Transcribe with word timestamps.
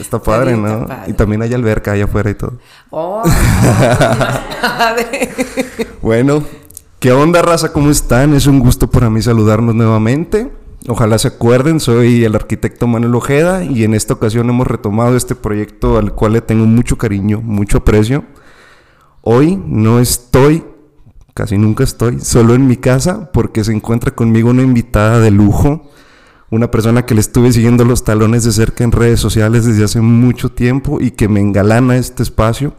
Está 0.00 0.22
padre, 0.22 0.56
¿no? 0.56 0.86
Y 1.06 1.12
también 1.12 1.42
hay 1.42 1.52
alberca 1.52 1.92
allá 1.92 2.04
afuera 2.04 2.30
y 2.30 2.34
todo. 2.34 2.54
Oh, 2.90 3.22
bueno, 6.02 6.42
¿qué 6.98 7.12
onda, 7.12 7.42
raza? 7.42 7.72
¿Cómo 7.72 7.90
están? 7.90 8.34
Es 8.34 8.46
un 8.46 8.60
gusto 8.60 8.90
para 8.90 9.10
mí 9.10 9.20
saludarnos 9.20 9.74
nuevamente. 9.74 10.50
Ojalá 10.88 11.18
se 11.18 11.28
acuerden, 11.28 11.78
soy 11.78 12.24
el 12.24 12.34
arquitecto 12.34 12.86
Manuel 12.86 13.14
Ojeda 13.14 13.62
y 13.62 13.84
en 13.84 13.92
esta 13.92 14.14
ocasión 14.14 14.48
hemos 14.48 14.66
retomado 14.66 15.14
este 15.14 15.34
proyecto 15.34 15.98
al 15.98 16.14
cual 16.14 16.32
le 16.32 16.40
tengo 16.40 16.64
mucho 16.64 16.96
cariño, 16.96 17.42
mucho 17.42 17.78
aprecio. 17.78 18.24
Hoy 19.20 19.62
no 19.66 20.00
estoy, 20.00 20.64
casi 21.34 21.58
nunca 21.58 21.84
estoy, 21.84 22.20
solo 22.20 22.54
en 22.54 22.66
mi 22.66 22.78
casa 22.78 23.30
porque 23.30 23.62
se 23.62 23.72
encuentra 23.72 24.14
conmigo 24.14 24.48
una 24.48 24.62
invitada 24.62 25.20
de 25.20 25.30
lujo, 25.30 25.90
una 26.50 26.70
persona 26.70 27.06
que 27.06 27.14
le 27.14 27.20
estuve 27.20 27.52
siguiendo 27.52 27.84
los 27.84 28.04
talones 28.04 28.44
de 28.44 28.52
cerca 28.52 28.82
en 28.84 28.92
redes 28.92 29.20
sociales 29.20 29.64
desde 29.64 29.84
hace 29.84 30.00
mucho 30.00 30.50
tiempo 30.50 31.00
y 31.00 31.12
que 31.12 31.28
me 31.28 31.40
engalana 31.40 31.96
este 31.96 32.22
espacio. 32.22 32.74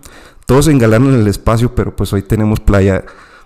Todos 0.45 0.65
se 0.65 0.71
engalanan 0.71 1.13
el 1.13 1.27
espacio, 1.27 1.73
pero 1.73 1.95
pues 1.95 2.11
hoy 2.11 2.21
tenemos 2.21 2.59
playa 2.59 3.05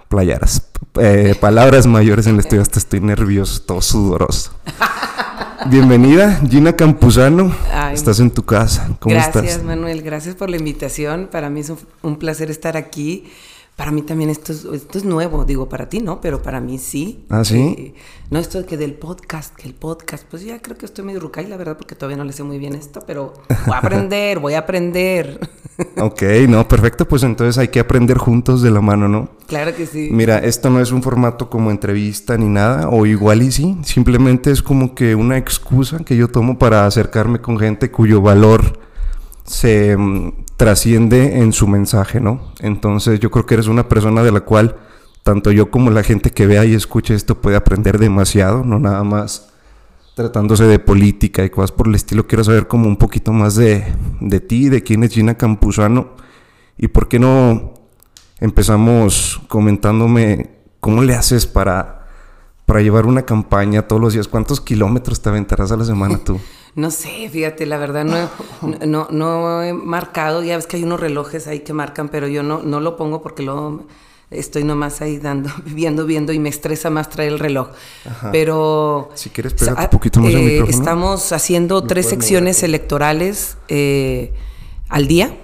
playaras. 0.09 0.70
Eh, 1.00 1.36
palabras 1.40 1.88
mayores 1.88 2.27
en 2.27 2.36
el 2.36 2.40
estudio, 2.40 2.62
hasta 2.62 2.80
estoy 2.80 3.02
nervioso, 3.02 3.62
todo 3.62 3.81
sudoroso. 3.81 4.52
Bienvenida, 5.67 6.42
Gina 6.48 6.73
Campuzano. 6.73 7.55
estás 7.92 8.20
en 8.20 8.31
tu 8.31 8.44
casa. 8.45 8.89
¿Cómo 9.00 9.16
gracias, 9.16 9.64
Manuel. 9.64 10.02
Gracias 10.03 10.36
por 10.36 10.50
la 10.50 10.58
invitación. 10.58 11.28
Para 11.31 11.50
mí 11.50 11.62
es 11.62 11.72
un 12.02 12.17
placer 12.17 12.52
estar 12.52 12.78
aquí. 12.78 13.26
Para 13.76 13.92
mí 13.92 14.04
también 14.04 14.30
esto 14.30 14.54
es, 14.54 14.64
esto 14.64 14.98
es 14.98 15.04
nuevo, 15.04 15.44
digo, 15.44 15.68
para 15.68 15.90
ti 15.90 16.00
no, 16.00 16.22
pero 16.22 16.42
para 16.42 16.62
mí 16.62 16.78
sí. 16.78 17.26
¿Ah, 17.30 17.44
sí? 17.44 17.76
Eh, 17.78 17.94
no, 18.30 18.40
esto 18.40 18.60
de 18.60 18.66
que 18.66 18.78
del 18.78 18.94
podcast, 18.94 19.54
que 19.54 19.68
el 19.68 19.74
podcast, 19.74 20.26
pues 20.30 20.46
ya 20.46 20.62
creo 20.62 20.78
que 20.78 20.86
estoy 20.86 21.04
medio 21.04 21.20
rucay, 21.20 21.46
la 21.48 21.58
verdad, 21.58 21.76
porque 21.78 21.94
todavía 21.94 22.16
no 22.16 22.24
le 22.24 22.32
sé 22.32 22.44
muy 22.44 22.58
bien 22.58 22.74
esto, 22.74 23.02
pero 23.06 23.34
voy 23.66 23.76
a 23.76 23.80
aprender, 23.80 24.40
voy 24.40 24.54
a 24.54 24.60
aprender. 24.60 25.42
ok, 25.98 26.24
no, 26.48 26.66
perfecto, 26.70 27.06
pues 27.06 27.24
entonces 27.24 27.58
hay 27.58 27.67
que 27.67 27.82
aprender 27.82 28.17
juntos 28.17 28.62
de 28.62 28.72
la 28.72 28.80
mano, 28.80 29.09
¿no? 29.09 29.30
Claro 29.48 29.76
que 29.76 29.86
sí. 29.86 30.08
Mira, 30.10 30.38
esto 30.38 30.70
no 30.70 30.80
es 30.80 30.94
un 30.94 31.04
formato 31.04 31.50
como 31.50 31.70
entrevista 31.70 32.38
ni 32.38 32.48
nada, 32.48 32.88
o 32.88 33.06
igual 33.06 33.42
y 33.42 33.52
sí, 33.52 33.78
simplemente 33.84 34.52
es 34.52 34.62
como 34.62 34.95
que 34.95 35.16
una 35.16 35.38
excusa 35.38 36.00
que 36.00 36.16
yo 36.16 36.30
tomo 36.30 36.58
para 36.58 36.86
acercarme 36.86 37.42
con 37.42 37.60
gente 37.60 37.92
cuyo 37.92 38.22
valor 38.22 38.80
se 39.44 39.98
mm, 39.98 40.45
trasciende 40.58 41.39
en 41.39 41.53
su 41.53 41.67
mensaje, 41.67 42.20
¿no? 42.20 42.53
Entonces 42.59 43.20
yo 43.20 43.31
creo 43.31 43.45
que 43.45 43.56
eres 43.56 43.67
una 43.67 43.89
persona 43.89 44.23
de 44.23 44.31
la 44.31 44.42
cual 44.42 44.78
tanto 45.23 45.52
yo 45.52 45.72
como 45.72 45.89
la 45.89 46.03
gente 46.03 46.31
que 46.31 46.48
vea 46.48 46.66
y 46.66 46.73
escuche 46.73 47.16
esto 47.16 47.42
puede 47.42 47.58
aprender 47.58 47.98
demasiado, 47.98 48.64
no 48.64 48.80
nada 48.80 49.03
más 49.03 49.50
tratándose 50.16 50.64
de 50.66 50.80
política 50.80 51.44
y 51.44 51.50
cosas 51.50 51.72
por 51.72 51.88
el 51.88 51.95
estilo. 51.95 52.26
Quiero 52.28 52.44
saber 52.44 52.67
como 52.67 52.88
un 52.88 52.95
poquito 52.95 53.33
más 53.33 53.56
de, 53.56 53.86
de 54.22 54.39
ti, 54.39 54.70
de 54.70 54.81
quién 54.83 55.03
es 55.03 55.11
Gina 55.14 55.36
Campuzano 55.36 56.11
y 56.78 56.88
por 56.88 57.08
qué 57.08 57.20
no 57.20 57.73
empezamos 58.39 59.42
comentándome 59.48 60.52
cómo 60.80 61.02
le 61.02 61.16
haces 61.16 61.45
para, 61.45 62.05
para 62.66 62.81
llevar 62.81 63.05
una 63.05 63.25
campaña 63.25 63.88
todos 63.88 64.02
los 64.02 64.13
días. 64.13 64.27
¿Cuántos 64.27 64.61
kilómetros 64.61 65.21
te 65.21 65.30
aventarás 65.30 65.71
a 65.71 65.77
la 65.77 65.85
semana 65.85 66.17
tú? 66.17 66.39
No 66.75 66.91
sé, 66.91 67.30
fíjate, 67.30 67.66
la 67.66 67.77
verdad 67.77 68.03
no, 68.03 68.30
no, 68.85 69.08
no 69.09 69.63
he 69.63 69.71
marcado, 69.71 70.44
ya 70.44 70.58
ves 70.58 70.67
que 70.67 70.75
hay 70.75 70.83
unos 70.83 70.99
relojes 70.99 71.47
ahí 71.47 71.61
que 71.61 71.71
marcan, 71.71 72.09
pero 72.09 72.27
yo 72.27 72.43
no, 72.43 72.63
no 72.63 72.81
lo 72.81 72.97
pongo 72.97 73.21
porque 73.21 73.43
luego 73.43 73.86
estoy 74.30 74.66
nomás 74.66 75.02
ahí 75.02 75.17
dando, 75.17 75.49
viendo, 75.66 76.05
viendo 76.05 76.33
y 76.33 76.39
me 76.39 76.49
estresa 76.49 76.89
más 76.89 77.09
traer 77.09 77.31
el 77.31 77.39
reloj. 77.39 77.69
Pero... 78.31 79.09
Si 79.16 79.30
quieres, 79.30 79.53
pégate 79.53 79.83
un 79.83 79.89
poquito 79.89 80.19
más 80.19 80.33
eh, 80.33 80.66
Estamos 80.67 81.31
haciendo 81.31 81.81
tres 81.83 82.09
secciones 82.09 82.61
electorales 82.61 83.58
eh, 83.69 84.33
al 84.89 85.08
día. 85.08 85.38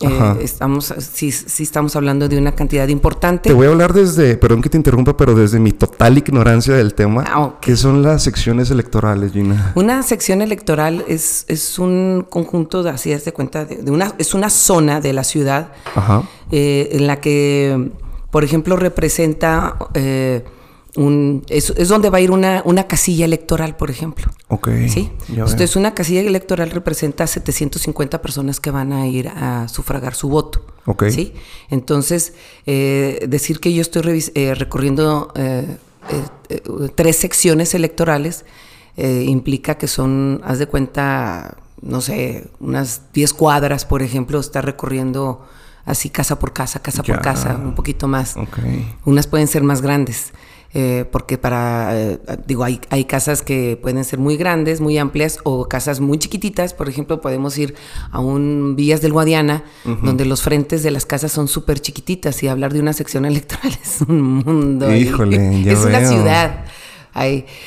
Eh, 0.00 0.38
estamos, 0.40 0.94
sí, 0.98 1.30
sí, 1.30 1.62
estamos 1.62 1.94
hablando 1.94 2.26
de 2.26 2.38
una 2.38 2.52
cantidad 2.52 2.88
importante. 2.88 3.50
Te 3.50 3.54
voy 3.54 3.66
a 3.66 3.70
hablar 3.70 3.92
desde, 3.92 4.38
perdón 4.38 4.62
que 4.62 4.70
te 4.70 4.78
interrumpa, 4.78 5.14
pero 5.14 5.34
desde 5.34 5.58
mi 5.60 5.72
total 5.72 6.16
ignorancia 6.16 6.74
del 6.74 6.94
tema. 6.94 7.24
Ah, 7.26 7.54
¿Qué 7.60 7.76
son 7.76 8.02
las 8.02 8.22
secciones 8.22 8.70
electorales, 8.70 9.32
Gina? 9.32 9.72
Una 9.74 10.02
sección 10.02 10.40
electoral 10.40 11.04
es, 11.06 11.44
es 11.48 11.78
un 11.78 12.26
conjunto, 12.30 12.82
de, 12.82 12.90
así 12.90 13.10
de 13.14 13.32
cuenta, 13.32 13.66
de, 13.66 13.90
una, 13.90 14.14
es 14.16 14.32
una 14.32 14.48
zona 14.48 15.00
de 15.00 15.12
la 15.12 15.22
ciudad 15.22 15.72
eh, 16.50 16.88
en 16.92 17.06
la 17.06 17.20
que, 17.20 17.90
por 18.30 18.42
ejemplo, 18.42 18.76
representa... 18.76 19.76
Eh, 19.92 20.44
es, 21.48 21.88
donde 21.88 22.10
va 22.10 22.18
a 22.18 22.20
ir 22.20 22.30
una, 22.30 22.62
una, 22.64 22.86
casilla 22.86 23.24
electoral, 23.24 23.76
por 23.76 23.90
ejemplo. 23.90 24.30
Ok. 24.48 24.68
¿Sí? 24.88 25.10
Entonces, 25.28 25.76
una 25.76 25.94
casilla 25.94 26.20
electoral 26.20 26.70
representa 26.70 27.24
a 27.24 27.26
750 27.26 28.20
personas 28.20 28.58
que 28.58 28.70
van 28.70 28.92
a 28.92 29.06
ir 29.06 29.28
a 29.28 29.68
sufragar 29.68 30.14
su 30.14 30.28
voto. 30.28 30.66
Ok. 30.86 31.04
¿Sí? 31.10 31.34
Entonces, 31.68 32.34
eh, 32.66 33.24
decir 33.28 33.60
que 33.60 33.72
yo 33.72 33.82
estoy 33.82 34.24
eh, 34.34 34.54
recorriendo 34.54 35.32
eh, 35.36 35.76
tres 36.94 37.16
secciones 37.16 37.74
electorales 37.74 38.44
implica 38.96 39.78
que 39.78 39.86
son, 39.86 40.42
haz 40.44 40.58
de 40.58 40.66
cuenta, 40.66 41.56
no 41.80 42.02
sé, 42.02 42.48
unas 42.58 43.12
10 43.14 43.32
cuadras, 43.32 43.86
por 43.86 44.02
ejemplo, 44.02 44.38
está 44.38 44.60
recorriendo 44.60 45.46
así 45.86 46.10
casa 46.10 46.38
por 46.38 46.52
casa, 46.52 46.80
casa 46.82 47.02
por 47.02 47.22
casa, 47.22 47.56
un 47.56 47.74
poquito 47.74 48.08
más. 48.08 48.36
Okay. 48.36 48.94
Unas 49.06 49.26
pueden 49.26 49.48
ser 49.48 49.62
más 49.62 49.80
grandes. 49.80 50.32
Eh, 50.72 51.04
porque 51.10 51.36
para, 51.36 51.98
eh, 51.98 52.20
digo, 52.46 52.62
hay, 52.62 52.80
hay, 52.90 53.04
casas 53.04 53.42
que 53.42 53.76
pueden 53.82 54.04
ser 54.04 54.20
muy 54.20 54.36
grandes, 54.36 54.80
muy 54.80 54.98
amplias, 54.98 55.40
o 55.42 55.66
casas 55.66 55.98
muy 55.98 56.18
chiquititas, 56.18 56.74
por 56.74 56.88
ejemplo, 56.88 57.20
podemos 57.20 57.58
ir 57.58 57.74
a 58.12 58.20
un 58.20 58.76
Villas 58.76 59.00
del 59.00 59.12
Guadiana, 59.12 59.64
donde 59.84 60.24
los 60.24 60.42
frentes 60.42 60.84
de 60.84 60.92
las 60.92 61.06
casas 61.06 61.32
son 61.32 61.48
súper 61.48 61.80
chiquititas, 61.80 62.40
y 62.44 62.48
hablar 62.48 62.72
de 62.72 62.78
una 62.78 62.92
sección 62.92 63.24
electoral 63.26 63.76
es 63.82 64.00
un 64.02 64.20
mundo. 64.20 64.94
Híjole, 64.94 65.68
Es 65.68 65.84
una 65.84 66.06
ciudad. 66.06 66.64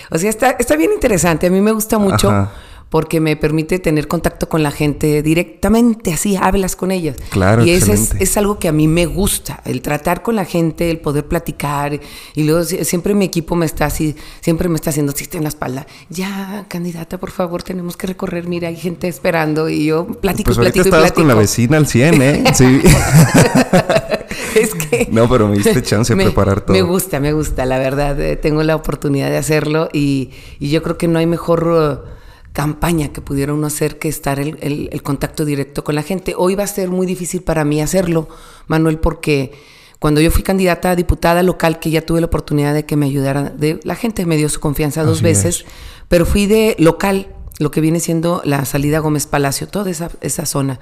O 0.10 0.18
sea, 0.18 0.30
está, 0.30 0.52
está 0.52 0.78
bien 0.78 0.92
interesante, 0.94 1.48
a 1.48 1.50
mí 1.50 1.60
me 1.60 1.74
gusta 1.74 1.98
mucho 1.98 2.50
porque 2.94 3.20
me 3.20 3.36
permite 3.36 3.80
tener 3.80 4.08
contacto 4.08 4.48
con 4.48 4.62
la 4.62 4.70
gente 4.70 5.24
directamente, 5.24 6.14
así 6.14 6.36
hablas 6.36 6.76
con 6.76 6.92
ellas. 6.92 7.18
Claro, 7.32 7.66
y 7.66 7.72
eso 7.72 7.92
es, 7.92 8.38
algo 8.38 8.60
que 8.60 8.68
a 8.68 8.72
mí 8.72 8.88
me 8.88 9.08
gusta, 9.08 9.64
el 9.66 9.82
tratar 9.82 10.22
con 10.22 10.36
la 10.36 10.46
gente, 10.46 10.92
el 10.92 11.00
poder 11.00 11.26
platicar. 11.26 12.00
Y 12.36 12.44
luego 12.44 12.64
siempre 12.64 13.16
mi 13.16 13.26
equipo 13.26 13.56
me 13.56 13.66
está 13.66 13.88
así, 13.88 14.16
siempre 14.42 14.70
me 14.70 14.76
está 14.76 14.92
haciendo 14.92 15.12
así 15.12 15.28
en 15.32 15.42
la 15.42 15.50
espalda. 15.50 15.88
Ya, 16.10 16.68
candidata, 16.68 17.18
por 17.18 17.32
favor, 17.32 17.64
tenemos 17.64 17.98
que 17.98 18.06
recorrer. 18.06 18.48
Mira, 18.48 18.68
hay 18.68 18.76
gente 18.76 19.08
esperando. 19.08 19.70
Y 19.70 19.86
yo 19.86 20.06
platico, 20.06 20.50
pues 20.50 20.60
platico 20.60 20.86
estabas 20.86 21.14
con 21.14 21.28
la 21.28 21.34
vecina 21.34 21.78
al 21.78 21.88
100, 21.88 22.22
¿eh? 22.22 22.44
Sí. 22.54 22.80
es 24.62 24.76
que... 24.76 25.08
No, 25.10 25.28
pero 25.28 25.48
me 25.48 25.58
diste 25.58 25.82
chance 25.82 26.14
de 26.14 26.24
preparar 26.26 26.62
todo. 26.62 26.78
Me 26.78 26.84
gusta, 26.84 27.20
me 27.20 27.34
gusta, 27.34 27.66
la 27.66 27.80
verdad. 27.80 28.22
Eh, 28.22 28.36
tengo 28.36 28.62
la 28.62 28.76
oportunidad 28.76 29.32
de 29.32 29.38
hacerlo 29.38 29.90
y, 29.92 30.30
y 30.60 30.70
yo 30.70 30.84
creo 30.84 31.00
que 31.00 31.08
no 31.08 31.18
hay 31.18 31.26
mejor 31.26 32.14
campaña 32.54 33.10
que 33.10 33.20
pudiera 33.20 33.54
uno 33.54 33.68
hacer 33.68 33.98
que 33.98 34.08
estar 34.08 34.40
el, 34.40 34.58
el, 34.62 35.04
contacto 35.04 35.44
directo 35.44 35.84
con 35.84 35.96
la 35.96 36.04
gente. 36.04 36.36
Hoy 36.38 36.54
va 36.56 36.64
a 36.64 36.68
ser 36.68 36.90
muy 36.90 37.08
difícil 37.08 37.42
para 37.42 37.66
mí 37.66 37.82
hacerlo, 37.82 38.30
Manuel, 38.68 39.00
porque 39.00 39.52
cuando 39.98 40.22
yo 40.22 40.30
fui 40.30 40.44
candidata 40.44 40.92
a 40.92 40.96
diputada 40.96 41.42
local, 41.42 41.80
que 41.80 41.90
ya 41.90 42.06
tuve 42.06 42.22
la 42.22 42.28
oportunidad 42.28 42.74
de 42.76 42.86
que 42.86 42.96
me 42.96 43.08
ayudara, 43.08 43.50
de, 43.50 43.80
la 43.84 43.96
gente 43.96 44.26
me 44.28 44.38
dio 44.38 44.50
su 44.50 44.60
confianza 44.60 45.04
dos 45.04 45.22
veces, 45.24 45.66
pero 46.08 46.26
fui 46.26 46.46
de 46.46 46.76
local, 46.78 47.28
lo 47.58 47.72
que 47.72 47.82
viene 47.82 48.00
siendo 48.00 48.42
la 48.46 48.66
salida 48.66 49.00
Gómez 49.00 49.26
Palacio, 49.26 49.68
toda 49.68 49.90
esa, 49.90 50.12
esa 50.22 50.46
zona. 50.46 50.80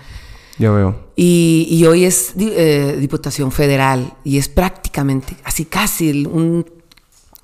Ya 0.57 0.71
veo. 0.71 1.07
Y, 1.15 1.67
y 1.69 1.85
hoy 1.85 2.03
es 2.03 2.33
eh, 2.37 2.97
Diputación 2.99 3.51
Federal 3.51 4.13
y 4.25 4.39
es 4.39 4.49
prácticamente, 4.49 5.37
así 5.45 5.65
casi 5.65 6.25
un 6.25 6.65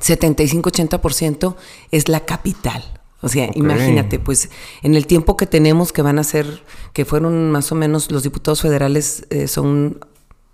75-80% 0.02 1.56
es 1.92 2.10
la 2.10 2.26
capital. 2.26 2.97
O 3.28 3.30
sea, 3.30 3.50
imagínate, 3.54 4.20
pues 4.20 4.50
en 4.84 4.96
el 4.96 5.06
tiempo 5.06 5.36
que 5.36 5.46
tenemos, 5.46 5.92
que 5.92 6.02
van 6.02 6.18
a 6.18 6.24
ser, 6.24 6.64
que 6.94 7.04
fueron 7.04 7.52
más 7.52 7.72
o 7.72 7.76
menos 7.76 8.10
los 8.10 8.24
diputados 8.24 8.62
federales, 8.62 9.26
eh, 9.30 9.48
son 9.48 10.00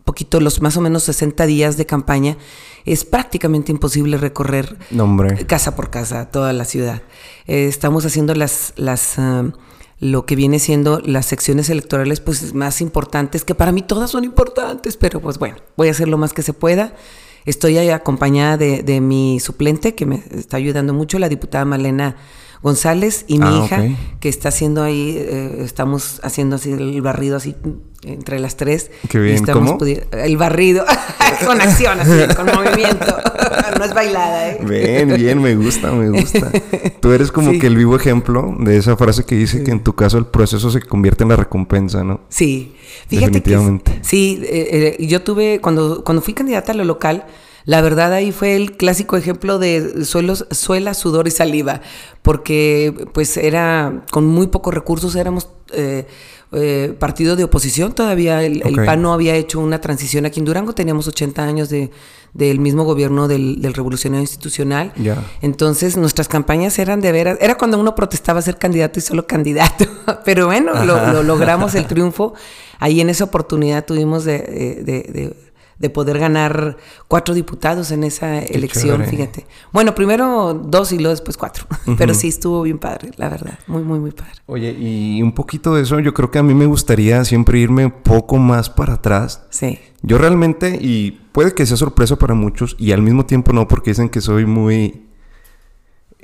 poquito 0.03 0.39
los 0.39 0.61
más 0.61 0.75
o 0.75 0.81
menos 0.81 1.03
60 1.03 1.45
días 1.45 1.77
de 1.77 1.85
campaña, 1.85 2.37
es 2.85 3.05
prácticamente 3.05 3.71
imposible 3.71 4.17
recorrer 4.17 4.77
casa 5.47 5.75
por 5.75 5.89
casa 5.89 6.29
toda 6.29 6.51
la 6.53 6.65
ciudad. 6.65 7.03
Eh, 7.47 7.67
estamos 7.67 8.05
haciendo 8.05 8.35
las, 8.35 8.73
las 8.75 9.17
ah, 9.19 9.45
lo 9.99 10.25
que 10.25 10.35
viene 10.35 10.59
siendo 10.59 10.99
las 10.99 11.27
secciones 11.27 11.69
electorales 11.69 12.19
pues 12.19 12.53
más 12.53 12.81
importantes, 12.81 13.45
que 13.45 13.55
para 13.55 13.71
mí 13.71 13.81
todas 13.81 14.11
son 14.11 14.25
importantes, 14.25 14.97
pero 14.97 15.21
pues 15.21 15.39
bueno, 15.39 15.57
voy 15.77 15.87
a 15.87 15.91
hacer 15.91 16.07
lo 16.07 16.17
más 16.17 16.33
que 16.33 16.41
se 16.41 16.53
pueda. 16.53 16.95
Estoy 17.45 17.77
ahí 17.77 17.89
acompañada 17.89 18.57
de, 18.57 18.83
de 18.83 19.01
mi 19.01 19.39
suplente, 19.39 19.95
que 19.95 20.05
me 20.05 20.23
está 20.31 20.57
ayudando 20.57 20.93
mucho, 20.93 21.19
la 21.19 21.29
diputada 21.29 21.65
Malena 21.65 22.17
González 22.63 23.25
y 23.27 23.39
mi 23.39 23.45
ah, 23.45 23.61
hija, 23.65 23.83
que 24.21 24.29
está 24.29 24.49
haciendo 24.49 24.81
ahí, 24.81 25.17
eh, 25.19 25.57
estamos 25.59 26.21
haciendo 26.23 26.55
así 26.55 26.71
el 26.71 27.01
barrido 27.01 27.35
así 27.35 27.55
entre 28.05 28.39
las 28.39 28.55
tres. 28.55 28.89
Qué 29.09 29.19
bien, 29.19 29.45
¿Cómo? 29.45 29.77
El 30.11 30.37
barrido. 30.37 30.85
con 31.45 31.59
acción, 31.59 31.99
así, 31.99 32.33
con 32.35 32.45
movimiento. 32.45 33.17
no 33.77 33.83
es 33.83 33.93
bailada, 33.93 34.49
¿eh? 34.49 34.59
Bien, 34.63 35.13
bien, 35.15 35.41
me 35.41 35.55
gusta, 35.55 35.91
me 35.91 36.09
gusta. 36.09 36.51
Tú 36.99 37.11
eres 37.11 37.31
como 37.31 37.51
que 37.51 37.67
el 37.67 37.75
vivo 37.75 37.95
ejemplo 37.95 38.55
de 38.59 38.77
esa 38.77 38.95
frase 38.95 39.25
que 39.25 39.35
dice 39.35 39.63
que 39.63 39.71
en 39.71 39.83
tu 39.83 39.93
caso 39.93 40.17
el 40.17 40.25
proceso 40.25 40.71
se 40.71 40.81
convierte 40.81 41.23
en 41.23 41.29
la 41.29 41.35
recompensa, 41.35 42.03
¿no? 42.03 42.21
Sí. 42.29 42.75
Fíjate 43.07 43.39
Definitivamente. 43.39 43.91
que 43.91 44.03
sí, 44.03 44.41
eh, 44.43 44.95
eh, 44.99 45.07
yo 45.07 45.21
tuve, 45.21 45.59
cuando, 45.59 46.03
cuando 46.03 46.21
fui 46.21 46.33
candidata 46.33 46.71
a 46.71 46.75
lo 46.75 46.85
local, 46.85 47.25
la 47.65 47.81
verdad 47.81 48.13
ahí 48.13 48.31
fue 48.31 48.55
el 48.55 48.75
clásico 48.75 49.15
ejemplo 49.15 49.59
de 49.59 50.05
suelos, 50.05 50.47
suela, 50.51 50.93
sudor 50.93 51.27
y 51.27 51.31
saliva, 51.31 51.81
porque 52.21 53.07
pues 53.13 53.37
era 53.37 54.03
con 54.11 54.25
muy 54.25 54.47
pocos 54.47 54.73
recursos, 54.73 55.15
éramos 55.15 55.49
eh, 55.71 56.05
eh, 56.55 56.93
partido 56.99 57.35
de 57.35 57.45
oposición, 57.45 57.93
todavía 57.93 58.43
el, 58.43 58.61
PAN 58.85 59.01
no 59.01 59.13
había 59.13 59.35
hecho 59.35 59.59
una 59.59 59.81
transición. 59.81 60.25
Aquí 60.25 60.39
en 60.39 60.45
Durango, 60.45 60.73
teníamos 60.73 61.07
80 61.07 61.43
años 61.43 61.69
de, 61.69 61.89
del 62.33 62.59
mismo 62.59 62.83
gobierno 62.83 63.27
del, 63.27 63.73
revolucionario 63.73 64.21
institucional. 64.21 64.93
Entonces 65.41 65.97
nuestras 65.97 66.27
campañas 66.27 66.77
eran 66.79 67.01
de 67.01 67.11
veras, 67.11 67.37
era 67.41 67.55
cuando 67.55 67.79
uno 67.79 67.95
protestaba 67.95 68.41
ser 68.41 68.57
candidato 68.57 68.99
y 68.99 69.01
solo 69.01 69.25
candidato, 69.25 69.85
pero 70.25 70.47
bueno, 70.47 70.83
lo, 70.85 71.23
logramos 71.23 71.75
el 71.75 71.87
triunfo. 71.87 72.33
Ahí 72.77 72.99
en 72.99 73.09
esa 73.09 73.23
oportunidad 73.23 73.85
tuvimos 73.85 74.25
de 74.25 74.83
de 74.83 75.52
poder 75.89 76.19
ganar 76.19 76.77
cuatro 77.07 77.33
diputados 77.33 77.91
en 77.91 78.03
esa 78.03 78.39
elección, 78.39 79.03
fíjate. 79.05 79.45
Bueno, 79.71 79.95
primero 79.95 80.53
dos 80.53 80.91
y 80.91 80.97
luego 80.97 81.11
después 81.11 81.37
cuatro. 81.37 81.65
Pero 81.97 82.13
sí 82.13 82.29
estuvo 82.29 82.61
bien 82.61 82.79
padre, 82.79 83.11
la 83.17 83.29
verdad. 83.29 83.59
Muy, 83.67 83.83
muy, 83.83 83.99
muy 83.99 84.11
padre. 84.11 84.33
Oye, 84.45 84.71
y 84.71 85.21
un 85.21 85.33
poquito 85.33 85.75
de 85.75 85.83
eso, 85.83 85.99
yo 85.99 86.13
creo 86.13 86.31
que 86.31 86.39
a 86.39 86.43
mí 86.43 86.53
me 86.53 86.65
gustaría 86.65 87.23
siempre 87.25 87.59
irme 87.59 87.85
un 87.85 87.91
poco 87.91 88.37
más 88.37 88.69
para 88.69 88.93
atrás. 88.93 89.45
Sí. 89.49 89.79
Yo 90.01 90.17
realmente, 90.17 90.77
y 90.81 91.11
puede 91.31 91.53
que 91.53 91.65
sea 91.65 91.77
sorpresa 91.77 92.17
para 92.17 92.33
muchos, 92.33 92.75
y 92.77 92.91
al 92.91 93.01
mismo 93.01 93.25
tiempo 93.25 93.53
no, 93.53 93.67
porque 93.67 93.91
dicen 93.91 94.09
que 94.09 94.21
soy 94.21 94.45
muy. 94.45 95.07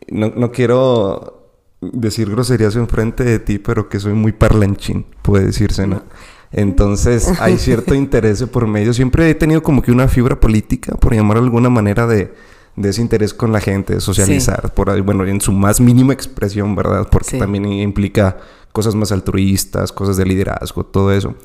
No, 0.07 0.31
no 0.35 0.51
quiero 0.51 1.39
decir 1.81 2.29
groserías 2.29 2.75
enfrente 2.75 3.23
de 3.23 3.39
ti, 3.39 3.59
pero 3.59 3.89
que 3.89 3.99
soy 3.99 4.13
muy 4.13 4.31
parlanchín, 4.31 5.05
puede 5.21 5.45
decirse, 5.45 5.87
¿no? 5.87 6.03
Entonces 6.51 7.27
hay 7.39 7.57
cierto 7.57 7.93
interés 7.93 8.43
por 8.43 8.67
medio. 8.67 8.93
Siempre 8.93 9.29
he 9.29 9.35
tenido 9.35 9.61
como 9.61 9.81
que 9.81 9.91
una 9.91 10.07
fibra 10.07 10.39
política, 10.39 10.95
por 10.95 11.13
llamarlo 11.13 11.41
de 11.41 11.47
alguna 11.47 11.69
manera, 11.69 12.07
de, 12.07 12.33
ese 12.81 13.01
interés 13.01 13.33
con 13.33 13.51
la 13.51 13.59
gente, 13.59 13.95
de 13.95 14.01
socializar, 14.01 14.73
por 14.73 14.89
ahí, 14.89 15.01
bueno, 15.01 15.25
en 15.25 15.41
su 15.41 15.51
más 15.51 15.79
mínima 15.79 16.13
expresión, 16.13 16.75
¿verdad? 16.75 17.07
Porque 17.11 17.37
también 17.37 17.65
implica 17.65 18.37
cosas 18.71 18.95
más 18.95 19.11
altruistas, 19.11 19.91
cosas 19.91 20.17
de 20.17 20.25
liderazgo, 20.25 20.85
todo 20.85 21.11
eso. 21.11 21.35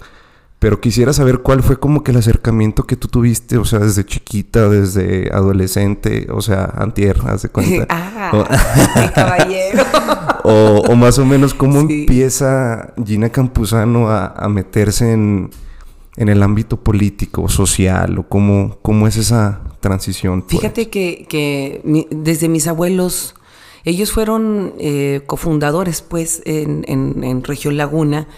Pero 0.58 0.80
quisiera 0.80 1.12
saber 1.12 1.40
cuál 1.40 1.62
fue 1.62 1.78
como 1.78 2.02
que 2.02 2.12
el 2.12 2.16
acercamiento 2.16 2.84
que 2.84 2.96
tú 2.96 3.08
tuviste, 3.08 3.58
o 3.58 3.64
sea, 3.64 3.80
desde 3.80 4.06
chiquita, 4.06 4.68
desde 4.68 5.30
adolescente, 5.32 6.26
o 6.30 6.40
sea, 6.40 6.64
antier, 6.76 7.18
haz 7.26 7.42
de 7.42 7.48
cuenta. 7.50 7.86
ah, 7.90 8.30
o, 8.32 8.44
caballero. 9.14 9.84
o, 10.44 10.94
más 10.96 11.18
o 11.18 11.26
menos 11.26 11.52
cómo 11.52 11.80
empieza 11.80 12.94
Gina 13.04 13.28
Campuzano 13.30 14.10
a, 14.10 14.48
meterse 14.48 15.12
en, 15.12 15.50
el 16.16 16.42
ámbito 16.42 16.78
político, 16.78 17.48
social, 17.48 18.18
o 18.18 18.28
cómo, 18.28 18.78
cómo 18.80 19.06
es 19.06 19.16
esa 19.16 19.60
transición. 19.80 20.42
Pues? 20.42 20.60
Fíjate 20.60 20.88
que, 20.88 21.26
que 21.28 22.06
desde 22.10 22.48
mis 22.48 22.68
abuelos, 22.68 23.34
ellos 23.84 24.12
fueron 24.12 24.74
eh, 24.78 25.22
cofundadores, 25.26 26.02
pues, 26.02 26.42
en, 26.46 26.84
en, 26.88 27.22
en 27.22 27.44
Región 27.44 27.76
Laguna 27.76 28.28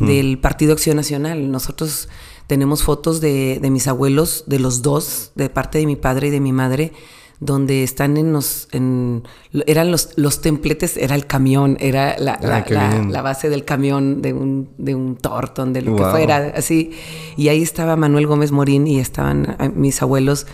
del 0.00 0.38
Partido 0.38 0.72
Acción 0.72 0.96
Nacional. 0.96 1.50
Nosotros 1.50 2.08
tenemos 2.46 2.82
fotos 2.82 3.20
de, 3.20 3.58
mis 3.70 3.86
abuelos, 3.86 4.44
de 4.46 4.58
los 4.58 4.82
dos, 4.82 5.32
de 5.34 5.50
parte 5.50 5.78
de 5.78 5.86
mi 5.86 5.96
padre 5.96 6.28
y 6.28 6.30
de 6.30 6.40
mi 6.40 6.52
madre, 6.52 6.92
donde 7.40 7.82
están 7.82 8.16
en 8.16 8.32
los, 8.32 8.68
en, 8.72 9.24
eran 9.66 9.90
los, 9.90 10.10
los 10.16 10.40
templetes, 10.40 10.96
era 10.96 11.14
el 11.14 11.26
camión, 11.26 11.76
era 11.80 12.16
la, 12.18 12.38
ah, 12.42 13.22
base 13.22 13.50
del 13.50 13.64
camión 13.64 14.22
de 14.22 14.32
un, 14.32 14.70
de 14.78 14.94
un 14.94 15.16
tortón, 15.16 15.72
de 15.72 15.82
lo 15.82 15.96
que 15.96 16.04
fuera, 16.04 16.52
así. 16.56 16.92
Y 17.36 17.48
ahí 17.48 17.62
estaba 17.62 17.96
Manuel 17.96 18.26
Gómez 18.26 18.52
Morín 18.52 18.86
y 18.86 19.00
estaban 19.00 19.56
ah, 19.58 19.68
mis 19.68 20.00
abuelos 20.00 20.46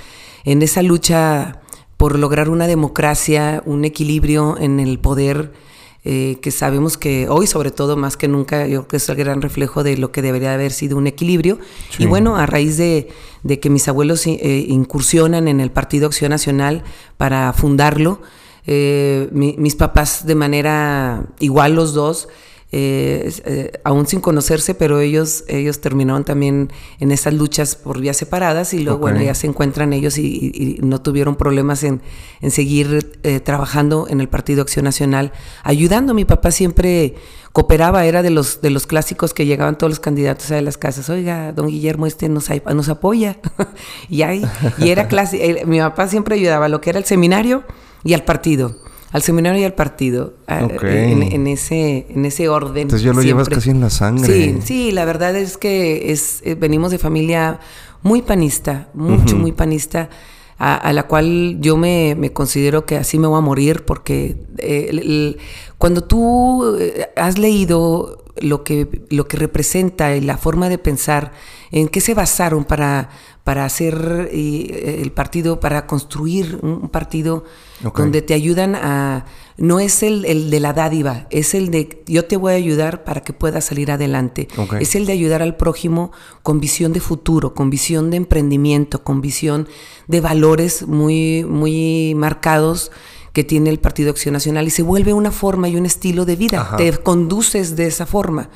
en 0.45 0.63
esa 0.63 0.83
lucha 0.83 1.61
por 2.01 2.19
lograr 2.19 2.49
una 2.49 2.67
democracia, 2.67 3.63
un 3.67 3.85
equilibrio 3.85 4.57
en 4.59 4.81
el 4.81 4.99
poder 4.99 5.53
eh, 6.03 6.39
que 6.41 6.51
sabemos 6.51 6.97
que 6.97 7.29
hoy, 7.29 7.47
sobre 7.47 7.73
todo 7.73 7.95
más 7.95 8.17
que 8.17 8.27
nunca, 8.27 8.67
yo 8.67 8.79
creo 8.79 8.89
que 8.89 8.97
es 8.97 9.09
el 9.11 9.17
gran 9.17 9.43
reflejo 9.43 9.83
de 9.83 9.99
lo 9.99 10.11
que 10.11 10.23
debería 10.23 10.55
haber 10.55 10.73
sido 10.73 10.97
un 10.97 11.07
equilibrio. 11.07 11.59
Y 11.99 12.07
bueno, 12.07 12.37
a 12.37 12.47
raíz 12.47 12.79
de, 12.79 13.09
que 13.61 13.69
mis 13.69 13.87
abuelos 13.87 14.27
eh, 14.27 14.65
incursionan 14.67 15.47
en 15.47 15.61
el 15.61 15.71
Partido 15.71 16.07
Acción 16.07 16.31
Nacional 16.31 16.85
para 17.19 17.53
fundarlo, 17.53 18.23
eh, 18.67 19.29
mis 19.31 19.77
papás 19.77 20.25
de 20.25 20.35
manera 20.35 21.27
igual 21.39 21.75
los 21.75 21.93
dos, 21.93 22.29
eh, 22.73 23.33
eh, 23.47 23.73
aún 23.83 24.07
sin 24.07 24.21
conocerse, 24.21 24.75
pero 24.75 25.01
ellos, 25.01 25.43
ellos 25.49 25.81
terminaron 25.81 26.25
también 26.25 26.73
en 27.01 27.11
esas 27.11 27.35
luchas 27.35 27.75
por 27.75 28.01
vías 28.01 28.17
separadas 28.17 28.75
y 28.75 28.79
luego, 28.79 29.01
bueno, 29.01 29.21
ya 29.21 29.35
se 29.35 29.49
encuentran 29.49 29.93
ellos 29.93 30.19
y, 30.19 30.79
no 30.81 31.03
tuvieron 31.03 31.35
problemas 31.35 31.83
en, 31.83 32.01
seguir 32.49 33.19
eh, 33.25 33.41
trabajando 33.41 34.07
en 34.09 34.21
el 34.21 34.29
Partido 34.29 34.63
Acción 34.63 34.85
Nacional, 34.85 35.33
ayudando. 35.65 36.15
Mi 36.15 36.25
papá 36.25 36.53
siempre 36.53 37.17
cooperaba, 37.53 38.05
era 38.05 38.23
de 38.23 38.31
los, 38.31 38.61
de 38.61 38.71
los 38.71 38.87
clásicos 38.87 39.35
que 39.35 39.47
llegaban 39.47 39.77
todos 39.77 39.91
los 39.91 40.01
candidatos 40.01 40.53
a 40.53 40.61
las 40.61 40.79
casas, 40.79 41.11
oiga, 41.11 41.53
don 41.53 41.67
Guillermo, 41.67 42.07
este 42.07 42.29
nos, 42.29 42.49
nos 42.73 42.89
apoya. 42.89 43.39
y, 44.09 44.23
ahí, 44.23 44.47
y 44.79 44.91
era 44.91 45.09
clásico, 45.09 45.45
mi 45.67 45.81
papá 45.81 46.07
siempre 46.07 46.37
ayudaba 46.37 46.67
a 46.67 46.69
lo 46.69 46.81
que 46.81 46.91
era 46.91 47.01
el 47.01 47.05
seminario 47.05 47.65
y 48.05 48.15
al 48.15 48.25
partido 48.25 48.77
al 49.13 49.23
seminario 49.23 49.61
y 49.61 49.65
al 49.65 49.75
partido, 49.75 50.35
en, 50.47 51.47
ese, 51.49 52.07
en 52.11 52.25
ese 52.25 52.49
orden. 52.49 52.83
Entonces 52.83 53.05
ya 53.05 53.13
lo 53.13 53.23
llevas 53.23 53.49
casi 53.49 53.71
en 53.71 53.81
la 53.81 53.91
sangre. 53.91 54.33
Sí, 54.33 54.59
sí, 54.63 54.93
la 54.93 55.05
verdad 55.05 55.35
es 55.35 55.57
que 55.57 56.13
es, 56.13 56.43
eh, 56.45 56.55
venimos 56.55 56.93
de 56.93 56.99
familia 56.99 57.59
muy 58.03 58.23
panista, 58.23 58.89
mucho, 58.95 59.37
muy 59.37 59.51
panista, 59.51 60.11
a, 60.59 60.93
la 60.93 61.05
cual 61.05 61.57
yo 61.61 61.77
me, 61.77 62.31
considero 62.33 62.85
que 62.85 62.99
así 62.99 63.19
me 63.19 63.27
voy 63.27 63.39
a 63.39 63.41
morir, 63.41 63.85
porque 63.85 64.37
eh, 64.59 65.37
cuando 65.79 66.05
tú 66.05 66.77
eh, 66.79 67.09
has 67.17 67.39
leído 67.39 68.25
lo 68.37 68.63
que, 68.63 69.07
lo 69.09 69.27
que 69.27 69.39
representa 69.39 70.15
y 70.15 70.21
la 70.21 70.37
forma 70.37 70.69
de 70.69 70.79
pensar, 70.79 71.33
en 71.73 71.89
qué 71.89 72.01
se 72.01 72.15
basaron 72.15 72.65
para, 72.65 73.09
para 73.43 73.65
hacer 73.65 74.29
el 74.33 75.11
partido, 75.13 75.59
para 75.61 75.87
construir 75.87 76.61
un 76.63 76.91
partido 76.91 77.45
donde 77.95 78.23
te 78.23 78.35
ayudan 78.35 78.75
a... 78.75 79.27
No 79.57 79.79
es 79.79 80.03
el, 80.03 80.23
de 80.51 80.59
la 80.59 80.73
dádiva, 80.73 81.27
es 81.29 81.53
el 81.55 81.71
de 81.71 82.03
yo 82.07 82.25
te 82.25 82.39
voy 82.39 82.55
a 82.55 82.57
ayudar 82.57 83.05
para 83.05 83.21
que 83.21 83.35
puedas 83.35 83.67
salir 83.67 83.91
adelante. 83.91 84.49
Es 84.81 84.95
el 84.95 85.05
de 85.05 85.13
ayudar 85.13 85.43
al 85.43 85.57
prójimo 85.57 86.13
con 86.43 86.61
visión 86.61 86.95
de 86.95 87.01
futuro, 87.01 87.53
con 87.55 87.69
visión 87.69 88.11
de 88.11 88.17
emprendimiento, 88.17 89.05
con 89.05 89.21
visión 89.21 89.69
de 90.09 90.23
valores 90.23 90.87
muy, 90.87 91.45
muy 91.45 92.15
marcados 92.17 92.91
que 93.33 93.45
tiene 93.45 93.71
el 93.71 93.79
Partido 93.79 94.11
Acción 94.11 94.33
Nacional 94.33 94.67
y 94.67 94.71
se 94.71 94.83
vuelve 94.83 95.13
una 95.13 95.31
forma 95.31 95.69
y 95.69 95.77
un 95.77 95.87
estilo 95.87 96.25
de 96.25 96.37
vida. 96.37 96.75
Te 96.77 96.93
conduces 96.99 97.77
de 97.77 97.87
esa 97.87 98.07
forma. 98.07 98.51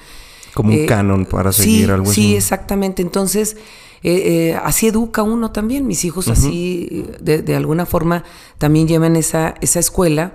Como 0.55 0.71
un 0.71 0.77
eh, 0.77 0.87
canon 0.87 1.27
para 1.27 1.53
seguir 1.53 1.91
algo 1.91 2.11
así. 2.11 2.23
Sí, 2.23 2.37
exactamente. 2.37 3.03
Entonces, 3.03 3.57
eh, 4.05 4.51
eh, 4.51 4.61
así 4.63 4.87
educa 4.87 5.23
uno 5.23 5.51
también. 5.51 5.87
Mis 5.87 6.05
hijos 6.05 6.29
así, 6.29 7.07
de, 7.21 7.57
alguna 7.57 7.87
forma, 7.87 8.23
también 8.59 8.87
llevan 8.87 9.17
esa, 9.17 9.55
esa 9.63 9.81
escuela. 9.81 10.35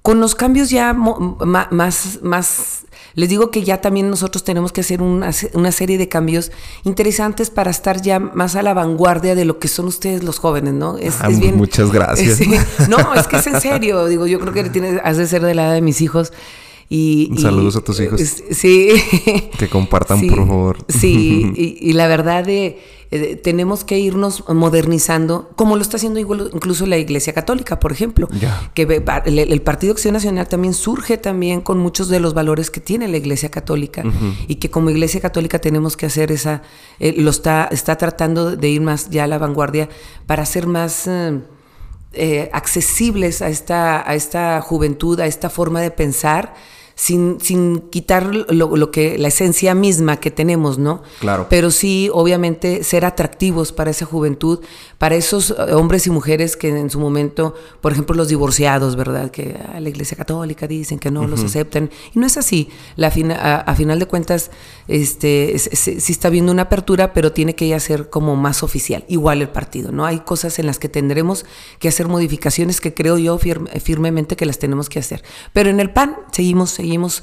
Con 0.00 0.20
los 0.20 0.34
cambios 0.34 0.70
ya 0.70 0.94
más, 0.94 2.20
más, 2.22 2.84
les 3.14 3.28
digo 3.28 3.50
que 3.50 3.62
ya 3.62 3.80
también 3.80 4.08
nosotros 4.10 4.42
tenemos 4.42 4.72
que 4.72 4.80
hacer 4.80 5.02
una, 5.02 5.32
serie 5.32 5.98
de 5.98 6.08
cambios 6.08 6.50
interesantes 6.84 7.50
para 7.50 7.70
estar 7.70 8.00
ya 8.00 8.18
más 8.18 8.56
a 8.56 8.62
la 8.62 8.74
vanguardia 8.74 9.34
de 9.34 9.44
lo 9.44 9.58
que 9.58 9.68
son 9.68 9.86
ustedes 9.86 10.22
los 10.22 10.38
jóvenes, 10.38 10.72
¿no? 10.72 10.96
Es, 10.96 11.16
ah, 11.20 11.28
bien, 11.28 11.56
muchas 11.56 11.90
gracias. 11.90 12.40
no, 12.88 13.14
es 13.14 13.26
que 13.26 13.36
es 13.36 13.46
en 13.46 13.60
serio. 13.60 14.06
Digo, 14.06 14.26
yo 14.26 14.40
creo 14.40 14.52
que 14.52 14.64
tienes, 14.64 15.00
has 15.04 15.18
de 15.18 15.26
ser 15.26 15.42
de 15.42 15.54
la 15.54 15.66
edad 15.66 15.74
de 15.74 15.82
mis 15.82 16.00
hijos. 16.00 16.32
Y, 16.96 17.28
Saludos 17.38 17.74
a 17.74 17.80
tus 17.80 17.98
hijos. 17.98 18.20
Sí. 18.20 18.90
Que 19.58 19.68
compartan, 19.68 20.20
por 20.28 20.46
favor. 20.46 20.78
Sí, 20.88 21.52
y, 21.80 21.92
la 21.92 22.06
verdad 22.06 22.44
de, 22.44 22.78
eh, 23.10 23.34
tenemos 23.34 23.82
que 23.82 23.98
irnos 23.98 24.44
modernizando, 24.48 25.50
como 25.56 25.74
lo 25.74 25.82
está 25.82 25.96
haciendo 25.96 26.20
incluso 26.20 26.86
la 26.86 26.96
Iglesia 26.96 27.32
Católica, 27.32 27.80
por 27.80 27.90
ejemplo. 27.90 28.28
Que 28.74 28.82
el, 29.24 29.62
Partido 29.62 29.92
Acción 29.92 30.14
Nacional 30.14 30.46
también 30.46 30.72
surge 30.72 31.18
también 31.18 31.62
con 31.62 31.78
muchos 31.78 32.08
de 32.08 32.20
los 32.20 32.32
valores 32.32 32.70
que 32.70 32.80
tiene 32.80 33.08
la 33.08 33.16
Iglesia 33.16 33.50
Católica 33.50 34.04
y 34.46 34.56
que 34.56 34.70
como 34.70 34.90
Iglesia 34.90 35.20
Católica 35.20 35.58
tenemos 35.58 35.96
que 35.96 36.06
hacer 36.06 36.30
esa, 36.30 36.62
eh, 37.00 37.14
lo 37.18 37.30
está, 37.30 37.68
está 37.72 37.96
tratando 37.96 38.54
de 38.54 38.68
ir 38.68 38.82
más 38.82 39.10
ya 39.10 39.24
a 39.24 39.26
la 39.26 39.38
vanguardia 39.38 39.88
para 40.26 40.46
ser 40.46 40.68
más... 40.68 41.08
Eh, 42.16 42.48
accesibles 42.52 43.42
a 43.42 43.48
esta, 43.48 44.08
a 44.08 44.14
esta 44.14 44.60
juventud, 44.60 45.18
a 45.18 45.26
esta 45.26 45.50
forma 45.50 45.80
de 45.80 45.90
pensar, 45.90 46.54
sin, 46.94 47.40
sin 47.40 47.80
quitar 47.90 48.32
lo, 48.34 48.90
que, 48.90 49.18
la 49.18 49.28
esencia 49.28 49.74
misma 49.74 50.20
que 50.20 50.30
tenemos, 50.30 50.78
¿no? 50.78 51.02
Claro. 51.20 51.46
Pero 51.50 51.70
sí, 51.70 52.08
obviamente, 52.12 52.84
ser 52.84 53.04
atractivos 53.04 53.72
para 53.72 53.90
esa 53.90 54.06
juventud, 54.06 54.60
para 54.98 55.16
esos 55.16 55.50
eh, 55.50 55.74
hombres 55.74 56.06
y 56.06 56.10
mujeres 56.10 56.56
que 56.56 56.68
en 56.68 56.90
su 56.90 57.00
momento, 57.00 57.54
por 57.80 57.92
ejemplo, 57.92 58.14
los 58.14 58.28
divorciados, 58.28 58.96
¿verdad? 58.96 59.30
Que 59.30 59.56
a 59.72 59.80
la 59.80 59.88
Iglesia 59.88 60.16
Católica 60.16 60.66
dicen 60.66 60.98
que 60.98 61.10
no 61.10 61.26
los 61.26 61.42
aceptan. 61.42 61.90
Y 62.14 62.18
no 62.18 62.26
es 62.26 62.36
así. 62.36 62.68
La 62.96 63.08
a, 63.08 63.74
final 63.74 63.98
de 63.98 64.06
cuentas, 64.06 64.50
este, 64.88 65.58
sí 65.58 66.12
está 66.12 66.28
habiendo 66.28 66.52
una 66.52 66.62
apertura, 66.62 67.12
pero 67.12 67.32
tiene 67.32 67.54
que 67.54 67.68
ya 67.68 67.80
ser 67.80 68.08
como 68.08 68.36
más 68.36 68.62
oficial. 68.62 69.04
Igual 69.08 69.42
el 69.42 69.48
partido, 69.48 69.92
¿no? 69.92 70.06
Hay 70.06 70.20
cosas 70.20 70.58
en 70.58 70.66
las 70.66 70.78
que 70.78 70.88
tendremos 70.88 71.44
que 71.78 71.88
hacer 71.88 72.08
modificaciones 72.08 72.80
que 72.80 72.94
creo 72.94 73.18
yo 73.18 73.38
firmemente 73.38 74.36
que 74.36 74.46
las 74.46 74.58
tenemos 74.58 74.88
que 74.88 74.98
hacer. 74.98 75.22
Pero 75.52 75.70
en 75.70 75.80
el 75.80 75.90
PAN 75.90 76.16
seguimos, 76.32 76.78
seguimos, 76.84 77.22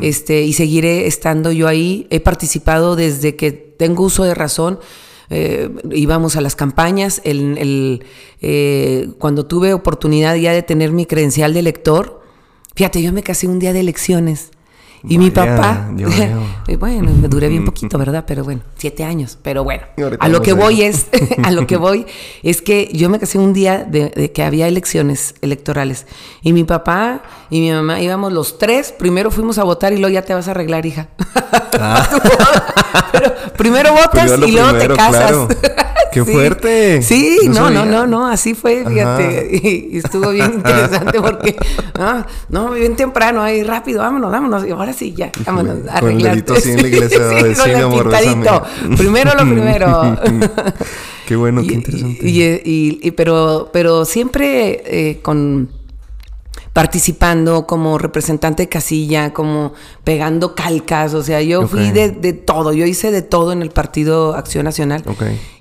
este, 0.00 0.42
y 0.42 0.52
seguiré 0.52 1.06
estando 1.06 1.50
yo 1.50 1.66
ahí. 1.66 2.06
He 2.10 2.20
participado 2.20 2.94
desde 2.94 3.34
que 3.34 3.50
tengo 3.50 4.04
uso 4.04 4.22
de 4.22 4.34
razón. 4.34 4.78
Eh, 5.30 5.68
íbamos 5.90 6.36
a 6.36 6.40
las 6.40 6.54
campañas. 6.54 7.20
El, 7.24 8.04
eh, 8.40 9.08
cuando 9.18 9.46
tuve 9.46 9.74
oportunidad 9.74 10.36
ya 10.36 10.52
de 10.52 10.62
tener 10.62 10.92
mi 10.92 11.06
credencial 11.06 11.52
de 11.54 11.60
elector, 11.60 12.22
fíjate, 12.76 13.02
yo 13.02 13.12
me 13.12 13.24
casé 13.24 13.48
un 13.48 13.58
día 13.58 13.72
de 13.72 13.80
elecciones. 13.80 14.50
Y 15.04 15.18
mi 15.18 15.30
papá, 15.30 15.88
bueno, 16.78 17.10
me 17.12 17.28
duré 17.28 17.48
bien 17.48 17.64
poquito, 17.66 17.98
¿verdad? 17.98 18.24
Pero 18.26 18.44
bueno, 18.44 18.60
siete 18.76 19.04
años. 19.04 19.38
Pero 19.42 19.64
bueno, 19.64 19.82
a 20.18 20.28
lo 20.28 20.42
que 20.42 20.52
voy 20.52 20.82
es, 20.82 21.06
a 21.42 21.50
lo 21.50 21.66
que 21.66 21.76
voy 21.76 22.06
es 22.42 22.62
que 22.62 22.90
yo 22.92 23.08
me 23.08 23.18
casé 23.18 23.38
un 23.38 23.52
día 23.52 23.84
de, 23.84 24.32
que 24.32 24.42
había 24.42 24.68
elecciones 24.68 25.34
electorales. 25.40 26.06
Y 26.42 26.52
mi 26.52 26.64
papá 26.64 27.22
y 27.48 27.60
mi 27.60 27.70
mamá 27.70 28.00
íbamos 28.00 28.32
los 28.32 28.58
tres, 28.58 28.92
primero 28.92 29.30
fuimos 29.30 29.58
a 29.58 29.64
votar 29.64 29.92
y 29.92 29.98
luego 29.98 30.12
ya 30.12 30.22
te 30.22 30.34
vas 30.34 30.48
a 30.48 30.50
arreglar, 30.52 30.84
hija. 30.86 31.08
Ah. 31.78 32.08
Pero 33.12 33.32
primero 33.56 33.92
votas 33.92 34.38
y 34.46 34.52
luego 34.52 34.74
te 34.74 34.88
casas. 34.88 35.48
¡Qué 36.12 36.24
fuerte! 36.24 37.02
Sí, 37.02 37.38
no, 37.48 37.70
no, 37.70 37.84
no, 37.84 38.06
no, 38.06 38.26
así 38.26 38.54
fue, 38.54 38.84
fíjate. 38.84 39.60
Y, 39.62 39.98
estuvo 39.98 40.30
bien 40.30 40.54
interesante 40.54 41.20
porque, 41.20 41.56
ah, 41.98 42.26
no, 42.48 42.70
bien 42.70 42.96
temprano, 42.96 43.42
ahí 43.42 43.62
rápido, 43.62 44.00
vámonos, 44.00 44.30
vámonos. 44.30 44.66
Y 44.66 44.70
ahora 44.70 44.89
sí, 44.92 45.14
ya, 45.16 45.30
vámonos, 45.44 45.78
a 45.90 46.00
Con 46.00 46.20
el 46.20 46.44
sí 46.60 46.70
en 46.70 46.82
la 46.82 46.88
iglesia, 46.88 47.18
sí, 47.54 47.72
con 47.72 48.96
Primero 48.96 49.32
lo 49.34 49.50
primero. 49.50 50.16
qué 51.26 51.36
bueno, 51.36 51.62
qué 51.66 51.74
interesante. 51.74 52.20
Y, 52.22 53.10
pero, 53.12 53.70
pero 53.72 54.04
siempre 54.04 54.82
eh, 54.84 55.20
con 55.22 55.80
participando 56.72 57.66
como 57.66 57.98
representante 57.98 58.64
de 58.64 58.68
casilla, 58.68 59.32
como 59.32 59.72
pegando 60.04 60.54
calcas, 60.54 61.14
o 61.14 61.22
sea, 61.22 61.42
yo 61.42 61.66
fui 61.66 61.90
de, 61.90 62.32
todo, 62.32 62.72
yo 62.72 62.86
hice 62.86 63.10
de 63.10 63.22
todo 63.22 63.52
en 63.52 63.62
el 63.62 63.70
Partido 63.70 64.34
Acción 64.34 64.64
Nacional. 64.64 65.02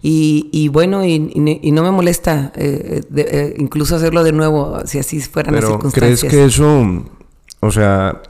Y, 0.02 0.70
bueno, 0.70 1.04
y, 1.04 1.20
no 1.20 1.84
me 1.84 1.92
molesta 1.92 2.52
eh, 2.56 3.02
eh, 3.16 3.56
incluso 3.58 3.96
hacerlo 3.96 4.24
de 4.24 4.34
nuevo, 4.34 4.80
si 4.86 5.00
así 5.00 5.20
fueran 5.20 5.56
las 5.56 5.66
circunstancias. 5.66 6.20
¿Crees 6.20 6.34
que 6.34 6.46
eso, 6.46 7.04
o 7.60 7.72
sea, 7.72 8.22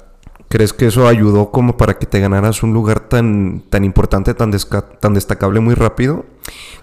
crees 0.49 0.73
que 0.73 0.87
eso 0.87 1.07
ayudó 1.07 1.51
como 1.51 1.77
para 1.77 1.97
que 1.97 2.05
te 2.05 2.19
ganaras 2.19 2.63
un 2.63 2.73
lugar 2.73 3.07
tan, 3.07 3.63
tan 3.69 3.85
importante, 3.85 4.33
tan, 4.33 4.51
tan 4.99 5.13
destacable 5.13 5.59
muy 5.61 5.75
rápido? 5.75 6.25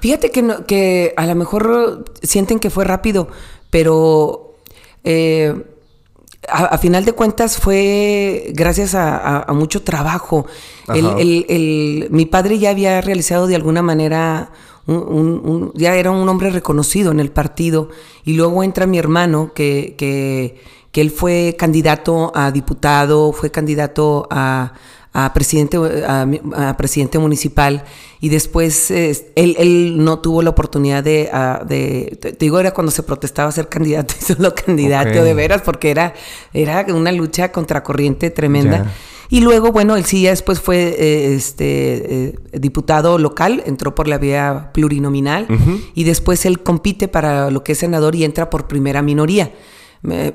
Fíjate 0.01 0.31
que, 0.31 0.45
que 0.67 1.13
a 1.17 1.27
lo 1.27 1.35
mejor 1.35 2.05
sienten 2.23 2.59
que 2.59 2.71
fue 2.71 2.85
rápido, 2.85 3.29
pero... 3.71 4.55
Eh, 5.05 5.55
a, 6.49 6.79
final 6.79 7.05
de 7.05 7.13
cuentas 7.13 7.57
fue 7.59 8.53
gracias 8.55 8.95
a, 8.95 9.47
mucho 9.51 9.83
trabajo. 9.83 10.47
mi 10.89 12.27
padre 12.31 12.59
ya 12.59 12.71
había 12.71 13.01
realizado 13.01 13.47
de 13.47 13.57
alguna 13.57 13.83
manera, 13.83 14.53
ya 15.75 15.97
era 15.97 16.11
un 16.11 16.29
hombre 16.29 16.51
reconocido 16.51 17.11
en 17.11 17.21
el 17.21 17.31
partido, 17.31 17.89
y 18.25 18.35
luego 18.35 18.63
entra 18.63 18.87
mi 18.87 18.99
hermano, 18.99 19.53
que, 19.55 19.95
que, 19.99 20.61
que 20.97 21.03
él 21.03 21.11
fue 21.11 21.57
candidato 21.59 22.33
a 22.35 22.51
diputado, 22.51 23.31
fue 23.31 23.51
candidato 23.51 24.27
a, 24.31 24.73
a 25.13 25.31
presidente, 25.35 25.77
a, 25.77 26.75
presidente 26.79 27.19
municipal 27.19 27.85
y 28.19 28.31
después 28.31 28.91
él, 28.91 29.27
él, 29.35 30.03
no 30.03 30.21
tuvo 30.21 30.41
la 30.41 30.49
oportunidad 30.49 31.05
de, 31.05 31.29
de, 31.69 32.17
te 32.19 32.33
digo, 32.33 32.59
era 32.59 32.71
cuando 32.73 32.91
se 32.91 33.03
protestaba 33.03 33.53
ser 33.53 33.69
candidato 33.69 34.15
y 34.19 34.25
solo 34.33 34.55
candidato 34.55 35.23
de 35.23 35.35
veras, 35.35 35.61
porque 35.61 35.91
era, 35.91 36.15
era 36.55 36.87
una 36.89 37.13
lucha 37.13 37.53
contracorriente 37.53 38.31
tremenda. 38.31 38.91
Y 39.29 39.41
luego, 39.43 39.73
bueno, 39.73 39.97
él 39.97 40.07
sí 40.07 40.23
ya 40.23 40.31
después 40.31 40.63
fue 40.63 40.97
eh, 40.99 41.35
este, 41.35 42.29
eh, 42.29 42.39
diputado 42.53 43.19
local, 43.19 43.63
entró 43.67 43.95
por 43.95 44.09
la 44.09 44.17
vía 44.17 44.71
plurinominal 44.73 45.47
y 45.95 46.05
después 46.05 46.47
él 46.47 46.63
compite 46.63 47.07
para 47.07 47.51
lo 47.51 47.63
que 47.63 47.73
es 47.73 47.79
senador 47.81 48.15
y 48.15 48.25
entra 48.25 48.49
por 48.49 48.67
primera 48.67 49.03
minoría, 49.03 49.53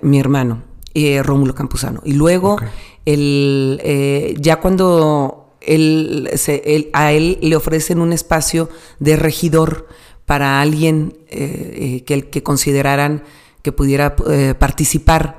mi 0.01 0.19
hermano. 0.19 0.71
Eh, 0.93 1.23
Rómulo 1.23 1.55
Campuzano. 1.55 2.01
Y 2.03 2.13
luego, 2.13 2.57
el, 3.05 3.79
eh, 3.81 4.35
ya 4.37 4.59
cuando 4.59 5.55
él, 5.61 6.29
se, 6.35 6.89
a 6.91 7.13
él 7.13 7.37
le 7.41 7.55
ofrecen 7.55 8.01
un 8.01 8.11
espacio 8.11 8.69
de 8.99 9.15
regidor 9.15 9.87
para 10.25 10.59
alguien 10.59 11.13
eh, 11.29 12.03
que, 12.05 12.29
que 12.29 12.43
consideraran 12.43 13.23
que 13.61 13.71
pudiera 13.71 14.15
participar. 14.57 15.37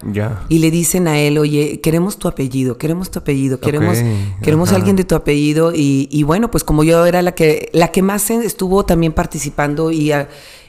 Y 0.48 0.60
le 0.60 0.70
dicen 0.70 1.08
a 1.08 1.18
él, 1.18 1.38
oye, 1.38 1.80
queremos 1.80 2.18
tu 2.18 2.28
apellido, 2.28 2.78
queremos 2.78 3.10
tu 3.10 3.18
apellido, 3.18 3.58
queremos, 3.58 3.98
queremos 4.40 4.72
alguien 4.72 4.94
de 4.94 5.02
tu 5.02 5.16
apellido. 5.16 5.72
Y, 5.74 6.22
bueno, 6.22 6.48
pues 6.48 6.62
como 6.62 6.84
yo 6.84 7.04
era 7.04 7.20
la 7.20 7.32
que, 7.32 7.68
la 7.72 7.88
que 7.88 8.00
más 8.00 8.30
estuvo 8.30 8.86
también 8.86 9.12
participando 9.12 9.90
y, 9.90 10.12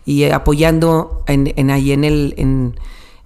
y 0.04 0.24
apoyando 0.24 1.24
en, 1.28 1.54
en 1.56 1.70
ahí 1.70 1.92
en 1.92 2.04
el, 2.04 2.34
en, 2.38 2.76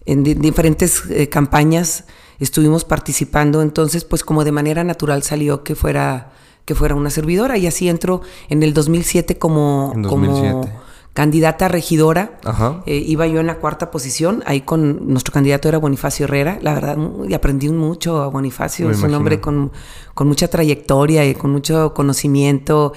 en 0.07 0.23
diferentes 0.23 1.03
eh, 1.09 1.27
campañas 1.27 2.05
estuvimos 2.39 2.85
participando, 2.85 3.61
entonces 3.61 4.05
pues 4.05 4.23
como 4.23 4.43
de 4.43 4.51
manera 4.53 4.83
natural 4.83 5.21
salió 5.21 5.63
que 5.63 5.75
fuera, 5.75 6.31
que 6.65 6.75
fuera 6.75 6.95
una 6.95 7.09
servidora. 7.09 7.57
Y 7.57 7.67
así 7.67 7.89
entró 7.89 8.21
en 8.49 8.63
el 8.63 8.73
2007 8.73 9.37
como, 9.37 9.93
como 10.07 10.65
candidata 11.13 11.67
regidora. 11.67 12.39
Eh, 12.85 13.03
iba 13.05 13.27
yo 13.27 13.41
en 13.41 13.47
la 13.47 13.57
cuarta 13.57 13.91
posición, 13.91 14.43
ahí 14.45 14.61
con 14.61 15.11
nuestro 15.11 15.33
candidato 15.33 15.67
era 15.67 15.77
Bonifacio 15.77 16.23
Herrera, 16.23 16.57
la 16.61 16.73
verdad, 16.73 16.97
y 17.27 17.33
aprendí 17.33 17.69
mucho 17.69 18.21
a 18.21 18.27
Bonifacio, 18.27 18.89
es 18.89 19.01
un 19.01 19.13
hombre 19.13 19.41
con, 19.41 19.71
mucha 20.19 20.47
trayectoria 20.47 21.25
y 21.25 21.35
con 21.35 21.51
mucho 21.51 21.93
conocimiento. 21.93 22.93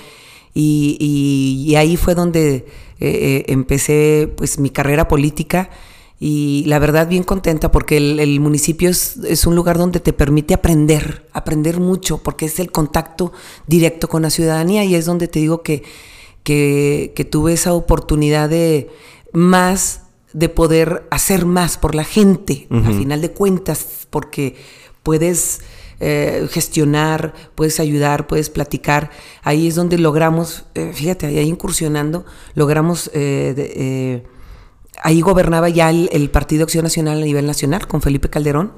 Y, 0.54 1.74
ahí 1.76 1.96
fue 1.96 2.14
donde 2.14 2.66
eh, 3.00 3.44
empecé 3.48 4.32
pues 4.36 4.58
mi 4.58 4.70
carrera 4.70 5.08
política 5.08 5.70
y 6.22 6.64
la 6.66 6.78
verdad 6.78 7.08
bien 7.08 7.22
contenta 7.22 7.72
porque 7.72 7.96
el, 7.96 8.40
municipio 8.40 8.90
es, 8.90 9.46
un 9.46 9.56
lugar 9.56 9.78
donde 9.78 10.00
te 10.00 10.12
permite 10.12 10.52
aprender, 10.52 11.26
aprender 11.32 11.80
mucho, 11.80 12.18
porque 12.18 12.44
es 12.44 12.60
el 12.60 12.70
contacto 12.70 13.32
directo 13.66 14.06
con 14.06 14.20
la 14.20 14.28
ciudadanía 14.28 14.84
y 14.84 14.94
es 14.94 15.06
donde 15.06 15.28
te 15.28 15.38
digo 15.38 15.62
que, 15.62 15.82
que, 16.44 17.28
tuve 17.30 17.54
esa 17.54 17.72
oportunidad 17.72 18.50
de 18.50 18.90
más, 19.32 20.02
de 20.34 20.50
poder 20.50 21.06
hacer 21.10 21.46
más 21.46 21.78
por 21.78 21.94
la 21.94 22.04
gente, 22.04 22.68
al 22.70 22.94
final 22.94 23.22
de 23.22 23.32
cuentas, 23.32 24.06
porque 24.10 24.56
puedes... 25.02 25.62
Eh, 26.02 26.48
gestionar, 26.50 27.34
puedes 27.54 27.78
ayudar, 27.78 28.26
puedes 28.26 28.48
platicar. 28.48 29.10
Ahí 29.42 29.68
es 29.68 29.74
donde 29.74 29.98
logramos, 29.98 30.64
eh, 30.74 30.92
fíjate, 30.94 31.26
ahí 31.26 31.40
incursionando, 31.40 32.24
logramos 32.54 33.10
eh, 33.12 34.24
ahí 35.02 35.20
gobernaba 35.20 35.68
ya 35.68 35.90
el, 35.90 36.30
Partido 36.30 36.64
Acción 36.64 36.84
Nacional 36.84 37.18
a 37.18 37.24
nivel 37.24 37.46
nacional 37.46 37.86
con 37.86 38.02
Felipe 38.02 38.28
Calderón. 38.28 38.72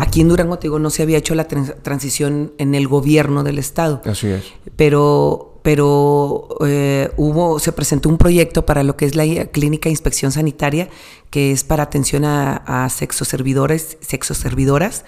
Aquí 0.00 0.20
en 0.20 0.28
Durango, 0.28 0.58
te 0.58 0.64
digo, 0.64 0.78
no 0.78 0.90
se 0.90 1.02
había 1.02 1.18
hecho 1.18 1.34
la 1.34 1.46
transición 1.46 2.52
en 2.58 2.74
el 2.74 2.88
gobierno 2.88 3.42
del 3.42 3.58
Estado. 3.58 4.00
Así 4.04 4.28
es. 4.28 4.44
Pero, 4.76 5.60
pero 5.62 6.48
eh, 6.66 7.10
hubo, 7.16 7.58
se 7.58 7.72
presentó 7.72 8.08
un 8.08 8.18
proyecto 8.18 8.66
para 8.66 8.82
lo 8.82 8.96
que 8.96 9.06
es 9.06 9.14
la 9.14 9.24
clínica 9.46 9.88
de 9.88 9.92
inspección 9.92 10.32
sanitaria, 10.32 10.88
que 11.30 11.52
es 11.52 11.64
para 11.64 11.82
atención 11.82 12.24
a, 12.24 12.56
a 12.56 12.88
sexoservidores, 12.88 13.98
sexoservidoras 14.00 15.04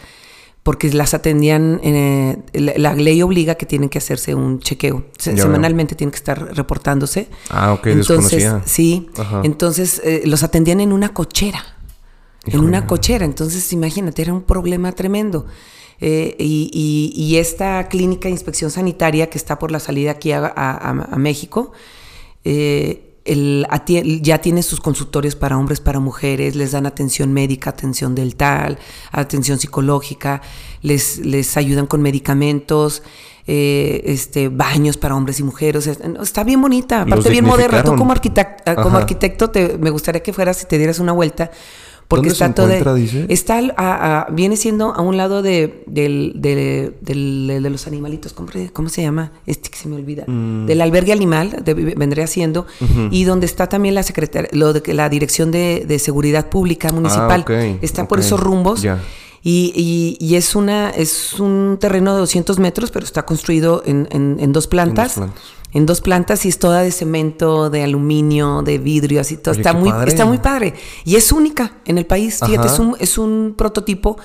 porque 0.66 0.92
las 0.92 1.14
atendían, 1.14 1.78
eh, 1.84 2.38
la, 2.52 2.92
ley 2.94 3.22
obliga 3.22 3.54
que 3.54 3.66
tienen 3.66 3.88
que 3.88 3.98
hacerse 3.98 4.34
un 4.34 4.58
chequeo. 4.58 5.06
semanalmente 5.16 5.94
tienen 5.94 6.10
que 6.10 6.16
estar 6.16 6.56
reportándose. 6.56 7.28
Ah, 7.50 7.72
ok, 7.72 7.86
entonces, 7.86 8.52
Sí, 8.64 9.08
entonces 9.44 10.02
eh, 10.02 10.22
los 10.24 10.42
atendían 10.42 10.80
en 10.80 10.92
una 10.92 11.10
cochera. 11.10 11.64
En 12.46 12.58
una 12.58 12.88
cochera, 12.88 13.24
entonces 13.24 13.72
imagínate, 13.72 14.22
era 14.22 14.32
un 14.32 14.42
problema 14.42 14.90
tremendo. 14.90 15.46
Eh, 16.00 16.34
y, 16.36 17.36
esta 17.36 17.86
clínica 17.86 18.26
de 18.26 18.32
inspección 18.32 18.72
sanitaria 18.72 19.30
que 19.30 19.38
está 19.38 19.60
por 19.60 19.70
la 19.70 19.78
salida 19.78 20.10
aquí 20.10 20.32
a, 20.32 21.16
México, 21.16 21.70
ya 24.22 24.38
tiene 24.38 24.62
sus 24.62 24.80
consultorios 24.80 25.34
para 25.34 25.58
hombres, 25.58 25.80
para 25.80 26.00
mujeres, 26.00 26.54
les 26.56 26.72
dan 26.72 26.86
atención 26.86 27.32
médica, 27.32 27.70
atención 27.70 28.14
dental, 28.14 28.78
atención 29.12 29.58
psicológica, 29.58 30.42
les, 30.82 31.18
les 31.18 31.56
ayudan 31.56 31.86
con 31.86 32.02
medicamentos. 32.02 33.02
Eh, 33.48 34.02
este, 34.06 34.48
baños 34.48 34.96
para 34.96 35.14
hombres 35.14 35.38
y 35.38 35.44
mujeres. 35.44 35.86
Está 35.86 36.42
bien 36.42 36.60
bonita, 36.60 37.02
aparte 37.02 37.30
bien 37.30 37.44
moderna. 37.44 37.84
Tú 37.84 37.94
como, 37.94 38.10
arquitecto, 38.10 38.74
como 38.74 38.98
arquitecto 38.98 39.50
te, 39.50 39.78
me 39.78 39.90
gustaría 39.90 40.20
que 40.20 40.32
fueras 40.32 40.60
y 40.64 40.66
te 40.66 40.78
dieras 40.78 40.98
una 40.98 41.12
vuelta 41.12 41.52
porque 42.08 42.28
está 42.28 42.54
todo 42.54 42.68
de, 42.68 43.26
está 43.28 43.60
a, 43.76 44.28
viene 44.30 44.56
siendo 44.56 44.94
a 44.94 45.00
un 45.00 45.16
lado 45.16 45.42
de, 45.42 45.82
del, 45.86 46.34
de, 46.36 46.92
de 47.00 47.70
los 47.70 47.86
animalitos, 47.86 48.32
¿cómo, 48.32 48.88
se 48.88 49.02
llama? 49.02 49.32
Este 49.46 49.70
que 49.70 49.76
se 49.76 49.88
me 49.88 49.96
olvida. 49.96 50.24
Mm. 50.26 50.66
Del 50.66 50.80
albergue 50.82 51.12
animal, 51.12 51.62
vendría 51.96 52.26
siendo, 52.26 52.66
y 53.10 53.24
donde 53.24 53.46
está 53.46 53.68
también 53.68 53.94
la 53.94 54.02
secretaria, 54.04 54.48
lo 54.52 54.72
de 54.72 54.94
la 54.94 55.08
dirección 55.08 55.50
de, 55.50 55.96
seguridad 55.98 56.48
pública 56.48 56.92
municipal. 56.92 57.44
Ah, 57.48 57.76
está 57.82 58.06
por 58.06 58.20
esos 58.20 58.38
rumbos. 58.38 58.86
Y, 59.42 60.16
y, 60.20 60.34
es 60.34 60.56
una 60.56 60.90
es 60.90 61.38
un 61.38 61.78
terreno 61.80 62.14
de 62.14 62.20
200 62.20 62.58
metros, 62.58 62.90
pero 62.90 63.04
está 63.04 63.24
construido 63.24 63.82
en, 63.86 64.08
en, 64.10 64.52
dos 64.52 64.66
plantas. 64.66 65.16
En 65.16 65.22
dos 65.22 65.32
plantas 65.32 65.55
en 65.72 65.86
dos 65.86 66.00
plantas 66.00 66.46
y 66.46 66.48
es 66.48 66.58
toda 66.58 66.82
de 66.82 66.90
cemento, 66.90 67.70
de 67.70 67.82
aluminio, 67.82 68.62
de 68.62 68.78
vidrio, 68.78 69.20
así 69.20 69.36
todo. 69.36 69.54
está, 69.54 69.72
muy, 69.72 69.90
está 70.06 70.24
muy 70.24 70.38
padre. 70.38 70.74
Y 71.04 71.16
es 71.16 71.32
única 71.32 71.72
en 71.84 71.98
el 71.98 72.06
país. 72.06 72.40
Fíjate, 72.44 72.68
es 72.68 72.78
un, 72.78 72.96
es 72.98 73.18
un 73.18 73.54
prototipo 73.56 74.16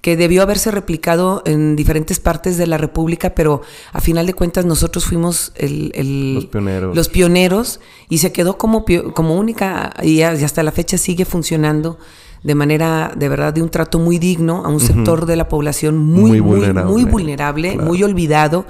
que 0.00 0.16
debió 0.16 0.42
haberse 0.42 0.70
replicado 0.70 1.42
en 1.44 1.76
diferentes 1.76 2.20
partes 2.20 2.56
de 2.56 2.66
la 2.66 2.78
República, 2.78 3.34
pero 3.34 3.62
a 3.92 4.00
final 4.00 4.26
de 4.26 4.34
cuentas 4.34 4.64
nosotros 4.64 5.04
fuimos 5.04 5.52
el, 5.56 5.92
los, 6.34 6.46
pioneros. 6.46 6.96
los, 6.96 7.08
pioneros. 7.08 7.80
y 8.08 8.18
se 8.18 8.32
quedó 8.32 8.56
como, 8.56 8.84
como 9.14 9.36
única 9.36 9.92
y, 10.02 10.22
hasta 10.22 10.62
la 10.62 10.72
fecha 10.72 10.96
sigue 10.96 11.24
funcionando 11.24 11.98
de 12.42 12.54
manera 12.54 13.12
de 13.14 13.28
verdad 13.28 13.52
de 13.52 13.60
un 13.60 13.68
trato 13.68 13.98
muy 13.98 14.18
digno 14.18 14.64
a 14.64 14.68
un 14.68 14.80
sector 14.80 15.26
de 15.26 15.36
la 15.36 15.48
población 15.48 15.98
muy, 15.98 16.30
muy 16.30 16.40
vulnerable, 16.40 16.90
muy, 16.90 17.04
vulnerable, 17.04 17.76
muy 17.76 18.02
olvidado, 18.02 18.64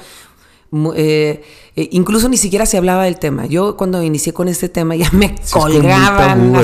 eh, 0.94 1.42
eh, 1.74 1.88
incluso 1.92 2.28
ni 2.28 2.36
siquiera 2.36 2.64
se 2.64 2.76
hablaba 2.76 3.04
del 3.04 3.18
tema. 3.18 3.46
Yo 3.46 3.76
cuando 3.76 4.02
inicié 4.02 4.32
con 4.32 4.46
este 4.46 4.68
tema 4.68 4.94
ya 4.94 5.10
me 5.12 5.34
colgaban. 5.50 6.54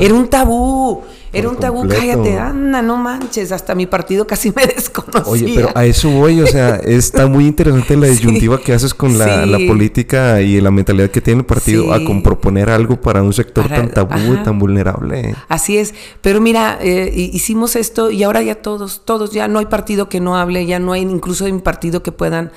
Era 0.00 0.14
un 0.14 0.28
tabú. 0.28 1.02
Era 1.32 1.48
un 1.48 1.56
tabú, 1.56 1.86
cállate, 1.86 2.38
anda, 2.38 2.82
no 2.82 2.96
manches. 2.96 3.52
Hasta 3.52 3.76
mi 3.76 3.86
partido 3.86 4.26
casi 4.26 4.50
me 4.50 4.66
desconocía. 4.74 5.30
Oye, 5.30 5.52
pero 5.54 5.70
a 5.76 5.84
eso 5.84 6.10
voy, 6.10 6.40
o 6.40 6.46
sea, 6.46 6.76
está 6.84 7.28
muy 7.28 7.46
interesante 7.46 7.96
la 7.96 8.08
disyuntiva 8.08 8.58
que 8.58 8.72
haces 8.72 8.94
con 8.94 9.16
la, 9.16 9.46
política 9.68 10.40
y 10.40 10.60
la 10.60 10.72
mentalidad 10.72 11.10
que 11.10 11.20
tiene 11.20 11.40
el 11.40 11.46
partido 11.46 11.92
a 11.92 12.02
con 12.04 12.22
proponer 12.22 12.70
algo 12.70 13.00
para 13.00 13.22
un 13.22 13.32
sector 13.32 13.68
tan 13.68 13.90
tabú 13.90 14.34
y 14.34 14.42
tan 14.42 14.58
vulnerable. 14.58 15.36
Así 15.48 15.76
es. 15.76 15.94
Pero 16.20 16.40
mira, 16.40 16.78
eh, 16.80 17.12
hicimos 17.14 17.76
esto 17.76 18.10
y 18.10 18.24
ahora 18.24 18.42
ya 18.42 18.56
todos, 18.56 19.02
todos, 19.04 19.30
ya 19.30 19.46
no 19.46 19.60
hay 19.60 19.66
partido 19.66 20.08
que 20.08 20.18
no 20.18 20.36
hable, 20.36 20.66
ya 20.66 20.80
no 20.80 20.92
hay 20.92 21.02
incluso 21.02 21.44
un 21.44 21.60
partido 21.60 22.02
que 22.02 22.10
puedan 22.10 22.50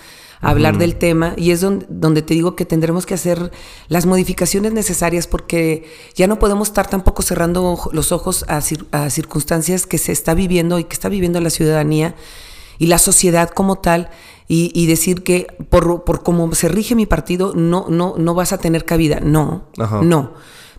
hablar 0.44 0.78
del 0.78 0.96
tema 0.96 1.34
y 1.38 1.52
es 1.52 1.62
donde, 1.62 1.86
donde, 1.90 2.22
te 2.22 2.34
digo 2.34 2.56
que 2.56 2.66
tendremos 2.66 3.06
que 3.06 3.14
hacer 3.14 3.52
las 3.88 4.06
modificaciones 4.06 4.74
necesarias 4.74 5.28
porque 5.28 5.86
ya 6.16 6.28
no 6.28 6.40
podemos 6.40 6.70
estar 6.70 6.88
tampoco 6.88 7.22
cerrando 7.22 7.78
los 7.92 8.12
ojos 8.12 8.46
a, 8.48 8.62
circunstancias 8.62 9.88
que 9.88 9.98
se 9.98 10.12
está 10.12 10.34
viviendo 10.34 10.80
y 10.80 10.84
que 10.84 10.94
está 10.94 11.10
viviendo 11.10 11.40
la 11.40 11.50
ciudadanía 11.50 12.16
y 12.78 12.88
la 12.88 12.98
sociedad 12.98 13.50
como 13.50 13.78
tal 13.78 14.10
y, 14.48 14.86
decir 14.86 15.24
que 15.24 15.48
por, 15.70 16.04
por 16.04 16.22
cómo 16.22 16.54
se 16.54 16.68
rige 16.68 16.94
mi 16.94 17.08
partido 17.08 17.54
no, 17.56 17.88
no, 17.90 18.16
no 18.18 18.34
vas 18.36 18.54
a 18.54 18.60
tener 18.60 18.86
cabida. 18.86 19.20
No, 19.20 19.66
no. 20.04 20.34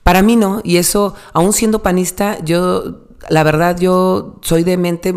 Para 0.05 0.21
mí 0.21 0.37
no, 0.37 0.61
y 0.63 0.77
eso, 0.77 1.15
aún 1.33 1.55
siendo 1.55 1.83
panista, 1.83 2.39
yo 2.45 3.04
la 3.29 3.43
verdad 3.43 3.79
yo 3.79 4.37
soy 4.43 4.65
de 4.65 4.77
mente 4.77 5.15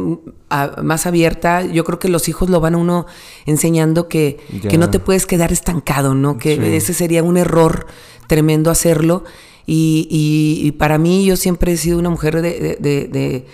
más 0.82 1.06
abierta. 1.06 1.64
Yo 1.64 1.84
creo 1.84 2.00
que 2.00 2.10
los 2.10 2.30
hijos 2.30 2.50
lo 2.50 2.60
van 2.60 2.76
a 2.76 2.78
uno 2.78 3.06
enseñando 3.46 4.08
que, 4.08 4.38
que 4.70 4.78
no 4.78 4.90
te 4.90 5.00
puedes 5.00 5.26
quedar 5.26 5.52
estancado, 5.52 6.14
¿no? 6.14 6.38
Que 6.38 6.78
ese 6.78 6.94
sería 6.94 7.24
un 7.24 7.38
error 7.38 7.88
tremendo 8.28 8.72
hacerlo. 8.72 9.24
Y, 9.66 10.74
para 10.78 10.98
mí 10.98 11.26
yo 11.26 11.36
siempre 11.36 11.74
he 11.74 11.78
sido 11.78 12.00
una 12.00 12.10
mujer 12.10 12.42
de, 12.42 12.78
de, 12.80 13.46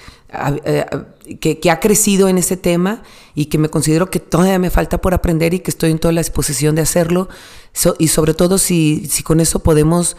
eh, 0.65 0.85
que, 1.39 1.71
ha 1.71 1.79
crecido 1.79 2.27
en 2.27 2.37
ese 2.37 2.57
tema 2.57 3.01
y 3.33 3.45
que 3.45 3.57
me 3.57 3.69
considero 3.69 4.11
que 4.11 4.19
todavía 4.19 4.59
me 4.59 4.69
falta 4.69 4.99
por 5.01 5.15
aprender 5.15 5.55
y 5.55 5.59
que 5.59 5.71
estoy 5.71 5.89
en 5.89 5.99
toda 5.99 6.11
la 6.11 6.21
disposición 6.21 6.75
de 6.75 6.81
hacerlo. 6.81 7.29
y 7.97 8.07
sobre 8.09 8.35
todo 8.35 8.59
si, 8.59 9.07
si 9.09 9.23
con 9.23 9.39
eso 9.39 9.59
podemos 9.59 10.15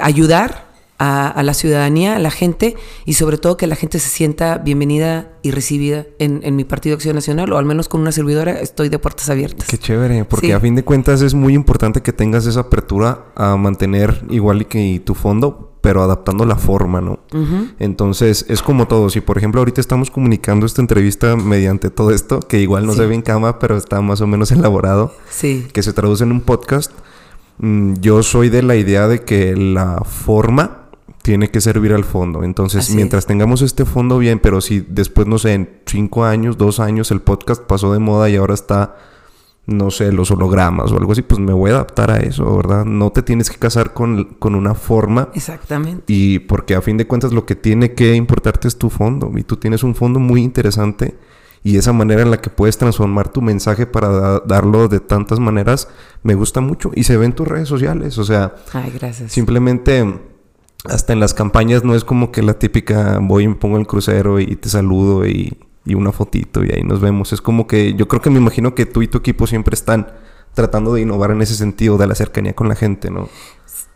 ayudar 0.00 0.67
a, 0.98 1.42
la 1.42 1.54
ciudadanía, 1.54 2.16
a 2.16 2.18
la 2.18 2.30
gente 2.30 2.76
y 3.04 3.14
sobre 3.14 3.38
todo 3.38 3.56
que 3.56 3.66
la 3.66 3.76
gente 3.76 3.98
se 4.00 4.08
sienta 4.08 4.58
bienvenida 4.58 5.30
y 5.42 5.52
recibida 5.52 6.06
en, 6.18 6.56
mi 6.56 6.64
Partido 6.64 6.96
Acción 6.96 7.14
Nacional 7.14 7.52
o 7.52 7.58
al 7.58 7.64
menos 7.64 7.88
con 7.88 8.00
una 8.00 8.12
servidora 8.12 8.52
estoy 8.60 8.88
de 8.88 8.98
puertas 8.98 9.30
abiertas. 9.30 9.68
Qué 9.68 9.78
chévere, 9.78 10.24
porque 10.24 10.52
a 10.52 10.60
fin 10.60 10.74
de 10.74 10.84
cuentas 10.84 11.22
es 11.22 11.34
muy 11.34 11.54
importante 11.54 12.02
que 12.02 12.12
tengas 12.12 12.46
esa 12.46 12.60
apertura 12.60 13.26
a 13.36 13.56
mantener 13.56 14.24
igual 14.28 14.66
que 14.66 15.00
tu 15.04 15.14
fondo, 15.14 15.76
pero 15.80 16.02
adaptando 16.02 16.44
la 16.44 16.56
forma, 16.56 17.00
¿no? 17.00 17.20
Entonces, 17.78 18.44
es 18.48 18.62
como 18.62 18.88
todo. 18.88 19.10
Si, 19.10 19.20
por 19.20 19.38
ejemplo, 19.38 19.60
ahorita 19.60 19.80
estamos 19.80 20.10
comunicando 20.10 20.66
esta 20.66 20.82
entrevista 20.82 21.36
mediante 21.36 21.90
todo 21.90 22.10
esto, 22.10 22.40
que 22.40 22.60
igual 22.60 22.84
no 22.84 22.94
se 22.94 23.06
ve 23.06 23.14
en 23.14 23.22
cama, 23.22 23.60
pero 23.60 23.76
está 23.76 24.00
más 24.00 24.20
o 24.20 24.26
menos 24.26 24.50
elaborado, 24.50 25.14
sí. 25.30 25.68
que 25.72 25.84
se 25.84 25.92
traduce 25.92 26.24
en 26.24 26.32
un 26.32 26.40
podcast, 26.40 26.90
mm, 27.58 27.94
yo 28.00 28.24
soy 28.24 28.48
de 28.48 28.62
la 28.62 28.74
idea 28.74 29.06
de 29.06 29.22
que 29.22 29.54
la 29.54 30.02
forma 30.04 30.87
tiene 31.22 31.50
que 31.50 31.60
servir 31.60 31.92
al 31.92 32.04
fondo. 32.04 32.42
Entonces, 32.42 32.94
mientras 32.94 33.26
tengamos 33.26 33.62
este 33.62 33.84
fondo 33.84 34.18
bien, 34.18 34.38
pero 34.38 34.60
si 34.60 34.80
después, 34.80 35.26
no 35.26 35.38
sé, 35.38 35.54
en 35.54 35.68
cinco 35.86 36.24
años, 36.24 36.56
dos 36.56 36.80
años, 36.80 37.10
el 37.10 37.20
podcast 37.20 37.62
pasó 37.62 37.92
de 37.92 37.98
moda 37.98 38.30
y 38.30 38.36
ahora 38.36 38.54
está, 38.54 38.96
no 39.66 39.90
sé, 39.90 40.12
los 40.12 40.30
hologramas 40.30 40.90
o 40.92 40.96
algo 40.96 41.12
así, 41.12 41.22
pues 41.22 41.38
me 41.40 41.52
voy 41.52 41.70
a 41.70 41.74
adaptar 41.74 42.10
a 42.10 42.18
eso, 42.18 42.56
¿verdad? 42.56 42.84
No 42.84 43.10
te 43.10 43.22
tienes 43.22 43.50
que 43.50 43.58
casar 43.58 43.92
con, 43.92 44.24
con 44.38 44.54
una 44.54 44.74
forma. 44.74 45.28
Exactamente. 45.34 46.04
Y 46.06 46.38
porque 46.38 46.74
a 46.74 46.80
fin 46.80 46.96
de 46.96 47.06
cuentas 47.06 47.32
lo 47.32 47.44
que 47.44 47.56
tiene 47.56 47.92
que 47.92 48.14
importarte 48.14 48.68
es 48.68 48.78
tu 48.78 48.88
fondo. 48.88 49.30
Y 49.36 49.42
tú 49.42 49.56
tienes 49.56 49.82
un 49.82 49.94
fondo 49.94 50.20
muy 50.20 50.42
interesante. 50.42 51.18
Y 51.64 51.76
esa 51.76 51.92
manera 51.92 52.22
en 52.22 52.30
la 52.30 52.40
que 52.40 52.50
puedes 52.50 52.78
transformar 52.78 53.28
tu 53.30 53.42
mensaje 53.42 53.84
para 53.84 54.40
darlo 54.46 54.86
de 54.88 55.00
tantas 55.00 55.40
maneras, 55.40 55.88
me 56.22 56.34
gusta 56.36 56.60
mucho. 56.60 56.92
Y 56.94 57.02
se 57.02 57.16
ve 57.16 57.26
en 57.26 57.32
tus 57.34 57.46
redes 57.48 57.68
sociales. 57.68 58.16
O 58.16 58.24
sea, 58.24 58.54
Ay, 58.72 58.92
gracias. 58.98 59.32
simplemente 59.32 60.20
hasta 60.84 61.12
en 61.12 61.20
las 61.20 61.34
campañas 61.34 61.84
no 61.84 61.94
es 61.94 62.04
como 62.04 62.30
que 62.30 62.42
la 62.42 62.54
típica 62.54 63.18
voy 63.20 63.44
y 63.44 63.48
me 63.48 63.56
pongo 63.56 63.78
el 63.78 63.86
crucero 63.86 64.38
y 64.38 64.56
te 64.56 64.68
saludo 64.68 65.26
y, 65.26 65.56
una 65.86 66.12
fotito 66.12 66.62
y 66.62 66.70
ahí 66.70 66.82
nos 66.82 67.00
vemos. 67.00 67.32
Es 67.32 67.40
como 67.40 67.66
que 67.66 67.94
yo 67.94 68.08
creo 68.08 68.20
que 68.20 68.28
me 68.28 68.38
imagino 68.38 68.74
que 68.74 68.84
tú 68.84 69.00
y 69.00 69.08
tu 69.08 69.16
equipo 69.16 69.46
siempre 69.46 69.74
están 69.74 70.12
tratando 70.52 70.92
de 70.92 71.00
innovar 71.00 71.30
en 71.30 71.40
ese 71.40 71.54
sentido 71.54 71.96
de 71.96 72.06
la 72.06 72.14
cercanía 72.14 72.52
con 72.52 72.68
la 72.68 72.74
gente, 72.74 73.10
¿no? 73.10 73.30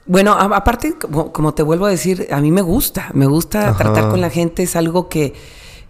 Bueno, 0.06 0.32
aparte, 0.32 0.94
como, 1.32 1.52
te 1.52 1.62
vuelvo 1.62 1.84
a 1.84 1.90
decir, 1.90 2.28
a 2.30 2.40
mí 2.40 2.50
me 2.50 2.62
gusta, 2.62 3.10
me 3.12 3.26
gusta 3.26 3.76
tratar 3.76 4.08
con 4.08 4.22
la 4.22 4.30
gente, 4.30 4.62
es 4.62 4.74
algo 4.74 5.10
que, 5.10 5.34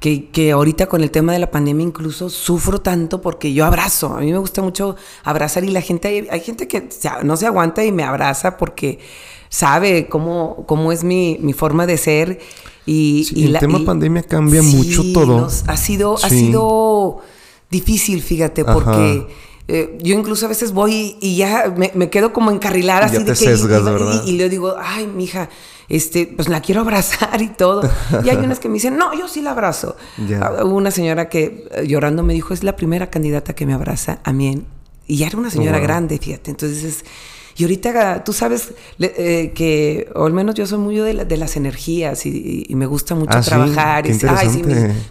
que, 0.01 0.29
que, 0.31 0.51
ahorita 0.51 0.87
con 0.87 1.03
el 1.03 1.13
tema 1.13 1.33
de 1.33 1.39
la 1.39 1.53
pandemia 1.53 1.87
incluso 1.87 2.29
sufro 2.29 2.81
tanto 2.81 3.23
porque 3.23 3.55
yo 3.55 3.65
abrazo, 3.65 4.17
a 4.17 4.21
mí 4.21 4.33
me 4.33 4.39
gusta 4.39 4.61
mucho 4.61 4.97
abrazar 5.23 5.63
y 5.63 5.71
la 5.71 5.81
gente, 5.81 6.09
hay, 6.09 6.29
hay 6.31 6.41
gente 6.41 6.67
que 6.67 6.89
no 7.23 7.37
se 7.37 7.47
aguanta 7.47 7.85
y 7.85 7.93
me 7.93 8.03
abraza 8.03 8.59
porque 8.59 8.99
sabe 9.53 10.09
cómo, 10.09 10.65
cómo 10.67 10.93
es 10.93 11.05
mi, 11.05 11.37
mi 11.41 11.53
forma 11.53 11.87
de 11.87 11.99
ser. 11.99 12.41
Y, 12.87 13.29
y 13.35 13.45
el 13.45 13.59
tema 13.59 13.85
pandemia 13.85 14.23
cambia 14.23 14.63
mucho 14.63 15.05
todo. 15.13 15.47
ha 15.67 15.77
sido, 15.77 16.17
ha 16.17 16.29
sido 16.31 17.21
difícil, 17.71 18.23
fíjate, 18.23 18.65
porque 18.65 19.27
eh, 19.69 19.99
yo 20.03 20.19
incluso 20.19 20.47
a 20.47 20.49
veces 20.49 20.73
voy 20.73 21.17
y 21.21 21.37
ya 21.37 21.73
me, 21.95 22.11
quedo 22.11 22.33
como 22.33 22.51
encarrilada 22.51 23.07
así 23.07 23.23
de 23.23 23.35
que 23.35 24.31
y, 24.31 24.33
le 24.33 24.49
digo, 24.49 24.75
ay, 24.81 25.07
mija, 25.07 25.51
este, 25.89 26.27
pues 26.27 26.49
la 26.49 26.63
quiero 26.63 26.81
abrazar 26.81 27.41
y 27.43 27.49
todo. 27.49 27.89
Y 28.25 28.31
hay 28.31 28.39
unas 28.39 28.59
que 28.59 28.69
me 28.69 28.75
dicen, 28.75 28.97
no, 28.97 29.13
yo 29.17 29.29
sí 29.29 29.43
la 29.43 29.51
abrazo. 29.51 29.97
Ah, 30.41 30.65
hubo 30.65 30.77
una 30.77 30.91
señora 30.91 31.29
que 31.29 31.69
eh, 31.73 31.87
llorando 31.87 32.23
me 32.23 32.33
dijo, 32.33 32.55
es 32.55 32.65
la 32.65 32.75
primera 32.75 33.11
candidata 33.11 33.55
que 33.55 33.67
me 33.67 33.75
abraza 33.75 34.21
a 34.25 34.33
mí. 34.33 34.65
Y 35.07 35.19
ya 35.19 35.27
era 35.27 35.37
una 35.37 35.51
señora 35.51 35.79
grande, 35.79 36.19
fíjate. 36.19 36.51
Entonces 36.51 37.05
y 37.57 37.65
ahorita 37.65 38.25
tú 38.25 38.33
sabes 38.33 38.73
eh, 38.99 39.53
que, 39.55 40.09
o 40.15 40.25
al 40.25 40.33
menos 40.33 40.55
yo 40.55 40.67
soy 40.67 40.79
muy 40.79 40.97
de, 40.97 41.25
de 41.25 41.37
las 41.37 41.57
energías 41.57 42.25
y, 42.27 42.67
me 42.73 42.87
gusta 42.87 43.15
mucho 43.15 43.39
ah, 43.39 43.43
trabajar. 43.43 44.07
y, 44.07 44.19
ay, 44.27 44.49
sí, 44.49 44.63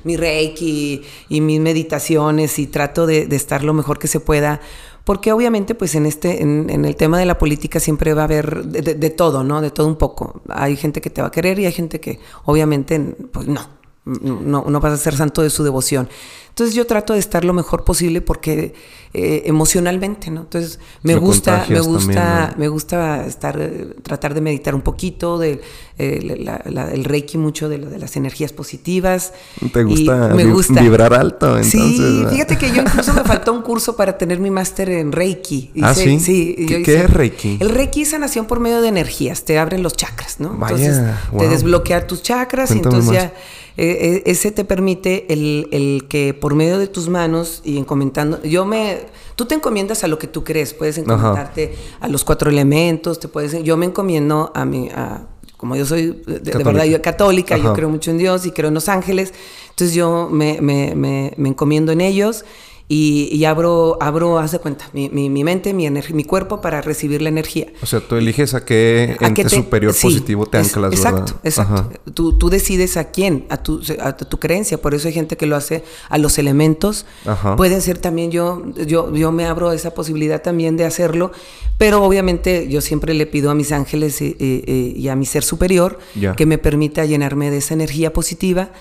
mi, 0.03 0.17
reiki 0.17 1.03
y 1.29 1.41
mis 1.41 1.59
meditaciones 1.59 2.57
y 2.59 2.67
trato 2.67 3.05
de, 3.05 3.27
estar 3.31 3.63
lo 3.63 3.73
mejor 3.73 3.99
que 3.99 4.07
se 4.07 4.19
pueda. 4.19 4.59
Porque 5.03 5.31
obviamente, 5.31 5.73
pues 5.73 5.95
en 5.95 6.05
este, 6.05 6.41
en, 6.41 6.85
el 6.85 6.95
tema 6.95 7.17
de 7.17 7.25
la 7.25 7.37
política 7.37 7.79
siempre 7.79 8.13
va 8.13 8.21
a 8.21 8.25
haber 8.25 8.65
de, 8.65 9.09
todo, 9.09 9.43
¿no? 9.43 9.61
De 9.61 9.71
todo 9.71 9.87
un 9.87 9.95
poco. 9.95 10.41
Hay 10.49 10.75
gente 10.75 11.01
que 11.01 11.09
te 11.09 11.21
va 11.21 11.29
a 11.29 11.31
querer 11.31 11.59
y 11.59 11.65
hay 11.65 11.71
gente 11.71 11.99
que, 11.99 12.19
obviamente, 12.45 12.99
pues 13.31 13.47
no. 13.47 13.80
No, 14.21 14.65
no 14.67 14.79
vas 14.79 14.93
a 14.93 14.97
ser 14.97 15.15
santo 15.15 15.41
de 15.41 15.49
su 15.49 15.63
devoción. 15.63 16.09
Entonces 16.51 16.75
yo 16.75 16.85
trato 16.85 17.13
de 17.13 17.19
estar 17.19 17.45
lo 17.45 17.53
mejor 17.53 17.85
posible 17.85 18.19
porque 18.19 18.73
eh, 19.13 19.43
emocionalmente, 19.45 20.29
¿no? 20.31 20.41
Entonces 20.41 20.79
me 21.01 21.15
gusta, 21.15 21.65
me 21.69 21.79
gusta, 21.79 22.53
me 22.57 22.67
gusta 22.67 23.25
estar, 23.25 23.57
tratar 24.03 24.33
de 24.33 24.41
meditar 24.41 24.75
un 24.75 24.81
poquito, 24.81 25.37
de 25.37 25.61
el 25.97 27.03
reiki 27.05 27.37
mucho 27.37 27.69
de, 27.69 27.77
de, 27.77 27.99
las 27.99 28.17
energías 28.17 28.51
positivas. 28.51 29.33
¿Te 29.71 29.83
gusta, 29.83 30.33
me 30.35 30.43
gusta 30.45 30.81
vibrar 30.81 31.13
alto? 31.13 31.57
Entonces, 31.57 31.71
sí, 31.71 32.25
fíjate 32.29 32.57
que 32.57 32.71
yo 32.71 32.81
incluso 32.85 33.13
me 33.13 33.23
faltó 33.23 33.53
un 33.53 33.61
curso 33.61 33.95
para 33.95 34.17
tener 34.17 34.39
mi 34.39 34.51
máster 34.51 34.89
en 34.89 35.13
reiki. 35.13 35.71
ah, 35.81 35.93
sí. 35.93 36.19
sí 36.19 36.55
¿Qué, 36.67 36.95
es 36.95 37.09
reiki? 37.09 37.59
El 37.61 37.69
reiki 37.69 38.01
es 38.01 38.09
sanación 38.09 38.45
por 38.45 38.59
medio 38.59 38.81
de 38.81 38.89
energías, 38.89 39.45
te 39.45 39.57
abren 39.57 39.83
los 39.83 39.93
chakras, 39.93 40.41
¿no? 40.41 40.53
Entonces 40.53 41.01
te 41.37 41.47
desbloquea 41.47 42.07
tus 42.07 42.21
chakras 42.21 42.71
y 42.71 42.79
entonces 42.79 43.11
ya 43.11 43.33
eh, 43.77 44.23
ese 44.25 44.51
te 44.51 44.65
permite 44.65 45.31
el, 45.31 46.05
que 46.09 46.33
por 46.33 46.55
medio 46.55 46.77
de 46.77 46.87
tus 46.87 47.09
manos 47.09 47.61
y 47.63 47.77
encomendando, 47.77 48.41
yo 48.43 48.65
me, 48.65 48.99
tú 49.35 49.45
te 49.45 49.55
encomiendas 49.55 50.03
a 50.03 50.07
lo 50.07 50.17
que 50.19 50.27
tú 50.27 50.43
crees, 50.43 50.73
puedes 50.73 50.97
encomendarte 50.97 51.75
a 51.99 52.07
los 52.07 52.23
cuatro 52.23 52.49
elementos, 52.49 53.19
te 53.19 53.27
puedes, 53.27 53.63
yo 53.63 53.77
me 53.77 53.85
encomiendo 53.85 54.51
a 54.53 54.65
mi, 54.65 54.89
a, 54.89 55.27
como 55.57 55.75
yo 55.75 55.85
soy 55.85 56.23
de, 56.25 56.63
verdad 56.63 56.85
yo 56.85 57.01
católica, 57.01 57.57
yo 57.57 57.73
creo 57.73 57.89
mucho 57.89 58.11
en 58.11 58.17
Dios 58.17 58.45
y 58.45 58.51
creo 58.51 58.69
en 58.69 58.73
los 58.73 58.89
ángeles, 58.89 59.33
entonces 59.69 59.95
yo 59.95 60.27
me, 60.31 60.59
me, 60.61 60.95
me, 60.95 61.33
me 61.37 61.49
encomiendo 61.49 61.91
en 61.91 62.01
ellos 62.01 62.45
y, 62.93 63.45
abro, 63.45 63.97
abro, 64.01 64.37
haz 64.37 64.51
de 64.51 64.59
cuenta, 64.59 64.89
mi, 64.91 65.07
mi, 65.07 65.29
mi 65.29 65.45
mente, 65.45 65.73
mi, 65.73 65.89
mi 65.89 66.23
cuerpo 66.25 66.59
para 66.59 66.81
recibir 66.81 67.21
la 67.21 67.29
energía. 67.29 67.67
O 67.81 67.85
sea, 67.85 68.01
tú 68.01 68.17
eliges 68.17 68.53
a 68.53 68.65
qué 68.65 69.15
ente 69.21 69.47
superior 69.47 69.95
positivo 69.99 70.45
te 70.45 70.57
anclas, 70.57 70.91
Exacto, 70.91 71.39
exacto. 71.41 72.11
Tú, 72.13 72.37
tú, 72.37 72.49
decides 72.49 72.97
a 72.97 73.09
quién, 73.09 73.45
a 73.49 73.63
tu, 73.63 73.81
a 74.01 74.17
tu 74.17 74.39
creencia. 74.39 74.81
Por 74.81 74.93
eso 74.93 75.07
hay 75.07 75.13
gente 75.13 75.37
que 75.37 75.45
lo 75.45 75.55
hace 75.55 75.85
a 76.09 76.17
los 76.17 76.37
elementos. 76.37 77.05
Ajá. 77.25 77.55
Pueden 77.55 77.81
ser 77.81 77.97
también 77.97 78.29
yo, 78.29 78.61
yo, 78.85 79.15
yo 79.15 79.31
me 79.31 79.45
abro 79.45 79.71
esa 79.71 79.93
posibilidad 79.93 80.41
también 80.41 80.75
de 80.75 80.83
hacerlo, 80.83 81.31
pero 81.77 82.03
obviamente 82.03 82.67
yo 82.67 82.81
siempre 82.81 83.13
le 83.13 83.25
pido 83.25 83.51
a 83.51 83.55
mis 83.55 83.71
ángeles 83.71 84.21
y, 84.21 84.35
y, 84.37 85.07
a 85.07 85.15
mi 85.15 85.25
ser 85.25 85.43
superior 85.43 85.97
que 86.35 86.45
me 86.45 86.57
permita 86.57 87.05
llenarme 87.05 87.51
de 87.51 87.59
esa 87.59 87.73
energía 87.73 88.11
positiva 88.11 88.71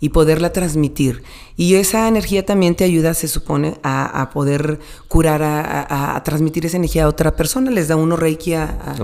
y 0.00 0.08
poderla 0.08 0.52
transmitir. 0.52 1.22
Y 1.56 1.74
esa 1.74 2.08
energía 2.08 2.44
también 2.44 2.74
te 2.74 2.84
ayuda, 2.84 3.12
se 3.12 3.28
supone, 3.28 3.78
a, 3.82 4.30
poder 4.32 4.80
curar, 5.08 5.42
a, 5.42 6.22
transmitir 6.24 6.64
esa 6.64 6.78
energía 6.78 7.04
a 7.04 7.08
otra 7.08 7.36
persona. 7.36 7.70
Les 7.70 7.88
da 7.88 7.96
uno 7.96 8.16
reiki 8.16 8.54
a, 8.54 8.96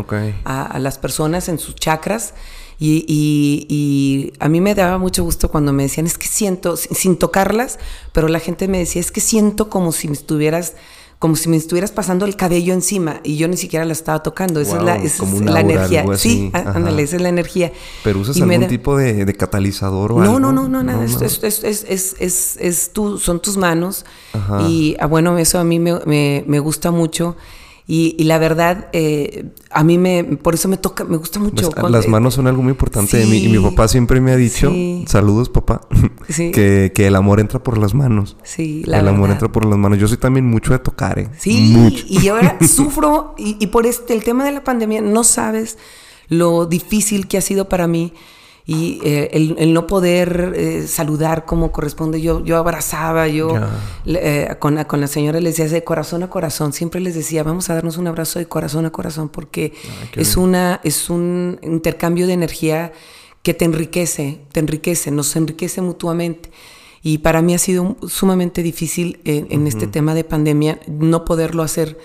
las 0.79 0.99
personas 0.99 1.49
en 1.51 1.59
sus 1.59 1.75
chakras. 1.75 2.33
Y, 2.81 4.33
a 4.41 4.49
mí 4.49 4.61
me 4.63 4.75
daba 4.75 4.97
mucho 4.97 5.23
gusto 5.23 5.51
cuando 5.51 5.73
me 5.75 5.83
decían, 5.83 6.07
es 6.07 6.17
que 6.17 6.29
siento, 6.29 6.77
sin 6.77 7.19
tocarlas, 7.19 7.79
pero 8.13 8.29
la 8.29 8.41
gente 8.41 8.67
me 8.67 8.79
decía, 8.79 9.01
es 9.01 9.13
que 9.13 9.21
siento 9.21 9.69
como 9.69 9.93
si 9.93 10.09
me 10.09 10.15
estuvieras 10.15 10.75
como 11.19 11.35
si 11.37 11.49
me 11.49 11.57
estuvieras 11.57 11.93
pasando 11.93 12.27
el 12.27 12.37
cabello 12.37 12.75
encima 12.75 13.21
y 13.25 13.37
yo 13.37 13.49
ni 13.49 13.57
siquiera 13.57 13.85
la 13.85 13.93
estaba 13.93 14.23
tocando. 14.23 14.61
Esa 14.61 14.77
es 14.79 14.83
la, 14.83 14.97
esa 14.97 15.25
es 15.25 15.41
la 15.41 15.61
energía. 15.61 16.05
Sí, 16.17 16.51
ándale, 16.53 17.03
esa 17.03 17.17
es 17.17 17.23
la 17.23 17.31
energía. 17.31 17.73
¿Pero 18.05 18.21
usas 18.21 18.41
algún 18.41 18.67
tipo 18.69 18.97
de, 18.99 19.35
catalizador 19.35 20.13
o 20.13 20.21
algo? 20.21 20.39
No, 20.39 20.53
no, 20.53 20.69
no, 20.69 20.83
nada. 20.83 21.05
Es, 21.05 21.21
es, 21.43 21.65
es, 21.65 22.17
es, 22.19 22.57
es, 22.59 22.91
tú, 22.93 23.19
son 23.19 23.41
tus 23.41 23.57
manos. 23.57 24.05
Y 24.69 24.97
ah, 25.01 25.07
bueno, 25.07 25.39
eso 25.39 25.59
a 25.59 25.65
mí 25.65 25.79
me, 25.79 25.99
me, 26.05 26.45
me 26.47 26.59
gusta 26.59 26.91
mucho. 26.91 27.37
Y, 27.89 28.25
la 28.25 28.39
verdad, 28.39 28.89
eh, 28.93 29.53
a 29.71 29.85
mí 29.85 29.97
me, 29.97 30.25
por 30.25 30.55
eso 30.55 30.67
me 30.67 30.77
toca, 30.77 31.05
me 31.05 31.17
gusta 31.19 31.39
mucho. 31.39 31.71
Pues, 31.71 31.93
las 31.93 32.09
manos 32.09 32.35
son 32.35 32.49
algo 32.49 32.61
muy 32.61 32.73
importante 32.73 33.17
de 33.17 33.27
mí. 33.27 33.39
Y 33.39 33.49
mi 33.49 33.61
papá 33.61 33.87
siempre 33.87 34.21
me 34.21 34.33
ha 34.33 34.37
dicho, 34.37 34.73
saludos 35.07 35.51
papá, 35.51 35.83
que, 36.37 36.91
que, 36.93 37.07
el 37.07 37.15
amor 37.15 37.39
entra 37.39 37.63
por 37.63 37.79
las 37.79 37.95
manos. 37.95 38.37
Sí, 38.43 38.83
la 38.87 38.99
El 38.99 39.07
amor 39.07 39.31
entra 39.31 39.53
por 39.53 39.65
las 39.65 39.79
manos. 39.79 39.99
Yo 40.01 40.09
soy 40.09 40.17
también 40.17 40.47
mucho 40.47 40.73
de 40.73 40.81
tocar, 40.81 41.21
¿eh? 41.21 41.31
Sí, 41.39 42.05
y 42.09 42.27
ahora 42.27 42.59
sufro, 42.67 43.37
y, 43.39 43.57
y 43.61 43.69
por 43.69 43.87
este, 43.87 44.15
el 44.15 44.25
tema 44.25 44.45
de 44.45 44.51
la 44.51 44.65
pandemia, 44.65 45.01
no 45.01 45.23
sabes 45.23 45.79
lo 46.29 46.67
difícil 46.67 47.29
que 47.29 47.39
ha 47.39 47.41
sido 47.41 47.69
para 47.69 47.87
mí 47.87 48.13
y 48.69 48.99
eh, 49.05 49.31
el, 49.33 49.73
no 49.73 49.87
poder 49.87 50.53
eh, 50.57 50.87
saludar 50.89 51.45
como 51.45 51.71
corresponde. 51.71 52.21
Yo, 52.21 52.45
yo 52.45 52.57
abrazaba, 52.57 53.29
yo 53.29 53.55
eh, 54.07 54.57
con, 54.59 54.83
con 54.85 55.01
la 55.01 55.07
señora 55.07 55.41
les 55.41 55.57
decía 55.57 55.73
de 55.73 55.85
corazón 55.85 56.25
a 56.25 56.31
corazón, 56.31 56.73
siempre 56.73 57.01
les 57.01 57.15
decía, 57.15 57.45
vamos 57.45 57.71
a 57.71 57.75
darnos 57.75 57.97
un 57.97 58.09
abrazo 58.09 58.41
de 58.41 58.47
corazón 58.47 58.85
a 58.85 58.91
corazón 58.91 59.29
porque 59.29 59.73
es, 60.17 60.37
una, 60.37 60.81
es 60.83 61.09
un 61.09 61.61
intercambio 61.63 62.27
de 62.27 62.33
energía 62.33 62.93
que 63.43 63.55
te 63.55 63.65
enriquece, 63.65 64.41
te 64.51 64.59
enriquece, 64.59 65.13
nos 65.13 65.37
enriquece 65.37 65.81
mutuamente. 65.81 66.51
Y 67.03 67.19
para 67.19 67.43
mí 67.43 67.55
ha 67.55 67.59
sido 67.59 67.97
sumamente 68.09 68.65
difícil 68.65 69.21
en 69.25 69.69
este 69.69 69.87
tema 69.87 70.13
de 70.13 70.25
pandemia 70.25 70.81
no 70.89 71.25
poderlo 71.25 71.63
hacer 71.63 71.97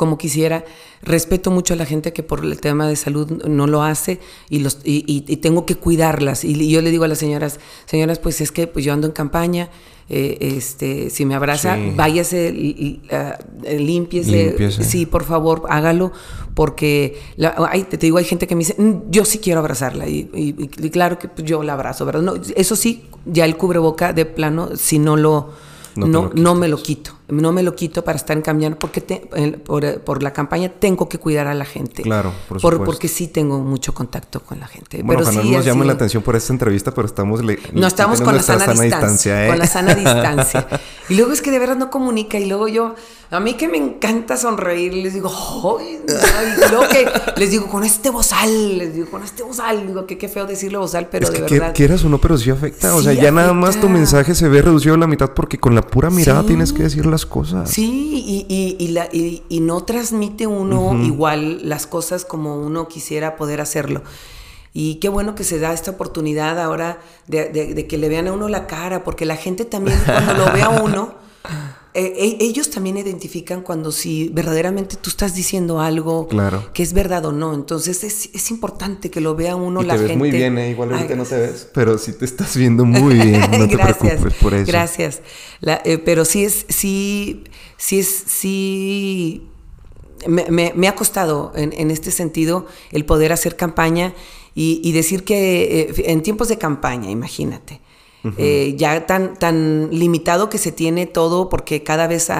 como 0.00 0.16
quisiera. 0.16 0.64
Respeto 1.02 1.50
mucho 1.50 1.74
a 1.74 1.76
la 1.76 1.84
gente 1.84 2.14
que 2.14 2.22
por 2.22 2.42
el 2.42 2.58
tema 2.58 2.88
de 2.88 2.96
salud 2.96 3.30
no 3.46 3.66
lo 3.66 3.82
hace 3.82 4.18
y, 4.48 4.60
los, 4.60 4.78
y, 4.82 5.20
tengo 5.36 5.66
que 5.66 5.74
cuidarlas. 5.74 6.42
Y, 6.42 6.70
yo 6.70 6.80
le 6.80 6.90
digo 6.90 7.04
a 7.04 7.08
las 7.08 7.18
señoras, 7.18 7.60
señoras, 7.84 8.18
pues 8.18 8.40
es 8.40 8.50
que 8.50 8.66
pues 8.66 8.82
yo 8.82 8.94
ando 8.94 9.06
en 9.06 9.12
campaña, 9.12 9.68
eh, 10.08 10.38
este, 10.40 11.10
si 11.10 11.26
me 11.26 11.34
abraza, 11.34 11.76
váyase, 11.96 12.50
uh, 13.12 13.78
limpiese, 13.78 14.70
Sí, 14.82 15.04
por 15.04 15.24
favor, 15.24 15.64
hágalo, 15.68 16.12
porque 16.54 17.20
te, 17.90 17.96
digo, 17.98 18.16
hay 18.16 18.24
gente 18.24 18.46
que 18.46 18.54
me 18.54 18.60
dice, 18.60 18.74
mm, 18.78 19.10
yo 19.10 19.26
sí 19.26 19.38
quiero 19.38 19.60
abrazarla. 19.60 20.08
Y, 20.08 20.54
claro 20.90 21.18
que 21.18 21.28
pues, 21.28 21.46
yo 21.46 21.62
la 21.62 21.74
abrazo, 21.74 22.06
¿verdad? 22.06 22.22
No, 22.22 22.34
eso 22.56 22.74
sí, 22.74 23.04
ya 23.26 23.44
el 23.44 23.58
cubreboca 23.58 24.14
de 24.14 24.24
plano, 24.24 24.76
si 24.76 24.98
no 24.98 25.18
lo 25.18 25.50
no, 25.94 26.30
no, 26.34 26.54
me 26.54 26.68
lo 26.68 26.82
quito. 26.82 27.12
No 27.30 27.52
me 27.52 27.62
lo 27.62 27.74
quito 27.74 28.04
para 28.04 28.16
estar 28.16 28.36
en 28.36 28.42
campaña 28.42 28.76
porque 28.78 29.00
por, 30.04 30.22
la 30.22 30.32
campaña 30.32 30.68
tengo 30.68 31.08
que 31.08 31.18
cuidar 31.18 31.46
a 31.46 31.54
la 31.54 31.64
gente. 31.64 32.02
Claro, 32.02 32.32
por, 32.48 32.60
por 32.60 32.84
Porque 32.84 33.08
sí 33.08 33.28
tengo 33.28 33.58
mucho 33.60 33.94
contacto 33.94 34.40
con 34.40 34.60
la 34.60 34.66
gente. 34.66 35.02
Bueno, 35.02 35.22
pero 35.24 35.42
sí, 35.42 35.50
no 35.50 35.58
nos 35.58 35.64
llama 35.64 35.84
la 35.84 35.92
atención 35.92 36.22
por 36.22 36.36
esta 36.36 36.52
entrevista, 36.52 36.92
pero 36.92 37.06
estamos... 37.06 37.42
no, 37.72 37.86
estamos 37.86 38.20
con 38.20 38.34
la 38.34 38.42
sana, 38.42 38.66
distancia. 38.72 39.46
Con 39.48 39.58
la 39.58 39.66
sana 39.66 39.94
distancia. 39.94 40.66
y 41.08 41.14
luego 41.14 41.32
es 41.32 41.42
que 41.42 41.50
de 41.50 41.58
verdad 41.58 41.76
no 41.76 41.90
comunica 41.90 42.38
y 42.38 42.46
luego 42.46 42.68
yo... 42.68 42.94
A 43.32 43.38
mí 43.38 43.54
que 43.54 43.68
me 43.68 43.76
encanta 43.76 44.36
sonreír, 44.36 44.92
les 44.92 45.14
digo, 45.14 45.30
¡ay! 45.78 46.00
Y 46.56 46.70
luego 46.70 46.88
que 46.88 47.08
les 47.36 47.52
digo, 47.52 47.68
con 47.68 47.84
este 47.84 48.10
bozal, 48.10 48.76
les 48.76 48.92
digo, 48.92 49.08
con 49.08 49.22
este 49.22 49.44
bozal, 49.44 49.86
digo, 49.86 50.04
que 50.04 50.18
qué 50.18 50.28
feo 50.28 50.46
decirle 50.46 50.78
bozal, 50.78 51.06
pero 51.08 51.26
es 51.26 51.30
que 51.30 51.42
de 51.42 51.48
verdad. 51.60 51.72
quieras 51.72 52.04
o 52.04 52.08
no, 52.08 52.18
pero 52.18 52.36
sí 52.36 52.50
afecta. 52.50 52.92
o 52.92 53.02
sea, 53.02 53.12
ya 53.12 53.30
nada 53.30 53.52
más 53.52 53.80
tu 53.80 53.88
mensaje 53.88 54.34
se 54.34 54.48
ve 54.48 54.62
reducido 54.62 54.96
a 54.96 54.98
la 54.98 55.06
mitad 55.06 55.30
porque 55.30 55.58
con 55.58 55.76
la 55.76 55.82
pura 55.82 56.10
mirada 56.10 56.42
tienes 56.42 56.72
que 56.72 56.82
decir 56.82 57.06
las 57.06 57.19
cosas. 57.26 57.70
Sí, 57.70 58.46
y, 58.48 58.76
y, 58.78 58.88
la, 58.88 59.08
y 59.12 59.60
no 59.60 59.82
transmite 59.84 60.46
uno 60.46 60.94
igual 61.02 61.68
las 61.68 61.86
cosas 61.86 62.24
como 62.24 62.56
uno 62.56 62.88
quisiera 62.88 63.36
poder 63.36 63.60
hacerlo. 63.60 64.02
Y 64.72 64.96
qué 64.96 65.08
bueno 65.08 65.34
que 65.34 65.44
se 65.44 65.58
da 65.58 65.72
esta 65.72 65.90
oportunidad 65.90 66.60
ahora 66.60 67.00
de, 67.26 67.48
de, 67.48 67.86
que 67.86 67.98
le 67.98 68.08
vean 68.08 68.28
a 68.28 68.32
uno 68.32 68.48
la 68.48 68.66
cara, 68.66 69.02
porque 69.02 69.26
la 69.26 69.36
gente 69.36 69.64
también 69.64 70.00
cuando 70.04 70.34
lo 70.34 70.52
ve 70.52 70.62
a 70.62 70.68
uno 70.68 71.14
eh, 71.92 72.36
e, 72.40 72.44
ellos 72.44 72.70
también 72.70 72.96
identifican 72.96 73.62
cuando 73.62 73.90
si 73.90 74.28
verdaderamente 74.28 74.96
tú 74.96 75.10
estás 75.10 75.34
diciendo 75.34 75.80
algo 75.80 76.28
que 76.72 76.82
es 76.82 76.92
verdad 76.92 77.26
o 77.26 77.32
no. 77.32 77.52
Entonces 77.52 78.04
es, 78.04 78.50
importante 78.50 79.10
que 79.10 79.20
lo 79.20 79.34
vea 79.34 79.56
uno 79.56 79.82
y 79.82 79.86
la 79.86 79.96
te 79.96 80.04
ves 80.04 80.16
muy 80.16 80.30
bien, 80.30 80.56
¿eh? 80.58 80.70
igual 80.70 80.92
ahorita 80.92 81.16
no 81.16 81.24
te 81.24 81.36
ves, 81.36 81.68
pero 81.74 81.98
sí 81.98 82.12
te 82.12 82.24
estás 82.24 82.56
viendo 82.56 82.84
muy 82.84 83.14
bien. 83.14 83.40
No 83.40 83.68
te 83.68 83.76
preocupes 83.78 84.34
por 84.34 84.54
eso. 84.54 84.66
Gracias. 84.66 85.20
Eh, 85.62 85.98
pero 85.98 86.24
sí 86.24 86.44
es, 86.44 86.64
sí, 86.68 87.44
sí 87.76 87.98
es, 87.98 88.08
sí. 88.08 89.48
Me, 90.28 90.86
ha 90.86 90.94
costado 90.94 91.52
en, 91.56 91.90
este 91.90 92.10
sentido 92.10 92.66
el 92.92 93.04
poder 93.04 93.32
hacer 93.32 93.56
campaña 93.56 94.14
y, 94.54 94.92
decir 94.92 95.24
que 95.24 95.80
eh, 95.80 95.94
en 96.12 96.22
tiempos 96.22 96.48
de 96.48 96.58
campaña, 96.58 97.10
imagínate 97.10 97.79
eh, 98.36 98.74
ya 98.76 99.06
tan, 99.06 99.34
tan 99.34 99.88
limitado 99.90 100.50
que 100.50 100.58
se 100.58 100.72
tiene 100.72 101.06
todo 101.06 101.48
porque 101.48 101.82
cada 101.82 102.06
vez 102.06 102.30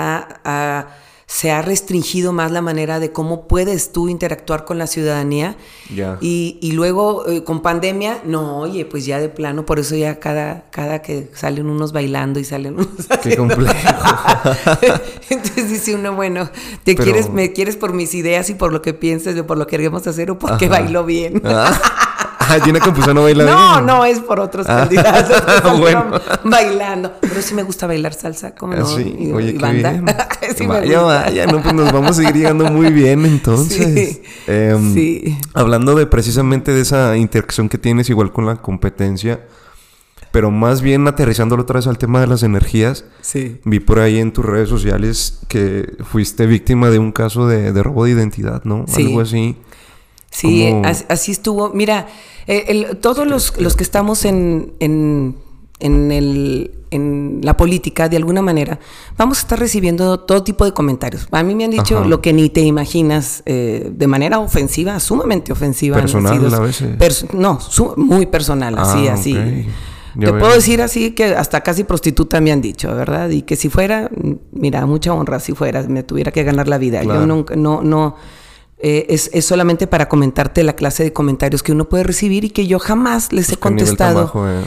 se 1.27 1.51
ha 1.51 1.62
restringido 1.62 2.33
más 2.33 2.51
la 2.51 2.61
manera 2.61 3.01
de 3.01 3.12
cómo 3.12 3.49
puedes 3.49 3.93
tú 3.93 4.09
interactuar 4.09 4.64
con 4.64 4.79
la 4.79 4.87
ciudadanía. 4.87 5.57
Y, 6.21 6.73
luego 6.73 7.27
eh, 7.29 7.45
con 7.45 7.62
pandemia, 7.62 8.21
no, 8.25 8.59
oye, 8.59 8.85
pues 8.85 9.07
ya 9.07 9.19
de 9.19 9.29
plano, 9.29 9.64
por 9.64 9.79
eso 9.79 9.97
ya 9.97 10.21
cada, 10.21 10.64
cada 10.71 11.03
que 11.03 11.31
salen 11.35 11.66
unos 11.69 11.93
bailando 11.93 12.40
y 12.40 12.45
salen 12.45 12.75
unos... 12.75 13.07
Qué 13.23 13.37
complejo. 13.37 13.75
Entonces 15.31 15.71
dice 15.71 15.95
uno, 15.95 16.14
bueno, 16.14 16.51
¿te 16.85 16.95
quieres, 16.95 17.31
¿me 17.31 17.53
quieres 17.53 17.77
por 17.77 17.93
mis 17.93 18.14
ideas 18.14 18.51
y 18.51 18.55
por 18.55 18.73
lo 18.73 18.83
que 18.83 18.93
piensas 18.93 19.38
o 19.38 19.47
por 19.47 19.57
lo 19.57 19.66
que 19.66 19.71
queremos 19.71 20.07
hacer 20.07 20.31
o 20.31 20.38
porque 20.38 20.69
bailo 20.69 21.05
bien? 21.05 21.43
Gina 22.65 22.81
Campuzano 22.81 23.15
no 23.15 23.23
baila 23.23 23.45
No, 23.45 23.81
no, 23.81 24.05
es 24.05 24.21
por 24.21 24.41
otros 24.41 24.67
ah. 24.69 24.81
candidatos. 24.81 25.43
bueno. 25.79 26.11
Bailando. 26.45 27.13
Pero 27.21 27.43
sí 27.43 27.55
me 27.55 27.63
gusta 27.63 27.87
bailar 27.87 28.15
salsa, 28.15 28.55
como 28.55 28.75
no? 28.75 28.87
Sí, 28.87 29.31
oye, 29.35 29.55
qué 29.55 29.73
bien. 29.73 30.07
sí 30.57 30.67
vaya, 30.67 31.01
vaya, 31.01 31.47
no, 31.47 31.63
pues 31.63 31.75
nos 31.75 31.93
vamos 31.93 32.11
a 32.11 32.15
seguir 32.15 32.35
llegando 32.35 32.65
muy 32.71 32.93
bien 32.93 33.25
entonces. 33.25 34.21
Em, 34.47 34.95
sí. 34.95 35.39
Hablando 35.55 35.95
de 35.95 36.07
precisamente 36.07 36.73
de 36.73 36.81
esa 36.81 37.17
interacción 37.17 37.69
que 37.69 37.79
tienes 37.79 38.11
igual 38.11 38.33
con 38.33 38.47
la 38.47 38.57
competencia, 38.57 39.41
Pero 40.33 40.51
más 40.51 40.81
bien 40.81 41.09
aterrizándolo 41.09 41.63
otra 41.63 41.79
vez 41.79 41.87
al 41.89 41.99
tema 41.99 42.21
de 42.21 42.29
las 42.29 42.43
energías, 42.45 43.05
sí. 43.21 43.61
vi 43.65 43.81
por 43.81 43.99
ahí 43.99 44.19
en 44.19 44.33
tus 44.33 44.45
redes 44.45 44.69
sociales 44.69 45.41
que 45.49 45.97
fuiste 46.05 46.47
víctima 46.47 46.89
de 46.91 47.01
un 47.01 47.11
caso 47.11 47.49
de, 47.49 47.73
robo 47.83 48.05
de 48.05 48.13
identidad, 48.13 48.63
¿no? 48.65 48.85
Algo 48.97 49.21
así. 49.21 49.57
Sí, 50.31 50.73
así, 51.09 51.33
estuvo. 51.33 51.71
Mira, 51.71 52.07
eh, 52.47 52.97
todos 53.01 53.27
los, 53.27 53.61
los, 53.61 53.77
que 53.77 53.83
estamos 53.83 54.25
en, 54.25 54.73
en, 54.79 55.37
en 55.81 56.12
el 56.12 56.71
en 56.90 57.40
la 57.43 57.57
política, 57.57 58.09
de 58.09 58.16
alguna 58.16 58.43
manera, 58.43 58.79
vamos 59.16 59.38
a 59.38 59.40
estar 59.43 59.59
recibiendo 59.59 60.21
todo 60.21 60.43
tipo 60.43 60.64
de 60.64 60.73
comentarios. 60.73 61.29
A 61.31 61.43
mí 61.43 61.55
me 61.55 61.64
han 61.64 61.71
dicho 61.71 62.05
lo 62.05 62.21
que 62.21 62.33
ni 62.33 62.51
te 62.51 62.61
imaginas 62.61 63.43
eh, 63.47 63.90
de 63.93 64.07
manera 64.07 64.38
ofensiva, 64.40 64.99
sumamente 65.01 65.53
ofensiva. 65.53 65.97
Personal 65.97 66.55
a 66.55 66.61
veces. 66.61 67.27
no, 67.33 67.59
muy 67.97 68.27
personal, 68.27 68.77
así, 68.79 69.09
ah, 69.09 69.14
así. 69.14 69.35
te 70.19 70.33
puedo 70.33 70.53
decir 70.53 70.83
así 70.83 71.12
que 71.12 71.27
hasta 71.27 71.61
casi 71.61 71.85
prostituta 71.85 72.40
me 72.40 72.53
han 72.53 72.61
dicho, 72.61 72.95
¿verdad? 72.95 73.31
Y 73.31 73.43
que 73.43 73.57
si 73.57 73.69
fuera, 73.69 74.11
mira, 74.53 74.85
mucha 74.87 75.14
honra 75.14 75.38
si 75.38 75.53
fuera, 75.53 75.83
me 75.85 76.03
tuviera 76.03 76.33
que 76.33 76.43
ganar 76.43 76.69
la 76.69 76.79
vida. 76.79 77.03
Yo 77.03 77.27
nunca, 77.27 77.55
no, 77.55 77.83
no, 77.83 78.16
eh, 78.83 79.07
es, 79.09 79.31
es, 79.33 79.45
solamente 79.45 79.87
para 79.87 80.09
comentarte 80.09 80.62
la 80.62 80.75
clase 80.75 81.05
de 81.05 81.12
comentarios 81.12 81.62
que 81.62 81.73
uno 81.73 81.88
puede 81.88 82.05
recibir 82.05 82.45
y 82.45 82.51
que 82.51 82.66
yo 82.66 82.79
jamás 82.79 83.33
les 83.33 83.51
he 83.53 83.57
contestado. 83.57 84.33
Eh. 84.49 84.64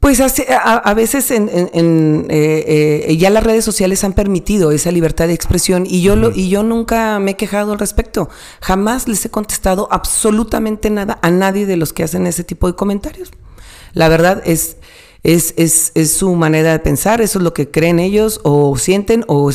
Pues 0.00 0.18
a, 0.18 0.94
veces 0.94 1.30
en, 1.30 1.50
eh, 1.50 3.04
eh, 3.06 3.16
ya 3.18 3.28
las 3.28 3.44
redes 3.44 3.66
sociales 3.66 4.02
han 4.02 4.14
permitido 4.14 4.72
esa 4.72 4.90
libertad 4.90 5.26
de 5.26 5.34
expresión 5.34 5.84
y 5.86 6.00
yo, 6.00 6.16
lo, 6.16 6.30
y 6.34 6.48
yo 6.48 6.62
nunca 6.62 7.18
me 7.18 7.32
he 7.32 7.36
quejado 7.36 7.72
al 7.72 7.78
respecto. 7.78 8.30
Jamás 8.62 9.08
les 9.08 9.22
he 9.26 9.30
contestado 9.30 9.88
absolutamente 9.90 10.88
nada 10.88 11.18
a 11.20 11.30
nadie 11.30 11.66
de 11.66 11.76
los 11.76 11.92
que 11.92 12.02
hacen 12.02 12.26
ese 12.26 12.44
tipo 12.44 12.66
de 12.66 12.76
comentarios. 12.76 13.30
La 13.92 14.08
verdad 14.08 14.42
es, 14.46 14.78
es, 15.22 15.52
es, 15.58 15.92
es 15.94 16.14
su 16.14 16.34
manera 16.34 16.72
de 16.72 16.78
pensar, 16.78 17.20
eso 17.20 17.38
es 17.38 17.42
lo 17.42 17.52
que 17.52 17.70
creen 17.70 17.98
ellos 17.98 18.40
o 18.42 18.78
sienten 18.78 19.22
o, 19.28 19.50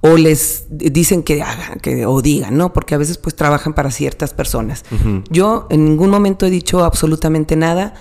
o 0.00 0.16
les 0.16 0.64
dicen 0.70 1.22
que 1.22 1.42
hagan 1.42 1.78
que, 1.80 2.06
o 2.06 2.22
digan, 2.22 2.56
¿no? 2.56 2.72
Porque 2.72 2.94
a 2.94 2.98
veces 2.98 3.18
pues 3.18 3.36
trabajan 3.36 3.74
para 3.74 3.90
ciertas 3.90 4.32
personas. 4.32 4.84
Yo 5.28 5.66
en 5.70 5.84
ningún 5.84 6.10
momento 6.10 6.46
he 6.46 6.50
dicho 6.50 6.84
absolutamente 6.84 7.56
nada. 7.56 7.94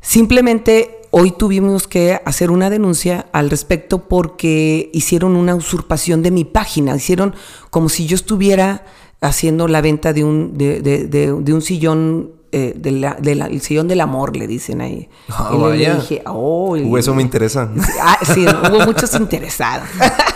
Simplemente 0.00 1.02
hoy 1.10 1.32
tuvimos 1.32 1.86
que 1.86 2.20
hacer 2.24 2.50
una 2.50 2.70
denuncia 2.70 3.26
al 3.32 3.50
respecto 3.50 4.08
porque 4.08 4.90
hicieron 4.92 5.36
una 5.36 5.54
usurpación 5.54 6.22
de 6.22 6.30
mi 6.30 6.44
página, 6.44 6.96
hicieron 6.96 7.34
como 7.70 7.88
si 7.88 8.06
yo 8.06 8.16
estuviera 8.16 8.84
haciendo 9.20 9.68
la 9.68 9.82
venta 9.82 10.12
de 10.12 10.24
un, 10.24 10.56
de, 10.56 10.80
de, 10.80 11.06
de 11.06 11.52
un 11.52 11.62
sillón 11.62 12.39
eh, 12.52 12.74
del 12.76 13.60
sillón 13.60 13.86
del 13.86 14.00
amor, 14.00 14.36
le 14.36 14.46
dicen 14.46 14.80
ahí. 14.80 15.08
Ah, 15.28 15.52
y 15.54 15.78
le 15.78 15.94
dije, 15.94 16.22
oh, 16.26 16.76
eso 16.98 17.14
me 17.14 17.22
interesa. 17.22 17.70
Ah, 18.02 18.18
sí, 18.34 18.44
hubo 18.44 18.86
muchos 18.86 19.14
interesados. 19.14 19.88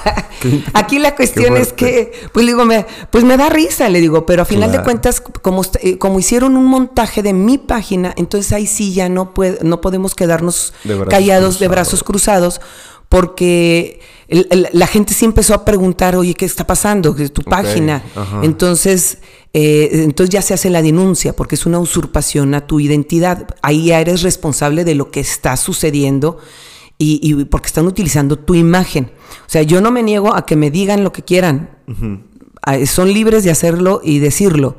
Aquí 0.75 0.99
la 0.99 1.17
cuestión 1.17 1.57
es 1.57 1.73
que, 1.73 2.13
pues 2.33 2.47
digo, 2.47 2.65
me, 2.65 2.87
pues 3.11 3.25
me 3.25 3.37
da 3.37 3.49
risa, 3.49 3.89
le 3.89 4.01
digo, 4.01 4.27
pero 4.27 4.43
a 4.43 4.45
final 4.45 4.71
de 4.71 4.83
cuentas, 4.83 5.21
como, 5.21 5.63
eh, 5.81 5.99
como 5.99 6.19
hicieron 6.19 6.57
un 6.57 6.67
montaje 6.67 7.23
de 7.23 7.33
mi 7.33 7.59
página, 7.59 8.13
entonces 8.17 8.53
ahí 8.53 8.67
sí 8.67 8.93
ya 8.93 9.09
no, 9.09 9.35
puede, 9.35 9.59
no 9.63 9.81
podemos 9.81 10.15
quedarnos 10.15 10.73
callados 11.09 11.59
de 11.59 11.69
brazos 11.69 12.05
cruzados, 12.05 12.61
porque 13.09 14.01
la 14.39 14.87
gente 14.87 15.15
sí 15.15 15.25
empezó 15.25 15.55
a 15.55 15.65
preguntar, 15.65 16.17
oye, 16.17 16.35
¿qué 16.35 16.45
está 16.45 16.67
pasando? 16.67 17.15
¿Qué 17.15 17.25
es 17.25 17.33
tu 17.33 17.43
página? 17.43 18.03
Entonces, 18.43 19.19
eh, 19.53 19.91
entonces 19.93 20.33
ya 20.33 20.43
se 20.43 20.55
hace 20.55 20.71
la 20.71 20.83
denuncia 20.83 21.37
porque 21.37 21.55
es 21.55 21.67
una 21.67 21.79
usurpación 21.79 22.55
a 22.55 22.67
tu 22.67 22.81
identidad. 22.81 23.47
Ahí 23.63 23.87
ya 23.87 24.01
eres 24.01 24.23
responsable 24.23 24.85
de 24.85 24.95
lo 24.95 25.11
que 25.11 25.21
está 25.21 25.57
sucediendo 25.57 26.39
y, 26.99 27.45
porque 27.45 27.67
están 27.67 27.87
utilizando 27.87 28.37
tu 28.39 28.55
imagen. 28.55 29.13
O 29.47 29.51
sea, 29.51 29.63
yo 29.63 29.81
no 29.81 29.91
me 29.91 30.03
niego 30.03 30.35
a 30.35 30.47
que 30.47 30.57
me 30.57 30.71
digan 30.71 31.05
lo 31.05 31.13
que 31.13 31.23
quieran. 31.23 31.71
Son 32.87 33.13
libres 33.13 33.45
de 33.45 33.51
hacerlo 33.51 34.01
y 34.03 34.19
decirlo, 34.21 34.77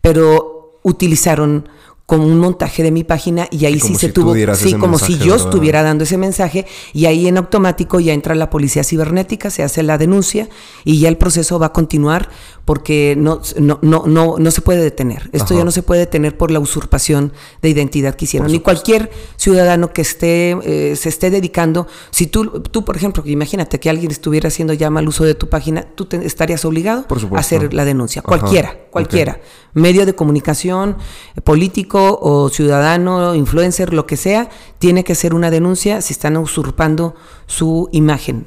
pero 0.00 0.80
utilizaron 0.82 1.68
como 2.08 2.24
un 2.24 2.38
montaje 2.38 2.82
de 2.82 2.90
mi 2.90 3.04
página 3.04 3.48
y 3.50 3.66
ahí 3.66 3.78
sí 3.80 3.94
se 3.94 4.08
tuvo, 4.08 4.34
sí, 4.54 4.72
como 4.72 4.98
si 4.98 5.18
yo 5.18 5.34
estuviera 5.34 5.82
dando 5.82 6.04
ese 6.04 6.16
mensaje 6.16 6.64
y 6.94 7.04
ahí 7.04 7.28
en 7.28 7.36
automático 7.36 8.00
ya 8.00 8.14
entra 8.14 8.34
la 8.34 8.48
policía 8.48 8.82
cibernética, 8.82 9.50
se 9.50 9.62
hace 9.62 9.82
la 9.82 9.98
denuncia 9.98 10.48
y 10.86 11.00
ya 11.00 11.10
el 11.10 11.18
proceso 11.18 11.58
va 11.58 11.66
a 11.66 11.72
continuar 11.74 12.30
porque 12.64 13.14
no, 13.16 13.42
no, 13.58 13.78
no, 13.82 14.04
no, 14.06 14.36
no 14.38 14.50
se 14.50 14.62
puede 14.62 14.82
detener. 14.82 15.28
Esto 15.32 15.54
ya 15.54 15.64
no 15.64 15.70
se 15.70 15.82
puede 15.82 16.00
detener 16.00 16.36
por 16.36 16.50
la 16.50 16.60
usurpación 16.60 17.32
de 17.60 17.68
identidad 17.68 18.14
que 18.14 18.24
hicieron. 18.24 18.50
Ni 18.50 18.60
cualquier 18.60 19.10
ciudadano 19.36 19.92
que 19.92 20.00
esté, 20.00 20.56
eh, 20.62 20.96
se 20.96 21.10
esté 21.10 21.30
dedicando, 21.30 21.86
si 22.10 22.26
tú, 22.26 22.62
tú, 22.62 22.86
por 22.86 22.96
ejemplo, 22.96 23.22
imagínate 23.26 23.80
que 23.80 23.90
alguien 23.90 24.10
estuviera 24.10 24.48
haciendo 24.48 24.72
ya 24.72 24.88
mal 24.88 25.08
uso 25.08 25.24
de 25.24 25.34
tu 25.34 25.48
página, 25.50 25.82
tú 25.94 26.08
estarías 26.22 26.64
obligado 26.64 27.06
a 27.34 27.38
hacer 27.38 27.74
la 27.74 27.84
denuncia. 27.84 28.22
Cualquiera, 28.22 28.78
cualquiera. 28.90 29.40
Medio 29.74 30.06
de 30.06 30.14
comunicación, 30.14 30.96
político 31.44 31.97
o 31.98 32.48
ciudadano, 32.48 33.34
influencer, 33.34 33.92
lo 33.92 34.06
que 34.06 34.16
sea, 34.16 34.48
tiene 34.78 35.04
que 35.04 35.12
hacer 35.12 35.34
una 35.34 35.50
denuncia 35.50 36.00
si 36.00 36.12
están 36.12 36.36
usurpando 36.36 37.14
su 37.46 37.88
imagen. 37.92 38.46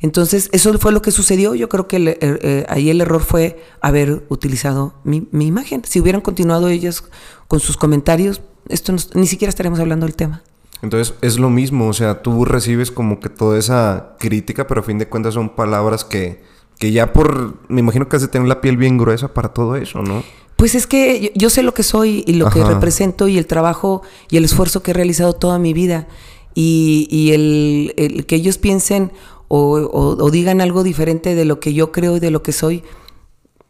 Entonces, 0.00 0.48
eso 0.52 0.78
fue 0.78 0.92
lo 0.92 1.02
que 1.02 1.10
sucedió. 1.10 1.54
Yo 1.54 1.68
creo 1.68 1.86
que 1.86 1.96
er, 1.96 2.18
eh, 2.20 2.64
ahí 2.68 2.90
el 2.90 3.00
error 3.00 3.22
fue 3.22 3.62
haber 3.80 4.24
utilizado 4.28 4.94
mi, 5.04 5.28
imagen. 5.32 5.82
Si 5.84 6.00
hubieran 6.00 6.22
continuado 6.22 6.68
ellos 6.68 7.04
con 7.48 7.60
sus 7.60 7.76
comentarios, 7.76 8.40
esto 8.68 8.94
ni 9.14 9.26
siquiera 9.26 9.50
estaríamos 9.50 9.80
hablando 9.80 10.06
del 10.06 10.16
tema. 10.16 10.42
Entonces, 10.82 11.14
es 11.20 11.38
lo 11.38 11.50
mismo. 11.50 11.88
O 11.88 11.92
sea, 11.92 12.22
tú 12.22 12.44
recibes 12.46 12.90
como 12.90 13.20
que 13.20 13.28
toda 13.28 13.58
esa 13.58 14.16
crítica, 14.18 14.66
pero 14.66 14.80
a 14.80 14.84
fin 14.84 14.98
de 14.98 15.08
cuentas 15.08 15.34
son 15.34 15.50
palabras 15.50 16.04
que, 16.04 16.42
que 16.78 16.92
ya 16.92 17.12
por. 17.12 17.58
Me 17.68 17.80
imagino 17.80 18.08
que 18.08 18.16
has 18.16 18.22
de 18.22 18.28
tener 18.28 18.48
la 18.48 18.62
piel 18.62 18.78
bien 18.78 18.96
gruesa 18.96 19.34
para 19.34 19.50
todo 19.50 19.76
eso, 19.76 20.00
¿no? 20.02 20.22
Pues 20.60 20.74
es 20.74 20.86
que 20.86 21.32
yo, 21.34 21.48
sé 21.48 21.62
lo 21.62 21.72
que 21.72 21.82
soy 21.82 22.22
y 22.26 22.34
lo 22.34 22.50
que 22.50 22.62
represento 22.62 23.28
y 23.28 23.38
el 23.38 23.46
trabajo 23.46 24.02
y 24.30 24.36
el 24.36 24.44
esfuerzo 24.44 24.82
que 24.82 24.90
he 24.90 24.94
realizado 24.94 25.32
toda 25.32 25.58
mi 25.58 25.72
vida. 25.72 26.06
Y, 26.54 27.30
el, 27.32 27.94
el, 27.96 28.26
que 28.26 28.36
ellos 28.36 28.58
piensen 28.58 29.10
o, 29.48 30.30
digan 30.30 30.60
algo 30.60 30.82
diferente 30.82 31.34
de 31.34 31.46
lo 31.46 31.60
que 31.60 31.72
yo 31.72 31.92
creo 31.92 32.18
y 32.18 32.20
de 32.20 32.30
lo 32.30 32.42
que 32.42 32.52
soy, 32.52 32.84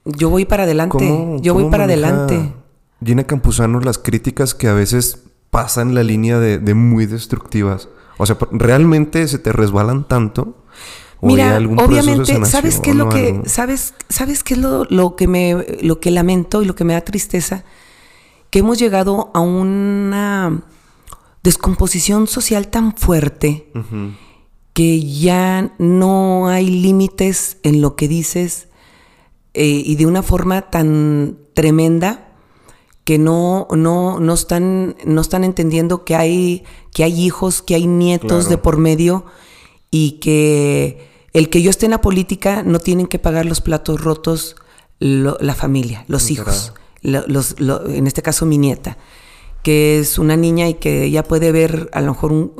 yo 0.04 0.30
voy 0.30 0.46
para 0.46 0.64
adelante. 0.64 1.38
yo 1.40 1.54
voy 1.54 1.70
para 1.70 1.84
adelante. 1.84 2.52
Gina 3.04 3.22
Campuzano 3.22 3.78
las 3.78 3.98
críticas 3.98 4.56
que 4.56 4.66
a 4.66 4.74
veces 4.74 5.22
pasan 5.50 5.94
la 5.94 6.02
línea 6.02 6.40
de, 6.40 6.74
muy 6.74 7.06
destructivas. 7.06 7.88
O 8.18 8.26
sea, 8.26 8.36
¿realmente 8.50 9.28
se 9.28 9.38
te 9.38 9.52
resbalan 9.52 10.08
tanto? 10.08 10.59
Mira, 11.22 11.58
obviamente, 11.58 12.44
¿sabes 12.46 12.80
qué 12.80 12.90
es 12.90 12.96
lo 12.96 13.08
que, 13.08 13.42
sabes, 13.44 13.94
sabes 14.08 14.42
qué 14.42 14.54
es 14.54 14.60
lo, 14.60 14.84
lo, 14.84 15.16
que 15.16 15.28
me, 15.28 15.66
lo 15.82 16.00
que 16.00 16.10
lamento 16.10 16.62
y 16.62 16.66
lo 16.66 16.74
que 16.74 16.84
me 16.84 16.94
da 16.94 17.02
tristeza? 17.02 17.64
Que 18.48 18.60
hemos 18.60 18.78
llegado 18.78 19.30
a 19.34 19.40
una 19.40 20.62
descomposición 21.42 22.26
social 22.26 22.68
tan 22.68 22.96
fuerte 22.96 23.70
que 24.72 25.04
ya 25.04 25.74
no 25.78 26.48
hay 26.48 26.66
límites 26.66 27.58
en 27.62 27.80
lo 27.80 27.96
que 27.96 28.08
dices 28.08 28.68
eh, 29.54 29.82
y 29.84 29.96
de 29.96 30.06
una 30.06 30.22
forma 30.22 30.70
tan 30.70 31.38
tremenda 31.54 32.28
que 33.04 33.18
no, 33.18 33.66
no, 33.72 34.20
no, 34.20 34.34
están, 34.34 34.96
no 35.04 35.20
están 35.20 35.44
entendiendo 35.44 36.04
que 36.04 36.14
hay, 36.14 36.64
que 36.92 37.04
hay 37.04 37.20
hijos, 37.24 37.62
que 37.62 37.74
hay 37.74 37.86
nietos 37.86 38.48
de 38.48 38.58
por 38.58 38.76
medio 38.78 39.24
y 39.90 40.12
que 40.20 41.09
el 41.32 41.48
que 41.48 41.62
yo 41.62 41.70
esté 41.70 41.86
en 41.86 41.92
la 41.92 42.00
política 42.00 42.62
no 42.62 42.80
tienen 42.80 43.06
que 43.06 43.18
pagar 43.18 43.46
los 43.46 43.60
platos 43.60 44.00
rotos 44.00 44.56
la 44.98 45.54
familia, 45.54 46.04
los 46.08 46.30
hijos, 46.30 46.74
los, 47.02 47.56
en 47.58 48.06
este 48.06 48.20
caso 48.22 48.44
mi 48.44 48.58
nieta 48.58 48.98
que 49.62 49.98
es 49.98 50.18
una 50.18 50.36
niña 50.36 50.68
y 50.68 50.74
que 50.74 51.04
ella 51.04 51.22
puede 51.22 51.52
ver 51.52 51.90
a 51.92 52.00
lo 52.00 52.12
mejor 52.12 52.32
un, 52.32 52.52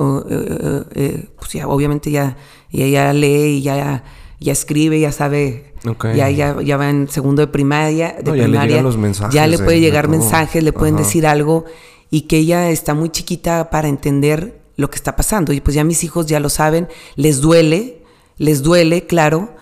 eh, 0.93 1.27
pues 1.37 1.53
ya, 1.53 1.67
obviamente 1.67 2.11
ya, 2.11 2.37
ya 2.71 3.13
lee 3.13 3.57
y 3.57 3.61
ya, 3.61 4.03
ya 4.39 4.51
escribe, 4.51 4.99
ya 4.99 5.11
sabe, 5.11 5.73
ya, 6.15 6.29
ya, 6.29 6.77
va 6.77 6.89
en 6.89 7.09
segundo 7.09 7.41
de 7.41 7.47
primaria, 7.47 8.15
de 8.21 8.31
primaria, 8.31 8.77
ya, 8.77 8.83
le 8.83 9.31
ya 9.31 9.47
le 9.47 9.57
puede 9.57 9.79
llegar 9.79 10.07
mensajes, 10.07 10.63
le 10.63 10.73
pueden 10.73 10.95
decir 10.95 11.25
algo 11.25 11.65
y 12.09 12.21
que 12.21 12.37
ella 12.37 12.69
está 12.69 12.93
muy 12.93 13.09
chiquita 13.09 13.69
para 13.69 13.87
entender 13.87 14.61
lo 14.75 14.89
que 14.89 14.97
está 14.97 15.15
pasando. 15.15 15.53
Y 15.53 15.61
pues 15.61 15.75
ya 15.75 15.83
mis 15.83 16.03
hijos 16.03 16.25
ya 16.25 16.39
lo 16.39 16.49
saben, 16.49 16.87
les 17.15 17.41
duele, 17.41 18.00
les 18.41 18.63
duele, 18.63 19.05
claro, 19.05 19.53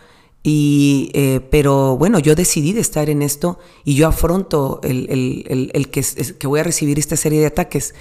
y, 0.42 1.12
eh, 1.14 1.42
pero 1.52 1.98
bueno, 1.98 2.18
yo 2.18 2.34
decidí 2.34 2.72
de 2.72 2.80
estar 2.80 3.10
en 3.10 3.22
esto 3.22 3.60
y 3.84 3.96
yo 3.96 4.08
afronto 4.08 4.80
el, 4.84 5.90
que, 5.92 6.02
que, 6.40 6.48
voy 6.48 6.62
a 6.62 6.64
recibir 6.64 6.98
esta 6.98 7.18
serie 7.18 7.42
de 7.42 7.48
ataques 7.48 7.94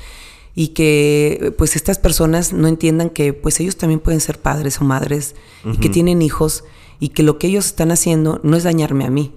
y 0.54 0.68
que 0.68 1.52
pues 1.58 1.74
estas 1.74 1.98
personas 1.98 2.52
no 2.52 2.68
entiendan 2.68 3.10
que 3.10 3.32
pues 3.32 3.58
ellos 3.58 3.76
también 3.76 3.98
pueden 3.98 4.20
ser 4.20 4.40
padres 4.40 4.80
o 4.80 4.84
madres 4.84 5.34
y 5.64 5.78
que 5.78 5.88
tienen 5.88 6.22
hijos 6.22 6.62
y 7.00 7.08
que 7.08 7.24
lo 7.24 7.38
que 7.38 7.48
ellos 7.48 7.66
están 7.66 7.90
haciendo 7.90 8.40
no 8.44 8.56
es 8.56 8.62
dañarme 8.62 9.04
a 9.04 9.10
mí. 9.10 9.34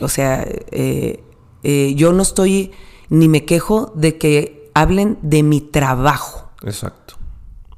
O 0.00 0.08
sea, 0.08 0.46
eh, 0.70 1.22
eh, 1.62 1.92
yo 1.94 2.14
no 2.14 2.22
estoy 2.22 2.72
ni 3.10 3.28
me 3.28 3.44
quejo 3.44 3.92
de 3.94 4.16
que 4.16 4.70
hablen 4.72 5.18
de 5.20 5.42
mi 5.42 5.60
trabajo. 5.60 6.50
Exacto. 6.62 7.16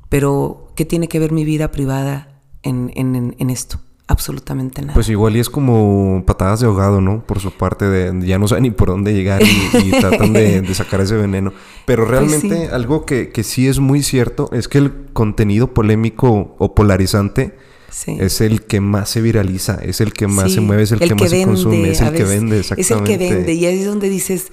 Pero, 0.09 0.73
¿qué 0.77 0.85
tiene 0.85 1.09
que 1.09 1.19
ver 1.19 1.33
mi 1.33 1.45
vida 1.45 1.73
privada 1.73 2.40
en, 2.63 2.93
en, 2.95 3.35
en 3.39 3.51
esto? 3.51 3.81
absolutamente 4.11 4.83
nada. 4.83 4.95
Pues 4.95 5.09
igual 5.09 5.37
y 5.37 5.39
es 5.39 5.49
como 5.49 6.25
patadas 6.27 6.59
de 6.59 6.67
ahogado, 6.67 7.01
¿no? 7.01 7.25
Por 7.25 7.39
su 7.39 7.53
parte 7.53 7.85
de 7.85 8.27
ya 8.27 8.41
no 8.41 8.49
saben 8.49 8.65
ni 8.65 8.71
por 8.73 8.89
dónde 8.89 9.15
llegar 9.15 9.41
y, 9.41 9.91
tratan 10.01 10.33
de, 10.33 10.75
sacar 10.75 11.01
ese 11.01 11.15
veneno. 11.15 11.53
Pero 11.87 12.03
pues 12.05 12.11
realmente 12.11 12.71
algo 12.73 13.07
que, 13.07 13.31
que, 13.31 13.45
sí 13.45 13.69
es 13.69 13.79
muy 13.79 14.03
cierto 14.03 14.51
es 14.53 14.67
que 14.67 14.79
el 14.79 14.93
contenido 15.13 15.73
polémico 15.73 16.57
o 16.59 16.75
polarizante 16.75 17.57
es 18.07 18.41
el 18.41 18.63
que 18.63 18.81
más 18.81 19.11
se 19.11 19.21
viraliza, 19.21 19.79
es 19.83 20.01
el 20.01 20.13
que 20.13 20.27
más 20.27 20.53
se 20.53 20.61
mueve, 20.61 20.83
es 20.83 20.93
el, 20.93 20.99
que, 20.99 21.15
más 21.15 21.31
se 21.31 21.45
consume, 21.45 21.91
es 21.91 22.01
el 22.01 22.13
que 22.13 22.25
vende, 22.25 22.59
exactamente. 22.59 22.83
Es 22.83 22.91
el 22.91 23.05
que 23.05 23.35
vende 23.35 23.53
y 23.55 23.67
ahí 23.67 23.79
es 23.79 23.87
donde 23.87 24.09
dices, 24.09 24.51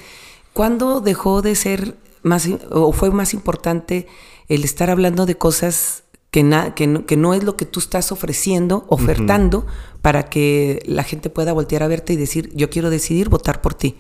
¿cuándo 0.54 1.02
dejó 1.02 1.42
de 1.42 1.56
ser 1.56 1.96
más 2.22 2.48
o 2.70 2.94
fue 2.94 3.10
más 3.10 3.34
importante 3.34 4.08
el 4.50 4.64
estar 4.64 4.92
hablando 4.92 5.26
de 5.26 5.36
cosas 5.36 6.04
que, 6.32 7.04
que, 7.06 7.18
no, 7.18 7.34
es 7.34 7.44
lo 7.44 7.56
que 7.56 7.66
tú 7.66 7.80
estás 7.80 8.12
ofreciendo, 8.12 8.86
ofertando, 8.90 9.66
para 10.02 10.24
que 10.24 10.82
la 10.86 11.04
gente 11.04 11.30
pueda 11.30 11.54
voltear 11.54 11.84
a 11.84 11.88
verte 11.88 12.14
y 12.14 12.18
decir, 12.18 12.52
yo 12.54 12.70
quiero 12.70 12.90
decidir 12.90 13.30
votar 13.30 13.62
por 13.62 13.74
ti. 13.74 13.96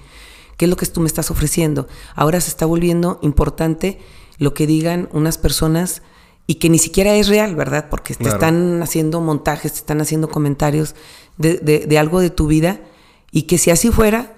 ¿Qué 0.58 0.66
es 0.66 0.70
lo 0.70 0.76
que 0.76 0.86
tú 0.86 1.02
me 1.02 1.08
estás 1.08 1.32
ofreciendo? 1.32 1.88
Ahora 2.16 2.42
se 2.42 2.50
está 2.50 2.66
volviendo 2.66 3.20
importante 3.22 4.00
lo 4.38 4.54
que 4.54 4.68
digan 4.68 5.10
unas 5.12 5.38
personas 5.38 6.02
y 6.48 6.56
que 6.56 6.70
ni 6.70 6.80
siquiera 6.80 7.16
es 7.16 7.28
real, 7.28 7.56
¿verdad? 7.56 7.88
Porque 7.90 8.16
te 8.16 8.30
están 8.30 8.82
haciendo 8.82 9.22
montajes, 9.22 9.74
te 9.74 9.80
están 9.80 10.02
haciendo 10.02 10.30
comentarios 10.30 10.96
de, 11.38 11.58
de 11.58 11.98
algo 11.98 12.20
de 12.20 12.30
tu 12.30 12.48
vida 12.48 12.82
y 13.32 13.44
que 13.44 13.58
si 13.58 13.70
así 13.70 13.92
fuera, 13.92 14.38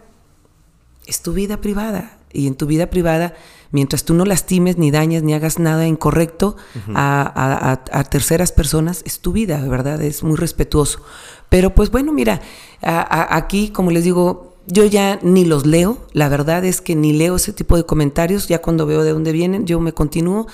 es 1.06 1.22
tu 1.22 1.34
vida 1.34 1.62
privada. 1.62 2.20
Y 2.32 2.48
en 2.48 2.56
tu 2.56 2.66
vida 2.66 2.90
privada 2.90 3.36
mientras 3.72 4.04
tú 4.04 4.14
no 4.14 4.26
lastimes, 4.26 4.78
ni 4.78 4.92
dañes, 4.92 5.24
ni 5.24 5.34
hagas 5.34 5.60
nada 5.60 5.88
incorrecto 5.88 6.56
a, 6.96 8.06
terceras 8.10 8.52
personas, 8.52 9.02
es 9.06 9.20
tu 9.20 9.32
vida, 9.32 9.64
¿verdad? 9.68 10.02
Es 10.02 10.24
muy 10.24 10.38
respetuoso. 10.38 11.02
Pero 11.50 11.74
pues 11.74 11.92
bueno, 11.92 12.12
mira, 12.14 12.42
aquí, 12.82 13.70
como 13.70 13.92
les 13.92 14.04
digo, 14.04 14.56
yo 14.68 14.86
ya 14.86 15.20
ni 15.24 15.46
los 15.46 15.66
leo, 15.66 15.98
la 16.14 16.30
verdad 16.30 16.64
es 16.64 16.82
que 16.82 16.96
ni 16.96 17.14
leo 17.14 17.36
ese 17.36 17.54
tipo 17.54 17.76
de 17.76 17.86
comentarios, 17.86 18.48
ya 18.48 18.62
cuando 18.62 18.86
veo 18.86 19.04
de 19.04 19.12
dónde 19.12 19.32
vienen, 19.32 19.66
yo 19.66 19.80
me 19.80 19.94
continúo 19.94 20.48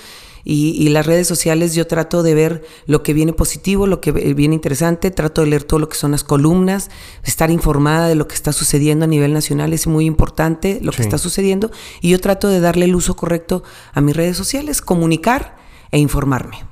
y, 0.48 0.88
las 0.90 1.08
redes 1.08 1.28
sociales 1.28 1.74
yo 1.74 1.88
trato 1.88 2.22
de 2.22 2.36
ver 2.36 2.64
lo 2.86 3.02
que 3.02 3.14
viene 3.14 3.34
positivo, 3.34 3.88
lo 3.88 4.00
que 4.00 4.12
viene 4.12 4.54
interesante, 4.54 5.10
trato 5.10 5.42
de 5.42 5.48
leer 5.48 5.64
todo 5.64 5.80
lo 5.80 5.90
que 5.90 5.98
son 5.98 6.12
las 6.12 6.24
columnas, 6.24 6.92
estar 7.24 7.50
informada 7.50 8.08
de 8.08 8.14
lo 8.14 8.28
que 8.28 8.36
está 8.36 8.54
sucediendo 8.54 9.06
a 9.06 9.08
nivel 9.08 9.34
nacional 9.34 9.74
es 9.74 9.88
muy 9.88 10.06
importante, 10.06 10.80
lo 10.84 10.92
que 10.92 11.02
está 11.02 11.18
sucediendo, 11.18 11.72
y 12.00 12.10
yo 12.10 12.20
trato 12.22 12.48
de 12.48 12.60
darle 12.60 12.86
el 12.86 12.96
uso 12.96 13.16
correcto 13.16 13.64
a 13.94 14.02
mis 14.02 14.16
redes 14.16 14.38
sociales, 14.38 14.84
comunicar 14.84 15.58
e 15.92 15.98
informarme. 15.98 16.64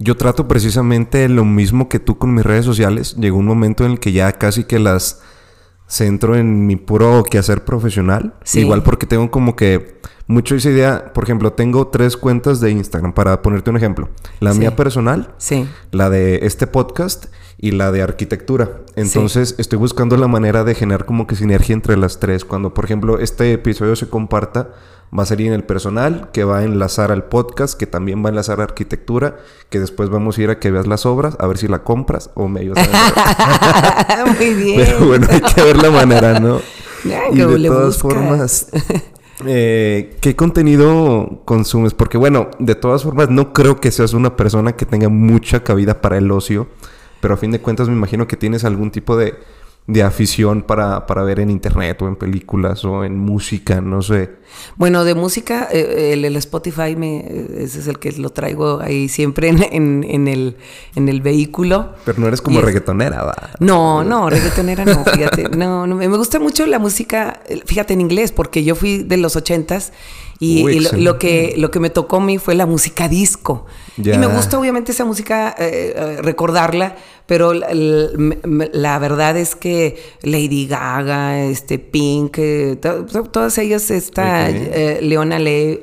Yo 0.00 0.16
trato 0.16 0.48
precisamente 0.48 1.28
lo 1.28 1.44
mismo 1.44 1.88
que 1.88 2.00
tú 2.00 2.18
con 2.18 2.34
mis 2.34 2.44
redes 2.44 2.64
sociales. 2.64 3.16
Llegó 3.16 3.38
un 3.38 3.46
momento 3.46 3.84
en 3.84 3.92
el 3.92 4.00
que 4.00 4.12
ya 4.12 4.32
casi 4.32 4.64
que 4.64 4.78
las 4.78 5.20
centro 5.90 6.36
en 6.36 6.66
mi 6.66 6.76
puro 6.76 7.24
quehacer 7.24 7.64
profesional. 7.64 8.34
Igual 8.54 8.82
porque 8.82 9.06
tengo 9.06 9.30
como 9.30 9.56
que 9.56 10.00
mucho 10.26 10.54
esa 10.54 10.70
idea, 10.70 11.12
por 11.12 11.24
ejemplo, 11.24 11.52
tengo 11.52 11.88
tres 11.88 12.16
cuentas 12.16 12.60
de 12.60 12.70
Instagram 12.70 13.12
para 13.12 13.42
ponerte 13.42 13.70
un 13.70 13.76
ejemplo. 13.76 14.08
La 14.38 14.54
mía 14.54 14.76
personal, 14.76 15.34
sí. 15.38 15.68
la 15.90 16.08
de 16.08 16.46
este 16.46 16.68
podcast 16.68 17.26
y 17.58 17.72
la 17.72 17.90
de 17.90 18.02
arquitectura. 18.02 18.78
Entonces 18.94 19.56
estoy 19.58 19.80
buscando 19.80 20.16
la 20.16 20.28
manera 20.28 20.62
de 20.62 20.76
generar 20.76 21.04
como 21.04 21.26
que 21.26 21.34
sinergia 21.34 21.74
entre 21.74 21.96
las 21.96 22.20
tres. 22.20 22.44
Cuando, 22.44 22.72
por 22.72 22.84
ejemplo, 22.84 23.18
este 23.18 23.52
episodio 23.52 23.96
se 23.96 24.08
comparta, 24.08 24.70
va 25.16 25.24
a 25.24 25.26
salir 25.26 25.48
en 25.48 25.54
el 25.54 25.64
personal, 25.64 26.30
que 26.32 26.44
va 26.44 26.58
a 26.58 26.64
enlazar 26.64 27.10
al 27.10 27.24
podcast, 27.24 27.78
que 27.78 27.86
también 27.86 28.22
va 28.24 28.28
a 28.28 28.30
enlazar 28.30 28.60
a 28.60 28.64
arquitectura, 28.64 29.38
que 29.68 29.80
después 29.80 30.08
vamos 30.08 30.38
a 30.38 30.42
ir 30.42 30.50
a 30.50 30.58
que 30.58 30.70
veas 30.70 30.86
las 30.86 31.04
obras, 31.06 31.36
a 31.40 31.46
ver 31.46 31.58
si 31.58 31.66
la 31.68 31.82
compras 31.82 32.30
o 32.34 32.48
me 32.48 32.60
ayudas 32.60 32.88
a 32.92 34.24
Muy 34.38 34.54
bien. 34.54 34.82
Pero 34.84 35.06
bueno, 35.06 35.26
hay 35.28 35.40
que 35.40 35.62
ver 35.62 35.76
la 35.78 35.90
manera, 35.90 36.38
¿no? 36.38 36.60
y 37.32 37.36
de 37.36 37.68
todas 37.68 37.96
formas, 37.96 38.68
eh, 39.46 40.16
¿Qué 40.20 40.36
contenido 40.36 41.42
consumes? 41.44 41.94
Porque 41.94 42.18
bueno, 42.18 42.50
de 42.58 42.74
todas 42.74 43.02
formas 43.02 43.30
no 43.30 43.52
creo 43.52 43.80
que 43.80 43.90
seas 43.90 44.12
una 44.12 44.36
persona 44.36 44.76
que 44.76 44.86
tenga 44.86 45.08
mucha 45.08 45.64
cabida 45.64 46.00
para 46.00 46.18
el 46.18 46.30
ocio, 46.30 46.68
pero 47.20 47.34
a 47.34 47.36
fin 47.36 47.50
de 47.50 47.60
cuentas 47.60 47.88
me 47.88 47.94
imagino 47.94 48.28
que 48.28 48.36
tienes 48.36 48.64
algún 48.64 48.90
tipo 48.90 49.16
de 49.16 49.34
de 49.86 50.02
afición 50.02 50.62
para, 50.62 51.06
para, 51.06 51.22
ver 51.24 51.40
en 51.40 51.50
internet 51.50 52.00
o 52.02 52.08
en 52.08 52.14
películas 52.14 52.84
o 52.84 53.04
en 53.04 53.18
música, 53.18 53.80
no 53.80 54.02
sé. 54.02 54.30
Bueno, 54.76 55.04
de 55.04 55.14
música, 55.14 55.68
eh, 55.72 56.12
el, 56.12 56.36
Spotify, 56.36 56.94
me, 56.96 57.26
ese 57.56 57.80
es 57.80 57.86
el 57.88 57.98
que 57.98 58.12
lo 58.12 58.30
traigo 58.30 58.80
ahí 58.80 59.08
siempre 59.08 59.48
en, 59.48 60.04
en, 60.04 60.28
el, 60.28 60.56
en 60.94 61.08
el 61.08 61.20
vehículo. 61.22 61.94
Pero 62.04 62.20
no 62.20 62.28
eres 62.28 62.40
como 62.40 62.60
reggaetonera, 62.60 63.24
¿va? 63.24 63.50
No, 63.58 64.04
no, 64.04 64.30
reggaetonera 64.30 64.84
no, 64.84 65.04
fíjate. 65.04 65.48
No, 65.56 65.86
no, 65.86 65.96
me 65.96 66.06
gusta 66.08 66.38
mucho 66.38 66.66
la 66.66 66.78
música, 66.78 67.40
fíjate, 67.66 67.94
en 67.94 68.00
inglés, 68.00 68.32
porque 68.32 68.62
yo 68.62 68.74
fui 68.74 69.02
de 69.02 69.16
los 69.16 69.34
ochentas 69.34 69.92
y, 70.42 70.80
lo, 70.80 71.18
que, 71.18 71.54
lo 71.58 71.70
que 71.70 71.80
me 71.80 71.90
tocó 71.90 72.16
a 72.16 72.20
mí 72.20 72.38
fue 72.38 72.54
la 72.54 72.64
música 72.64 73.08
disco. 73.08 73.66
Y 73.98 74.16
me 74.16 74.26
gusta 74.26 74.58
obviamente 74.58 74.92
esa 74.92 75.04
música, 75.04 75.54
eh, 75.58 75.92
eh, 75.94 76.22
recordarla, 76.22 76.96
pero 77.26 77.52
la, 77.52 78.98
verdad 78.98 79.36
es 79.36 79.54
que 79.54 80.02
Lady 80.22 80.66
Gaga, 80.66 81.42
este 81.42 81.78
Pink, 81.78 82.38
eh, 82.38 82.78
todas 83.30 83.58
ellas, 83.58 83.90
esta 83.90 84.48
Leona 84.48 85.38
Le, 85.38 85.80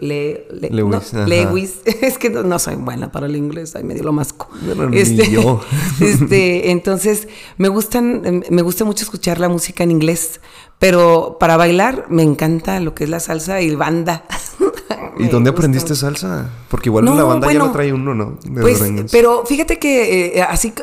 Lewis, 1.27 1.75
es 2.01 2.17
que 2.17 2.31
no, 2.31 2.57
soy 2.57 2.75
buena 2.75 3.11
para 3.11 3.27
el 3.27 3.35
inglés, 3.35 3.75
ahí 3.75 3.83
me 3.83 3.93
dio 3.93 4.03
lo 4.03 4.11
masco. 4.11 4.49
este, 4.91 5.29
yo. 5.29 5.61
este, 6.01 6.71
entonces, 6.71 7.27
me 7.57 7.67
gustan, 7.67 8.43
me 8.49 8.61
gusta 8.63 8.85
mucho 8.85 9.03
escuchar 9.03 9.39
la 9.39 9.49
música 9.49 9.83
en 9.83 9.91
inglés, 9.91 10.41
pero 10.79 11.37
para 11.39 11.57
bailar 11.57 12.05
me 12.09 12.23
encanta 12.23 12.79
lo 12.79 12.93
que 12.93 13.05
es 13.05 13.09
la 13.09 13.19
salsa 13.19 13.61
y 13.61 13.75
banda. 13.75 14.23
¿Y 15.19 15.27
dónde 15.27 15.49
aprendiste 15.49 15.95
salsa? 15.95 16.49
Porque 16.69 16.89
igual 16.89 17.05
la 17.05 17.23
banda 17.23 17.51
ya 17.51 17.59
lo 17.59 17.71
trae 17.71 17.91
uno, 17.91 18.13
¿no? 18.13 18.37
pues, 18.61 18.79
pero 19.11 19.45
fíjate 19.45 19.79
que 19.79 20.37
eh, 20.37 20.41
así 20.43 20.73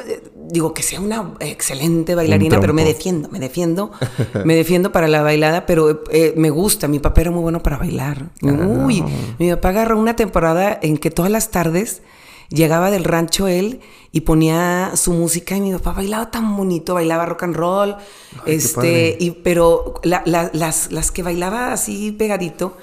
digo 0.50 0.74
que 0.74 0.82
sea 0.82 1.00
una 1.00 1.34
excelente 1.40 2.14
bailarina, 2.14 2.60
pero 2.60 2.74
me 2.74 2.84
defiendo, 2.84 3.28
me 3.28 3.38
defiendo, 3.38 3.92
me 4.44 4.54
defiendo 4.56 4.92
para 4.92 5.08
la 5.08 5.22
bailada, 5.22 5.66
pero 5.66 6.02
eh, 6.10 6.34
me 6.36 6.50
gusta. 6.50 6.88
Mi 6.88 6.98
papá 6.98 7.22
era 7.22 7.30
muy 7.30 7.42
bueno 7.42 7.62
para 7.62 7.78
bailar. 7.78 8.30
Ah. 8.42 8.52
Uy, 8.52 9.04
mi 9.38 9.50
papá 9.50 9.70
agarró 9.70 9.98
una 9.98 10.16
temporada 10.16 10.78
en 10.82 10.98
que 10.98 11.10
todas 11.10 11.30
las 11.30 11.50
tardes 11.50 12.02
llegaba 12.48 12.90
del 12.90 13.04
rancho 13.04 13.48
él 13.48 13.80
y 14.12 14.22
ponía 14.22 14.92
su 14.94 15.12
música 15.12 15.56
y 15.56 15.60
mi 15.60 15.72
papá 15.72 15.92
bailaba 15.92 16.30
tan 16.30 16.56
bonito, 16.56 16.94
bailaba 16.94 17.26
rock 17.26 17.44
and 17.44 17.56
roll, 17.56 17.96
este, 18.46 19.16
y, 19.18 19.30
pero 19.30 20.00
las, 20.04 20.92
las 20.92 21.10
que 21.10 21.22
bailaba 21.22 21.72
así 21.72 22.12
pegadito, 22.12 22.76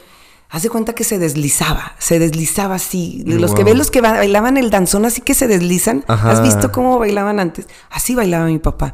Haz 0.54 0.64
de 0.64 0.70
cuenta 0.70 0.94
que 0.94 1.06
se 1.06 1.18
deslizaba, 1.18 1.96
se 1.98 2.20
deslizaba 2.20 2.76
así. 2.76 3.24
Los 3.26 3.56
que 3.56 3.64
ven 3.64 3.78
los 3.78 3.90
que 3.90 4.02
bailaban 4.02 4.58
el 4.58 4.70
danzón 4.70 5.06
así 5.06 5.22
que 5.22 5.34
se 5.34 5.48
deslizan. 5.48 6.04
¿Has 6.10 6.44
visto 6.44 6.74
cómo 6.74 7.00
bailaban 7.00 7.40
antes? 7.40 7.68
Así 7.90 8.16
bailaba 8.16 8.48
mi 8.48 8.60
papá. 8.60 8.94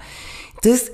Entonces, 0.53 0.91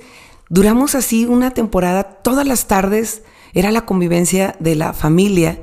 duramos 0.48 0.94
así 0.94 1.26
una 1.26 1.50
temporada, 1.50 2.02
todas 2.04 2.46
las 2.46 2.66
tardes 2.66 3.24
era 3.52 3.72
la 3.72 3.84
convivencia 3.84 4.56
de 4.58 4.74
la 4.74 4.94
familia. 4.94 5.58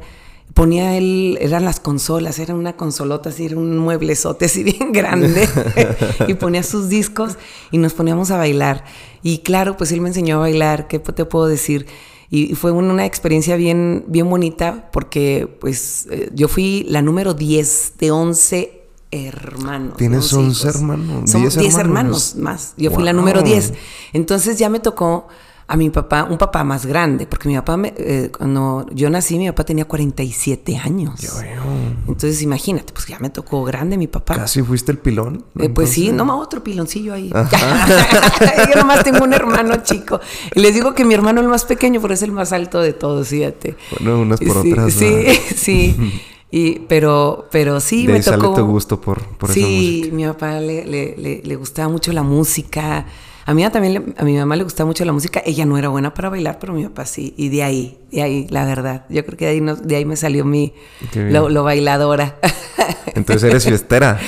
Ponía 0.53 0.97
él, 0.97 1.37
eran 1.41 1.65
las 1.65 1.79
consolas, 1.79 2.39
era 2.39 2.53
una 2.55 2.75
consolota 2.75 3.29
así, 3.29 3.45
era 3.45 3.57
un 3.57 3.77
mueblezote 3.77 4.45
así 4.45 4.63
bien 4.65 4.91
grande. 4.91 5.47
y 6.27 6.33
ponía 6.33 6.63
sus 6.63 6.89
discos 6.89 7.37
y 7.71 7.77
nos 7.77 7.93
poníamos 7.93 8.31
a 8.31 8.37
bailar. 8.37 8.83
Y 9.21 9.39
claro, 9.39 9.77
pues 9.77 9.91
él 9.91 10.01
me 10.01 10.09
enseñó 10.09 10.37
a 10.37 10.39
bailar, 10.39 10.87
¿qué 10.87 10.99
te 10.99 11.25
puedo 11.25 11.47
decir? 11.47 11.87
Y 12.33 12.55
fue 12.55 12.71
una 12.71 13.05
experiencia 13.05 13.57
bien, 13.57 14.05
bien 14.07 14.29
bonita 14.29 14.89
porque 14.93 15.53
pues 15.59 16.07
eh, 16.09 16.31
yo 16.33 16.47
fui 16.47 16.85
la 16.87 17.01
número 17.01 17.33
10 17.33 17.95
de 17.99 18.11
11 18.11 18.81
hermanos. 19.11 19.97
¿Tienes 19.97 20.31
11 20.31 20.67
hermanos? 20.69 21.29
Son 21.29 21.41
10 21.41 21.77
hermanos? 21.77 22.35
más. 22.37 22.73
Yo 22.77 22.89
fui 22.91 23.03
la 23.03 23.11
número 23.11 23.41
10. 23.41 23.73
Entonces 24.13 24.57
ya 24.57 24.69
me 24.69 24.79
tocó 24.79 25.27
a 25.71 25.77
mi 25.77 25.89
papá, 25.89 26.27
un 26.29 26.37
papá 26.37 26.65
más 26.65 26.85
grande, 26.85 27.25
porque 27.25 27.47
mi 27.47 27.55
papá, 27.55 27.79
eh, 27.85 28.29
cuando 28.37 28.85
yo 28.91 29.09
nací, 29.09 29.37
mi 29.37 29.47
papá 29.47 29.63
tenía 29.63 29.85
47 29.85 30.75
años. 30.75 31.21
Yo 31.21 31.29
veo. 31.39 31.63
Entonces, 32.09 32.41
imagínate, 32.41 32.91
pues 32.91 33.07
ya 33.07 33.17
me 33.19 33.29
tocó 33.29 33.63
grande 33.63 33.97
mi 33.97 34.07
papá. 34.07 34.35
¿Casi 34.35 34.61
fuiste 34.63 34.91
el 34.91 34.97
pilón? 34.97 35.45
Eh, 35.57 35.69
pues 35.69 35.91
sí, 35.91 36.11
nomás 36.11 36.41
otro 36.41 36.61
piloncillo 36.61 37.13
ahí. 37.13 37.29
yo 38.69 38.75
nomás 38.75 39.05
tengo 39.05 39.23
un 39.23 39.31
hermano 39.31 39.77
chico. 39.81 40.19
Les 40.55 40.73
digo 40.73 40.93
que 40.93 41.05
mi 41.05 41.13
hermano 41.13 41.39
es 41.39 41.45
el 41.45 41.49
más 41.49 41.63
pequeño, 41.63 42.01
pero 42.01 42.15
es 42.15 42.21
el 42.21 42.33
más 42.33 42.51
alto 42.51 42.81
de 42.81 42.91
todos, 42.91 43.29
fíjate. 43.29 43.77
Bueno, 43.97 44.19
unas 44.19 44.41
por 44.41 44.57
otras. 44.57 44.91
Sí, 44.91 45.25
sí. 45.55 46.21
Y, 46.51 46.79
pero, 46.79 47.47
pero 47.49 47.79
sí 47.79 48.09
me 48.09 48.19
tocó. 48.19 48.41
Sale 48.41 48.55
tu 48.55 48.65
gusto 48.65 48.99
por, 48.99 49.23
por 49.37 49.49
sí, 49.49 49.61
esa. 49.61 49.69
Sí, 49.69 50.09
mi 50.11 50.25
papá 50.25 50.59
le, 50.59 50.85
le, 50.85 51.15
le, 51.15 51.41
le, 51.45 51.55
gustaba 51.55 51.87
mucho 51.87 52.11
la 52.11 52.23
música. 52.23 53.05
A 53.45 53.53
mí 53.53 53.67
también, 53.71 54.13
a 54.17 54.23
mi 54.23 54.37
mamá 54.37 54.55
le 54.55 54.63
gustaba 54.63 54.87
mucho 54.87 55.03
la 55.05 55.13
música. 55.13 55.41
Ella 55.45 55.65
no 55.65 55.77
era 55.77 55.89
buena 55.89 56.13
para 56.13 56.29
bailar, 56.29 56.59
pero 56.59 56.73
mi 56.73 56.83
papá 56.83 57.05
sí. 57.05 57.33
Y 57.37 57.49
de 57.49 57.63
ahí, 57.63 57.99
de 58.11 58.21
ahí, 58.21 58.47
la 58.49 58.65
verdad. 58.65 59.05
Yo 59.09 59.25
creo 59.25 59.37
que 59.37 59.45
de 59.45 59.51
ahí, 59.51 59.61
de 59.83 59.95
ahí 59.95 60.05
me 60.05 60.15
salió 60.15 60.45
mi, 60.45 60.73
lo, 61.13 61.63
bailadora. 61.63 62.37
Entonces 63.15 63.49
eres 63.49 63.65
fiestera. 63.65 64.19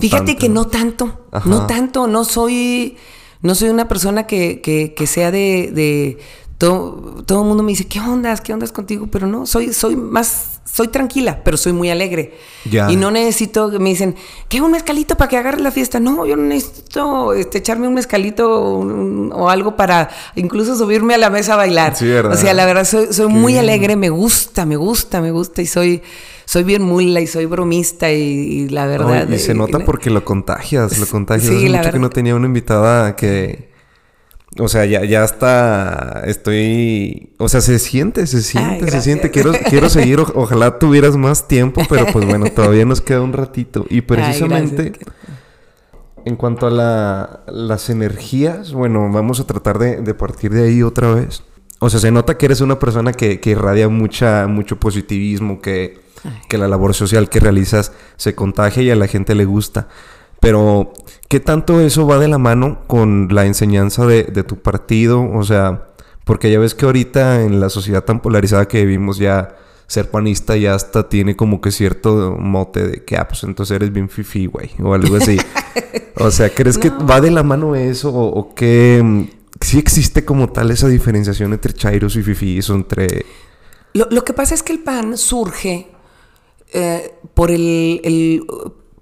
Fíjate 0.00 0.36
que 0.36 0.48
no 0.48 0.66
tanto, 0.66 1.26
no 1.44 1.66
tanto. 1.66 2.06
No 2.06 2.24
soy, 2.24 2.96
no 3.40 3.54
soy 3.54 3.68
una 3.68 3.88
persona 3.88 4.26
que, 4.26 4.60
que, 4.60 4.94
que 4.94 5.06
sea 5.06 5.30
de 5.30 6.18
todo, 6.62 7.24
todo 7.26 7.42
el 7.42 7.48
mundo 7.48 7.64
me 7.64 7.70
dice, 7.72 7.88
¿qué 7.88 7.98
ondas? 7.98 8.40
¿Qué 8.40 8.52
ondas 8.52 8.70
contigo? 8.70 9.08
Pero 9.10 9.26
no, 9.26 9.46
soy, 9.46 9.72
soy 9.72 9.96
más, 9.96 10.60
soy 10.64 10.86
tranquila, 10.86 11.42
pero 11.42 11.56
soy 11.56 11.72
muy 11.72 11.90
alegre. 11.90 12.38
Y 12.64 12.94
no 12.94 13.10
necesito, 13.10 13.68
me 13.80 13.88
dicen, 13.88 14.14
¿qué 14.48 14.60
un 14.60 14.70
mezcalito 14.70 15.16
para 15.16 15.28
que 15.28 15.36
agarre 15.36 15.60
la 15.60 15.72
fiesta? 15.72 15.98
No, 15.98 16.24
yo 16.24 16.36
no 16.36 16.44
necesito 16.44 17.32
este, 17.32 17.58
echarme 17.58 17.88
un 17.88 17.94
mezcalito 17.94 18.48
o, 18.48 19.48
algo 19.48 19.74
para 19.74 20.08
incluso 20.36 20.76
subirme 20.76 21.14
a 21.14 21.18
la 21.18 21.30
mesa 21.30 21.54
a 21.54 21.56
bailar. 21.56 21.94
O 21.94 22.36
sea, 22.36 22.54
la 22.54 22.64
verdad, 22.64 22.84
soy, 22.84 23.08
soy 23.10 23.26
muy 23.26 23.58
alegre, 23.58 23.96
me 23.96 24.10
gusta, 24.10 24.64
me 24.64 24.76
gusta, 24.76 25.20
me 25.20 25.32
gusta 25.32 25.62
y 25.62 25.66
soy 25.66 26.00
soy 26.44 26.62
bien 26.62 26.82
mula 26.82 27.20
y 27.20 27.26
soy 27.26 27.46
bromista 27.46 28.12
y, 28.12 28.68
la 28.68 28.86
verdad. 28.86 29.28
y 29.28 29.38
se 29.40 29.54
nota 29.54 29.80
porque 29.80 30.10
lo 30.10 30.24
contagias, 30.24 30.96
lo 30.96 31.06
contagias. 31.06 31.48
Sí, 31.48 31.68
mucho 31.68 31.90
que 31.90 31.98
no 31.98 32.10
tenía 32.10 32.36
una 32.36 32.46
invitada 32.46 33.16
que 33.16 33.71
o 34.58 34.68
sea, 34.68 34.84
ya, 34.84 35.04
ya 35.04 35.24
está. 35.24 36.22
Estoy. 36.26 37.32
O 37.38 37.48
sea, 37.48 37.60
se 37.60 37.78
siente, 37.78 38.26
se 38.26 38.42
siente, 38.42 38.90
se 38.90 39.00
siente. 39.00 39.30
Quiero, 39.30 39.52
quiero 39.68 39.88
seguir. 39.88 40.20
ojalá 40.20 40.78
tuvieras 40.78 41.16
más 41.16 41.48
tiempo, 41.48 41.82
pero 41.88 42.06
pues 42.12 42.26
bueno, 42.26 42.46
todavía 42.54 42.84
nos 42.84 43.00
queda 43.00 43.22
un 43.22 43.32
ratito. 43.32 43.86
Y 43.88 44.02
precisamente. 44.02 44.92
en 46.24 46.36
cuanto 46.36 46.66
a 46.66 46.70
la, 46.70 47.40
las 47.46 47.88
energías, 47.88 48.72
bueno, 48.72 49.10
vamos 49.10 49.40
a 49.40 49.46
tratar 49.46 49.78
de, 49.78 50.14
partir 50.14 50.52
de 50.52 50.64
ahí 50.64 50.82
otra 50.82 51.14
vez. 51.14 51.42
O 51.78 51.88
sea, 51.90 51.98
se 51.98 52.10
nota 52.10 52.36
que 52.36 52.46
eres 52.46 52.60
una 52.60 52.78
persona 52.78 53.12
que, 53.12 53.40
que 53.40 53.50
irradia 53.50 53.88
mucha, 53.88 54.46
mucho 54.46 54.78
positivismo, 54.78 55.60
que, 55.60 55.98
que 56.48 56.58
la 56.58 56.68
labor 56.68 56.94
social 56.94 57.28
que 57.28 57.40
realizas 57.40 57.92
se 58.16 58.34
contagia 58.34 58.82
y 58.82 58.90
a 58.90 58.96
la 58.96 59.08
gente 59.08 59.34
le 59.34 59.46
gusta. 59.46 59.88
Pero, 60.42 60.92
¿qué 61.28 61.38
tanto 61.38 61.80
eso 61.80 62.04
va 62.04 62.18
de 62.18 62.26
la 62.26 62.36
mano 62.36 62.80
con 62.88 63.28
la 63.30 63.46
enseñanza 63.46 64.06
de, 64.06 64.24
tu 64.42 64.56
partido? 64.60 65.22
O 65.22 65.44
sea, 65.44 65.90
porque 66.24 66.50
ya 66.50 66.58
ves 66.58 66.74
que 66.74 66.84
ahorita 66.84 67.44
en 67.44 67.60
la 67.60 67.68
sociedad 67.68 68.02
tan 68.02 68.18
polarizada 68.20 68.66
que 68.66 68.84
vivimos 68.84 69.18
ya 69.18 69.54
ser 69.86 70.10
panista 70.10 70.56
ya 70.56 70.74
hasta 70.74 71.08
tiene 71.08 71.36
como 71.36 71.60
que 71.60 71.70
cierto 71.70 72.36
mote 72.40 72.88
de 72.88 73.04
que, 73.04 73.16
ah, 73.16 73.28
pues 73.28 73.44
entonces 73.44 73.76
eres 73.76 73.92
bien 73.92 74.08
fifi, 74.08 74.46
güey, 74.46 74.70
o 74.82 74.94
algo 74.94 75.14
así. 75.14 75.38
o 76.16 76.28
sea, 76.32 76.50
¿crees 76.50 76.76
que 76.76 76.90
va 77.08 77.20
de 77.20 77.30
la 77.30 77.44
mano 77.44 77.76
eso 77.76 78.12
o, 78.12 78.52
que 78.52 79.00
mm, 79.00 79.22
sí 79.60 79.78
existe 79.78 80.24
como 80.24 80.48
tal 80.50 80.72
esa 80.72 80.88
diferenciación 80.88 81.52
entre 81.52 81.72
chairos 81.72 82.16
y 82.16 82.22
fifis 82.24 82.68
o 82.68 82.74
entre... 82.74 83.26
Lo, 83.94 84.24
que 84.24 84.32
pasa 84.32 84.56
es 84.56 84.64
que 84.64 84.72
el 84.72 84.80
pan 84.80 85.16
surge 85.16 85.86
eh, 86.72 87.14
por 87.32 87.52
el, 87.52 88.44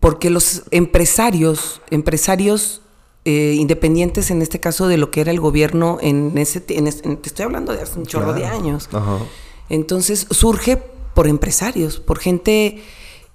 porque 0.01 0.31
los 0.31 0.63
empresarios, 0.71 1.83
empresarios 1.91 2.81
eh, 3.27 3.55
independientes, 3.59 4.31
en 4.31 4.41
este 4.41 4.59
caso 4.59 4.89
de 4.89 4.97
lo 4.97 5.11
que 5.11 5.21
era 5.21 5.31
el 5.31 5.41
gobierno 5.41 5.99
en 6.01 6.37
ese, 6.39 6.61
te 6.61 6.75
estoy 7.23 7.45
hablando 7.45 7.75
de 7.75 7.83
hace 7.83 7.99
un 7.99 8.07
chorro 8.07 8.33
de 8.33 8.47
años. 8.47 8.89
Entonces 9.69 10.27
surge 10.31 10.79
por 11.15 11.29
empresarios, 11.29 12.01
por 12.01 12.19
gente 12.19 12.83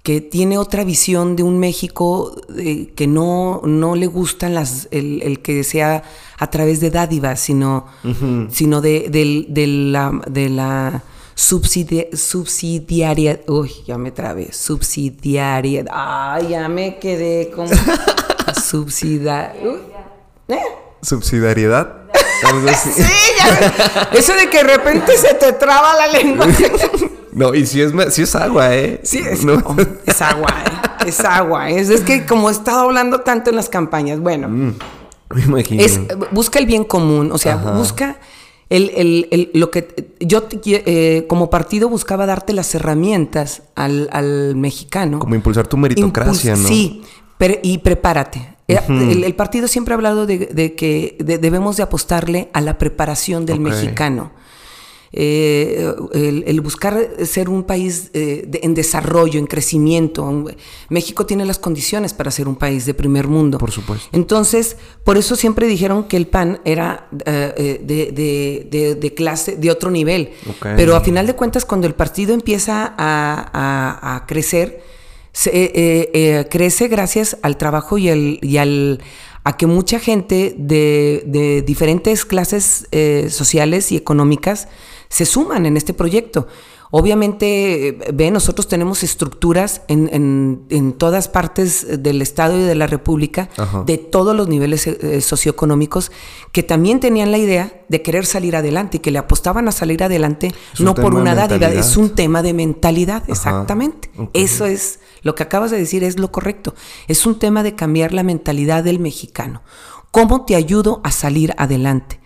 que 0.01 0.21
tiene 0.21 0.57
otra 0.57 0.83
visión 0.83 1.35
de 1.35 1.43
un 1.43 1.59
México 1.59 2.35
eh, 2.57 2.93
que 2.95 3.07
no, 3.07 3.61
no 3.63 3.95
le 3.95 4.07
gustan 4.07 4.53
las, 4.53 4.87
el, 4.91 5.39
que 5.41 5.63
sea 5.63 6.03
a 6.37 6.49
través 6.51 6.79
de 6.79 6.91
dádivas, 6.91 7.39
sino, 7.39 7.85
sino 8.51 8.81
de, 8.81 9.09
de, 9.09 9.67
la, 9.67 10.21
de 10.27 10.49
la 10.49 11.03
subsidia, 11.35 12.05
subsidiaria, 12.13 13.41
uy, 13.47 13.71
ya 13.85 13.97
me 13.97 14.11
trabé, 14.11 14.51
subsidiaria, 14.53 15.83
ay, 15.91 16.47
ya 16.49 16.69
me 16.69 16.97
quedé 16.97 17.51
con 17.51 17.67
subsidia, 18.63 19.53
¿eh? 20.47 20.59
subsidiariedad. 21.01 22.05
Algo 22.45 22.69
así. 22.69 22.91
sí, 22.91 23.03
ya, 23.37 24.09
eso 24.13 24.33
de 24.33 24.49
que 24.49 24.57
de 24.57 24.63
repente 24.63 25.17
se 25.17 25.33
te 25.35 25.53
traba 25.53 25.95
la 25.95 26.07
lengua. 26.07 26.47
no, 27.31 27.53
y 27.53 27.65
si 27.65 27.81
es, 27.81 27.91
si 28.13 28.23
es 28.23 28.35
agua, 28.35 28.73
¿eh? 28.75 29.01
Sí, 29.03 29.19
es, 29.19 29.41
es 30.05 30.21
agua, 30.21 30.49
¿eh? 30.65 31.07
Es 31.07 31.19
agua. 31.21 31.69
Es, 31.69 31.89
es, 31.89 32.01
que 32.01 32.25
como 32.25 32.49
he 32.49 32.51
estado 32.51 32.81
hablando 32.81 33.21
tanto 33.21 33.49
en 33.49 33.55
las 33.55 33.69
campañas, 33.69 34.19
bueno, 34.19 34.49
mm, 34.49 34.73
me 35.33 35.41
imagino. 35.43 35.83
Es, 35.83 35.99
busca 36.31 36.59
el 36.59 36.65
bien 36.65 36.83
común, 36.83 37.31
o 37.31 37.37
sea, 37.37 37.55
busca 37.55 38.17
el, 38.69 38.91
el, 38.95 39.27
el, 39.31 39.51
lo 39.53 39.69
que 39.69 40.13
yo 40.19 40.47
eh, 40.65 41.25
como 41.27 41.49
partido 41.49 41.87
buscaba 41.87 42.25
darte 42.25 42.53
las 42.53 42.73
herramientas 42.73 43.63
al, 43.75 44.09
al 44.11 44.55
mexicano. 44.55 45.19
Como 45.19 45.35
impulsar 45.35 45.67
tu 45.67 45.77
meritocracia, 45.77 46.55
¿no? 46.55 46.67
Sí, 46.67 47.03
y 47.63 47.77
prepárate. 47.79 48.55
Eh, 48.67 48.79
el, 48.89 49.35
partido 49.35 49.67
siempre 49.67 49.93
ha 49.93 49.95
hablado 49.95 50.25
de, 50.25 50.73
que 50.75 51.17
debemos 51.19 51.77
de 51.77 51.83
apostarle 51.83 52.49
a 52.53 52.61
la 52.61 52.77
preparación 52.77 53.45
del 53.45 53.59
mexicano. 53.59 54.31
Eh, 55.11 55.93
el, 56.13 56.61
buscar 56.61 56.97
ser 57.25 57.47
un 57.47 57.63
país 57.63 58.09
eh, 58.13 58.49
en 58.61 58.73
desarrollo, 58.73 59.39
en 59.39 59.47
crecimiento. 59.47 60.45
México 60.89 61.25
tiene 61.25 61.45
las 61.45 61.59
condiciones 61.59 62.13
para 62.13 62.31
ser 62.31 62.47
un 62.47 62.55
país 62.55 62.85
de 62.85 62.93
primer 62.93 63.27
mundo. 63.27 63.57
Por 63.57 63.71
supuesto. 63.71 64.09
Entonces, 64.11 64.77
por 65.03 65.17
eso 65.17 65.35
siempre 65.35 65.67
dijeron 65.67 66.05
que 66.05 66.17
el 66.17 66.27
PAN 66.27 66.59
era 66.65 67.07
eh, 67.25 67.79
de, 67.81 69.13
clase, 69.15 69.55
de 69.55 69.71
otro 69.71 69.91
nivel. 69.91 70.31
Pero 70.61 70.95
a 70.95 71.01
final 71.01 71.27
de 71.27 71.35
cuentas, 71.35 71.65
cuando 71.65 71.87
el 71.87 71.93
partido 71.93 72.33
empieza 72.33 72.93
a, 72.97 74.25
crecer, 74.27 74.81
crece 75.33 76.87
gracias 76.87 77.37
al 77.41 77.57
trabajo 77.57 77.97
y, 77.97 78.09
el, 78.09 78.39
y 78.41 78.57
al 78.57 79.01
a 79.43 79.57
que 79.57 79.67
mucha 79.67 79.99
gente 79.99 80.55
de, 80.57 81.63
diferentes 81.65 82.25
clases 82.25 82.87
sociales 83.29 83.91
y 83.91 83.97
económicas 83.97 84.67
se 85.15 85.25
suman 85.25 85.65
en 85.65 85.77
este 85.77 85.93
proyecto. 85.93 86.45
Obviamente, 86.91 87.87
eh, 87.87 87.97
ve, 88.13 88.31
nosotros 88.31 88.67
tenemos 88.67 89.01
estructuras 89.01 89.81
en, 89.87 90.93
todas 90.97 91.29
partes 91.29 92.03
del 92.03 92.21
Estado 92.21 92.59
y 92.59 92.63
de 92.63 92.75
la 92.75 92.85
República, 92.85 93.49
de 93.85 93.97
todos 93.97 94.35
los 94.35 94.49
niveles 94.49 94.85
eh, 94.87 94.97
eh, 95.01 95.21
socioeconómicos, 95.21 96.11
que 96.51 96.63
también 96.63 96.99
tenían 96.99 97.31
la 97.31 97.37
idea 97.37 97.81
de 97.87 98.01
querer 98.01 98.25
salir 98.25 98.57
adelante 98.57 98.97
y 98.97 98.99
que 98.99 99.11
le 99.11 99.19
apostaban 99.19 99.69
a 99.69 99.71
salir 99.71 100.03
adelante, 100.03 100.53
no 100.79 100.93
por 100.95 101.15
una 101.15 101.33
dádiva, 101.33 101.69
es 101.69 101.95
un 101.95 102.09
tema 102.09 102.41
de 102.41 102.53
mentalidad, 102.53 103.23
exactamente. 103.29 104.11
Eso 104.33 104.65
es 104.65 104.99
lo 105.21 105.33
que 105.33 105.43
acabas 105.43 105.71
de 105.71 105.77
decir, 105.77 106.03
es 106.03 106.19
lo 106.19 106.29
correcto. 106.29 106.75
Es 107.07 107.25
un 107.25 107.39
tema 107.39 107.63
de 107.63 107.73
cambiar 107.73 108.11
la 108.11 108.23
mentalidad 108.23 108.83
del 108.83 108.99
mexicano. 108.99 109.61
¿Cómo 110.11 110.43
te 110.43 110.55
ayudo 110.55 110.99
a 111.05 111.11
salir 111.11 111.53
adelante? 111.57 112.19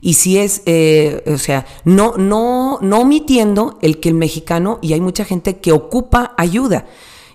Y 0.00 0.14
si 0.14 0.38
es, 0.38 0.62
eh, 0.66 1.22
o 1.26 1.38
sea, 1.38 1.66
no, 1.84 2.16
no, 2.16 2.78
no 2.80 3.00
omitiendo 3.00 3.78
el 3.82 4.00
que 4.00 4.08
el 4.10 4.14
mexicano, 4.14 4.78
y 4.82 4.92
hay 4.92 5.00
mucha 5.00 5.24
gente 5.24 5.58
que 5.58 5.72
ocupa 5.72 6.34
ayuda. 6.36 6.86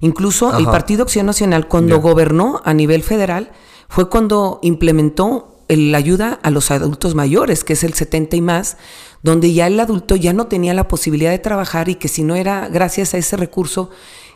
Incluso 0.02 0.58
el 0.58 0.66
Partido 0.66 1.04
Acción 1.04 1.26
Nacional, 1.26 1.68
cuando 1.68 2.02
gobernó 2.02 2.62
a 2.66 2.74
nivel 2.74 3.04
federal, 3.04 3.52
fue 3.88 4.10
cuando 4.10 4.60
implementó 4.62 5.54
la 5.70 5.98
ayuda 5.98 6.40
a 6.44 6.52
los 6.52 6.72
adultos 6.72 7.16
mayores, 7.16 7.64
que 7.64 7.74
es 7.74 7.84
el 7.84 7.94
70 7.94 8.36
y 8.36 8.42
más, 8.42 8.78
donde 9.22 9.54
ya 9.54 9.68
el 9.68 9.80
adulto 9.80 10.16
ya 10.16 10.34
no 10.34 10.48
tenía 10.48 10.74
la 10.74 10.88
posibilidad 10.88 11.32
de 11.32 11.40
trabajar 11.40 11.90
y 11.90 11.96
que 11.96 12.08
si 12.10 12.24
no 12.24 12.36
era 12.36 12.68
gracias 12.68 13.14
a 13.14 13.18
ese 13.18 13.38
recurso 13.38 13.90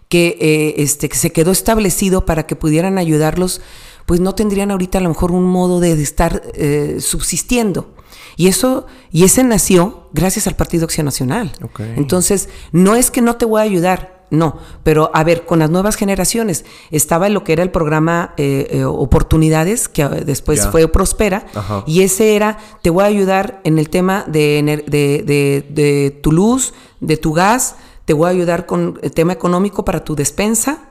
que, 0.09 0.37
eh, 0.39 0.75
este, 0.77 1.09
que 1.09 1.17
se 1.17 1.31
quedó 1.31 1.51
establecido 1.51 2.25
para 2.25 2.47
que 2.47 2.55
pudieran 2.55 2.97
ayudarlos, 2.97 3.61
pues 4.05 4.21
no 4.21 4.35
tendrían 4.35 4.71
ahorita 4.71 4.99
a 4.99 5.01
lo 5.01 5.09
mejor 5.09 5.31
un 5.31 5.43
modo 5.43 5.81
de, 5.81 5.91
estar 6.01 6.41
eh, 6.53 6.97
subsistiendo. 7.01 7.93
Y 8.37 8.47
eso, 8.47 8.85
y 9.11 9.23
ese 9.23 9.43
nació 9.43 10.07
gracias 10.13 10.45
al 10.47 10.55
Partido 10.55 10.85
Acción 10.85 11.05
Nacional. 11.05 11.51
Entonces, 11.97 12.49
no 12.71 12.95
es 12.95 13.09
que 13.09 13.21
no 13.21 13.35
te 13.35 13.45
voy 13.45 13.59
a 13.59 13.63
ayudar, 13.63 14.25
no, 14.29 14.57
pero 14.83 15.09
a 15.13 15.23
ver, 15.23 15.45
con 15.45 15.57
las 15.59 15.71
nuevas 15.71 15.95
generaciones, 15.95 16.63
estaba 16.91 17.29
lo 17.29 17.43
que 17.43 17.53
era 17.53 17.63
el 17.63 17.71
programa 17.71 18.35
eh, 18.37 18.67
eh, 18.69 18.83
Oportunidades, 18.83 19.89
que 19.89 20.03
eh, 20.03 20.23
después 20.23 20.67
fue 20.67 20.87
Prospera, 20.87 21.47
y 21.87 22.01
ese 22.03 22.35
era, 22.35 22.59
te 22.83 22.91
voy 22.91 23.05
a 23.05 23.07
ayudar 23.07 23.59
en 23.63 23.79
el 23.79 23.89
tema 23.89 24.23
de, 24.27 24.83
de, 24.87 25.63
de, 25.67 26.19
tu 26.21 26.31
luz, 26.31 26.75
de 26.99 27.17
tu 27.17 27.33
gas, 27.33 27.77
te 28.05 28.13
voy 28.13 28.27
a 28.27 28.29
ayudar 28.29 28.67
con 28.67 28.99
el 29.01 29.11
tema 29.11 29.33
económico 29.33 29.83
para 29.83 30.03
tu 30.03 30.15
despensa, 30.15 30.89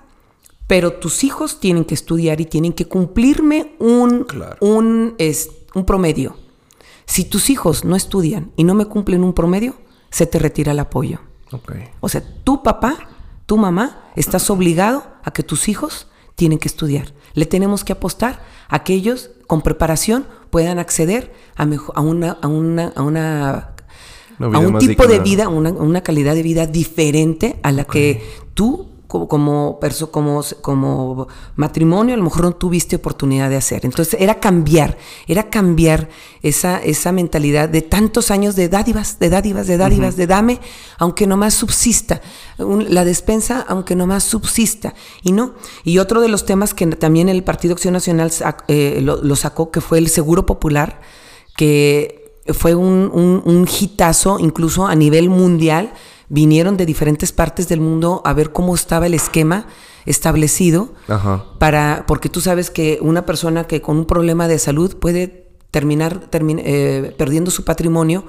pero 0.67 0.95
tus 0.95 1.23
hijos 1.23 1.61
tienen 1.61 1.85
que 1.85 1.95
estudiar 1.95 2.41
y 2.41 2.47
tienen 2.47 2.73
que 2.73 2.87
cumplirme 2.87 3.77
un, 3.79 4.27
un, 4.61 5.15
un 5.75 5.85
promedio. 5.87 6.46
Si 7.07 7.25
tus 7.25 7.51
hijos 7.51 7.85
no 7.85 7.97
estudian 7.97 8.53
y 8.57 8.65
no 8.65 8.75
me 8.75 8.87
cumplen 8.87 9.25
un 9.25 9.33
promedio, 9.33 9.77
se 10.11 10.27
te 10.27 10.39
retira 10.39 10.73
el 10.73 10.79
apoyo. 10.81 11.21
O 12.01 12.09
sea, 12.09 12.23
tu 12.45 12.63
papá, 12.63 12.97
tu 13.47 13.57
mamá, 13.57 14.11
estás 14.17 14.51
obligado 14.51 15.05
a 15.23 15.31
que 15.31 15.43
tus 15.43 15.69
hijos 15.69 16.09
tienen 16.35 16.59
que 16.59 16.69
estudiar. 16.69 17.15
Le 17.35 17.47
tenemos 17.47 17.85
que 17.85 17.93
apostar 17.93 18.43
a 18.69 18.83
que 18.83 18.95
ellos 18.95 19.31
con 19.47 19.63
preparación 19.63 20.27
puedan 20.51 20.79
acceder 20.79 21.33
a, 21.57 21.63
a 21.95 22.01
una, 22.01 22.33
a 22.33 22.49
una, 22.49 22.89
a 22.89 23.03
una 23.03 23.77
a 24.39 24.59
un 24.59 24.79
tipo 24.79 25.07
de 25.07 25.19
vida, 25.21 25.49
una, 25.49 25.71
una, 25.71 26.03
calidad 26.03 26.35
de 26.35 26.43
vida 26.43 26.67
diferente 26.67 27.59
a 27.63 27.73
la 27.73 27.85
que 27.85 28.23
tú 28.55 28.91
como, 29.07 29.29
como, 29.29 29.79
como, 30.11 30.43
como 30.61 31.29
matrimonio 31.55 32.15
a 32.15 32.17
lo 32.19 32.25
mejor 32.25 32.45
no 32.45 32.53
tuviste 32.53 32.97
oportunidad 32.97 33.49
de 33.49 33.57
hacer. 33.57 33.85
Entonces 33.85 34.21
era 34.21 34.41
cambiar, 34.41 34.99
era 35.27 35.49
cambiar 35.49 36.09
esa, 36.43 36.79
esa 36.79 37.13
mentalidad 37.13 37.69
de 37.69 37.83
tantos 37.83 38.31
años 38.31 38.57
de 38.57 38.69
dádivas, 38.69 39.19
de 39.19 39.31
dádivas, 39.31 39.67
de 39.67 39.77
dádivas, 39.77 40.17
de 40.17 40.27
dame, 40.27 40.61
aunque 40.99 41.27
no 41.27 41.37
más 41.37 41.55
subsista, 41.55 42.21
la 42.59 43.05
despensa, 43.05 43.65
aunque 43.69 43.95
no 43.95 44.07
más 44.07 44.25
subsista. 44.25 44.95
Y 45.23 45.33
no. 45.33 45.55
Y 45.85 45.99
otro 45.99 46.21
de 46.21 46.29
los 46.29 46.45
temas 46.45 46.75
que 46.75 46.87
también 46.87 47.29
el 47.29 47.45
Partido 47.45 47.75
Acción 47.75 47.95
Nacional 47.95 48.33
eh, 48.69 49.01
lo, 49.03 49.37
sacó, 49.37 49.71
que 49.71 49.81
fue 49.81 49.99
el 49.99 50.09
Seguro 50.09 50.47
Popular, 50.47 51.01
que 51.57 52.43
fue 52.53 52.75
un, 52.75 53.11
un, 53.13 53.43
un 53.45 53.69
hitazo 53.69 54.39
incluso 54.39 54.87
a 54.87 54.95
nivel 54.95 55.31
mundial 55.31 55.93
vinieron 56.29 56.77
de 56.77 56.87
diferentes 56.87 57.33
partes 57.33 57.69
del 57.69 57.81
mundo 57.81 58.23
a 58.25 58.33
ver 58.33 58.53
cómo 58.53 58.75
estaba 58.75 59.07
el 59.07 59.15
esquema 59.15 59.67
establecido 60.07 60.95
para 61.59 62.05
porque 62.07 62.29
tú 62.29 62.41
sabes 62.41 62.71
que 62.71 62.99
una 63.01 63.27
persona 63.27 63.65
que 63.65 63.83
con 63.83 63.97
un 63.97 64.07
problema 64.07 64.49
de 64.49 64.59
salud 64.59 64.97
puede 64.97 65.49
terminar 65.71 66.29
eh, 66.33 67.15
perdiendo 67.19 67.51
su 67.51 67.65
patrimonio 67.65 68.25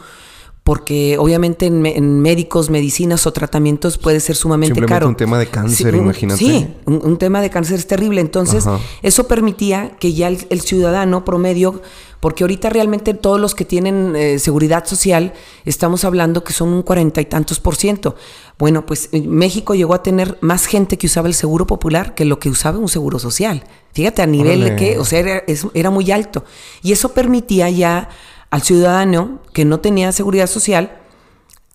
porque 0.67 1.15
obviamente 1.17 1.67
en, 1.67 2.21
médicos, 2.21 2.69
medicinas 2.69 3.25
o 3.25 3.31
tratamientos 3.31 3.97
puede 3.97 4.19
ser 4.19 4.35
sumamente 4.35 4.75
Simplemente 4.75 4.93
caro. 4.95 5.07
un 5.07 5.15
tema 5.15 5.39
de 5.39 5.47
cáncer, 5.47 5.95
imagínate. 5.95 6.37
Sí, 6.37 6.67
un, 6.83 7.17
tema 7.17 7.39
de 7.39 7.49
cáncer 7.49 7.79
es 7.79 7.87
terrible. 7.87 8.19
Entonces, 8.19 8.65
eso 9.01 9.27
permitía 9.29 9.91
que 9.97 10.13
ya 10.13 10.27
el, 10.27 10.59
ciudadano 10.59 11.23
promedio, 11.23 11.81
porque 12.19 12.43
ahorita 12.43 12.69
realmente 12.69 13.13
todos 13.13 13.39
los 13.39 13.55
que 13.55 13.65
tienen 13.65 14.15
eh, 14.15 14.39
seguridad 14.39 14.85
social, 14.85 15.33
estamos 15.65 16.03
hablando 16.03 16.43
que 16.43 16.53
son 16.53 16.69
un 16.69 16.81
cuarenta 16.81 17.21
y 17.21 17.25
tantos 17.25 17.59
por 17.59 17.75
ciento. 17.75 18.15
Bueno, 18.57 18.85
pues 18.85 19.09
eh, 19.11 19.21
México 19.21 19.75
llegó 19.75 19.93
a 19.93 20.03
tener 20.03 20.37
más 20.41 20.65
gente 20.65 20.97
que 20.97 21.07
usaba 21.07 21.27
el 21.27 21.33
seguro 21.33 21.67
popular 21.67 22.15
que 22.15 22.25
lo 22.25 22.39
que 22.39 22.49
usaba 22.49 22.79
un 22.79 22.89
seguro 22.89 23.19
social. 23.19 23.63
Fíjate, 23.93 24.21
a 24.21 24.27
nivel 24.27 24.63
de 24.63 24.75
que, 24.75 24.99
o 24.99 25.05
sea, 25.05 25.19
era, 25.19 25.43
era 25.73 25.89
muy 25.89 26.11
alto. 26.11 26.43
Y 26.83 26.91
eso 26.91 27.13
permitía 27.13 27.69
ya 27.69 28.09
al 28.49 28.61
ciudadano 28.61 29.41
que 29.53 29.65
no 29.65 29.79
tenía 29.79 30.11
seguridad 30.11 30.47
social, 30.47 30.99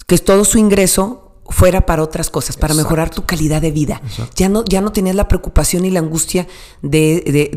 que 0.06 0.18
todo 0.18 0.44
su 0.44 0.58
ingreso 0.58 1.31
fuera 1.48 1.86
para 1.86 2.02
otras 2.02 2.30
cosas, 2.30 2.56
para 2.56 2.74
mejorar 2.74 3.10
tu 3.10 3.24
calidad 3.24 3.60
de 3.60 3.70
vida. 3.70 4.00
Ya 4.36 4.48
no, 4.48 4.64
ya 4.64 4.80
no 4.80 4.92
tenías 4.92 5.16
la 5.16 5.28
preocupación 5.28 5.84
y 5.84 5.90
la 5.90 6.00
angustia 6.00 6.46
de, 6.82 7.50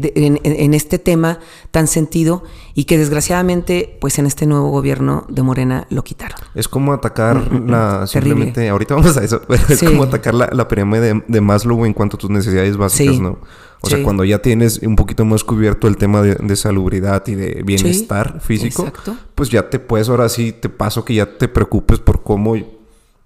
en, 0.44 0.74
este 0.74 1.00
tema 1.00 1.40
tan 1.72 1.88
sentido 1.88 2.44
y 2.74 2.86
que 2.86 2.98
desgraciadamente, 2.98 3.98
pues 4.02 4.18
en 4.20 4.26
este 4.26 4.46
nuevo 4.46 4.70
gobierno 4.70 5.26
de 5.30 5.42
Morena 5.44 5.88
lo 5.90 6.04
quitaron. 6.04 6.38
Es 6.56 6.68
como 6.68 6.94
atacar 6.94 7.38
mm, 7.38 7.56
mm, 7.56 7.66
mm. 7.66 7.70
la 7.70 8.08
simplemente, 8.08 8.70
ahorita 8.70 8.96
vamos 8.96 9.18
a 9.18 9.24
eso, 9.24 9.42
pero 9.48 9.64
es 9.70 9.82
como 9.82 10.04
atacar 10.04 10.34
la, 10.34 10.50
la 10.52 10.68
pirámide 10.68 11.24
de, 11.28 11.42
Maslow 11.42 11.86
en 11.86 11.94
cuanto 11.94 12.18
a 12.18 12.20
tus 12.20 12.30
necesidades 12.30 12.78
básicas, 12.78 13.20
¿no? 13.20 13.38
O 13.82 13.90
sea, 13.90 14.02
cuando 14.04 14.24
ya 14.24 14.40
tienes 14.40 14.80
un 14.80 14.96
poquito 14.96 15.26
más 15.26 15.44
cubierto 15.44 15.88
el 15.88 15.98
tema 15.98 16.24
de, 16.24 16.56
salubridad 16.56 17.26
y 17.28 17.36
de 17.36 17.62
bienestar 17.64 18.42
físico, 18.42 18.92
pues 19.36 19.50
ya 19.50 19.70
te 19.70 19.78
puedes, 19.78 20.10
ahora 20.10 20.28
sí, 20.28 20.54
te 20.54 20.70
paso 20.70 21.06
que 21.06 21.14
ya 21.14 21.38
te 21.38 21.48
preocupes 21.48 22.00
por 22.00 22.24
cómo, 22.24 22.56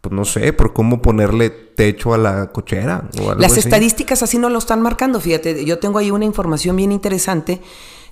pues 0.02 0.14
no 0.14 0.24
sé, 0.24 0.54
por 0.54 0.74
cómo 0.74 1.02
ponerle 1.02 1.50
techo 1.50 2.14
a 2.14 2.18
la 2.18 2.52
cochera. 2.52 3.10
O 3.22 3.36
Las 3.36 3.58
estadísticas 3.58 4.24
así 4.24 4.38
no 4.38 4.50
lo 4.50 4.60
están 4.60 4.82
marcando, 4.82 5.20
fíjate, 5.20 5.66
yo 5.66 5.80
tengo 5.80 6.00
ahí 6.00 6.10
una 6.12 6.26
información 6.26 6.76
bien 6.76 6.92
interesante 6.92 7.62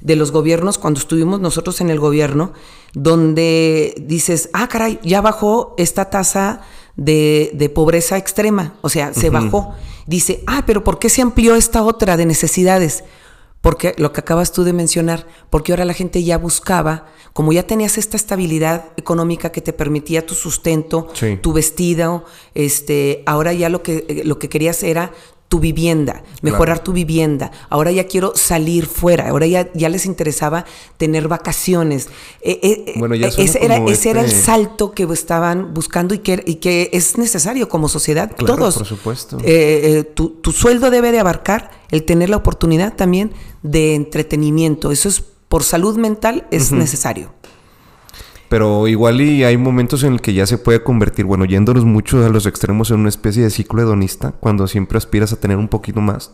de 0.01 0.15
los 0.15 0.31
gobiernos 0.31 0.77
cuando 0.77 0.99
estuvimos 0.99 1.39
nosotros 1.39 1.81
en 1.81 1.89
el 1.89 1.99
gobierno, 1.99 2.53
donde 2.93 3.95
dices, 4.05 4.49
ah, 4.53 4.67
caray, 4.67 4.99
ya 5.03 5.21
bajó 5.21 5.75
esta 5.77 6.09
tasa 6.09 6.61
de, 6.95 7.71
pobreza 7.73 8.17
extrema, 8.17 8.75
o 8.81 8.89
sea, 8.89 9.13
se 9.13 9.29
bajó. 9.29 9.73
Dice, 10.05 10.43
ah, 10.47 10.63
pero 10.65 10.83
¿por 10.83 10.99
qué 10.99 11.09
se 11.09 11.21
amplió 11.21 11.55
esta 11.55 11.83
otra 11.83 12.17
de 12.17 12.25
necesidades? 12.25 13.03
Porque 13.61 13.93
lo 13.97 14.13
que 14.13 14.21
acabas 14.21 14.51
tú 14.51 14.63
de 14.63 14.73
mencionar, 14.73 15.27
porque 15.49 15.71
ahora 15.71 15.85
la 15.85 15.93
gente 15.93 16.23
ya 16.23 16.37
buscaba, 16.37 17.07
como 17.33 17.53
ya 17.53 17.63
tenías 17.63 17.97
esta 17.97 18.15
estabilidad 18.15 18.85
económica 18.97 19.51
que 19.51 19.61
te 19.61 19.73
permitía 19.73 20.25
tu 20.25 20.35
sustento, 20.35 21.07
tu 21.41 21.53
vestido, 21.53 22.25
este, 22.53 23.23
ahora 23.25 23.53
ya 23.53 23.69
lo 23.69 23.83
que, 23.83 24.21
lo 24.25 24.39
que 24.39 24.49
querías 24.49 24.83
era 24.83 25.11
tu 25.47 25.59
vivienda, 25.59 26.23
mejorar 26.41 26.83
tu 26.83 26.91
vivienda. 26.91 27.51
Ahora 27.69 27.91
ya 27.91 28.05
quiero 28.05 28.33
salir 28.35 28.85
fuera, 28.85 29.29
ahora 29.29 29.47
ya, 29.47 29.71
ya 29.73 29.87
les 29.87 30.05
interesaba 30.05 30.65
tener 30.97 31.27
vacaciones. 31.27 32.07
Eh, 32.41 32.59
eh, 32.61 32.83
eh, 32.87 32.93
bueno, 32.97 33.15
ya 33.15 33.27
ese, 33.27 33.63
era, 33.63 33.77
ese 33.77 34.09
era 34.09 34.21
el 34.21 34.27
este 34.27 34.41
salto 34.41 34.91
que 34.91 35.03
estaban 35.03 35.73
buscando 35.73 36.13
y 36.13 36.19
que, 36.19 36.43
y 36.45 36.55
que 36.55 36.89
es 36.91 37.17
necesario 37.17 37.69
como 37.69 37.87
sociedad. 37.87 38.35
Todos. 38.35 38.75
Por 38.75 38.85
supuesto. 38.85 39.37
tu, 40.15 40.29
tu, 40.41 40.51
sueldo 40.51 40.91
debe 40.91 41.11
de 41.11 41.19
abarcar 41.19 41.71
el 41.91 42.03
tener 42.03 42.29
la 42.29 42.37
oportunidad 42.37 42.95
también 42.95 43.31
de 43.63 43.95
entretenimiento. 43.95 44.91
Eso 44.91 45.07
es 45.07 45.23
por 45.47 45.63
salud 45.63 45.97
mental 45.97 46.45
es 46.51 46.71
necesario. 46.73 47.31
Pero 48.49 48.87
igual 48.87 49.19
y 49.19 49.43
hay 49.43 49.57
momentos 49.57 50.03
en 50.03 50.13
el 50.13 50.21
que 50.21 50.33
ya 50.33 50.45
se 50.45 50.57
puede 50.57 50.81
convertir, 50.81 51.25
bueno, 51.25 51.45
yéndonos 51.45 51.83
mucho 51.83 52.25
a 52.25 52.29
los 52.29 52.45
extremos 52.45 52.91
en 52.91 53.01
una 53.01 53.09
especie 53.09 53.43
de 53.43 53.49
ciclo 53.49 53.81
hedonista, 53.81 54.31
cuando 54.39 54.67
siempre 54.67 54.97
aspiras 54.97 55.33
a 55.33 55.39
tener 55.39 55.57
un 55.57 55.67
poquito 55.67 55.99
más. 55.99 56.31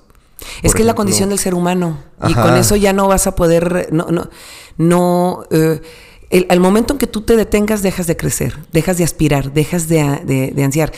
Es 0.61 0.73
que 0.73 0.81
es 0.81 0.85
la 0.85 0.95
condición 0.95 1.29
del 1.29 1.39
ser 1.39 1.53
humano. 1.55 1.97
Y 2.27 2.33
con 2.33 2.55
eso 2.55 2.75
ya 2.75 2.93
no 2.93 3.07
vas 3.07 3.27
a 3.27 3.35
poder, 3.35 3.89
no, 3.91 4.07
no, 4.11 4.29
no, 4.77 5.45
eh, 5.51 5.81
el, 6.29 6.45
al 6.49 6.59
momento 6.59 6.93
en 6.93 6.99
que 6.99 7.07
tú 7.07 7.21
te 7.21 7.35
detengas, 7.35 7.81
dejas 7.81 8.07
de 8.07 8.17
crecer, 8.17 8.57
dejas 8.71 8.97
de 8.97 9.03
aspirar, 9.03 9.53
dejas 9.53 9.87
de, 9.87 10.51
de, 10.53 10.63
ansiar. 10.63 10.91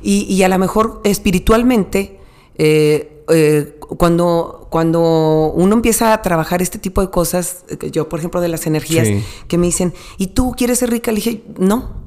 Y, 0.00 0.22
y, 0.32 0.42
a 0.42 0.48
lo 0.48 0.58
mejor 0.58 1.00
espiritualmente, 1.04 2.18
eh, 2.56 3.17
eh, 3.30 3.78
cuando, 3.96 4.68
cuando 4.70 5.52
uno 5.54 5.74
empieza 5.74 6.12
a 6.12 6.22
trabajar 6.22 6.62
este 6.62 6.78
tipo 6.78 7.00
de 7.00 7.10
cosas, 7.10 7.64
yo 7.92 8.08
por 8.08 8.18
ejemplo 8.18 8.40
de 8.40 8.48
las 8.48 8.66
energías, 8.66 9.08
que 9.46 9.58
me 9.58 9.66
dicen, 9.66 9.94
¿y 10.16 10.28
tú 10.28 10.54
quieres 10.56 10.78
ser 10.80 10.90
rica? 10.90 11.10
Le 11.10 11.16
dije, 11.16 11.44
no, 11.58 11.98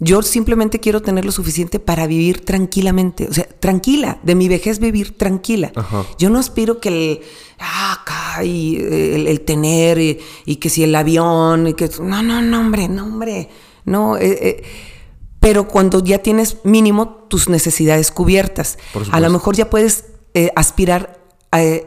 yo 0.00 0.22
simplemente 0.22 0.80
quiero 0.80 1.02
tener 1.02 1.24
lo 1.24 1.32
suficiente 1.32 1.78
para 1.78 2.06
vivir 2.06 2.44
tranquilamente, 2.44 3.28
o 3.28 3.32
sea, 3.32 3.46
tranquila, 3.60 4.18
de 4.22 4.34
mi 4.34 4.48
vejez 4.48 4.78
vivir 4.78 5.16
tranquila. 5.16 5.72
Yo 6.18 6.30
no 6.30 6.38
aspiro 6.38 6.80
que 6.80 6.88
el, 6.88 7.20
ah, 7.60 8.40
el, 8.42 9.40
tener 9.42 9.98
y, 9.98 10.56
que 10.56 10.68
si 10.68 10.82
el 10.82 10.94
avión, 10.94 11.68
y 11.68 11.74
que, 11.74 11.88
no, 12.00 12.22
no, 12.22 12.42
no, 12.42 12.60
hombre, 12.60 12.88
no, 12.88 13.04
hombre, 13.04 13.48
no. 13.84 14.16
Eh, 14.16 14.38
eh, 14.40 14.62
pero 15.38 15.68
cuando 15.68 16.02
ya 16.02 16.18
tienes 16.18 16.58
mínimo 16.64 17.26
tus 17.28 17.48
necesidades 17.48 18.10
cubiertas, 18.10 18.78
a 19.10 19.20
lo 19.20 19.30
mejor 19.30 19.54
ya 19.54 19.70
puedes 19.70 20.06
eh, 20.34 20.50
aspirar 20.56 21.20
eh, 21.56 21.84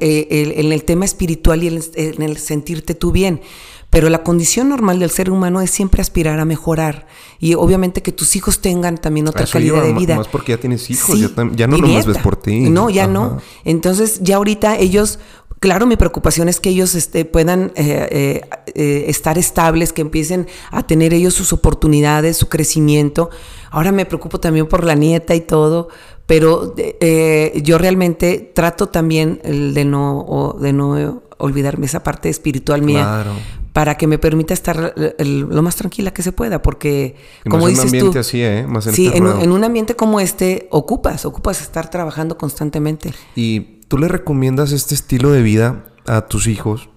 en 0.58 0.72
el 0.72 0.84
tema 0.86 1.06
espiritual 1.06 1.64
y 1.64 1.68
en 1.68 2.22
el 2.22 2.38
sentirte 2.38 2.96
tú 2.96 3.12
bien. 3.12 3.42
Pero 3.90 4.10
la 4.10 4.22
condición 4.22 4.68
normal 4.68 5.00
del 5.00 5.10
ser 5.10 5.32
humano 5.32 5.62
es 5.62 5.72
siempre 5.72 6.02
aspirar 6.02 6.40
a 6.40 6.46
mejorar. 6.46 7.08
Y 7.40 7.54
obviamente 7.54 8.02
que 8.02 8.12
tus 8.12 8.36
hijos 8.36 8.60
tengan 8.60 8.98
también 8.98 9.28
otra 9.28 9.46
calidad 9.46 9.82
de 9.82 9.94
vida. 9.94 10.16
Más 10.18 10.28
porque 10.28 10.52
ya 10.52 10.60
tienes 10.60 10.90
hijos, 10.90 11.18
ya, 11.56 11.68
no 11.68 11.78
lo 11.78 11.88
ves 11.88 12.18
por 12.18 12.36
ti. 12.36 12.70
No, 12.70 12.90
ya 12.90 13.08
no. 13.08 13.42
Entonces 13.64 14.20
ya 14.22 14.38
ahorita 14.38 14.78
ellos 14.78 15.20
Claro, 15.60 15.88
mi 15.88 15.96
preocupación 15.96 16.50
es 16.50 16.60
que 16.60 16.70
ellos 16.70 16.94
este, 16.94 17.26
puedan 17.26 17.72
eh, 17.76 18.42
eh, 18.76 19.06
estar 19.08 19.40
estables, 19.40 19.92
que 19.92 20.04
empiecen 20.04 20.48
a 20.70 20.86
tener 20.86 21.16
ellos 21.16 21.34
sus 21.34 21.52
oportunidades, 21.52 22.38
su 22.38 22.48
crecimiento. 22.48 23.32
Ahora 23.72 23.92
me 23.92 24.06
preocupo 24.06 24.40
también 24.40 24.68
por 24.68 24.84
la 24.84 24.94
nieta 24.94 25.34
y 25.34 25.42
todo, 25.42 25.88
pero 26.28 26.76
eh, 26.78 27.60
yo 27.64 27.78
realmente 27.78 28.52
trato 28.54 28.90
también 28.90 29.40
de 29.44 29.86
no, 29.86 30.58
de 30.60 30.74
no 30.74 31.24
olvidarme 31.38 31.86
esa 31.86 32.04
parte 32.04 32.30
espiritual 32.30 32.84
mía. 32.84 33.26
Para 33.72 33.96
que 33.96 34.08
me 34.08 34.18
permita 34.18 34.56
estar 34.56 34.96
lo 35.20 35.62
más 35.62 35.76
tranquila 35.76 36.12
que 36.12 36.24
se 36.24 36.32
pueda, 36.32 36.64
porque 36.64 37.16
como 37.48 37.68
dices 37.68 37.84
en 37.84 37.90
un 37.90 37.96
ambiente 37.96 38.20
así, 38.20 38.42
¿eh? 38.42 38.66
Más 38.68 38.86
sí, 38.86 39.12
en, 39.14 39.28
en, 39.28 39.52
un 39.52 39.64
ambiente 39.64 39.96
como 39.96 40.20
este 40.20 40.68
ocupas, 40.72 41.26
ocupas 41.26 41.62
estar 41.62 41.88
trabajando 41.92 42.40
constantemente. 42.40 43.14
¿Y 43.36 43.60
tú 43.88 44.00
le 44.00 44.08
recomiendas 44.08 44.72
este 44.72 44.96
estilo 44.96 45.32
de 45.32 45.44
vida 45.44 45.86
a 46.08 46.26
tus 46.26 46.48
hijos? 46.48 46.90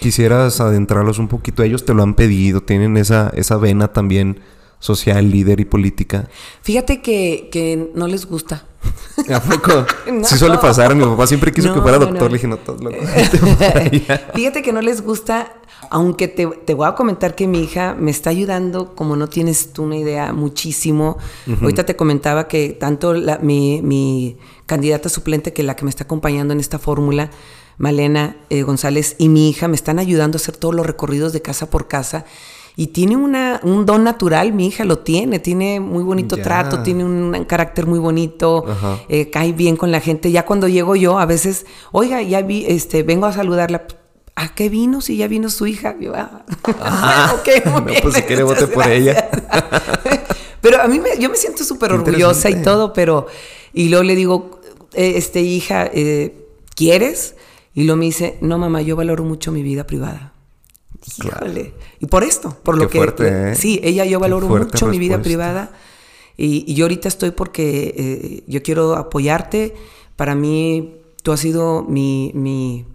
Quisieras 0.00 0.60
adentrarlos 0.60 1.18
un 1.18 1.28
poquito. 1.28 1.62
Ellos 1.62 1.86
te 1.86 1.94
lo 1.94 2.02
han 2.02 2.12
pedido, 2.12 2.60
tienen 2.62 2.98
esa, 2.98 3.32
esa 3.34 3.56
vena 3.56 3.88
también 3.88 4.40
social, 4.80 5.30
líder 5.30 5.60
y 5.60 5.64
política? 5.64 6.28
Fíjate 6.62 7.00
que, 7.00 7.48
que 7.52 7.90
no 7.94 8.08
les 8.08 8.26
gusta. 8.26 8.64
¿A 9.32 9.40
poco? 9.40 9.86
sí 10.24 10.38
suele 10.38 10.58
pasar. 10.58 10.94
Mi 10.94 11.04
papá 11.04 11.26
siempre 11.26 11.52
quiso 11.52 11.72
que 11.72 11.80
fuera 11.80 11.98
doctor. 11.98 12.30
Le 12.30 12.38
dije, 12.38 12.48
no, 12.48 12.56
todo 12.56 12.78
loco. 12.78 12.96
Fíjate 14.34 14.62
que 14.62 14.72
no 14.72 14.80
les 14.80 15.02
gusta, 15.02 15.52
aunque 15.90 16.28
te, 16.28 16.46
te, 16.46 16.74
voy 16.74 16.88
a 16.88 16.94
comentar 16.94 17.34
que 17.34 17.46
mi 17.46 17.62
hija 17.62 17.94
me 17.98 18.10
está 18.10 18.30
ayudando, 18.30 18.94
como 18.94 19.16
no 19.16 19.28
tienes 19.28 19.72
tú 19.72 19.84
una 19.84 19.96
idea, 19.96 20.32
muchísimo. 20.32 21.18
Ahorita 21.60 21.84
te 21.84 21.96
comentaba 21.96 22.48
que 22.48 22.70
tanto 22.70 23.12
la, 23.12 23.38
mi, 23.38 23.82
mi 23.82 24.38
candidata 24.66 25.08
suplente 25.08 25.52
que 25.52 25.62
la 25.62 25.76
que 25.76 25.84
me 25.84 25.90
está 25.90 26.04
acompañando 26.04 26.54
en 26.54 26.60
esta 26.60 26.78
fórmula, 26.78 27.30
Malena 27.76 28.36
eh, 28.50 28.62
González 28.62 29.16
y 29.18 29.28
mi 29.28 29.48
hija 29.48 29.66
me 29.68 29.74
están 29.74 29.98
ayudando 29.98 30.36
a 30.36 30.40
hacer 30.40 30.56
todos 30.56 30.74
los 30.74 30.86
recorridos 30.86 31.32
de 31.32 31.42
casa 31.42 31.70
por 31.70 31.88
casa. 31.88 32.24
Y 32.76 32.88
tiene 32.88 33.16
una, 33.16 33.60
un 33.62 33.84
don 33.84 34.04
natural, 34.04 34.52
mi 34.52 34.66
hija 34.68 34.84
lo 34.84 34.98
tiene, 35.00 35.38
tiene 35.38 35.80
muy 35.80 36.02
bonito 36.02 36.36
trato, 36.36 36.82
tiene 36.82 37.04
un, 37.04 37.44
carácter 37.44 37.86
muy 37.86 37.98
bonito, 37.98 38.64
eh, 39.08 39.30
cae 39.30 39.52
bien 39.52 39.76
con 39.76 39.90
la 39.90 40.00
gente. 40.00 40.30
Ya 40.30 40.44
cuando 40.44 40.68
llego 40.68 40.96
yo, 40.96 41.18
a 41.18 41.26
veces, 41.26 41.66
oiga, 41.92 42.22
ya 42.22 42.42
vi, 42.42 42.64
este, 42.66 43.02
vengo 43.02 43.26
a 43.26 43.32
saludarla. 43.32 43.86
¿A 44.36 44.54
qué 44.54 44.68
vino? 44.68 45.00
Si 45.00 45.16
ya 45.16 45.28
vino 45.28 45.50
su 45.50 45.66
hija. 45.66 45.96
Yo, 46.00 46.14
ah, 46.14 46.46
ah 46.80 47.34
no, 47.66 47.84
pues 47.84 48.14
si 48.14 48.22
quiere 48.22 48.42
vote 48.42 48.68
por 48.68 48.86
ella. 48.88 49.28
pero 50.62 50.80
a 50.80 50.86
mí 50.86 50.98
me, 50.98 51.18
yo 51.18 51.28
me 51.28 51.36
siento 51.36 51.64
súper 51.64 51.92
orgullosa 51.92 52.48
y 52.48 52.62
todo, 52.62 52.92
pero... 52.92 53.26
Y 53.72 53.88
luego 53.88 54.04
le 54.04 54.16
digo, 54.16 54.60
eh, 54.94 55.12
este, 55.16 55.40
hija, 55.40 55.88
eh, 55.92 56.46
¿quieres? 56.74 57.34
Y 57.74 57.84
luego 57.84 57.98
me 57.98 58.06
dice, 58.06 58.38
no, 58.40 58.58
mamá, 58.58 58.82
yo 58.82 58.96
valoro 58.96 59.24
mucho 59.24 59.52
mi 59.52 59.62
vida 59.62 59.86
privada. 59.86 60.32
Híjole. 61.18 61.74
Y 61.98 62.06
por 62.06 62.24
esto, 62.24 62.56
por 62.62 62.76
lo 62.76 62.88
que... 62.88 62.98
Fuerte, 62.98 63.52
¿eh? 63.52 63.54
Sí, 63.54 63.80
ella, 63.82 64.04
yo 64.04 64.20
valoro 64.20 64.48
mucho 64.48 64.86
mi 64.86 64.98
vida 64.98 65.22
privada. 65.22 65.72
Y, 66.36 66.72
yo 66.74 66.84
ahorita 66.84 67.08
estoy 67.08 67.32
porque 67.32 67.94
eh, 67.96 68.44
yo 68.46 68.62
quiero 68.62 68.96
apoyarte. 68.96 69.74
Para 70.16 70.34
mí, 70.34 70.96
tú 71.22 71.32
has 71.32 71.40
sido 71.40 71.82
mi, 71.82 72.32
mi 72.34 72.86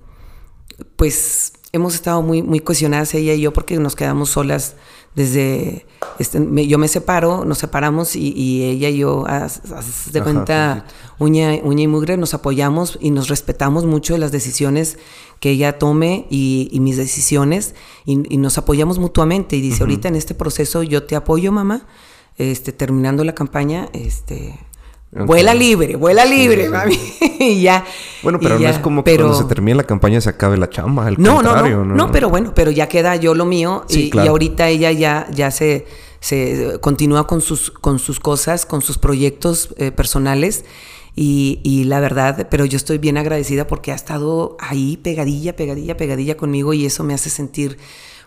pues 0.96 1.54
hemos 1.72 1.96
estado 1.96 2.22
muy, 2.22 2.42
muy 2.42 2.60
cohesionadas 2.60 3.14
ella 3.14 3.34
y 3.34 3.42
yo 3.42 3.54
porque 3.54 3.78
nos 3.78 3.96
quedamos 3.96 4.30
solas 4.30 4.76
desde, 5.16 5.86
este, 6.20 6.68
yo 6.68 6.78
me 6.78 6.88
separo, 6.88 7.46
nos 7.46 7.60
separamos 7.60 8.16
y, 8.16 8.64
ella 8.64 8.90
y 8.90 8.98
yo, 8.98 9.26
haz, 9.28 9.62
de 10.12 10.22
cuenta, 10.22 10.86
uña, 11.20 11.52
uña 11.64 11.84
y 11.84 11.88
mugre, 11.88 12.18
nos 12.18 12.34
apoyamos 12.34 12.98
y 13.02 13.12
nos 13.12 13.30
respetamos 13.30 13.86
mucho 13.86 14.18
las 14.18 14.32
decisiones 14.32 14.98
que 15.40 15.52
ella 15.52 15.80
tome 15.80 16.28
y, 16.30 16.78
mis 16.82 16.98
decisiones 16.98 17.76
y, 18.06 18.18
nos 18.18 18.58
apoyamos 18.58 19.00
mutuamente. 19.00 19.56
Y 19.56 19.62
dice, 19.62 19.84
ahorita 19.84 20.10
en 20.10 20.16
este 20.16 20.36
proceso 20.36 20.84
yo 20.84 21.04
te 21.04 21.16
apoyo, 21.16 21.52
mamá, 21.52 21.88
este, 22.38 22.74
terminando 22.74 23.24
la 23.24 23.34
campaña, 23.34 23.90
este, 23.94 24.60
Vuela 25.16 25.54
libre, 25.54 25.96
vuela 25.96 26.26
libre, 26.26 26.68
mami. 26.68 27.00
y 27.40 27.62
ya. 27.62 27.86
Bueno, 28.22 28.38
pero 28.42 28.60
no 28.60 28.68
es 28.68 28.80
como 28.80 29.02
que 29.04 29.16
cuando 29.16 29.34
se 29.34 29.46
termine 29.46 29.76
la 29.76 29.84
campaña 29.84 30.20
se 30.20 30.30
acabe 30.30 30.58
la 30.58 30.70
chamba. 30.70 31.08
Al 31.08 31.16
no, 31.18 31.36
contrario, 31.36 31.78
no, 31.78 31.86
no, 31.86 31.96
no, 31.96 32.12
pero 32.12 32.30
bueno, 32.30 32.54
pero 32.54 32.70
ya 32.70 32.90
queda 32.90 33.16
yo 33.16 33.34
lo 33.34 33.46
mío. 33.46 33.86
y, 33.88 34.16
ahorita 34.18 34.68
ella 34.68 34.92
ya, 34.92 35.28
ya 35.32 35.52
se, 35.52 35.86
se 36.20 36.80
continúa 36.82 37.28
con 37.28 37.40
sus, 37.40 37.72
con 37.72 37.98
sus 37.98 38.20
cosas, 38.20 38.66
con 38.66 38.82
sus 38.82 38.98
proyectos 38.98 39.74
eh, 39.78 39.92
personales. 39.92 40.66
Y, 41.16 41.62
y, 41.64 41.86
la 41.86 42.02
verdad, 42.02 42.50
pero 42.52 42.66
yo 42.66 42.76
estoy 42.76 42.98
bien 42.98 43.18
agradecida 43.18 43.68
porque 43.68 43.94
ha 43.94 43.96
estado 43.96 44.58
ahí 44.60 44.98
pegadilla, 44.98 45.56
pegadilla, 45.56 45.96
pegadilla 45.96 46.36
conmigo 46.36 46.74
y 46.74 46.86
eso 46.86 47.06
me 47.06 47.14
hace 47.14 47.30
sentir 47.30 47.78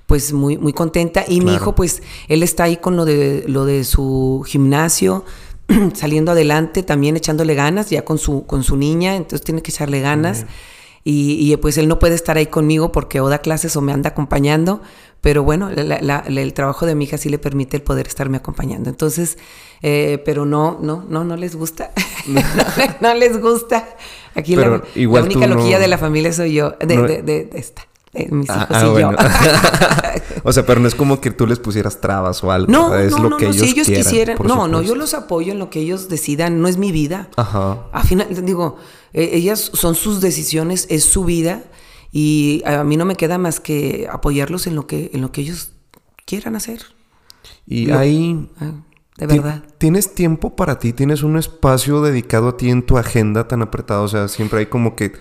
pues 0.07 0.33
muy, 0.33 0.57
muy 0.57 0.73
contenta. 0.73 1.23
Y 1.29 1.43
mi 1.43 1.55
hijo, 1.55 1.75
pues, 1.75 2.03
él 2.29 2.43
está 2.43 2.65
ahí 2.65 2.79
con 2.79 2.97
lo 2.97 3.05
de, 3.05 3.45
lo 3.47 3.67
de 3.67 3.85
su 3.85 4.43
gimnasio 4.47 5.27
saliendo 5.95 6.33
adelante, 6.33 6.83
también 6.83 7.17
echándole 7.17 7.55
ganas, 7.55 7.91
ya 7.91 8.05
con 8.05 8.19
su, 8.19 8.47
con 8.47 8.65
su 8.65 8.77
niña, 8.77 9.17
entonces 9.17 9.43
tiene 9.43 9.63
que 9.63 9.71
echarle 9.71 10.01
ganas. 10.01 10.47
Y, 11.11 11.57
pues 11.57 11.79
él 11.79 11.89
no 11.89 11.99
puede 11.99 12.15
estar 12.15 12.37
ahí 12.37 12.47
conmigo 12.47 12.93
porque 12.93 13.21
o 13.21 13.31
da 13.31 13.39
clases 13.39 13.75
o 13.77 13.81
me 13.81 13.93
anda 13.93 14.11
acompañando, 14.11 14.83
pero 15.23 15.43
bueno, 15.43 15.71
el 15.71 16.53
trabajo 16.53 16.85
de 16.85 16.95
mi 16.95 17.05
hija 17.05 17.17
sí 17.17 17.31
le 17.31 17.39
permite 17.39 17.79
el 17.79 17.83
poder 17.83 18.07
estarme 18.07 18.37
acompañando. 18.37 18.91
Entonces, 18.91 19.39
eh, 19.81 20.21
pero 20.27 20.45
no, 20.45 20.79
no, 20.83 21.07
no, 21.09 21.25
no 21.25 21.37
les 21.37 21.57
gusta. 21.57 21.93
no, 23.01 23.15
les 23.15 23.41
gusta. 23.41 23.89
Aquí 24.35 24.55
la, 24.55 24.83
única 25.23 25.47
loquilla 25.47 25.79
de 25.79 25.89
la 25.89 25.97
familia 25.97 26.31
soy 26.31 26.53
yo, 26.53 26.73
de, 26.73 27.23
de 27.23 27.49
esta. 27.55 27.89
Eh, 28.19 28.29
mis 28.33 28.51
ah, 28.51 28.67
yo. 28.99 29.13
Ah, 29.17 30.13
o 30.43 30.53
sea, 30.53 30.67
pero 30.67 30.81
no 30.81 30.89
es 30.89 30.97
como 30.97 31.21
que 31.21 31.31
tú 31.31 31.47
les 31.47 31.61
pusieras 31.61 32.01
trabas 32.01 32.43
o 32.43 32.51
algo. 32.51 32.71
No, 32.71 32.97
es 32.97 33.17
lo 33.17 33.37
que 33.37 33.47
ellos, 33.47 33.57
si 33.59 33.71
ellos 33.71 33.87
quisieran. 33.87 34.37
No, 34.43 34.67
no, 34.67 34.83
yo 34.83 34.97
los 34.97 35.15
apoyo 35.15 35.53
en 35.53 35.61
lo 35.61 35.71
que 35.71 35.79
ellos 35.79 36.09
decidan. 36.09 36.61
No 36.61 36.67
es 36.67 36.79
mi 36.79 36.91
vida. 36.91 37.29
Ajá. 37.37 37.87
Al 37.93 38.03
final, 38.03 38.27
digo, 38.45 38.77
e, 39.13 39.37
ellas 39.37 39.71
son 39.73 39.95
sus 39.95 40.21
decisiones, 40.21 40.87
es 40.91 41.05
su 41.05 41.25
vida. 41.25 41.63
Y 42.11 42.63
a 42.67 42.83
mí 42.83 42.97
no 42.97 43.05
me 43.05 43.15
queda 43.15 43.39
más 43.39 43.61
que 43.61 44.09
apoyarlos 44.11 44.67
en 44.67 44.75
lo 44.75 44.89
que, 44.89 45.11
en 45.13 45.21
lo 45.21 45.31
que 45.31 45.43
ellos 45.43 45.73
quieran 46.25 46.57
hacer. 46.57 46.81
Y 47.65 47.93
ahí. 47.93 48.49
Ah, 48.61 48.73
de 49.17 49.27
verdad. 49.29 49.63
¿Tienes 49.79 50.15
tiempo 50.15 50.57
para 50.57 50.81
ti? 50.81 50.93
¿Tienes 50.93 51.23
un 51.23 51.37
espacio 51.39 52.03
dedicado 52.03 52.49
a 52.49 52.57
ti 52.57 52.69
en 52.69 52.85
tu 52.85 52.99
agenda 52.99 53.47
tan 53.47 53.63
apretado? 53.63 54.03
O 54.03 54.09
sea, 54.09 54.27
siempre 54.27 54.61
hay 54.61 54.67
como 54.67 54.97
que 54.97 55.13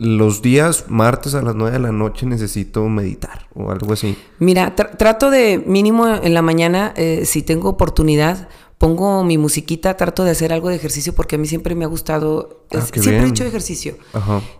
los 0.00 0.40
días 0.40 0.86
martes 0.88 1.34
a 1.34 1.42
las 1.42 1.54
9 1.54 1.72
de 1.72 1.78
la 1.78 1.92
noche 1.92 2.24
necesito 2.24 2.88
meditar 2.88 3.48
o 3.54 3.70
algo 3.70 3.92
así. 3.92 4.16
Mira, 4.38 4.74
trato 4.74 5.30
de 5.30 5.62
mínimo 5.66 6.08
en 6.08 6.32
la 6.32 6.40
mañana, 6.40 6.94
eh, 6.96 7.24
si 7.26 7.42
tengo 7.42 7.68
oportunidad, 7.68 8.48
pongo 8.78 9.22
mi 9.24 9.36
musiquita, 9.36 9.98
trato 9.98 10.24
de 10.24 10.30
hacer 10.30 10.54
algo 10.54 10.70
de 10.70 10.76
ejercicio 10.76 11.14
porque 11.14 11.36
a 11.36 11.38
mí 11.38 11.46
siempre 11.46 11.74
me 11.74 11.84
ha 11.84 11.88
gustado, 11.88 12.64
ah, 12.72 12.80
siempre 12.80 13.26
he 13.26 13.28
hecho 13.28 13.44
ejercicio. 13.44 13.98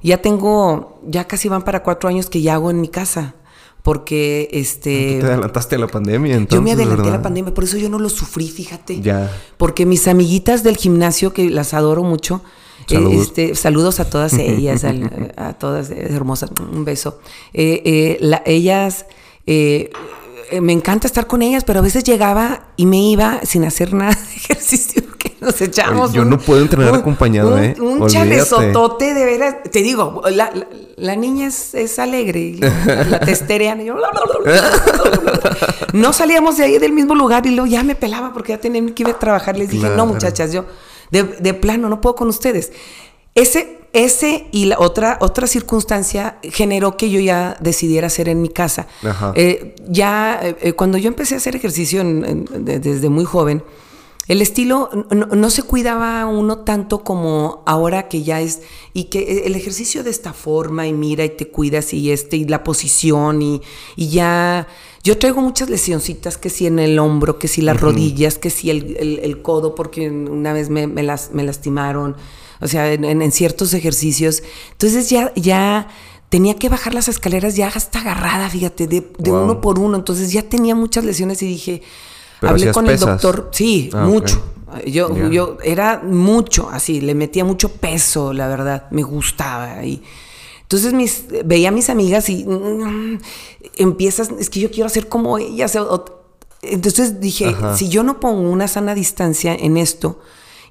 Ya 0.02 0.18
tengo, 0.20 1.00
ya 1.06 1.26
casi 1.26 1.48
van 1.48 1.62
para 1.62 1.82
cuatro 1.82 2.10
años 2.10 2.28
que 2.28 2.42
ya 2.42 2.54
hago 2.54 2.70
en 2.70 2.80
mi 2.80 2.88
casa. 2.88 3.36
Porque 3.82 4.50
este. 4.52 5.20
te 5.20 5.26
adelantaste 5.26 5.76
a 5.76 5.78
la 5.78 5.86
pandemia, 5.86 6.36
entonces. 6.36 6.58
Yo 6.58 6.62
me 6.62 6.72
adelanté 6.72 7.08
a 7.08 7.12
la 7.12 7.22
pandemia, 7.22 7.54
por 7.54 7.64
eso 7.64 7.78
yo 7.78 7.88
no 7.88 7.98
lo 7.98 8.10
sufrí, 8.10 8.46
fíjate. 8.46 9.00
Ya. 9.00 9.34
Porque 9.56 9.86
mis 9.86 10.06
amiguitas 10.06 10.62
del 10.62 10.76
gimnasio, 10.76 11.32
que 11.32 11.48
las 11.48 11.72
adoro 11.72 12.02
mucho, 12.02 12.42
Saludos. 12.90 13.26
Este, 13.26 13.54
saludos 13.54 14.00
a 14.00 14.10
todas 14.10 14.34
ellas, 14.34 14.84
a, 15.36 15.52
todas 15.54 15.90
hermosas, 15.90 16.50
un 16.72 16.84
beso. 16.84 17.20
Eh, 17.52 18.18
eh, 18.20 18.42
ellas, 18.46 19.06
eh, 19.46 19.90
me 20.60 20.72
encanta 20.72 21.06
estar 21.06 21.26
con 21.26 21.42
ellas, 21.42 21.64
pero 21.64 21.78
a 21.78 21.82
veces 21.82 22.02
llegaba 22.02 22.64
y 22.76 22.86
me 22.86 22.98
iba 22.98 23.40
sin 23.44 23.64
hacer 23.64 23.94
nada 23.94 24.12
de 24.12 24.36
ejercicio, 24.36 25.02
que 25.18 25.36
nos 25.40 25.60
echamos. 25.60 26.12
yo 26.12 26.24
no 26.24 26.38
puedo 26.38 26.62
entrenar 26.62 26.94
acompañado, 26.94 27.56
¿eh? 27.58 27.76
Un 27.80 28.08
chalezotote, 28.08 29.14
de 29.14 29.24
veras. 29.24 29.56
Te 29.70 29.82
digo, 29.82 30.22
la, 30.96 31.16
niña 31.16 31.46
es, 31.46 31.98
alegre, 31.98 32.56
la 32.60 33.20
testerean. 33.20 33.80
no 35.92 36.12
salíamos 36.12 36.56
de 36.56 36.64
ahí 36.64 36.78
del 36.78 36.92
mismo 36.92 37.14
lugar 37.14 37.46
y 37.46 37.50
luego 37.50 37.66
ya 37.66 37.84
me 37.84 37.94
pelaba 37.94 38.32
porque 38.32 38.52
ya 38.52 38.58
tenía 38.58 38.84
que 38.94 39.02
ir 39.04 39.08
a 39.10 39.18
trabajar. 39.18 39.56
Les 39.56 39.70
dije, 39.70 39.90
no, 39.90 40.06
muchachas, 40.06 40.52
yo 40.52 40.64
de, 41.10 41.54
plano, 41.54 41.88
no 41.88 42.00
puedo 42.00 42.14
con 42.14 42.28
ustedes. 42.28 42.72
Ese, 43.34 43.78
ese 43.92 44.48
y 44.52 44.66
la 44.66 44.78
otra, 44.78 45.18
otra 45.20 45.46
circunstancia 45.46 46.38
generó 46.42 46.96
que 46.96 47.10
yo 47.10 47.20
ya 47.20 47.56
decidiera 47.60 48.06
hacer 48.06 48.28
en 48.28 48.42
mi 48.42 48.48
casa. 48.48 48.86
Eh, 49.34 49.74
ya 49.88 50.38
eh, 50.42 50.56
eh, 50.60 50.72
cuando 50.72 50.98
yo 50.98 51.08
empecé 51.08 51.34
a 51.34 51.38
hacer 51.38 51.56
ejercicio 51.56 52.02
desde 52.04 53.08
muy 53.08 53.24
joven, 53.24 53.62
el 54.28 54.42
estilo 54.42 54.90
no, 55.10 55.50
se 55.50 55.62
cuidaba 55.62 56.26
uno 56.26 56.58
tanto 56.58 57.02
como 57.02 57.62
ahora 57.66 58.08
que 58.08 58.22
ya 58.22 58.40
es, 58.40 58.60
y 58.92 59.04
que 59.04 59.44
el 59.46 59.56
ejercicio 59.56 60.04
de 60.04 60.10
esta 60.10 60.32
forma 60.32 60.86
y 60.86 60.92
mira 60.92 61.24
y 61.24 61.30
te 61.30 61.48
cuidas 61.48 61.92
y 61.92 62.12
este 62.12 62.36
y 62.36 62.44
la 62.44 62.62
posición 62.62 63.42
y, 63.42 63.62
y 63.96 64.08
ya 64.08 64.68
yo 65.02 65.16
traigo 65.16 65.40
muchas 65.40 65.70
lesioncitas, 65.70 66.36
que 66.36 66.50
si 66.50 66.66
en 66.66 66.78
el 66.78 66.98
hombro, 66.98 67.38
que 67.38 67.48
si 67.48 67.62
las 67.62 67.80
rodillas, 67.80 68.36
que 68.36 68.50
si 68.50 68.68
el, 68.70 69.40
codo, 69.42 69.74
porque 69.74 70.10
una 70.10 70.52
vez 70.52 70.68
me, 70.68 70.86
las, 71.02 71.32
me 71.32 71.42
lastimaron, 71.42 72.16
o 72.60 72.68
sea, 72.68 72.92
en, 72.92 73.32
ciertos 73.32 73.72
ejercicios. 73.72 74.42
Entonces 74.72 75.08
ya, 75.08 75.32
ya 75.36 75.88
tenía 76.28 76.56
que 76.56 76.68
bajar 76.68 76.92
las 76.92 77.08
escaleras 77.08 77.56
ya 77.56 77.68
hasta 77.68 78.00
agarrada, 78.00 78.50
fíjate, 78.50 78.86
de, 78.86 79.10
uno 79.30 79.62
por 79.62 79.78
uno. 79.78 79.96
Entonces 79.96 80.32
ya 80.32 80.42
tenía 80.42 80.74
muchas 80.74 81.04
lesiones 81.04 81.40
y 81.42 81.46
dije, 81.46 81.82
hablé 82.40 82.72
con 82.72 82.88
el 82.88 82.98
doctor, 82.98 83.50
sí, 83.52 83.90
ah, 83.92 84.04
mucho. 84.04 84.42
Yo, 84.86 85.30
yo 85.30 85.58
era 85.64 86.00
mucho, 86.04 86.70
así, 86.70 87.00
le 87.00 87.14
metía 87.16 87.44
mucho 87.44 87.72
peso, 87.72 88.32
la 88.32 88.46
verdad, 88.46 88.86
me 88.90 89.02
gustaba. 89.02 89.84
Y, 89.84 90.02
entonces 90.62 90.92
mis, 90.92 91.24
veía 91.44 91.70
a 91.70 91.72
mis 91.72 91.90
amigas 91.90 92.28
y 92.28 92.44
mm, 92.44 93.18
empiezas, 93.76 94.30
es 94.38 94.48
que 94.48 94.60
yo 94.60 94.70
quiero 94.70 94.86
hacer 94.86 95.08
como 95.08 95.38
ellas. 95.38 95.76
entonces 96.62 97.20
dije, 97.20 97.56
si 97.74 97.88
yo 97.88 98.04
no 98.04 98.20
pongo 98.20 98.48
una 98.48 98.68
sana 98.68 98.94
distancia 98.94 99.52
en 99.54 99.76
esto 99.76 100.20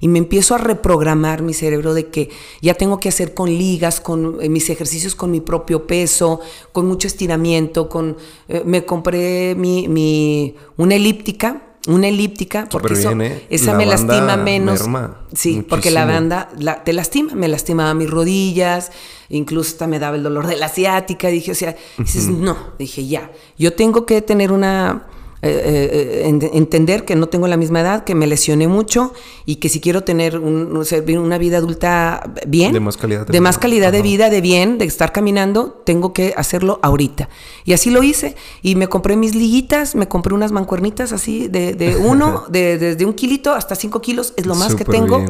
y 0.00 0.08
me 0.08 0.18
empiezo 0.18 0.54
a 0.54 0.58
reprogramar 0.58 1.42
mi 1.42 1.54
cerebro 1.54 1.94
de 1.94 2.08
que 2.08 2.30
ya 2.62 2.74
tengo 2.74 2.98
que 2.98 3.10
hacer 3.10 3.34
con 3.34 3.50
ligas, 3.50 4.00
con 4.00 4.38
eh, 4.40 4.48
mis 4.48 4.68
ejercicios 4.70 5.14
con 5.14 5.30
mi 5.30 5.40
propio 5.40 5.86
peso, 5.86 6.40
con 6.72 6.86
mucho 6.86 7.06
estiramiento, 7.06 7.88
con 7.88 8.16
eh, 8.48 8.62
me 8.64 8.84
compré 8.84 9.54
mi, 9.54 9.88
mi 9.88 10.56
una 10.76 10.94
elíptica 10.94 11.66
una 11.88 12.08
elíptica, 12.08 12.68
porque 12.70 12.92
¿eh? 12.92 13.46
esa 13.48 13.74
me 13.74 13.86
lastima 13.86 14.36
menos. 14.36 14.84
sí, 15.32 15.64
porque 15.66 15.90
la 15.90 16.04
banda 16.04 16.50
te 16.84 16.92
lastima, 16.92 17.34
me 17.34 17.48
lastimaba 17.48 17.94
mis 17.94 18.10
rodillas, 18.10 18.92
incluso 19.30 19.70
hasta 19.72 19.86
me 19.86 19.98
daba 19.98 20.16
el 20.16 20.22
dolor 20.22 20.46
de 20.46 20.56
la 20.56 20.66
asiática. 20.66 21.28
Dije, 21.28 21.52
o 21.52 21.54
sea, 21.54 21.74
dices, 21.96 22.26
no, 22.28 22.56
dije, 22.78 23.06
ya, 23.06 23.32
yo 23.56 23.72
tengo 23.72 24.04
que 24.04 24.20
tener 24.20 24.52
una, 24.52 25.06
eh, 25.42 26.22
eh, 26.22 26.50
entender 26.52 27.06
que 27.06 27.16
no 27.16 27.28
tengo 27.28 27.48
la 27.48 27.56
misma 27.56 27.80
edad, 27.80 28.04
que 28.04 28.14
me 28.14 28.26
lesioné 28.26 28.68
mucho 28.68 29.14
y 29.46 29.56
que 29.56 29.70
si 29.70 29.80
quiero 29.80 30.04
tener 30.04 30.38
una 30.38 31.38
vida 31.38 31.56
adulta 31.56 32.30
bien, 32.46 32.74
de 32.74 32.80
más 32.80 32.98
calidad 32.98 33.26
de, 33.26 33.40
más 33.40 33.56
calidad 33.56 33.90
de 33.90 34.02
vida, 34.02 34.28
de 34.28 34.42
bien, 34.42 34.76
de 34.76 34.84
estar 34.84 35.12
caminando, 35.12 35.82
tengo 35.86 36.12
que 36.12 36.34
hacerlo 36.36 36.78
ahorita. 36.82 37.30
Y 37.64 37.72
así 37.72 37.90
lo 37.90 38.02
hice 38.02 38.36
y 38.60 38.74
me 38.74 38.88
compré 38.88 39.16
mis 39.16 39.34
liguitas, 39.34 39.94
me 39.94 40.08
compré 40.08 40.34
unas 40.34 40.52
mancuernitas 40.52 41.12
así 41.12 41.48
de, 41.48 41.96
uno, 42.04 42.44
de, 42.50 42.76
desde 42.76 43.06
un 43.06 43.14
kilito 43.14 43.54
hasta 43.54 43.74
cinco 43.76 44.02
kilos, 44.02 44.34
es 44.36 44.44
lo 44.44 44.54
más 44.54 44.74
que 44.74 44.84
tengo. 44.84 45.24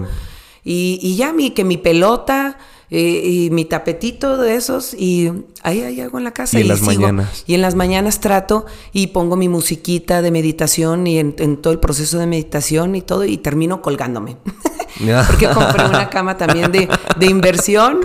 Y, 0.64 0.98
y, 1.00 1.16
ya 1.16 1.32
mi, 1.32 1.52
que 1.52 1.64
mi 1.64 1.76
pelota, 1.76 2.58
y, 2.90 3.50
mi 3.52 3.64
tapetito 3.64 4.36
de 4.36 4.56
esos 4.56 4.94
y 4.94 5.30
ahí 5.62 5.82
hay 5.82 6.00
algo 6.00 6.18
en 6.18 6.24
la 6.24 6.32
casa. 6.32 6.58
Y, 6.58 6.62
en 6.62 6.68
las 6.68 6.82
mañanas. 6.82 7.44
Y 7.46 7.54
en 7.54 7.62
las 7.62 7.74
mañanas 7.76 8.20
trato 8.20 8.66
y 8.92 9.08
pongo 9.08 9.36
mi 9.36 9.48
musiquita 9.48 10.22
de 10.22 10.30
meditación 10.30 11.06
y 11.06 11.18
en, 11.18 11.56
todo 11.58 11.72
el 11.72 11.78
proceso 11.78 12.18
de 12.18 12.26
meditación 12.26 12.96
y 12.96 13.02
todo 13.02 13.24
y 13.24 13.36
termino 13.38 13.80
colgándome. 13.80 14.36
porque 15.28 15.48
compré 15.48 15.86
una 15.86 16.10
cama 16.10 16.36
también 16.36 16.72
de, 16.72 16.88
inversión, 17.20 18.00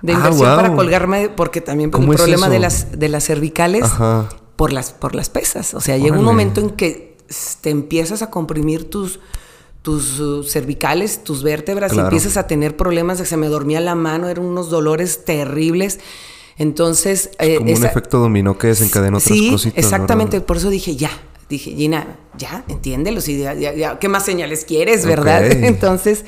de 0.00 0.12
ah, 0.14 0.16
inversión 0.16 0.56
para 0.56 0.74
colgarme 0.74 1.28
porque 1.28 1.60
también 1.60 1.90
por 1.90 2.00
el 2.02 2.08
problema 2.08 2.48
de 2.48 2.58
las, 2.58 2.98
de 2.98 3.08
las 3.10 3.24
cervicales 3.24 3.84
por 4.56 4.72
las, 4.72 4.92
por 4.92 5.14
las 5.14 5.28
pesas. 5.28 5.74
O 5.74 5.80
sea, 5.80 5.98
llega 5.98 6.18
un 6.18 6.24
momento 6.24 6.60
en 6.60 6.70
que 6.70 7.16
te 7.60 7.70
empiezas 7.70 8.22
a 8.22 8.30
comprimir 8.30 8.88
tus 8.90 9.20
tus 9.82 10.20
uh, 10.20 10.42
cervicales, 10.42 11.24
tus 11.24 11.42
vértebras, 11.42 11.92
y 11.94 11.98
empiezas 11.98 12.36
a 12.36 12.46
tener 12.46 12.76
problemas 12.76 13.18
de 13.18 13.24
que 13.24 13.30
se 13.30 13.36
me 13.36 13.48
dormía 13.48 13.80
la 13.80 13.94
mano, 13.94 14.28
eran 14.28 14.44
unos 14.44 14.70
dolores 14.70 15.24
terribles. 15.24 16.00
Entonces. 16.58 17.30
Es 17.38 17.58
como 17.58 17.72
un 17.72 17.84
efecto 17.84 18.18
dominó 18.18 18.58
que 18.58 18.68
desencadenó 18.68 19.18
otras 19.18 19.36
sí, 19.36 19.72
Exactamente, 19.74 20.40
por 20.40 20.58
eso 20.58 20.70
dije 20.70 20.96
ya. 20.96 21.10
Dije, 21.48 21.72
Gina, 21.72 22.16
ya, 22.38 22.64
entiéndelo. 22.68 23.20
¿Qué 23.98 24.08
más 24.08 24.24
señales 24.24 24.64
quieres, 24.64 25.04
verdad? 25.04 25.44
Entonces, 25.50 26.24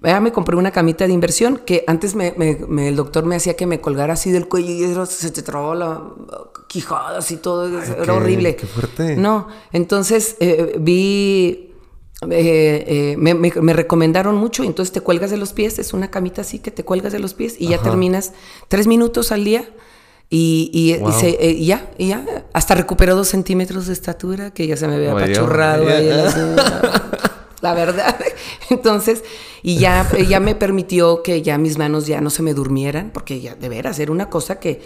ya 0.00 0.20
me 0.20 0.30
compré 0.30 0.54
una 0.54 0.70
camita 0.70 1.08
de 1.08 1.12
inversión 1.12 1.60
que 1.66 1.82
antes 1.88 2.14
me, 2.14 2.34
el 2.38 2.94
doctor 2.94 3.24
me 3.24 3.34
hacía 3.34 3.56
que 3.56 3.66
me 3.66 3.80
colgara 3.80 4.12
así 4.12 4.30
del 4.30 4.46
cuello 4.46 4.70
y 4.70 5.06
se 5.06 5.32
te 5.32 5.42
trabó 5.42 5.74
la 5.74 6.04
quijada, 6.68 7.18
así 7.18 7.38
todo. 7.38 7.82
era 7.82 8.14
horrible. 8.14 8.54
Qué 8.54 8.66
fuerte. 8.66 9.16
No, 9.16 9.48
entonces 9.72 10.36
eh, 10.38 10.76
vi 10.78 11.73
eh, 12.30 12.84
eh, 12.86 13.16
me, 13.16 13.72
recomendaron 13.72 14.36
mucho, 14.36 14.64
y 14.64 14.66
entonces 14.66 14.92
te 14.92 15.00
cuelgas 15.00 15.30
de 15.30 15.36
los 15.36 15.52
pies, 15.52 15.78
es 15.78 15.92
una 15.92 16.10
camita 16.10 16.40
así 16.40 16.58
que 16.58 16.70
te 16.70 16.84
cuelgas 16.84 17.12
de 17.12 17.18
los 17.18 17.34
pies 17.34 17.56
y 17.58 17.68
ya 17.68 17.78
terminas 17.78 18.32
tres 18.68 18.86
minutos 18.86 19.32
al 19.32 19.44
día 19.44 19.68
y, 20.30 20.70
y, 20.72 20.92
eh, 20.92 21.64
ya, 21.64 21.90
y 21.98 22.08
ya, 22.08 22.46
hasta 22.52 22.74
recuperó 22.74 23.14
dos 23.14 23.28
centímetros 23.28 23.88
de 23.88 23.92
estatura 23.92 24.52
que 24.52 24.66
ya 24.66 24.76
se 24.76 24.88
me 24.88 24.94
había 24.94 25.12
apachurrado 25.12 25.84
la, 27.60 27.74
verdad. 27.74 28.16
Entonces, 28.70 29.22
y 29.62 29.76
ya, 29.78 30.08
ya 30.28 30.40
me 30.40 30.54
permitió 30.54 31.22
que 31.22 31.42
ya 31.42 31.58
mis 31.58 31.78
manos 31.78 32.06
ya 32.06 32.20
no 32.20 32.30
se 32.30 32.42
me 32.42 32.54
durmieran, 32.54 33.10
porque 33.12 33.40
ya 33.40 33.54
de 33.54 33.68
veras 33.68 33.98
era 33.98 34.12
una 34.12 34.30
cosa 34.30 34.58
que 34.60 34.82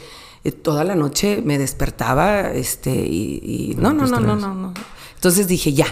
toda 0.62 0.85
la 0.85 0.95
noche 0.95 1.43
me 1.45 1.59
despertaba, 1.59 2.53
este, 2.53 2.91
y, 2.91 3.74
no, 3.79 3.93
no, 3.93 4.07
no, 4.07 4.20
no, 4.20 4.37
no, 4.37 4.55
no. 4.55 4.74
Entonces 5.14 5.47
dije, 5.49 5.72
ya. 5.72 5.87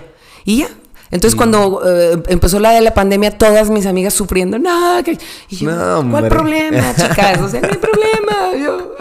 Y 0.45 0.59
ya, 0.59 0.69
entonces, 1.11 1.37
cuando 1.37 1.83
eh, 1.87 2.23
empezó 2.29 2.59
la 2.59 2.73
de 2.73 2.81
la 2.81 2.93
pandemia, 2.93 3.31
todas 3.39 3.71
mis 3.71 3.87
amigas 3.87 4.13
sufriendo, 4.13 4.59
no, 4.59 5.03
que, 5.05 5.19
y 5.49 5.57
yo, 5.57 6.05
¿cuál 6.11 6.29
problema, 6.29 6.95
chicas? 6.95 7.41
O 7.41 7.49
sea, 7.49 7.61
no 7.61 7.69
hay 7.69 7.79
problema. 7.79 8.27
Yo, 8.57 8.97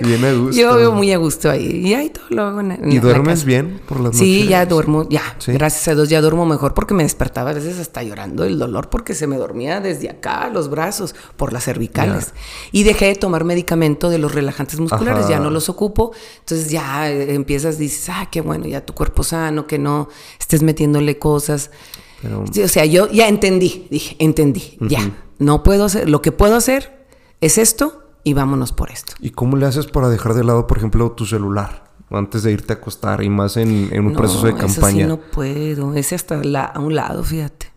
bien 0.00 0.24
a 0.24 0.32
gusto. 0.32 0.56
Yo 0.60 0.76
vivo 0.76 0.92
muy 0.92 1.12
a 1.12 1.16
gusto 1.16 1.50
ahí. 1.50 1.82
Y 1.84 1.94
ahí 1.94 2.10
todo 2.10 2.24
lo 2.30 2.42
hago 2.42 2.60
en, 2.60 2.92
¿Y 2.92 2.98
duermes 2.98 3.44
bien 3.44 3.80
por 3.86 3.98
las 3.98 4.12
noches? 4.12 4.20
Sí, 4.20 4.46
ya 4.46 4.66
duermo, 4.66 5.08
ya. 5.08 5.22
Gracias 5.46 5.88
a 5.88 5.94
Dios 5.94 6.08
ya 6.08 6.20
duermo 6.20 6.46
mejor 6.46 6.74
porque 6.74 6.94
me 6.94 7.02
despertaba 7.02 7.50
a 7.50 7.54
veces 7.54 7.78
hasta 7.78 8.02
llorando 8.02 8.44
el 8.44 8.58
dolor 8.58 8.90
porque 8.90 9.14
se 9.14 9.26
me 9.26 9.36
dormía 9.36 9.80
desde 9.80 10.10
acá, 10.10 10.50
los 10.52 10.68
brazos, 10.68 11.14
por 11.36 11.52
las 11.52 11.64
cervicales. 11.64 12.34
Y 12.70 12.84
dejé 12.84 13.06
de 13.06 13.14
tomar 13.16 13.44
medicamento 13.44 14.10
de 14.10 14.18
los 14.18 14.34
relajantes 14.34 14.78
musculares, 14.78 15.28
ya 15.28 15.40
no 15.40 15.50
los 15.50 15.68
ocupo. 15.68 16.12
Entonces 16.40 16.70
ya 16.70 17.10
eh, 17.10 17.34
empiezas, 17.34 17.78
dices, 17.78 18.08
ah, 18.10 18.28
qué 18.30 18.40
bueno, 18.40 18.66
ya 18.66 18.84
tu 18.84 18.94
cuerpo 18.94 19.22
sano, 19.22 19.66
que 19.66 19.78
no 19.78 20.08
estés 20.38 20.62
metiéndole 20.62 21.18
cosas 21.18 21.47
o 21.54 22.68
sea, 22.68 22.84
yo 22.84 23.10
ya 23.10 23.28
entendí, 23.28 23.86
dije, 23.90 24.16
entendí, 24.18 24.76
ya. 24.80 25.12
No 25.38 25.62
puedo 25.62 25.84
hacer, 25.84 26.08
lo 26.08 26.20
que 26.20 26.32
puedo 26.32 26.56
hacer 26.56 27.06
es 27.40 27.58
esto 27.58 28.02
y 28.24 28.34
vámonos 28.34 28.72
por 28.72 28.90
esto. 28.90 29.12
¿Y 29.20 29.30
cómo 29.30 29.56
le 29.56 29.66
haces 29.66 29.86
para 29.86 30.08
dejar 30.08 30.34
de 30.34 30.44
lado, 30.44 30.66
por 30.66 30.78
ejemplo, 30.78 31.12
tu 31.12 31.26
celular? 31.26 31.84
Antes 32.10 32.42
de 32.42 32.52
irte 32.52 32.72
a 32.72 32.76
acostar 32.76 33.22
y 33.22 33.28
más 33.28 33.56
en, 33.56 33.90
un 34.04 34.14
proceso 34.14 34.46
de 34.46 34.54
campaña. 34.54 34.72
Eso 34.78 34.90
sí 34.90 35.04
no 35.04 35.18
puedo, 35.18 35.94
ese 35.94 36.14
hasta 36.14 36.40
a 36.64 36.80
un 36.80 36.94
lado, 36.94 37.22
fíjate. 37.22 37.70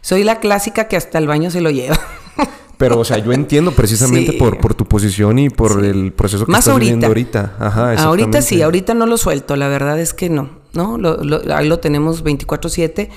Soy 0.00 0.24
la 0.24 0.40
clásica 0.40 0.88
que 0.88 0.96
hasta 0.96 1.18
el 1.18 1.26
baño 1.26 1.50
se 1.50 1.60
lo 1.60 1.70
lleva. 1.70 1.98
Pero, 2.78 3.00
o 3.00 3.04
sea, 3.04 3.18
yo 3.18 3.32
entiendo 3.32 3.72
precisamente 3.72 4.32
por, 4.34 4.58
por 4.58 4.74
tu 4.74 4.84
posición 4.84 5.40
y 5.40 5.50
por 5.50 5.84
el 5.84 6.12
proceso 6.12 6.46
que 6.46 6.52
estás 6.52 6.78
viviendo 6.78 7.08
ahorita. 7.08 7.56
Ajá, 7.58 7.94
ahorita 7.94 8.40
sí, 8.40 8.62
ahorita 8.62 8.94
no 8.94 9.06
lo 9.06 9.16
suelto, 9.16 9.56
la 9.56 9.66
verdad 9.66 9.98
es 9.98 10.14
que 10.14 10.30
no, 10.30 10.57
¿no? 10.72 10.98
Lo, 10.98 11.18
ahí 11.54 11.68
lo 11.68 11.78
tenemos 11.78 12.24
24-7. 12.24 13.08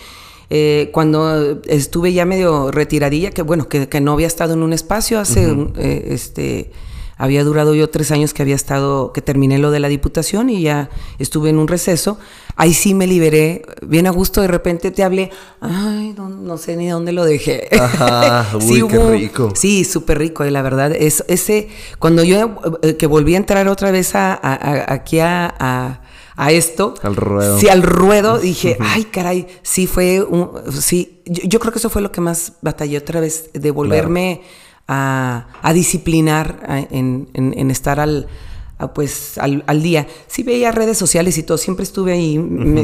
Eh, 0.53 0.89
cuando 0.91 1.61
estuve 1.65 2.11
ya 2.11 2.25
medio 2.25 2.71
retiradilla, 2.71 3.31
que 3.31 3.41
bueno, 3.41 3.69
que, 3.69 3.87
que, 3.87 4.01
no 4.01 4.13
había 4.13 4.27
estado 4.27 4.53
en 4.53 4.63
un 4.63 4.73
espacio 4.73 5.19
hace, 5.19 5.55
eh, 5.77 6.07
este 6.09 6.71
había 7.21 7.43
durado 7.43 7.75
yo 7.75 7.87
tres 7.87 8.09
años 8.09 8.33
que 8.33 8.41
había 8.41 8.55
estado, 8.55 9.13
que 9.13 9.21
terminé 9.21 9.59
lo 9.59 9.69
de 9.69 9.79
la 9.79 9.89
diputación 9.89 10.49
y 10.49 10.63
ya 10.63 10.89
estuve 11.19 11.51
en 11.51 11.59
un 11.59 11.67
receso. 11.67 12.17
Ahí 12.55 12.73
sí 12.73 12.95
me 12.95 13.05
liberé, 13.05 13.61
bien 13.85 14.07
a 14.07 14.09
gusto, 14.09 14.41
de 14.41 14.47
repente 14.47 14.89
te 14.89 15.03
hablé, 15.03 15.29
ay, 15.59 16.15
no, 16.17 16.57
sé 16.57 16.75
ni 16.75 16.87
dónde 16.87 17.11
lo 17.11 17.23
dejé. 17.23 17.67
Ajá, 17.79 18.47
sí, 18.59 18.81
qué 18.89 19.09
rico. 19.11 19.53
Sí, 19.55 19.83
súper 19.83 20.17
rico, 20.17 20.43
la 20.45 20.63
verdad. 20.63 20.93
Es, 20.93 21.23
ese, 21.27 21.69
cuando 21.99 22.23
yo 22.23 22.59
eh, 22.81 22.97
que 22.97 23.05
volví 23.05 23.35
a 23.35 23.37
entrar 23.37 23.67
otra 23.67 23.91
vez 23.91 24.15
a, 24.15 24.39
aquí 24.91 25.19
a, 25.19 26.01
esto. 26.51 26.93
Al 27.03 27.15
ruedo. 27.15 27.59
Sí, 27.59 27.69
al 27.69 27.83
ruedo, 27.83 28.39
dije, 28.39 28.77
ay, 28.79 29.05
caray, 29.05 29.47
sí 29.61 29.87
fue 29.87 30.21
un, 30.21 30.51
sí, 30.71 31.21
yo, 31.25 31.59
creo 31.59 31.71
que 31.71 31.79
eso 31.79 31.89
fue 31.89 32.01
lo 32.01 32.11
que 32.11 32.21
más 32.21 32.53
batallé 32.61 32.97
otra 32.97 33.19
vez, 33.19 33.51
de 33.53 33.71
volverme 33.71 34.41
a, 34.87 35.45
disciplinar 35.73 36.87
en, 36.91 37.71
estar 37.71 37.99
al, 37.99 38.27
pues, 38.93 39.37
al, 39.37 39.83
día. 39.83 40.07
Sí 40.27 40.43
veía 40.43 40.71
redes 40.71 40.97
sociales 40.97 41.37
y 41.37 41.43
todo, 41.43 41.57
siempre 41.57 41.83
estuve 41.83 42.13
ahí 42.13 42.39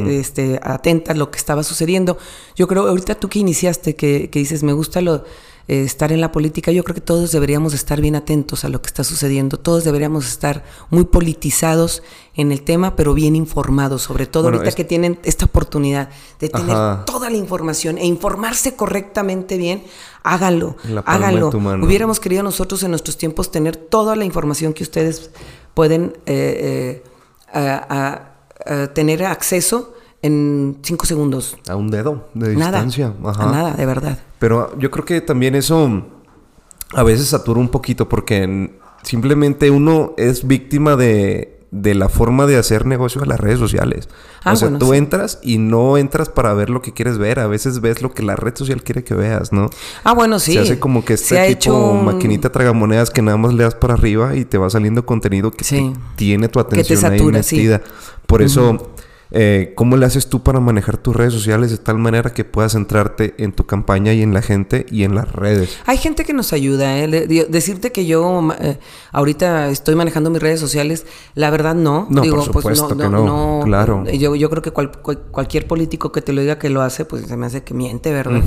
este, 0.09 0.59
atenta 0.61 1.13
a 1.13 1.15
lo 1.15 1.31
que 1.31 1.37
estaba 1.37 1.63
sucediendo. 1.63 2.17
Yo 2.55 2.67
creo, 2.67 2.87
ahorita 2.87 3.15
tú 3.15 3.29
que 3.29 3.39
iniciaste, 3.39 3.95
que, 3.95 4.29
que 4.29 4.39
dices, 4.39 4.63
me 4.63 4.73
gusta 4.73 5.01
lo 5.01 5.23
eh, 5.69 5.83
estar 5.83 6.13
en 6.13 6.21
la 6.21 6.31
política, 6.31 6.71
yo 6.71 6.81
creo 6.85 6.95
que 6.95 7.01
todos 7.01 7.33
deberíamos 7.33 7.73
estar 7.73 7.99
bien 7.99 8.15
atentos 8.15 8.63
a 8.63 8.69
lo 8.69 8.81
que 8.81 8.87
está 8.87 9.03
sucediendo, 9.03 9.59
todos 9.59 9.83
deberíamos 9.83 10.25
estar 10.25 10.63
muy 10.89 11.03
politizados 11.03 12.03
en 12.35 12.53
el 12.53 12.61
tema, 12.61 12.95
pero 12.95 13.13
bien 13.13 13.35
informados, 13.35 14.03
sobre 14.03 14.27
todo 14.27 14.47
ahorita 14.47 14.71
que 14.71 14.85
tienen 14.85 15.19
esta 15.23 15.43
oportunidad 15.43 16.09
de 16.39 16.47
tener 16.47 17.03
toda 17.05 17.29
la 17.29 17.35
información 17.35 17.97
e 17.97 18.05
informarse 18.05 18.77
correctamente 18.77 19.57
bien, 19.57 19.83
háganlo, 20.23 20.77
háganlo. 21.03 21.49
Hubiéramos 21.49 22.21
querido 22.21 22.43
nosotros 22.43 22.81
en 22.83 22.91
nuestros 22.91 23.17
tiempos 23.17 23.51
tener 23.51 23.75
toda 23.75 24.15
la 24.15 24.23
información 24.23 24.73
que 24.73 24.83
ustedes 24.83 25.31
pueden 25.73 26.15
eh, 26.25 27.03
eh, 27.53 28.87
tener 28.93 29.25
acceso 29.25 29.96
en 30.27 30.77
cinco 30.83 31.05
segundos. 31.05 31.57
A 31.67 31.75
un 31.75 31.89
dedo 31.89 32.27
de 32.33 32.55
distancia. 32.55 33.13
Nada, 33.21 33.43
A 33.43 33.51
nada, 33.51 33.73
de 33.73 33.85
verdad. 33.85 34.19
Pero 34.39 34.77
yo 34.77 34.91
creo 34.91 35.05
que 35.05 35.21
también 35.21 35.55
eso 35.55 36.05
a 36.93 37.03
veces 37.03 37.27
satura 37.27 37.59
un 37.59 37.69
poquito 37.69 38.07
porque 38.07 38.71
simplemente 39.03 39.71
uno 39.71 40.13
es 40.17 40.45
víctima 40.47 40.95
de, 40.95 41.59
de 41.71 41.95
la 41.95 42.09
forma 42.09 42.45
de 42.45 42.57
hacer 42.57 42.85
negocio 42.85 43.21
de 43.21 43.27
las 43.27 43.39
redes 43.39 43.59
sociales. 43.59 44.09
Ah, 44.43 44.53
o 44.53 44.55
sea, 44.55 44.77
tú 44.77 44.93
entras 44.93 45.39
y 45.41 45.57
no 45.57 45.97
entras 45.97 46.29
para 46.29 46.53
ver 46.53 46.69
lo 46.69 46.81
que 46.81 46.93
quieres 46.93 47.17
ver. 47.17 47.39
A 47.39 47.47
veces 47.47 47.81
ves 47.81 48.01
lo 48.01 48.13
que 48.13 48.23
la 48.23 48.35
red 48.35 48.55
social 48.55 48.83
quiere 48.83 49.03
que 49.03 49.15
veas, 49.15 49.51
¿no? 49.51 49.69
Ah, 50.03 50.13
bueno, 50.13 50.39
sí. 50.39 50.53
Se 50.53 50.59
hace 50.59 50.79
como 50.79 51.03
que 51.03 51.13
este 51.13 51.35
tipo 51.35 51.51
hecho 51.51 51.93
maquinita 51.93 52.51
tragamonedas 52.51 53.09
que 53.09 53.21
nada 53.21 53.37
más 53.37 53.53
le 53.53 53.63
das 53.63 53.75
para 53.75 53.95
arriba 53.95 54.35
y 54.35 54.45
te 54.45 54.57
va 54.57 54.69
saliendo 54.69 55.05
contenido 55.05 55.51
que 55.51 55.93
tiene 56.15 56.47
tu 56.47 56.59
atención 56.59 57.11
ahí 57.11 57.21
metida. 57.21 57.81
Por 58.25 58.41
eso... 58.41 58.91
Eh, 59.31 59.73
¿Cómo 59.75 59.97
le 59.97 60.05
haces 60.05 60.27
tú 60.27 60.41
para 60.41 60.59
manejar 60.59 60.97
tus 60.97 61.15
redes 61.15 61.33
sociales 61.33 61.71
de 61.71 61.77
tal 61.77 61.97
manera 61.97 62.33
que 62.33 62.45
puedas 62.45 62.73
centrarte 62.73 63.35
en 63.37 63.51
tu 63.51 63.65
campaña 63.65 64.13
y 64.13 64.21
en 64.21 64.33
la 64.33 64.41
gente 64.41 64.85
y 64.89 65.03
en 65.03 65.15
las 65.15 65.31
redes? 65.31 65.77
Hay 65.85 65.97
gente 65.97 66.23
que 66.23 66.33
nos 66.33 66.53
ayuda. 66.53 66.97
¿eh? 66.99 67.07
decirte 67.49 67.91
que 67.91 68.05
yo 68.05 68.49
eh, 68.59 68.79
ahorita 69.11 69.69
estoy 69.69 69.95
manejando 69.95 70.29
mis 70.29 70.41
redes 70.41 70.59
sociales, 70.59 71.05
la 71.35 71.49
verdad 71.49 71.75
no. 71.75 72.07
No, 72.09 72.21
por 72.23 72.33
pues, 72.33 72.45
supuesto 72.45 72.97
que 72.97 73.09
no, 73.09 73.61
Claro. 73.65 74.05
Yo, 74.05 74.35
yo 74.35 74.49
creo 74.49 74.61
que 74.61 74.71
cualquier 74.71 75.67
político 75.67 76.11
que 76.11 76.21
te 76.21 76.33
lo 76.33 76.41
diga 76.41 76.57
que 76.57 76.69
lo 76.69 76.81
hace, 76.81 77.05
pues 77.05 77.25
se 77.27 77.37
me 77.37 77.45
hace 77.45 77.63
que 77.63 77.73
miente, 77.73 78.11
¿verdad? 78.11 78.41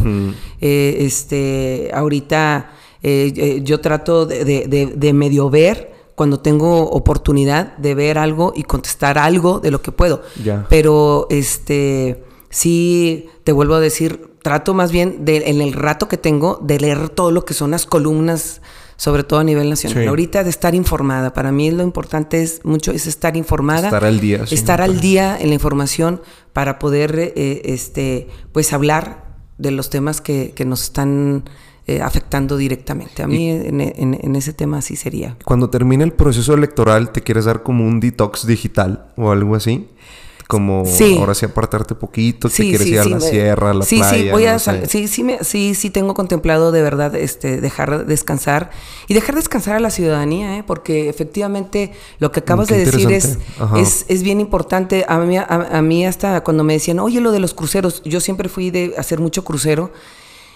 este, 0.60 1.90
ahorita 1.92 2.70
yo 3.02 3.80
trato 3.80 4.26
de, 4.26 4.94
de 4.96 5.12
medio 5.12 5.50
ver 5.50 5.99
cuando 6.20 6.40
tengo 6.40 6.82
oportunidad 6.82 7.78
de 7.78 7.94
ver 7.94 8.18
algo 8.18 8.52
y 8.54 8.64
contestar 8.64 9.16
algo 9.16 9.58
de 9.58 9.70
lo 9.70 9.80
que 9.80 9.90
puedo. 9.90 10.20
Ya. 10.44 10.66
Pero 10.68 11.26
este 11.30 12.22
sí 12.50 13.30
te 13.42 13.52
vuelvo 13.52 13.72
a 13.76 13.80
decir, 13.80 14.28
trato 14.42 14.74
más 14.74 14.92
bien 14.92 15.24
de, 15.24 15.48
en 15.48 15.62
el 15.62 15.72
rato 15.72 16.08
que 16.08 16.18
tengo 16.18 16.60
de 16.62 16.78
leer 16.78 17.08
todo 17.08 17.30
lo 17.30 17.46
que 17.46 17.54
son 17.54 17.70
las 17.70 17.86
columnas, 17.86 18.60
sobre 18.98 19.24
todo 19.24 19.40
a 19.40 19.44
nivel 19.44 19.70
nacional. 19.70 20.02
Sí. 20.02 20.08
Ahorita 20.08 20.44
de 20.44 20.50
estar 20.50 20.74
informada, 20.74 21.32
para 21.32 21.52
mí 21.52 21.70
lo 21.70 21.82
importante 21.82 22.42
es 22.42 22.62
mucho 22.66 22.92
es 22.92 23.06
estar 23.06 23.34
informada, 23.34 23.86
Estar 23.86 24.04
al 24.04 24.20
día, 24.20 24.46
sí, 24.46 24.54
estar 24.54 24.82
al 24.82 25.00
día 25.00 25.38
en 25.40 25.48
la 25.48 25.54
información 25.54 26.20
para 26.52 26.78
poder 26.78 27.18
eh, 27.18 27.62
este 27.64 28.28
pues 28.52 28.74
hablar 28.74 29.24
de 29.56 29.70
los 29.70 29.88
temas 29.88 30.20
que, 30.20 30.52
que 30.54 30.66
nos 30.66 30.82
están 30.82 31.44
eh, 31.90 32.02
afectando 32.02 32.56
directamente. 32.56 33.22
A 33.22 33.26
mí 33.26 33.50
en, 33.50 33.80
en- 33.80 34.18
en 34.22 34.36
ese 34.36 34.52
tema 34.52 34.78
así 34.78 34.96
sería. 34.96 35.36
Cuando 35.44 35.70
termine 35.70 36.04
el 36.04 36.12
proceso 36.12 36.54
electoral, 36.54 37.10
¿te 37.12 37.22
quieres 37.22 37.44
dar 37.44 37.62
como 37.62 37.86
un 37.86 38.00
detox 38.00 38.46
digital 38.46 39.06
o 39.16 39.30
algo 39.30 39.54
así? 39.56 39.86
Como 40.48 40.84
Sí. 40.84 41.16
ahora 41.16 41.32
sí 41.36 41.46
apartarte 41.46 41.94
poquito, 41.94 42.48
te 42.48 42.56
quieres 42.64 42.84
ir 42.88 42.98
a 42.98 43.04
la 43.04 43.16
me- 43.18 43.20
sierra, 43.20 43.70
a 43.70 43.74
la 43.74 43.84
sí, 43.84 43.98
playa. 43.98 44.18
Sí, 44.18 44.30
voy 44.32 44.46
a 44.46 44.54
no 44.54 44.58
sal- 44.58 44.80
sé. 44.80 44.86
sí, 44.88 45.06
sí, 45.06 45.22
me- 45.22 45.44
sí, 45.44 45.76
sí 45.76 45.90
tengo 45.90 46.12
contemplado 46.12 46.72
de 46.72 46.82
verdad 46.82 47.14
este, 47.14 47.60
dejar 47.60 48.04
descansar 48.06 48.70
y 49.06 49.14
dejar 49.14 49.36
descansar 49.36 49.76
a 49.76 49.80
la 49.80 49.90
ciudadanía, 49.90 50.56
¿eh? 50.58 50.64
porque 50.66 51.08
efectivamente 51.08 51.92
lo 52.18 52.32
que 52.32 52.40
acabas 52.40 52.66
qué 52.66 52.74
de 52.78 52.84
decir 52.84 53.12
es, 53.12 53.38
es, 53.76 54.06
es 54.08 54.22
bien 54.24 54.40
importante. 54.40 55.04
A 55.06 55.18
mí, 55.18 55.36
a, 55.38 55.44
a 55.44 55.82
mí 55.82 56.04
hasta 56.04 56.40
cuando 56.42 56.64
me 56.64 56.72
decían, 56.72 56.98
oye, 56.98 57.20
lo 57.20 57.30
de 57.30 57.38
los 57.38 57.54
cruceros, 57.54 58.02
yo 58.04 58.18
siempre 58.18 58.48
fui 58.48 58.70
de 58.72 58.94
hacer 58.98 59.20
mucho 59.20 59.44
crucero 59.44 59.92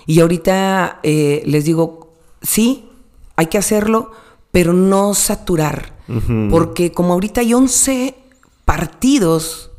y 0.06 0.20
ahorita 0.20 1.00
eh, 1.02 1.42
les 1.46 1.64
digo, 1.64 2.12
sí, 2.42 2.88
hay 3.36 3.46
que 3.46 3.58
hacerlo, 3.58 4.12
pero 4.50 4.72
no 4.72 5.14
saturar, 5.14 5.94
porque 6.50 6.92
como 6.92 7.14
ahorita 7.14 7.40
hay 7.40 7.54
11 7.54 8.14
partidos 8.64 9.70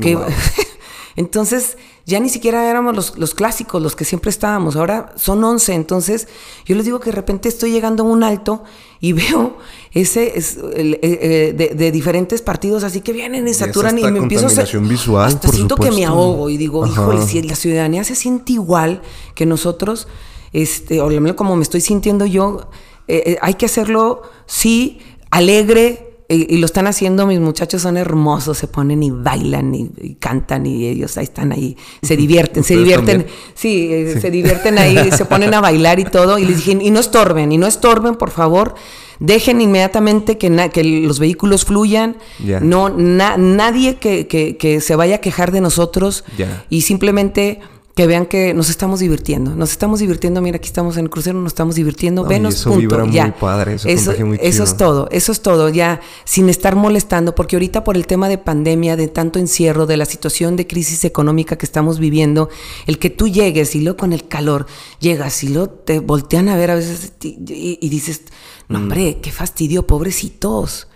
que... 0.00 0.16
Wow. 0.16 0.26
entonces, 1.16 1.76
ya 2.06 2.20
ni 2.20 2.28
siquiera 2.28 2.70
éramos 2.70 2.94
los, 2.94 3.18
los 3.18 3.34
clásicos, 3.34 3.82
los 3.82 3.96
que 3.96 4.04
siempre 4.04 4.30
estábamos. 4.30 4.76
Ahora 4.76 5.12
son 5.16 5.42
11. 5.42 5.74
Entonces, 5.74 6.28
yo 6.64 6.76
les 6.76 6.84
digo 6.84 7.00
que 7.00 7.10
de 7.10 7.16
repente 7.16 7.48
estoy 7.48 7.72
llegando 7.72 8.04
a 8.04 8.06
un 8.06 8.22
alto 8.22 8.62
y 9.00 9.12
veo 9.20 9.58
ese 9.92 10.38
es, 10.38 10.56
el, 10.76 10.94
eh, 10.94 11.00
eh, 11.02 11.54
de, 11.56 11.74
de 11.74 11.90
diferentes 11.90 12.42
partidos 12.42 12.84
así 12.84 13.00
que 13.00 13.12
vienen 13.12 13.48
y 13.48 13.54
saturan 13.54 13.98
y 13.98 14.02
me 14.04 14.18
empiezo 14.20 14.44
a 14.46 14.48
hacer- 14.50 14.78
visual, 14.80 15.26
hasta 15.26 15.48
siento 15.48 15.74
que 15.76 15.86
me 15.90 16.02
supuesto. 16.02 16.12
ahogo 16.12 16.48
y 16.50 16.56
digo, 16.56 16.84
Ajá. 16.84 16.92
híjole, 17.02 17.26
si 17.26 17.42
la 17.42 17.56
ciudadanía 17.56 18.04
se 18.04 18.14
siente 18.14 18.52
igual 18.52 19.02
que 19.34 19.44
nosotros, 19.46 20.06
este, 20.52 21.00
o 21.00 21.08
como 21.36 21.56
me 21.56 21.62
estoy 21.62 21.80
sintiendo 21.80 22.24
yo, 22.24 22.70
eh, 23.08 23.36
hay 23.42 23.54
que 23.54 23.66
hacerlo, 23.66 24.22
sí, 24.46 25.00
alegre, 25.30 26.05
y, 26.28 26.54
y 26.54 26.58
lo 26.58 26.66
están 26.66 26.86
haciendo, 26.86 27.26
mis 27.26 27.38
muchachos 27.40 27.82
son 27.82 27.96
hermosos, 27.96 28.58
se 28.58 28.66
ponen 28.66 29.02
y 29.02 29.10
bailan 29.10 29.74
y, 29.74 29.90
y 30.00 30.14
cantan 30.16 30.66
y 30.66 30.86
ellos 30.86 31.16
ahí 31.18 31.24
están 31.24 31.52
ahí, 31.52 31.76
se 32.02 32.16
divierten, 32.16 32.64
se 32.64 32.74
¿Ustedes 32.74 32.78
divierten, 32.80 33.18
también? 33.22 33.38
sí, 33.54 33.88
eh, 33.92 34.18
se 34.20 34.30
divierten 34.30 34.78
ahí, 34.78 35.10
se 35.12 35.24
ponen 35.26 35.54
a 35.54 35.60
bailar 35.60 36.00
y 36.00 36.04
todo, 36.04 36.38
y 36.38 36.44
les 36.44 36.56
dije, 36.64 36.78
y 36.82 36.90
no 36.90 36.98
estorben, 37.00 37.52
y 37.52 37.58
no 37.58 37.66
estorben, 37.66 38.16
por 38.16 38.30
favor, 38.30 38.74
dejen 39.20 39.60
inmediatamente 39.60 40.36
que, 40.36 40.50
na- 40.50 40.68
que 40.68 40.82
los 40.84 41.18
vehículos 41.20 41.64
fluyan, 41.64 42.16
Ya. 42.44 42.60
no, 42.60 42.88
na- 42.90 43.36
nadie 43.36 43.96
que, 43.96 44.26
que- 44.26 44.56
que 44.56 44.80
se 44.80 44.96
vaya 44.96 45.16
a 45.16 45.18
quejar 45.18 45.52
de 45.52 45.60
nosotros. 45.60 46.24
Y 46.70 46.82
simplemente 46.82 47.60
que 47.96 48.06
vean 48.06 48.26
que 48.26 48.52
nos 48.52 48.68
estamos 48.68 49.00
divirtiendo. 49.00 49.56
Nos 49.56 49.70
estamos 49.70 50.00
divirtiendo, 50.00 50.42
mira, 50.42 50.56
aquí 50.58 50.66
estamos 50.66 50.98
en 50.98 51.04
el 51.04 51.10
crucero, 51.10 51.40
nos 51.40 51.52
estamos 51.52 51.76
divirtiendo, 51.76 52.22
No, 52.24 52.28
venos, 52.28 52.54
eso 52.54 52.64
punto. 52.68 52.80
vibra 52.80 53.04
muy 53.06 53.14
ya. 53.14 53.34
padre, 53.34 53.74
eso 53.76 53.88
eso, 53.88 54.04
contagia 54.04 54.24
muy 54.26 54.38
eso 54.42 54.64
es 54.64 54.76
todo, 54.76 55.08
eso 55.10 55.32
es 55.32 55.40
todo, 55.40 55.70
ya, 55.70 56.00
sin 56.26 56.50
estar 56.50 56.76
molestando, 56.76 57.34
porque 57.34 57.56
ahorita 57.56 57.84
por 57.84 57.96
el 57.96 58.06
tema 58.06 58.28
de 58.28 58.36
pandemia, 58.36 58.96
de 58.96 59.08
tanto 59.08 59.38
encierro, 59.38 59.86
de 59.86 59.96
la 59.96 60.04
situación 60.04 60.56
de 60.56 60.66
crisis 60.66 61.06
económica 61.06 61.56
que 61.56 61.64
estamos 61.64 61.98
viviendo, 61.98 62.50
el 62.86 62.98
que 62.98 63.08
tú 63.08 63.28
llegues 63.28 63.74
y 63.74 63.80
luego 63.80 63.96
con 63.96 64.12
el 64.12 64.28
calor, 64.28 64.66
llegas 65.00 65.42
y 65.42 65.48
luego 65.48 65.70
te 65.70 65.98
voltean 66.00 66.50
a 66.50 66.56
ver 66.56 66.70
a 66.72 66.74
veces 66.74 67.14
y, 67.22 67.28
y- 67.48 67.78
y 67.80 67.88
dices, 67.88 68.20
Mm. 68.68 68.72
no 68.74 68.78
hombre, 68.80 69.18
qué 69.22 69.30
fastidio, 69.32 69.86
pobrecitos. 69.86 70.88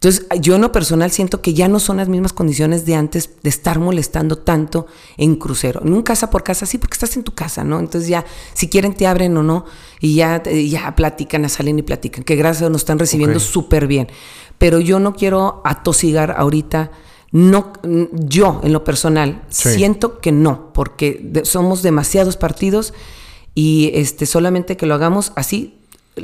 Entonces, 0.00 0.26
yo 0.40 0.54
en 0.54 0.60
lo 0.60 0.70
personal 0.70 1.10
siento 1.10 1.42
que 1.42 1.54
ya 1.54 1.66
no 1.66 1.80
son 1.80 1.96
las 1.96 2.08
mismas 2.08 2.32
condiciones 2.32 2.86
de 2.86 2.94
antes 2.94 3.30
de 3.42 3.48
estar 3.50 3.80
molestando 3.80 4.38
tanto 4.38 4.86
en 5.16 5.34
crucero. 5.34 5.80
En 5.84 5.92
un 5.92 6.02
casa 6.02 6.30
por 6.30 6.44
casa, 6.44 6.66
sí, 6.66 6.78
porque 6.78 6.94
estás 6.94 7.16
en 7.16 7.24
tu 7.24 7.32
casa, 7.34 7.64
¿no? 7.64 7.80
Entonces 7.80 8.08
ya, 8.08 8.24
si 8.54 8.68
quieren 8.68 8.94
te 8.94 9.08
abren 9.08 9.36
o 9.36 9.42
no, 9.42 9.64
y 10.00 10.14
ya, 10.14 10.40
ya 10.44 10.94
platican, 10.94 11.48
salen 11.48 11.80
y 11.80 11.82
platican, 11.82 12.22
que 12.22 12.36
gracias 12.36 12.58
a 12.62 12.64
Dios 12.66 12.72
nos 12.72 12.82
están 12.82 13.00
recibiendo 13.00 13.40
súper 13.40 13.88
bien. 13.88 14.06
Pero 14.56 14.78
yo 14.78 15.00
no 15.00 15.14
quiero 15.14 15.62
atosigar 15.64 16.32
ahorita, 16.38 16.92
no, 17.32 17.72
yo 18.12 18.60
en 18.62 18.72
lo 18.72 18.84
personal, 18.84 19.42
Sí. 19.48 19.70
siento 19.70 20.20
que 20.20 20.30
no, 20.30 20.72
porque 20.72 21.18
de- 21.24 21.44
somos 21.44 21.82
demasiados 21.82 22.36
partidos 22.36 22.94
y 23.52 23.90
este, 23.94 24.26
solamente 24.26 24.76
que 24.76 24.86
lo 24.86 24.94
hagamos 24.94 25.32
así, 25.34 25.77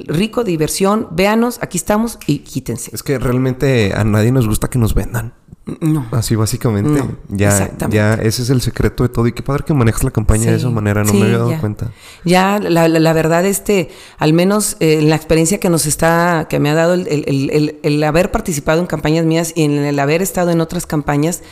rico, 0.07 0.45
diversión, 0.45 1.09
véanos, 1.13 1.59
aquí 1.63 1.79
estamos 1.79 2.19
y 2.27 2.39
quítense. 2.41 2.91
Es 2.93 3.03
que 3.03 3.19
realmente 3.19 3.93
a 3.95 4.05
nadie 4.05 4.33
nos 4.33 4.47
gusta 4.49 4.69
que 4.69 4.79
nos 4.79 4.95
vendan. 4.95 5.35
No. 5.81 6.07
Así 6.13 6.35
básicamente. 6.37 6.91
No, 6.91 7.17
ya, 7.31 7.49
exactamente. 7.49 7.97
ya 7.97 8.15
ese 8.15 8.43
es 8.43 8.51
el 8.51 8.61
secreto 8.61 9.03
de 9.03 9.09
todo. 9.09 9.27
Y 9.27 9.33
qué 9.33 9.43
padre 9.43 9.65
que 9.67 9.73
manejas 9.73 10.05
la 10.05 10.11
campaña 10.11 10.51
de 10.51 10.59
esa 10.59 10.69
manera, 10.69 11.05
no 11.05 11.11
sí, 11.11 11.17
me 11.17 11.25
había 11.25 11.39
dado 11.39 11.51
ya. 11.53 11.61
cuenta. 11.61 11.91
Ya, 12.25 12.59
la, 12.59 12.87
la- 12.87 12.99
la 13.01 13.13
verdad, 13.15 13.47
este, 13.47 13.89
al 14.19 14.35
menos 14.35 14.77
eh, 14.81 14.99
en 15.01 15.09
la 15.09 15.17
experiencia 15.17 15.59
que 15.61 15.71
nos 15.71 15.87
está, 15.87 16.49
que 16.51 16.61
me 16.61 16.69
ha 16.69 16.75
dado 16.75 16.93
el, 16.93 17.07
el- 17.09 17.25
el- 17.27 17.51
el- 17.51 17.79
el 17.83 18.05
haber 18.05 18.31
participado 18.31 18.81
en 18.83 18.87
campañas 18.87 19.25
mías 19.25 19.55
y 19.57 19.63
en 19.63 19.73
el 19.73 19.99
haber 19.99 20.21
estado 20.21 20.51
en 20.51 20.61
otras 20.61 20.85
campañas, 20.85 21.43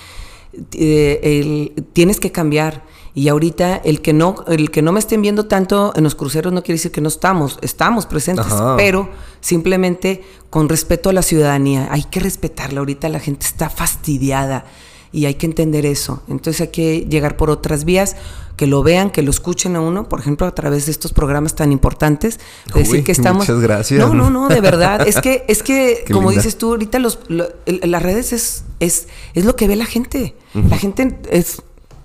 eh, 0.73 1.73
tienes 1.93 2.21
que 2.21 2.33
cambiar. 2.33 2.85
Y 3.15 3.29
ahorita 3.29 3.77
el 3.77 4.01
que 4.01 4.15
no, 4.15 4.37
el 4.49 4.71
que 4.71 4.81
no 4.81 4.91
me 4.93 4.99
estén 4.99 5.21
viendo 5.21 5.45
tanto 5.47 5.93
en 5.97 6.03
los 6.05 6.15
cruceros 6.15 6.51
no 6.53 6.63
quiere 6.63 6.77
decir 6.79 6.93
que 6.93 7.03
no 7.03 7.09
estamos, 7.09 7.59
estamos 7.61 8.07
presentes, 8.07 8.47
Ajá. 8.47 8.77
pero 8.79 9.11
simplemente 9.41 10.23
con 10.49 10.69
respeto 10.69 11.11
a 11.11 11.13
la 11.13 11.21
ciudadanía. 11.23 11.89
Hay 11.91 12.05
que 12.05 12.21
respetarla. 12.21 12.81
Ahorita 12.81 13.09
la 13.11 13.21
gente 13.21 13.45
está 13.47 13.69
fastidiada 13.69 14.65
y 15.13 15.27
hay 15.27 15.35
que 15.35 15.45
entender 15.45 15.85
eso. 15.85 16.23
Entonces 16.27 16.63
hay 16.63 16.69
que 16.69 17.01
llegar 17.01 17.37
por 17.37 17.51
otras 17.51 17.85
vías, 17.85 18.17
que 18.57 18.67
lo 18.67 18.83
vean, 18.83 19.11
que 19.11 19.21
lo 19.23 19.31
escuchen 19.31 19.77
a 19.77 19.83
uno, 19.83 20.09
por 20.09 20.21
ejemplo, 20.21 20.47
a 20.47 20.55
través 20.55 20.87
de 20.87 20.93
estos 20.93 21.13
programas 21.13 21.55
tan 21.55 21.71
importantes. 21.71 22.41
de 22.73 22.81
decir 22.81 23.05
que 23.05 23.13
estamos. 23.13 23.47
muchas 23.47 23.61
gracias. 23.61 24.01
No, 24.01 24.15
no, 24.15 24.31
no, 24.31 24.49
de 24.49 24.61
verdad. 24.63 25.07
Es 25.07 25.21
que, 25.21 25.45
es 25.49 25.63
que, 25.63 26.05
Qué 26.07 26.15
como 26.15 26.31
linda. 26.31 26.43
dices 26.43 26.57
tú, 26.57 26.71
ahorita 26.71 26.99
los, 26.99 27.19
lo- 27.29 27.49
el- 27.67 27.91
las 27.91 28.03
redes 28.03 28.33
es, 28.33 28.65
es, 28.81 29.09
es 29.35 29.45
lo 29.45 29.55
que 29.55 29.69
ve 29.69 29.77
la 29.77 29.85
gente. 29.87 30.35
La 30.55 30.79
gente 30.79 31.19
es. 31.31 31.61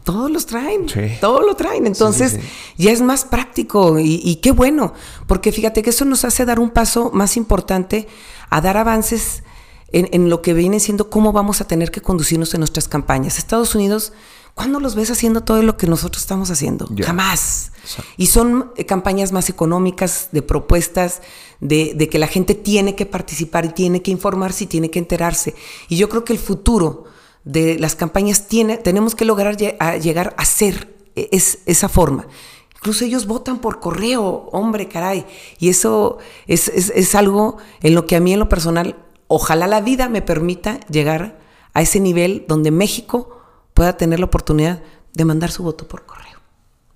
Todos 0.08 0.32
los 0.32 0.45
traen, 0.45 0.88
Sí. 0.88 1.01
todo 1.20 1.41
lo 1.41 1.55
traen. 1.55 1.86
Entonces, 1.86 2.32
sí. 2.32 2.39
ya 2.78 2.91
es 2.91 3.01
más 3.01 3.26
práctico 3.26 3.99
y, 3.99 4.22
y 4.24 4.38
qué 4.38 4.51
bueno, 4.51 4.93
porque 5.28 5.51
fíjate 5.51 5.82
que 5.84 5.89
eso 5.89 6.05
nos 6.05 6.24
hace 6.24 6.45
dar 6.45 6.60
un 6.62 6.70
paso 6.70 7.12
más 7.14 7.36
importante 7.36 8.08
a 8.49 8.62
dar 8.62 8.78
avances 8.78 9.43
en, 9.91 10.08
en 10.14 10.30
lo 10.30 10.41
que 10.41 10.53
viene 10.53 10.80
siendo 10.80 11.10
cómo 11.10 11.34
vamos 11.34 11.60
a 11.60 11.66
tener 11.68 11.91
que 11.91 12.01
conducirnos 12.01 12.53
en 12.53 12.62
nuestras 12.62 12.88
campañas. 12.88 13.38
Estados 13.38 13.76
Unidos, 13.76 14.14
¿cuándo 14.55 14.80
los 14.80 14.95
ves 14.95 15.12
haciendo 15.12 15.43
todo 15.43 15.62
lo 15.62 15.76
que 15.76 15.88
nosotros 15.88 16.22
estamos 16.24 16.51
haciendo? 16.51 16.88
Jamás. 17.03 17.74
Exacto. 17.84 18.12
Y 18.16 18.28
son 18.28 18.72
eh, 18.78 18.86
campañas 18.86 19.32
más 19.34 19.49
económicas, 19.49 20.30
de 20.32 20.41
propuestas, 20.41 21.22
de, 21.60 21.93
de 21.95 22.08
que 22.08 22.18
la 22.20 22.28
gente 22.28 22.53
tiene 22.55 22.95
que 22.95 23.05
participar 23.05 23.66
y 23.66 23.70
tiene 23.70 24.01
que 24.01 24.12
informarse 24.12 24.64
y 24.64 24.68
tiene 24.68 24.89
que 24.89 24.99
enterarse. 24.99 25.53
Y 25.89 25.97
yo 25.97 26.08
creo 26.08 26.24
que 26.24 26.32
el 26.34 26.39
futuro 26.39 27.03
de 27.48 27.80
las 27.80 27.95
campañas 27.95 28.48
tiene, 28.48 28.78
tenemos 28.78 29.16
que 29.16 29.26
lograr 29.26 29.56
llegar 29.58 30.36
a 30.38 30.45
ser 30.45 30.93
eh, 31.16 31.30
es, 31.32 31.60
esa 31.66 31.88
forma. 31.89 32.28
Incluso 32.76 33.06
ellos 33.06 33.26
votan 33.26 33.60
por 33.60 33.80
correo, 33.80 34.50
hombre, 34.52 34.88
caray. 34.88 35.26
Y 35.60 35.70
eso 35.70 36.18
es, 36.45 36.68
es- 36.68 36.91
es 36.95 37.16
algo 37.16 37.58
en 37.82 37.95
lo 37.95 38.06
que 38.06 38.16
a 38.16 38.20
mí 38.20 38.34
en 38.34 38.39
lo 38.39 38.50
personal, 38.50 38.95
ojalá 39.28 39.66
la 39.68 39.82
vida 39.82 40.10
me 40.10 40.22
permita 40.22 40.80
llegar 40.89 41.39
a 41.74 41.82
ese 41.82 42.00
nivel 42.00 42.45
donde 42.48 42.72
México 42.72 43.39
pueda 43.74 43.98
tener 43.98 44.20
la 44.20 44.26
oportunidad 44.26 44.82
de 45.14 45.26
mandar 45.26 45.50
su 45.52 45.64
voto 45.64 45.88
por 45.88 46.06
correo. 46.06 46.37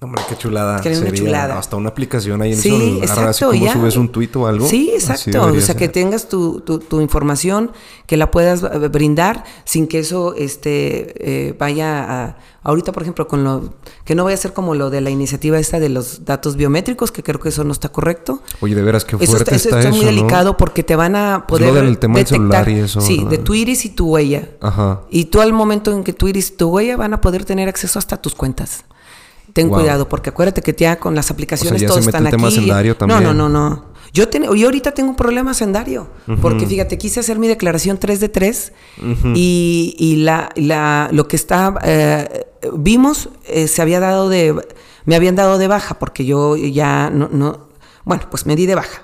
Hombre, 0.04 0.24
qué 0.28 0.36
chulada. 0.36 0.82
Sería. 0.82 1.58
Hasta 1.60 1.76
una 1.76 1.89
aplicación 1.89 2.41
ahí 2.41 2.54
en 2.54 2.58
Sí, 2.58 2.70
el 2.70 2.80
celular, 2.80 3.04
exacto. 3.04 3.30
así 3.30 3.45
como 3.45 3.66
ya. 3.66 3.74
subes 3.74 3.97
un 3.97 4.10
tuit 4.10 4.36
o 4.36 4.47
algo. 4.47 4.68
Sí, 4.68 4.89
exacto. 4.95 5.43
O 5.43 5.62
sea, 5.62 5.76
que 5.76 5.89
tengas 5.89 6.28
tu, 6.28 6.62
tu- 6.62 6.80
tu 6.80 7.02
información, 7.02 7.72
que 8.08 8.18
la 8.18 8.32
puedas 8.32 8.64
eh, 8.64 8.88
brindar 8.88 9.43
sin 9.64 9.86
que 9.88 9.99
eso 9.99 10.34
este, 10.36 11.49
eh, 11.49 11.56
vaya 11.58 12.04
a... 12.30 12.38
Ahorita, 12.64 12.91
por 12.93 13.04
ejemplo, 13.04 13.28
con 13.28 13.43
lo... 13.43 13.76
Que 14.04 14.16
no 14.16 14.24
vaya 14.24 14.34
a 14.34 14.38
ser 14.38 14.54
como 14.54 14.74
lo 14.74 14.89
de 14.89 15.02
la 15.02 15.12
iniciativa 15.12 15.60
esta 15.60 15.80
de 15.80 15.89
los 15.89 16.26
datos 16.26 16.56
biométricos, 16.56 17.12
que 17.12 17.22
creo 17.22 17.39
que 17.39 17.49
eso 17.49 17.64
no 17.64 17.72
está 17.72 17.89
correcto. 17.89 18.41
Oye, 18.62 18.74
de 18.74 18.82
veras, 18.82 19.06
qué 19.06 19.18
Eso 19.18 19.26
fuerte 19.34 19.56
está, 19.56 19.56
eso 19.56 19.70
está, 19.70 19.80
está 19.82 19.89
eso, 19.89 19.97
muy 19.97 20.06
¿no? 20.06 20.12
delicado 20.20 20.58
porque 20.58 20.82
te 20.82 20.95
van 20.95 21.16
a 21.16 21.45
poder 21.45 21.68
lo 21.68 21.76
del 21.76 21.99
tema 21.99 22.16
del 22.16 22.26
detectar, 22.26 22.66
celular 22.66 22.70
y 22.70 22.80
eso, 22.80 23.02
sí, 23.02 23.18
¿verdad? 23.18 23.30
de 23.32 23.38
tu 23.38 23.54
iris 23.54 23.86
y 23.86 23.89
tu 23.91 24.08
huella. 24.10 24.49
Ajá. 24.62 25.02
Y 25.12 25.26
tú 25.26 25.41
al 25.41 25.54
momento 25.54 25.91
en 25.91 26.04
que 26.04 26.14
tu 26.14 26.28
iris 26.28 26.49
y 26.49 26.54
tu 26.54 26.70
huella 26.70 26.97
van 26.97 27.14
a 27.14 27.22
poder 27.22 27.45
tener 27.45 27.70
acceso 27.70 27.99
hasta 27.99 28.18
tus 28.20 28.34
cuentas. 28.34 28.84
Ten 29.54 29.70
Wow. 29.70 29.80
cuidado, 29.80 30.08
porque 30.10 30.30
acuérdate 30.30 30.62
que 30.62 30.74
ya 30.78 30.97
con 30.97 31.16
las 31.16 31.30
aplicaciones 31.32 31.82
ya 31.82 31.88
todos 31.88 32.04
se 32.04 32.10
están 32.10 32.30
tema 32.30 32.47
aquí. 32.47 32.56
sendario 32.56 32.93
No, 32.93 32.97
también. 32.97 33.24
no, 33.24 33.34
no, 33.34 33.49
no. 33.49 33.91
Yo, 34.14 34.30
yo 34.30 34.66
ahorita 34.68 34.91
tengo 34.91 35.10
un 35.10 35.16
problema 35.16 35.54
sendario, 35.54 36.10
porque 36.41 36.68
fíjate, 36.68 36.97
quise 36.97 37.22
hacer 37.22 37.39
mi 37.39 37.47
declaración 37.47 37.97
3 37.97 38.20
de 38.20 38.28
3 38.30 38.74
y, 39.34 40.16
la, 40.20 40.49
la, 40.56 41.10
lo 41.14 41.28
que 41.30 41.38
está, 41.38 41.76
eh, 41.84 42.45
vimos, 42.74 43.30
eh, 43.47 43.68
se 43.70 43.82
había 43.82 44.02
dado 44.02 44.28
de, 44.28 44.54
me 45.06 45.16
habían 45.16 45.36
dado 45.36 45.58
de 45.58 45.68
baja, 45.68 45.97
porque 45.97 46.26
yo 46.26 46.58
ya 46.58 47.10
no, 47.10 47.30
no 47.32 47.70
bueno, 48.04 48.24
pues 48.30 48.45
me 48.45 48.56
di 48.58 48.66
de 48.66 48.76
baja. 48.76 49.04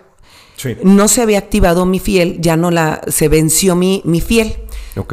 No 0.83 1.07
se 1.07 1.21
había 1.21 1.37
activado 1.37 1.85
mi 1.85 1.99
fiel, 1.99 2.37
ya 2.41 2.57
no 2.57 2.71
la, 2.71 3.01
se 3.07 3.29
venció 3.29 3.75
mi, 3.75 4.01
mi 4.05 4.21
fiel. 4.21 4.57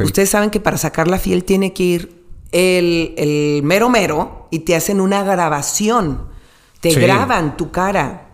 Ustedes 0.03 0.29
saben 0.29 0.49
que 0.49 0.59
para 0.59 0.77
sacar 0.77 1.07
la 1.07 1.19
fiel 1.19 1.43
tiene 1.43 1.71
que 1.71 1.83
ir 1.83 2.23
el, 2.51 3.13
el 3.17 3.61
mero 3.63 3.89
mero 3.89 4.44
y 4.55 4.59
te 4.59 4.73
hacen 4.73 5.01
una 5.01 5.21
grabación, 5.21 6.29
te 6.79 6.93
graban 6.93 7.57
tu 7.57 7.71
cara. 7.71 8.29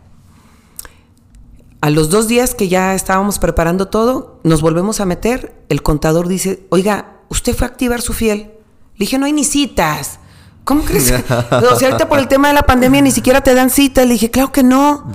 A 1.81 1.89
los 1.89 2.11
dos 2.11 2.27
días 2.27 2.53
que 2.53 2.67
ya 2.67 2.93
estábamos 2.93 3.39
preparando 3.39 3.87
todo, 3.87 4.39
nos 4.43 4.61
volvemos 4.61 4.99
a 4.99 5.05
meter, 5.05 5.55
el 5.69 5.81
contador 5.81 6.27
dice, 6.27 6.67
oiga, 6.69 7.21
¿usted 7.29 7.55
fue 7.55 7.65
a 7.65 7.71
activar 7.71 8.03
su 8.03 8.13
fiel? 8.13 8.51
Le 8.97 9.05
dije, 9.05 9.17
no 9.17 9.25
hay 9.25 9.33
ni 9.33 9.43
citas. 9.43 10.19
¿Cómo 10.63 10.83
crees? 10.83 11.11
o 11.11 11.75
sea, 11.75 11.89
ahorita 11.89 12.07
por 12.07 12.19
el 12.19 12.27
tema 12.27 12.49
de 12.49 12.53
la 12.53 12.61
pandemia 12.61 13.01
ni 13.01 13.09
siquiera 13.09 13.41
te 13.41 13.55
dan 13.55 13.71
cita. 13.71 14.05
Le 14.05 14.13
dije, 14.13 14.29
claro 14.29 14.51
que 14.51 14.61
no. 14.61 15.11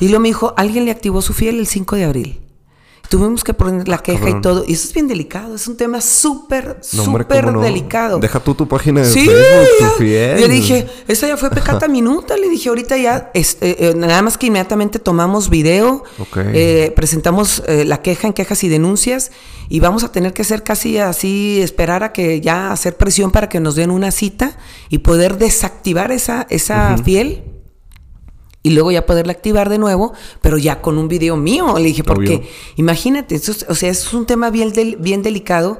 Y 0.00 0.08
luego 0.08 0.22
me 0.22 0.28
dijo, 0.28 0.54
alguien 0.56 0.86
le 0.86 0.90
activó 0.90 1.20
su 1.20 1.34
fiel 1.34 1.58
el 1.58 1.66
5 1.66 1.96
de 1.96 2.04
abril. 2.04 2.40
Tuvimos 3.08 3.44
que 3.44 3.54
poner 3.54 3.88
la 3.88 3.98
queja 3.98 4.30
y 4.30 4.40
todo. 4.40 4.64
Y 4.66 4.72
eso 4.72 4.88
es 4.88 4.94
bien 4.94 5.08
delicado. 5.08 5.54
Es 5.54 5.68
un 5.68 5.76
tema 5.76 6.00
súper, 6.00 6.78
súper 6.80 7.52
delicado. 7.52 8.18
Deja 8.18 8.40
tú 8.40 8.54
tu 8.54 8.66
página 8.66 9.00
de 9.00 9.06
sí, 9.06 9.26
Facebook, 9.26 10.00
Le 10.00 10.48
dije, 10.48 10.86
esa 11.06 11.28
ya 11.28 11.36
fue 11.36 11.50
pecata 11.50 11.88
minuta. 11.88 12.36
Le 12.36 12.48
dije, 12.48 12.68
ahorita 12.68 12.96
ya, 12.96 13.30
este, 13.34 13.88
eh, 13.88 13.94
nada 13.94 14.22
más 14.22 14.38
que 14.38 14.46
inmediatamente 14.46 14.98
tomamos 14.98 15.50
video, 15.50 16.04
eh, 16.36 16.92
presentamos 16.96 17.62
eh, 17.66 17.84
la 17.84 18.02
queja 18.02 18.26
en 18.26 18.32
quejas 18.32 18.64
y 18.64 18.68
denuncias 18.68 19.30
y 19.68 19.80
vamos 19.80 20.04
a 20.04 20.12
tener 20.12 20.32
que 20.32 20.42
hacer 20.42 20.62
casi 20.62 20.98
así, 20.98 21.60
esperar 21.60 22.04
a 22.04 22.12
que 22.12 22.40
ya 22.40 22.72
hacer 22.72 22.96
presión 22.96 23.30
para 23.30 23.48
que 23.48 23.60
nos 23.60 23.74
den 23.74 23.90
una 23.90 24.10
cita 24.10 24.56
y 24.88 24.98
poder 24.98 25.38
desactivar 25.38 26.12
esa, 26.12 26.46
esa 26.50 26.96
fiel 26.98 27.55
y 28.66 28.70
luego 28.70 28.90
ya 28.90 29.06
poderla 29.06 29.30
activar 29.30 29.68
de 29.68 29.78
nuevo, 29.78 30.12
pero 30.40 30.58
ya 30.58 30.82
con 30.82 30.98
un 30.98 31.06
video 31.06 31.36
mío. 31.36 31.78
Le 31.78 31.84
dije, 31.84 32.02
porque 32.02 32.48
imagínate, 32.74 33.40
o 33.68 33.74
sea, 33.76 33.88
es 33.88 34.12
un 34.12 34.26
tema 34.26 34.50
bien, 34.50 34.72
bien 34.98 35.22
delicado. 35.22 35.78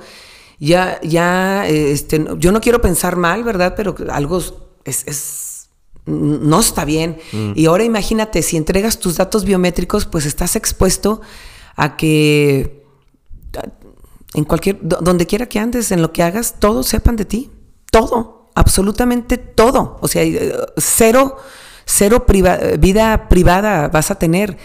Ya, 0.60 1.00
ya, 1.02 1.66
este, 1.66 2.24
yo 2.38 2.52
no 2.52 2.60
quiero 2.60 2.80
pensar 2.80 3.16
mal, 3.16 3.42
¿verdad? 3.42 3.74
Pero 3.76 3.96
algo 4.08 4.40
es, 4.84 5.68
no 6.04 6.60
está 6.60 6.84
bien. 6.84 7.18
Mm. 7.32 7.54
Y 7.56 7.66
ahora 7.66 7.82
imagínate, 7.82 8.40
si 8.42 8.56
entregas 8.56 9.00
tus 9.00 9.16
datos 9.16 9.44
biométricos, 9.44 10.06
pues 10.06 10.24
estás 10.24 10.54
expuesto 10.54 11.22
a 11.74 11.96
que 11.96 12.84
en 14.34 14.44
cualquier, 14.44 14.78
donde 14.80 15.26
quiera 15.26 15.46
que 15.46 15.58
andes, 15.58 15.90
en 15.90 16.02
lo 16.02 16.12
que 16.12 16.22
hagas, 16.22 16.60
todos 16.60 16.86
sepan 16.86 17.16
de 17.16 17.24
ti. 17.24 17.50
Todo, 17.90 18.52
absolutamente 18.54 19.38
todo. 19.38 19.98
O 20.02 20.06
sea, 20.06 20.22
eh, 20.22 20.54
cero 21.86 22.26
cero 22.26 22.58
vida 22.78 23.28
privada 23.28 23.88
vas 23.88 24.10
a 24.10 24.16
tener. 24.16 24.58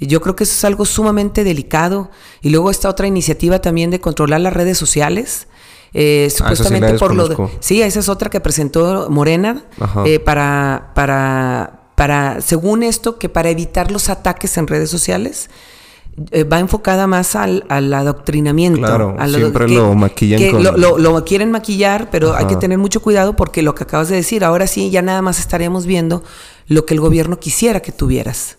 Yo 0.00 0.20
creo 0.20 0.36
que 0.36 0.44
eso 0.44 0.52
es 0.52 0.64
algo 0.64 0.86
sumamente 0.86 1.44
delicado. 1.44 2.10
Y 2.40 2.50
luego 2.50 2.70
esta 2.70 2.88
otra 2.88 3.06
iniciativa 3.06 3.60
también 3.60 3.90
de 3.90 4.00
controlar 4.00 4.40
las 4.40 4.54
redes 4.54 4.78
sociales. 4.78 5.48
Eh, 5.92 6.28
ah, 6.28 6.34
supuestamente 6.34 6.94
por 6.98 7.14
lo 7.14 7.28
de, 7.28 7.36
sí 7.60 7.80
esa 7.80 8.00
es 8.00 8.10
otra 8.10 8.28
que 8.28 8.40
presentó 8.40 9.08
Morena 9.08 9.64
eh, 10.04 10.18
para 10.18 10.90
para 10.94 11.92
para 11.94 12.42
según 12.42 12.82
esto 12.82 13.18
que 13.18 13.30
para 13.30 13.48
evitar 13.48 13.90
los 13.90 14.10
ataques 14.10 14.58
en 14.58 14.66
redes 14.66 14.90
sociales 14.90 15.48
eh, 16.30 16.44
va 16.44 16.58
enfocada 16.58 17.06
más 17.06 17.36
al, 17.36 17.64
adoctrinamiento. 17.68 18.80
Claro, 18.80 19.16
siempre 19.28 19.68
lo 19.68 19.94
maquillan. 19.94 20.38
Que 20.38 20.52
lo, 20.52 21.24
quieren 21.24 21.50
maquillar, 21.50 22.10
pero 22.10 22.34
hay 22.34 22.46
que 22.46 22.56
tener 22.56 22.78
mucho 22.78 23.00
cuidado 23.00 23.36
porque 23.36 23.62
lo 23.62 23.74
que 23.74 23.84
acabas 23.84 24.08
de 24.08 24.16
decir, 24.16 24.44
ahora 24.44 24.66
sí 24.66 24.90
ya 24.90 25.02
nada 25.02 25.22
más 25.22 25.38
estaríamos 25.38 25.86
viendo 25.86 26.22
lo 26.66 26.84
que 26.86 26.94
el 26.94 27.00
gobierno 27.00 27.38
quisiera 27.38 27.80
que 27.80 27.92
tuvieras. 27.92 28.56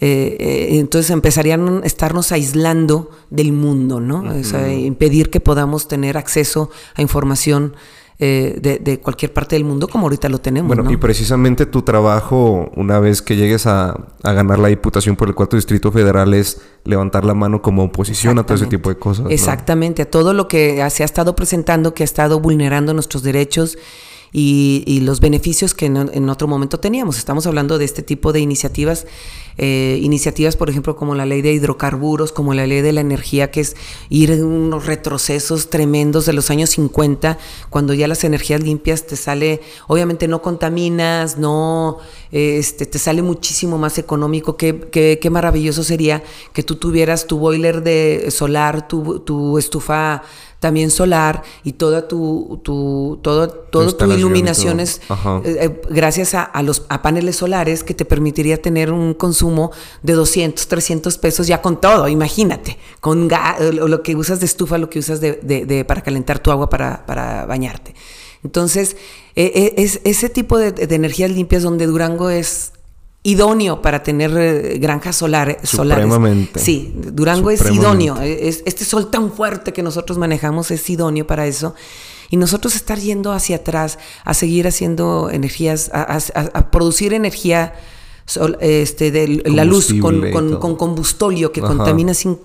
Eh, 0.00 0.36
eh, 0.38 0.78
entonces 0.78 1.10
empezarían 1.10 1.82
a 1.82 1.86
estarnos 1.86 2.30
aislando 2.30 3.10
del 3.30 3.52
mundo, 3.52 4.00
¿no? 4.00 4.20
o 4.20 4.44
sea, 4.44 4.72
impedir 4.72 5.28
que 5.28 5.40
podamos 5.40 5.88
tener 5.88 6.16
acceso 6.16 6.70
a 6.94 7.02
información 7.02 7.74
eh, 8.20 8.80
de, 8.82 8.98
cualquier 8.98 9.32
parte 9.32 9.54
del 9.54 9.64
mundo 9.64 9.86
como 9.86 10.06
ahorita 10.06 10.28
lo 10.28 10.40
tenemos. 10.40 10.74
Bueno, 10.74 10.90
y 10.90 10.96
precisamente 10.96 11.66
tu 11.66 11.82
trabajo, 11.82 12.68
una 12.74 12.98
vez 12.98 13.22
que 13.22 13.36
llegues 13.36 13.66
a, 13.66 14.08
ganar 14.24 14.58
la 14.58 14.68
diputación 14.68 15.14
por 15.14 15.28
el 15.28 15.36
cuarto 15.36 15.54
distrito 15.54 15.92
federal, 15.92 16.34
es 16.34 16.60
levantar 16.84 17.24
la 17.24 17.34
mano 17.34 17.62
como 17.62 17.84
oposición 17.84 18.38
a 18.40 18.42
todo 18.44 18.56
ese 18.56 18.66
tipo 18.66 18.88
de 18.88 18.98
cosas. 18.98 19.26
Exactamente, 19.30 20.02
a 20.02 20.10
todo 20.10 20.34
lo 20.34 20.48
que 20.48 20.84
se 20.90 21.04
ha 21.04 21.06
estado 21.06 21.36
presentando, 21.36 21.94
que 21.94 22.02
ha 22.02 22.04
estado 22.04 22.40
vulnerando 22.40 22.92
nuestros 22.92 23.22
derechos 23.22 23.78
y, 24.32 25.00
los 25.02 25.20
beneficios 25.20 25.74
que 25.74 25.86
en, 25.86 26.28
otro 26.28 26.48
momento 26.48 26.80
teníamos. 26.80 27.18
Estamos 27.18 27.46
hablando 27.46 27.78
de 27.78 27.84
este 27.84 28.02
tipo 28.02 28.32
de 28.32 28.40
iniciativas, 28.40 29.06
eh, 29.56 29.98
iniciativas, 30.02 30.56
por 30.56 30.68
ejemplo, 30.70 30.96
como 30.96 31.14
la 31.14 31.24
ley 31.24 31.40
de 31.40 31.52
hidrocarburos, 31.52 32.32
como 32.32 32.52
la 32.52 32.66
ley 32.66 32.82
de 32.82 32.92
la 32.92 33.00
energía, 33.00 33.50
que 33.50 33.60
es 33.60 33.76
ir 34.08 34.30
en 34.30 34.44
unos 34.44 34.86
retrocesos 34.86 35.70
tremendos 35.70 36.26
de 36.26 36.32
los 36.32 36.50
años 36.50 36.70
50, 36.70 37.38
cuando 37.70 37.94
ya 37.94 38.06
las 38.06 38.22
energías 38.24 38.62
limpias 38.62 39.06
te 39.06 39.16
sale, 39.16 39.60
obviamente 39.86 40.28
no 40.28 40.42
contaminas, 40.42 41.38
no, 41.38 41.98
este, 42.30 42.86
te 42.86 42.98
sale 42.98 43.22
muchísimo 43.22 43.78
más 43.78 43.98
económico. 43.98 44.56
Qué, 44.56 44.88
qué, 44.92 45.18
qué 45.20 45.30
maravilloso 45.30 45.82
sería 45.84 46.22
que 46.52 46.62
tú 46.62 46.76
tuvieras 46.76 47.26
tu 47.26 47.38
boiler 47.38 47.82
de 47.82 48.30
solar, 48.30 48.86
tu, 48.88 49.20
tu 49.20 49.58
estufa 49.58 50.22
también 50.60 50.90
solar 50.90 51.42
y 51.62 51.72
toda 51.72 52.08
tu, 52.08 52.60
tu 52.64 53.18
todo, 53.22 53.48
todo 53.48 53.94
tu 53.94 54.12
iluminación 54.12 54.80
es 54.80 55.00
eh, 55.08 55.42
eh, 55.44 55.80
gracias 55.88 56.34
a, 56.34 56.62
los 56.62 56.84
a 56.88 57.00
paneles 57.00 57.36
solares 57.36 57.84
que 57.84 57.94
te 57.94 58.04
permitiría 58.04 58.60
tener 58.60 58.92
un 58.92 59.14
consumo 59.14 59.70
de 60.02 60.14
200, 60.14 60.66
300 60.66 61.18
pesos 61.18 61.46
ya 61.46 61.62
con 61.62 61.80
todo, 61.80 62.08
imagínate, 62.08 62.78
con 63.00 63.30
eh, 63.30 63.72
lo 63.72 64.02
que 64.02 64.16
usas 64.16 64.40
de 64.40 64.46
estufa, 64.46 64.78
lo 64.78 64.90
que 64.90 64.98
usas 64.98 65.20
de, 65.20 65.34
de, 65.34 65.84
para 65.84 66.02
calentar 66.02 66.40
tu 66.40 66.50
agua 66.50 66.68
para, 66.68 67.06
para 67.06 67.46
bañarte. 67.46 67.94
Entonces, 68.44 68.96
es 69.34 70.00
ese 70.04 70.28
tipo 70.28 70.58
de, 70.58 70.72
de 70.72 70.94
energías 70.94 71.30
limpias 71.30 71.62
donde 71.62 71.86
Durango 71.86 72.30
es 72.30 72.72
idóneo 73.22 73.82
para 73.82 74.02
tener 74.02 74.36
eh, 74.36 74.78
granjas 74.78 75.16
solares. 75.16 75.56
Supremamente. 75.68 76.60
Sí, 76.60 76.92
Durango 76.94 77.50
es 77.50 77.68
idóneo. 77.70 78.16
este 78.20 78.84
sol 78.84 79.10
tan 79.10 79.32
fuerte 79.32 79.72
que 79.72 79.82
nosotros 79.82 80.18
manejamos 80.18 80.70
es 80.70 80.88
idóneo 80.88 81.26
para 81.26 81.46
eso. 81.46 81.74
Y 82.30 82.36
nosotros 82.36 82.76
estar 82.76 82.98
yendo 82.98 83.32
hacia 83.32 83.56
atrás, 83.56 83.98
a 84.24 84.34
seguir 84.34 84.66
haciendo 84.66 85.30
energías, 85.30 85.90
a, 85.94 86.70
producir 86.70 87.14
energía 87.14 87.74
este, 88.60 89.10
de 89.10 89.42
la 89.46 89.64
luz 89.64 89.94
con, 90.00 90.30
con, 90.30 90.76
combustolio 90.76 91.52
que 91.52 91.62
contamina 91.62 92.12
sin, 92.12 92.38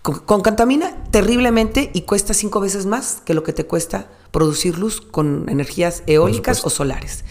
con, 0.00 0.40
contamina 0.40 1.04
terriblemente 1.10 1.90
y 1.92 2.02
cuesta 2.02 2.32
cinco 2.32 2.60
veces 2.60 2.86
más 2.86 3.20
que 3.26 3.34
lo 3.34 3.42
que 3.42 3.52
te 3.52 3.66
cuesta 3.66 4.08
producir 4.30 4.78
luz 4.78 5.02
con 5.02 5.46
energías 5.48 6.02
eólicas 6.06 6.64
o 6.64 6.70
solares. 6.70 7.24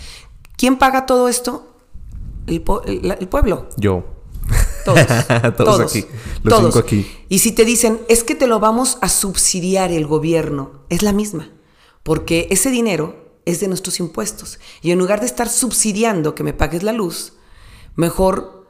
¿Quién 0.56 0.78
paga 0.78 1.06
todo 1.06 1.30
esto? 1.30 1.66
El, 2.48 2.62
pueblo. 2.62 3.68
Yo. 3.78 4.04
Todos. 4.86 5.06
todos, 5.58 5.80
aquí. 5.82 6.06
Los 6.43 6.60
cinco 6.60 6.80
aquí. 6.80 7.06
Y 7.30 7.39
si 7.39 7.52
te 7.52 7.66
dicen, 7.66 8.00
es 8.08 8.24
que 8.24 8.36
te 8.36 8.48
lo 8.48 8.60
vamos 8.60 8.98
a 9.02 9.10
subsidiar 9.10 9.91
el 9.91 10.08
gobierno, 10.08 10.72
es 10.89 11.04
la 11.04 11.12
misma. 11.12 11.50
Porque 12.04 12.48
ese 12.50 12.72
dinero 12.72 13.28
es 13.45 13.60
de 13.60 13.68
nuestros 13.68 14.00
impuestos. 14.00 14.60
Y 14.82 14.91
en 14.91 15.00
lugar 15.00 15.20
de 15.20 15.26
estar 15.26 15.50
subsidiando 15.50 16.36
que 16.36 16.43
me 16.43 16.54
pagues 16.54 16.84
la 16.84 16.93
luz, 16.93 17.34
mejor 17.95 18.66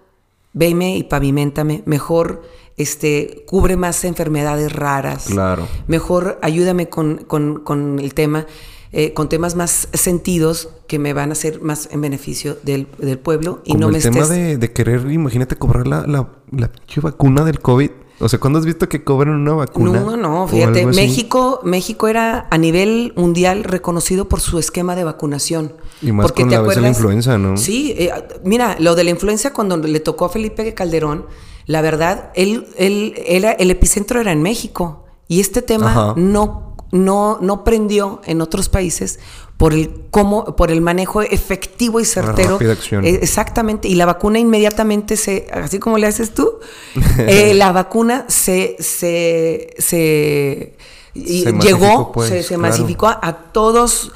veme 0.53 0.97
y 0.97 1.03
pavimentame, 1.03 1.84
mejor 1.86 2.41
este, 2.78 3.43
cubre 3.47 3.75
más 3.75 4.03
enfermedades 4.05 4.71
raras. 4.71 5.25
Claro. 5.28 5.67
Mejor 5.88 6.39
ayúdame 6.41 6.89
con, 6.89 7.17
con, 7.25 7.63
con 7.63 7.99
el 7.99 8.13
tema. 8.13 8.47
Eh, 8.93 9.13
con 9.13 9.27
temas 9.27 9.55
más 9.55 9.89
sentidos 9.91 10.69
que 10.88 10.97
me 10.97 11.11
van 11.11 11.29
a 11.29 11.33
hacer 11.33 11.61
más 11.61 11.89
en 11.91 11.99
beneficio 11.99 12.57
del, 12.63 12.88
pueblo 13.21 13.61
y 13.65 13.73
no 13.73 13.89
el 13.89 14.01
tema 14.01 14.25
de, 14.27 14.71
querer, 14.71 15.11
imagínate, 15.11 15.57
cobrar 15.57 15.88
la, 15.88 16.05
la, 16.07 16.71
vacuna 17.01 17.43
del 17.43 17.59
COVID. 17.59 17.91
O 18.19 18.29
sea, 18.29 18.39
¿cuándo 18.39 18.59
has 18.59 18.65
visto 18.65 18.88
que 18.88 19.03
cobran 19.03 19.35
una 19.35 19.53
vacuna? 19.53 19.99
No, 19.99 20.15
no, 20.15 20.47
fíjate, 20.47 20.85
México, 20.85 21.59
México 21.63 22.07
era 22.07 22.47
a 22.49 22.57
nivel 22.57 23.13
mundial 23.17 23.65
reconocido 23.65 24.29
por 24.29 24.39
su 24.39 24.57
esquema 24.57 24.95
de 24.95 25.03
vacunación. 25.03 25.73
Y 26.01 26.13
más 26.13 26.31
con 26.31 26.49
la, 26.49 26.61
de 26.61 26.81
la 26.81 26.88
influenza, 26.88 27.38
¿no? 27.38 27.57
Sí, 27.57 27.93
eh, 27.97 28.11
mira, 28.45 28.77
lo 28.79 28.95
de 28.95 29.03
la 29.03 29.09
influenza 29.09 29.53
cuando 29.53 29.77
le 29.77 29.99
tocó 29.99 30.25
a 30.25 30.29
Felipe 30.29 30.73
Calderón, 30.73 31.25
la 31.65 31.81
verdad, 31.81 32.31
él, 32.35 32.67
él, 32.77 33.15
era, 33.27 33.51
el 33.51 33.69
epicentro 33.69 34.21
era 34.21 34.31
en 34.31 34.41
México. 34.41 35.03
Y 35.27 35.41
este 35.41 35.61
tema 35.61 36.13
no 36.15 36.76
no, 36.91 37.38
no 37.41 37.63
prendió 37.63 38.21
en 38.25 38.41
otros 38.41 38.69
países 38.69 39.19
por 39.57 39.73
el 39.73 39.91
cómo, 40.11 40.55
por 40.55 40.71
el 40.71 40.81
manejo 40.81 41.21
efectivo 41.21 41.99
y 41.99 42.05
certero. 42.05 42.59
Eh, 42.61 43.19
exactamente. 43.21 43.88
Y 43.88 43.95
la 43.95 44.05
vacuna 44.05 44.39
inmediatamente 44.39 45.17
se, 45.17 45.47
así 45.51 45.79
como 45.79 45.97
le 45.97 46.07
haces 46.07 46.33
tú, 46.33 46.59
eh, 47.17 47.53
la 47.55 47.71
vacuna 47.71 48.25
se, 48.27 48.75
se, 48.79 49.73
se 49.79 50.75
llegó, 51.24 52.11
pues, 52.11 52.45
se, 52.45 52.57
masificó 52.57 53.07
a, 53.07 53.34
todos, 53.51 54.11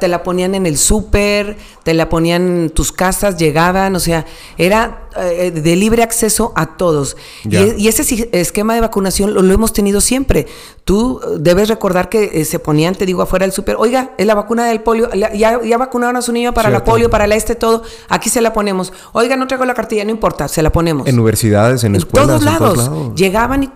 te 0.00 0.08
la 0.08 0.22
ponían 0.22 0.54
en 0.54 0.66
el 0.66 0.76
súper, 0.76 1.56
te 1.82 1.94
la 1.94 2.08
ponían 2.08 2.42
en 2.42 2.70
tus 2.70 2.92
casas, 2.92 3.36
llegaban, 3.36 3.94
o 3.96 4.00
sea, 4.00 4.26
era 4.58 5.08
eh, 5.16 5.50
de 5.50 5.76
libre 5.76 6.02
acceso 6.02 6.52
a 6.56 6.76
todos. 6.76 7.16
Y, 7.44 7.88
ese 7.88 8.28
esquema 8.32 8.74
de 8.74 8.80
vacunación 8.80 9.34
lo, 9.34 9.54
hemos 9.54 9.72
tenido 9.72 10.00
siempre. 10.00 10.46
Tú 10.84 11.20
debes 11.38 11.68
recordar 11.68 12.08
que 12.08 12.30
eh, 12.32 12.44
se 12.44 12.58
ponían, 12.58 12.94
te 12.94 13.06
digo, 13.06 13.22
afuera 13.22 13.46
del 13.46 13.52
súper, 13.52 13.76
oiga, 13.78 14.12
es 14.18 14.26
la 14.26 14.34
vacuna 14.34 14.66
del 14.66 14.80
polio, 14.80 15.10
ya, 15.12 15.60
ya, 15.62 15.78
vacunaron 15.78 16.16
a 16.16 16.22
su 16.22 16.32
niño 16.32 16.52
para 16.52 16.70
la 16.70 16.84
polio, 16.84 17.10
para 17.10 17.26
la 17.26 17.34
este, 17.34 17.54
todo, 17.54 17.82
aquí 18.08 18.28
se 18.28 18.40
la 18.40 18.52
ponemos. 18.52 18.92
Oiga, 19.12 19.36
no 19.36 19.46
traigo 19.46 19.64
la 19.64 19.74
cartilla, 19.74 20.04
no 20.04 20.10
importa, 20.10 20.48
se 20.48 20.62
la 20.62 20.70
ponemos. 20.70 21.06
En 21.06 21.14
universidades, 21.14 21.84
en, 21.84 21.96
escuelas. 21.96 22.42
en 22.42 22.58
todos 22.58 22.76
lados. 22.76 23.14
Llegaban 23.14 23.62
y 23.64 23.70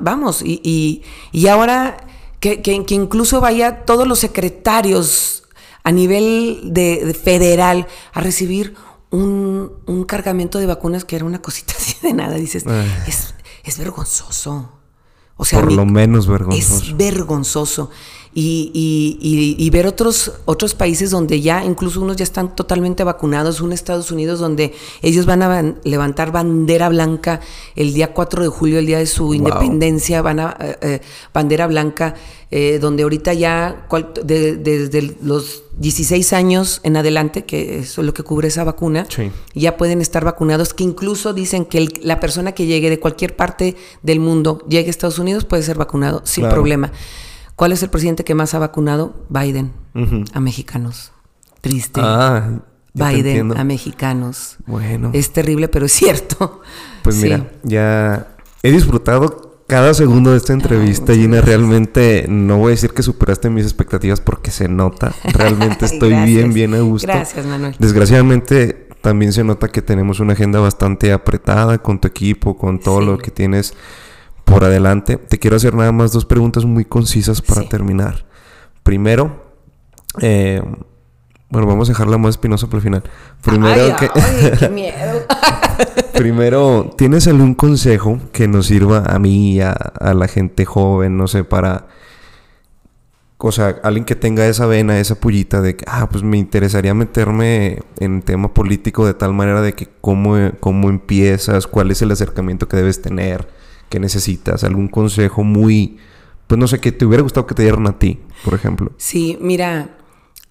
vamos, 0.00 0.42
y, 0.42 1.02
y, 1.32 1.48
ahora 1.48 1.96
que, 2.40 2.62
que, 2.62 2.94
incluso 2.94 3.40
vaya 3.40 3.84
todos 3.84 4.06
los 4.06 4.18
secretarios 4.18 5.44
a 5.82 5.92
nivel 5.92 6.60
de, 6.64 7.14
federal 7.14 7.86
a 8.12 8.20
recibir 8.20 8.74
un, 9.10 9.72
un, 9.86 10.04
cargamento 10.04 10.58
de 10.58 10.66
vacunas 10.66 11.04
que 11.04 11.16
era 11.16 11.24
una 11.24 11.40
cosita 11.40 11.74
así 11.78 11.96
de 12.02 12.12
nada, 12.12 12.36
dices, 12.36 12.64
es, 13.06 13.34
es 13.64 13.78
vergonzoso. 13.78 14.72
O 15.38 15.44
sea, 15.44 15.60
por 15.60 15.72
lo 15.72 15.84
menos 15.84 16.26
vergonzoso. 16.26 16.84
Es 16.84 16.96
vergonzoso 16.96 17.90
y, 18.38 19.56
y, 19.58 19.70
ver 19.70 19.86
otros, 19.86 20.30
otros 20.44 20.74
países 20.74 21.10
donde 21.10 21.40
ya 21.40 21.64
incluso 21.64 22.02
unos 22.02 22.16
ya 22.16 22.24
están 22.24 22.54
totalmente 22.54 23.02
vacunados, 23.02 23.62
un 23.62 23.72
Estados 23.72 24.10
Unidos 24.10 24.40
donde 24.40 24.74
ellos 25.00 25.24
van 25.24 25.42
a 25.42 25.74
levantar 25.84 26.32
bandera 26.32 26.90
blanca 26.90 27.40
el 27.76 27.94
día 27.94 28.12
4 28.12 28.42
de 28.42 28.48
julio, 28.48 28.78
el 28.78 28.84
día 28.84 28.98
de 28.98 29.06
su 29.06 29.32
independencia, 29.32 30.20
van 30.20 30.40
a 30.40 30.56
eh, 30.60 30.76
eh, 30.82 31.00
bandera 31.32 31.66
blanca, 31.66 32.14
eh, 32.50 32.78
donde 32.78 33.04
ahorita 33.04 33.32
ya 33.32 33.86
desde 34.22 35.16
los 35.22 35.62
16 35.78 36.34
años 36.34 36.82
en 36.82 36.98
adelante, 36.98 37.46
que 37.46 37.78
eso 37.78 38.02
es 38.02 38.06
lo 38.06 38.12
que 38.12 38.22
cubre 38.22 38.48
esa 38.48 38.64
vacuna, 38.64 39.06
ya 39.54 39.78
pueden 39.78 40.02
estar 40.02 40.26
vacunados, 40.26 40.74
que 40.74 40.84
incluso 40.84 41.32
dicen 41.32 41.64
que 41.64 41.88
la 42.02 42.20
persona 42.20 42.52
que 42.52 42.66
llegue 42.66 42.90
de 42.90 43.00
cualquier 43.00 43.34
parte 43.34 43.76
del 44.02 44.20
mundo, 44.20 44.62
llegue 44.68 44.88
a 44.88 44.90
Estados 44.90 45.18
Unidos, 45.18 45.46
puede 45.46 45.62
ser 45.62 45.78
vacunado 45.78 46.20
sin 46.24 46.46
problema. 46.50 46.92
¿Cuál 47.56 47.72
es 47.72 47.82
el 47.82 47.88
presidente 47.88 48.22
que 48.22 48.34
más 48.34 48.52
ha 48.54 48.58
vacunado? 48.58 49.26
Biden, 49.30 49.72
a 50.32 50.40
mexicanos. 50.40 51.12
Triste. 51.62 52.00
Ah, 52.02 52.60
Biden 52.92 53.56
a 53.56 53.64
mexicanos. 53.64 54.56
Bueno. 54.66 55.10
Es 55.14 55.32
terrible, 55.32 55.68
pero 55.68 55.86
es 55.86 55.92
cierto. 55.92 56.60
Pues 57.02 57.16
mira, 57.16 57.50
ya 57.62 58.36
he 58.62 58.70
disfrutado 58.70 59.62
cada 59.66 59.94
segundo 59.94 60.32
de 60.32 60.36
esta 60.36 60.52
entrevista, 60.52 61.14
Gina. 61.14 61.40
Realmente 61.40 62.26
no 62.28 62.58
voy 62.58 62.68
a 62.68 62.70
decir 62.70 62.90
que 62.90 63.02
superaste 63.02 63.48
mis 63.48 63.64
expectativas 63.64 64.20
porque 64.20 64.50
se 64.50 64.68
nota. 64.68 65.14
Realmente 65.24 65.86
estoy 65.86 66.14
bien, 66.24 66.52
bien 66.52 66.74
a 66.74 66.80
gusto. 66.80 67.06
Gracias, 67.06 67.46
Manuel. 67.46 67.74
Desgraciadamente 67.78 68.88
también 69.00 69.32
se 69.32 69.44
nota 69.44 69.68
que 69.68 69.82
tenemos 69.82 70.20
una 70.20 70.34
agenda 70.34 70.60
bastante 70.60 71.12
apretada 71.12 71.78
con 71.78 72.00
tu 72.00 72.08
equipo, 72.08 72.56
con 72.56 72.80
todo 72.80 73.00
lo 73.00 73.18
que 73.18 73.30
tienes 73.30 73.74
por 74.46 74.64
adelante. 74.64 75.18
Te 75.18 75.38
quiero 75.38 75.56
hacer 75.56 75.74
nada 75.74 75.92
más 75.92 76.12
dos 76.12 76.24
preguntas 76.24 76.64
muy 76.64 76.86
concisas 76.86 77.42
para 77.42 77.68
terminar. 77.68 78.24
Primero, 78.82 79.44
eh, 80.22 80.62
bueno, 81.50 81.66
vamos 81.66 81.88
a 81.88 81.92
dejarla 81.92 82.16
más 82.16 82.30
espinosa 82.30 82.66
para 82.68 82.78
el 82.78 82.82
final. 82.82 83.02
Primero, 83.42 83.96
que... 83.96 84.08
qué 84.58 84.68
miedo. 84.70 85.20
Primero, 86.14 86.94
¿tienes 86.96 87.26
algún 87.26 87.54
consejo 87.54 88.20
que 88.32 88.48
nos 88.48 88.66
sirva 88.66 89.04
a 89.06 89.18
mí 89.18 89.54
y 89.54 89.60
a, 89.60 89.76
la 90.00 90.28
gente 90.28 90.64
joven, 90.64 91.18
no 91.18 91.26
sé, 91.26 91.44
para... 91.44 91.88
O 93.38 93.52
sea, 93.52 93.80
alguien 93.82 94.04
que 94.04 94.14
tenga 94.14 94.46
esa 94.46 94.64
vena, 94.66 94.98
esa 94.98 95.16
pullita 95.16 95.60
de 95.60 95.76
que, 95.76 95.84
ah, 95.88 96.08
pues 96.08 96.22
me 96.22 96.38
interesaría 96.38 96.94
meterme 96.94 97.80
en 97.98 98.22
tema 98.22 98.54
político 98.54 99.06
de 99.06 99.12
tal 99.12 99.34
manera 99.34 99.60
de 99.60 99.74
que 99.74 99.88
cómo, 100.00 100.36
cómo 100.58 100.88
empiezas, 100.88 101.66
cuál 101.66 101.90
es 101.90 102.00
el 102.00 102.12
acercamiento 102.12 102.66
que 102.66 102.78
debes 102.78 103.02
tener, 103.02 103.46
que 103.88 104.00
necesitas, 104.00 104.64
algún 104.64 104.88
consejo 104.88 105.44
muy, 105.44 105.98
pues 106.46 106.58
no 106.58 106.66
sé, 106.68 106.80
que 106.80 106.92
te 106.92 107.04
hubiera 107.06 107.22
gustado 107.22 107.46
que 107.46 107.54
te 107.54 107.62
dieran 107.62 107.86
a 107.86 107.98
ti, 107.98 108.18
por 108.44 108.54
ejemplo. 108.54 108.92
Sí, 108.96 109.38
mira, 109.40 109.96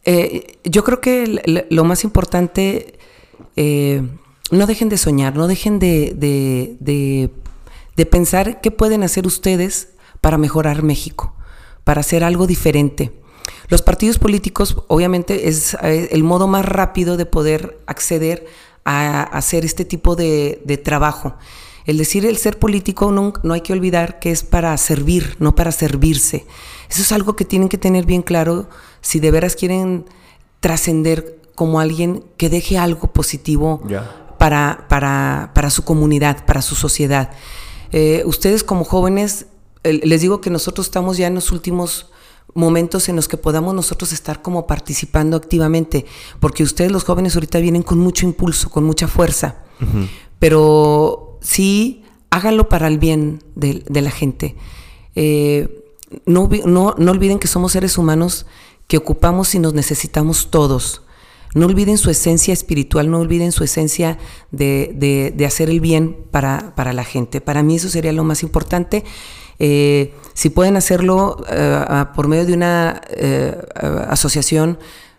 eh, 0.06 0.60
yo 0.64 0.84
creo 0.84 1.02
que 1.02 1.66
lo 1.70 1.84
más 1.84 2.04
importante, 2.04 3.00
eh, 3.56 4.04
no 4.52 4.68
dejen 4.68 4.90
de 4.90 4.98
soñar, 4.98 5.36
no 5.36 5.48
dejen 5.48 5.80
de, 5.80 6.14
de, 6.16 7.32
de, 7.96 8.06
pensar 8.06 8.62
qué 8.62 8.70
pueden 8.70 9.04
hacer 9.04 9.26
ustedes 9.26 9.90
para 10.22 10.38
mejorar 10.38 10.84
México, 10.84 11.34
para 11.84 12.02
hacer 12.02 12.24
algo 12.24 12.46
diferente. 12.46 13.12
Los 13.68 13.82
partidos 13.82 14.20
políticos, 14.20 14.78
obviamente, 14.88 15.48
es 15.48 15.76
eh, 15.82 16.10
el 16.12 16.24
modo 16.24 16.48
más 16.48 16.66
rápido 16.66 17.18
de 17.18 17.26
poder 17.26 17.80
acceder 17.88 18.46
a 18.86 19.24
hacer 19.24 19.66
este 19.66 19.86
tipo 19.86 20.16
de, 20.16 20.62
de 20.66 20.78
trabajo. 20.78 21.36
El 21.86 21.98
decir 21.98 22.26
el 22.26 22.38
ser 22.38 22.58
político 22.58 23.12
no, 23.12 23.34
no, 23.44 23.54
hay 23.54 23.62
que 23.62 23.74
olvidar 23.74 24.20
que 24.20 24.32
es 24.32 24.44
para 24.44 24.76
servir, 24.78 25.36
no 25.40 25.56
para 25.56 25.72
servirse. 25.72 26.46
Eso 26.90 27.02
es 27.02 27.12
algo 27.12 27.36
que 27.36 27.46
tienen 27.46 27.70
que 27.70 27.78
tener 27.78 28.06
bien 28.06 28.22
claro 28.22 28.68
si 29.02 29.20
de 29.20 29.32
veras 29.32 29.56
quieren 29.56 30.06
trascender 30.60 31.40
como 31.54 31.80
alguien 31.80 32.24
que 32.38 32.50
deje 32.50 32.78
algo 32.78 33.14
positivo 33.14 33.82
para, 34.38 34.86
para, 34.90 35.52
para, 35.54 35.70
su 35.70 35.84
comunidad, 35.84 36.46
para 36.46 36.62
su 36.62 36.76
sociedad. 36.76 37.32
Eh, 37.92 38.24
ustedes 38.26 38.64
como 38.64 38.84
jóvenes, 38.84 39.46
les 39.84 40.22
digo 40.22 40.42
que 40.42 40.50
nosotros 40.50 40.88
estamos 40.88 41.18
ya 41.18 41.28
en 41.28 41.36
los 41.36 41.52
últimos 41.52 42.12
momentos 42.54 43.10
en 43.10 43.16
los 43.16 43.28
que 43.28 43.38
podamos 43.38 43.74
nosotros 43.74 44.14
estar 44.14 44.42
como 44.42 44.66
participando 44.66 45.38
activamente, 45.38 46.06
porque 46.40 46.64
ustedes 46.64 46.92
los 46.92 47.04
jóvenes 47.04 47.36
ahorita 47.36 47.60
vienen 47.60 47.84
con 47.84 48.00
mucho 48.00 48.26
impulso, 48.26 48.70
con 48.70 48.84
mucha 48.84 49.08
fuerza, 49.08 49.58
pero 50.40 51.35
sí 51.46 52.04
háganlo 52.30 52.68
para 52.68 52.88
el 52.88 52.98
bien 52.98 53.44
de, 53.56 53.84
la 54.02 54.12
gente. 54.12 54.56
Eh, 55.16 55.84
no, 56.26 56.50
no, 56.66 57.12
olviden 57.12 57.40
que 57.40 57.48
somos 57.48 57.72
seres 57.72 57.98
humanos 57.98 58.46
que 58.88 58.98
ocupamos 58.98 59.56
y 59.56 59.60
nos 59.60 59.74
necesitamos 59.74 60.52
todos. 60.52 61.04
No 61.54 61.68
olviden 61.68 61.98
su 61.98 62.10
esencia 62.10 62.54
espiritual, 62.54 63.10
no 63.10 63.20
olviden 63.20 63.54
su 63.54 63.64
esencia 63.64 64.18
de, 64.52 65.34
hacer 65.48 65.70
el 65.70 65.80
bien 65.80 66.18
para, 66.32 66.74
la 66.94 67.04
gente. 67.06 67.40
Para 67.40 67.64
mí 67.64 67.76
eso 67.76 67.88
sería 67.88 68.12
lo 68.12 68.26
más 68.26 68.44
importante. 68.44 69.06
Eh, 69.58 70.14
si 70.34 70.50
pueden 70.50 70.76
hacerlo 70.76 71.46
eh, 71.50 72.06
por 72.14 72.28
medio 72.28 72.46
de 72.46 72.54
una 72.54 73.02
asociación, 74.10 74.78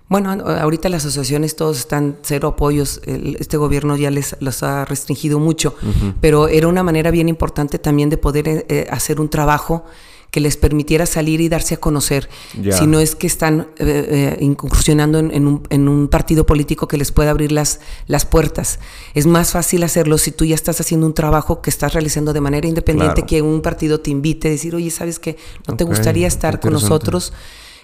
bueno, 0.09 0.31
ahorita 0.31 0.89
las 0.89 1.05
asociaciones 1.05 1.57
todos 1.57 1.79
están 1.79 2.17
cero 2.23 2.49
apoyos, 2.49 3.01
este 3.05 3.57
gobierno 3.57 3.97
ya 3.97 4.11
les 4.11 4.37
los 4.41 4.63
ha 4.63 4.85
restringido 4.85 5.41
mucho, 5.41 5.75
pero 6.21 6.47
era 6.47 6.69
una 6.69 6.85
manera 6.85 7.11
bien 7.11 7.29
importante 7.29 7.79
también 7.79 8.09
de 8.09 8.17
poder 8.17 8.49
eh, 8.49 8.67
eh, 8.69 8.87
hacer 8.91 9.21
un 9.21 9.29
trabajo 9.29 9.85
que 10.31 10.41
les 10.41 10.57
permitiera 10.57 11.07
salir 11.07 11.41
y 11.41 11.49
darse 11.49 11.75
a 11.75 11.79
conocer, 11.79 12.29
si 12.71 12.87
no 12.87 13.01
es 13.01 13.17
que 13.17 13.27
están 13.27 13.69
eh, 13.79 14.37
incursionando 14.41 15.19
en, 15.19 15.89
un, 15.89 16.09
partido 16.09 16.47
político 16.47 16.87
que 16.87 16.99
les 16.99 17.11
pueda 17.11 17.31
abrir 17.31 17.51
las, 17.51 17.81
las 18.07 18.27
puertas. 18.27 18.79
Es 19.15 19.27
más 19.27 19.53
fácil 19.53 19.83
hacerlo 19.83 20.19
si 20.19 20.31
tú 20.31 20.45
ya 20.45 20.55
estás 20.55 20.81
haciendo 20.81 21.07
un 21.07 21.15
trabajo 21.15 21.63
que 21.63 21.71
estás 21.71 21.95
realizando 21.95 22.33
de 22.33 22.41
manera 22.41 22.69
independiente, 22.69 23.23
que 23.23 23.41
un 23.43 23.61
partido 23.61 23.99
te 23.99 24.11
invite, 24.11 24.49
a 24.49 24.51
decir, 24.53 24.75
oye, 24.75 24.91
¿sabes 24.91 25.19
qué? 25.19 25.37
¿No 25.67 25.77
te 25.77 25.85
gustaría 25.85 26.29
estar 26.29 26.61
con 26.61 26.73
nosotros? 26.73 27.33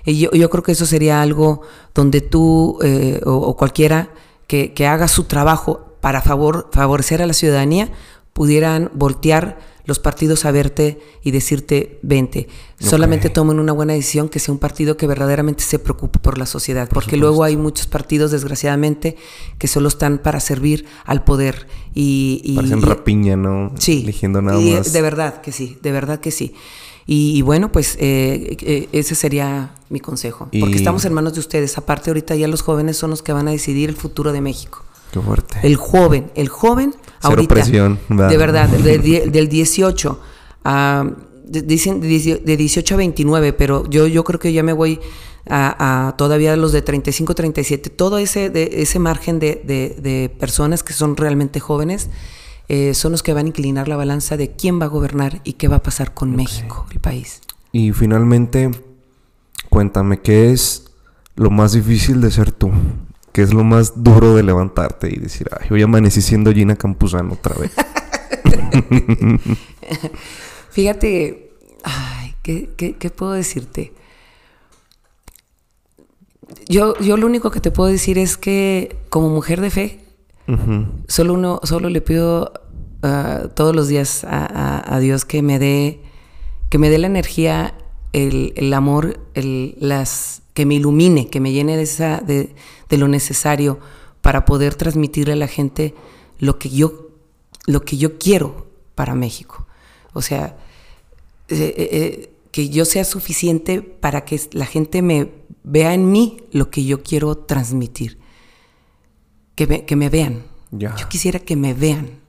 Y 0.05 0.19
yo, 0.19 0.31
yo, 0.33 0.51
creo 0.51 0.63
que 0.63 0.73
eso 0.73 0.87
sería 0.87 1.23
algo 1.23 1.63
donde 1.95 2.21
tú 2.21 2.79
eh, 2.83 3.21
o, 3.25 3.57
cualquiera 3.57 4.11
que, 4.47 4.87
haga 4.87 5.09
su 5.09 5.25
trabajo 5.25 5.97
para 6.01 6.21
favor, 6.21 6.69
favorecer 6.73 7.23
a 7.23 7.27
la 7.27 7.33
ciudadanía 7.33 7.91
pudieran 8.33 8.91
voltear 8.95 9.59
los 9.85 9.99
partidos 9.99 10.45
a 10.45 10.53
verte 10.53 11.01
y 11.23 11.33
decirte, 11.33 11.99
vente. 12.03 12.49
Solamente 12.79 13.31
tomen 13.31 13.59
una 13.59 13.73
buena 13.73 13.95
decisión, 13.95 14.29
que 14.29 14.39
sea 14.39 14.53
un 14.53 14.59
partido 14.59 14.97
que 14.97 15.07
verdaderamente 15.07 15.65
se 15.65 15.79
preocupe 15.79 16.19
por 16.19 16.39
la 16.39 16.47
sociedad, 16.47 16.89
porque 16.89 17.17
luego 17.17 17.43
hay 17.43 17.57
muchos 17.57 17.87
partidos, 17.87 18.31
desgraciadamente, 18.31 19.17
que 19.59 19.67
solo 19.67 19.89
están 19.89 20.19
para 20.19 20.41
servir 20.41 20.87
al 21.05 21.25
poder. 21.25 21.67
Y, 21.95 22.41
y 22.45 22.57
Parecen 22.57 22.83
rapiña, 22.83 23.37
¿no? 23.37 23.73
Sí. 23.77 24.03
Eligiendo 24.03 24.41
nada 24.41 24.61
más. 24.61 24.93
De 24.93 25.03
verdad 25.03 25.41
que 25.41 25.51
sí, 25.51 25.79
de 25.83 25.93
verdad 25.93 26.21
que 26.21 26.31
sí. 26.31 26.55
Y, 27.07 27.43
bueno, 27.43 27.73
pues 27.73 27.97
eh, 27.99 28.57
eh, 28.61 28.89
ese 28.93 29.15
sería 29.15 29.75
mi 29.89 30.01
consejo. 30.01 30.49
Porque 30.59 30.77
estamos 30.77 31.05
en 31.05 31.13
manos 31.13 31.35
de 31.35 31.41
ustedes. 31.41 31.77
Aparte, 31.79 32.11
ahorita 32.11 32.35
ya 32.37 32.49
los 32.49 32.63
jóvenes 32.63 32.97
son 32.97 33.11
los 33.11 33.23
que 33.23 33.33
van 33.33 33.49
a 33.49 33.51
decidir 33.51 33.89
el 33.89 33.97
futuro 33.97 34.33
de 34.33 34.41
México. 34.41 34.85
Qué 35.13 35.21
fuerte. 35.21 35.59
El 35.63 35.77
joven, 35.77 36.31
el 36.35 36.49
joven 36.49 36.95
Cero 36.95 37.11
ahorita. 37.23 37.55
presión. 37.55 37.99
De 38.09 38.37
verdad, 38.37 38.69
del, 38.69 39.49
18 39.49 40.21
a 40.65 41.11
dicen 41.45 42.01
de 42.01 42.57
18 42.57 42.95
a 42.95 42.97
29, 42.97 43.53
pero 43.53 43.89
yo, 43.91 44.07
yo 44.07 44.25
creo 44.25 44.41
que 44.41 44.53
ya 44.53 44.63
me 44.63 44.73
voy 44.73 45.01
a, 45.49 46.15
todavía 46.17 46.57
los 46.57 46.73
de 46.73 46.83
35, 46.83 47.35
37, 47.35 47.91
todo 47.91 48.19
ese, 48.19 48.51
de, 48.51 48.71
ese 48.75 48.99
margen 48.99 49.39
de, 49.39 50.35
personas 50.39 50.83
que 50.83 50.93
son 50.93 51.17
realmente 51.17 51.61
jóvenes. 51.61 52.09
Eh, 52.69 52.95
son 52.95 53.13
los 53.13 53.23
que 53.23 53.35
van 53.35 53.47
a 53.47 53.49
inclinar 53.49 53.89
la 53.89 53.97
balanza 53.97 54.37
de 54.37 54.53
quién 54.53 54.81
va 54.81 54.87
a 54.87 54.89
gobernar 54.89 55.41
y 55.45 55.55
qué 55.55 55.69
va 55.69 55.77
a 55.77 55.83
pasar 55.83 56.15
con 56.15 56.35
México, 56.35 56.87
el 56.91 57.01
país. 57.01 57.41
Y 57.73 57.93
finalmente, 57.93 58.71
cuéntame, 59.69 60.21
¿qué 60.21 60.53
es 60.53 60.85
lo 61.35 61.51
más 61.51 61.73
difícil 61.73 62.21
de 62.21 62.31
ser 62.31 62.53
tú? 62.53 62.71
¿Qué 63.33 63.43
es 63.43 63.55
lo 63.55 63.65
más 63.65 64.03
duro 64.05 64.35
de 64.35 64.43
levantarte 64.43 65.09
y 65.09 65.19
decir, 65.19 65.49
ay, 65.59 65.69
hoy 65.71 65.83
amanecí 65.83 66.21
siendo 66.21 66.53
Gina 66.53 66.77
Campuzano 66.77 67.33
otra 67.33 67.57
vez? 67.57 67.73
Fíjate, 70.71 71.51
ay, 71.83 72.35
¿qué, 72.43 73.13
puedo 73.17 73.33
decirte? 73.33 73.95
Yo, 76.69 76.99
yo 77.01 77.17
lo 77.17 77.27
único 77.27 77.51
que 77.51 77.61
te 77.61 77.71
puedo 77.71 77.91
decir 77.91 78.19
es 78.19 78.37
que 78.37 78.97
como 79.09 79.31
mujer 79.31 79.63
de 79.63 79.71
fe, 79.71 80.02
solo 81.09 81.35
uno, 81.35 81.61
solo 81.63 81.89
le 81.89 82.01
pido 82.01 82.53
ah, 83.03 83.49
todos 83.55 83.75
los 83.75 83.89
días 83.89 84.25
a, 84.29 84.99
Dios 85.01 85.25
que 85.25 85.43
me 85.43 85.59
dé, 85.59 86.01
que 86.69 86.79
me 86.79 86.91
dé 86.91 86.99
la 86.99 87.07
energía, 87.07 87.75
el, 88.13 88.73
amor, 88.75 89.21
el, 89.35 89.77
las, 89.79 90.43
que 90.55 90.67
me 90.67 90.75
ilumine, 90.75 91.29
que 91.29 91.41
me 91.41 91.53
llene 91.53 91.77
de, 91.77 91.83
esa, 91.83 92.21
de, 92.21 92.55
de 92.89 92.97
lo 92.99 93.09
necesario 93.09 93.79
para 94.21 94.45
poder 94.45 94.75
transmitirle 94.75 95.33
a 95.33 95.37
la 95.37 95.49
gente 95.49 95.95
lo 96.39 96.59
que 96.59 96.71
yo, 96.71 97.11
lo 97.67 97.83
que 97.83 97.97
yo 97.97 98.19
quiero 98.19 98.67
para 98.95 99.15
México. 99.15 99.67
O 100.13 100.23
sea, 100.23 100.57
eh, 101.49 101.75
eh, 101.77 101.89
eh, 101.93 102.33
que 102.51 102.69
yo 102.69 102.85
sea 102.85 103.05
suficiente 103.05 103.83
para 103.83 104.25
que 104.25 104.41
la 104.53 104.67
gente 104.67 105.03
me 105.03 105.31
vea 105.65 105.95
en 105.95 106.11
mí 106.13 106.39
lo 106.53 106.71
que 106.71 106.85
yo 106.85 107.03
quiero 107.03 107.37
transmitir. 107.37 108.19
Que 109.55 109.67
me, 109.67 109.85
que 109.85 109.97
me 109.97 110.09
vean. 110.09 110.45
Yo 110.71 111.09
quisiera 111.09 111.39
que 111.39 111.57
me 111.57 111.75
vean. 111.75 112.21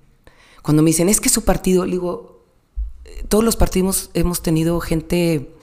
Cuando 0.61 0.83
me 0.83 0.89
dicen, 0.89 1.09
es 1.09 1.21
que 1.21 1.29
su 1.29 1.43
partido, 1.43 1.85
digo, 1.85 2.45
todos 3.29 3.43
los 3.43 3.55
partidos 3.55 4.09
hemos 4.13 4.41
tenido 4.41 4.79
gente 4.79 5.55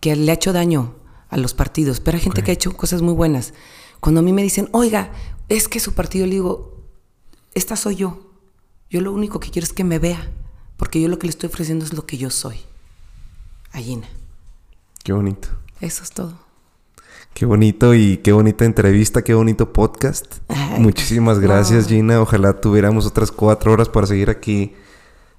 que 0.00 0.16
le 0.16 0.30
ha 0.30 0.34
hecho 0.34 0.52
daño 0.52 0.94
a 1.28 1.36
los 1.36 1.54
partidos, 1.54 2.00
pero 2.00 2.16
hay 2.16 2.22
gente 2.22 2.42
que 2.42 2.50
ha 2.50 2.54
hecho 2.54 2.76
cosas 2.76 3.02
muy 3.02 3.14
buenas. 3.14 3.54
Cuando 4.00 4.20
a 4.20 4.22
mí 4.22 4.32
me 4.32 4.42
dicen, 4.42 4.68
oiga, 4.72 5.12
es 5.48 5.68
que 5.68 5.80
su 5.80 5.94
partido, 5.94 6.26
le 6.26 6.32
digo, 6.32 6.82
esta 7.54 7.76
soy 7.76 7.96
yo. 7.96 8.30
Yo 8.90 9.00
lo 9.00 9.12
único 9.12 9.40
que 9.40 9.50
quiero 9.50 9.64
es 9.64 9.72
que 9.72 9.84
me 9.84 9.98
vea, 9.98 10.30
porque 10.76 11.00
yo 11.00 11.08
lo 11.08 11.18
que 11.18 11.26
le 11.26 11.30
estoy 11.30 11.48
ofreciendo 11.48 11.84
es 11.84 11.92
lo 11.92 12.04
que 12.04 12.18
yo 12.18 12.28
soy. 12.28 12.58
A 13.72 13.78
Gina. 13.78 14.08
Qué 15.02 15.12
bonito. 15.12 15.48
Eso 15.80 16.02
es 16.02 16.10
todo. 16.10 16.38
Qué 17.34 17.46
bonito 17.46 17.94
y 17.94 18.18
qué 18.18 18.32
bonita 18.32 18.64
entrevista, 18.64 19.22
qué 19.22 19.34
bonito 19.34 19.72
podcast. 19.72 20.36
Muchísimas 20.78 21.38
gracias, 21.38 21.88
Gina. 21.88 22.20
Ojalá 22.20 22.60
tuviéramos 22.60 23.06
otras 23.06 23.32
cuatro 23.32 23.72
horas 23.72 23.88
para 23.88 24.06
seguir 24.06 24.30
aquí 24.30 24.74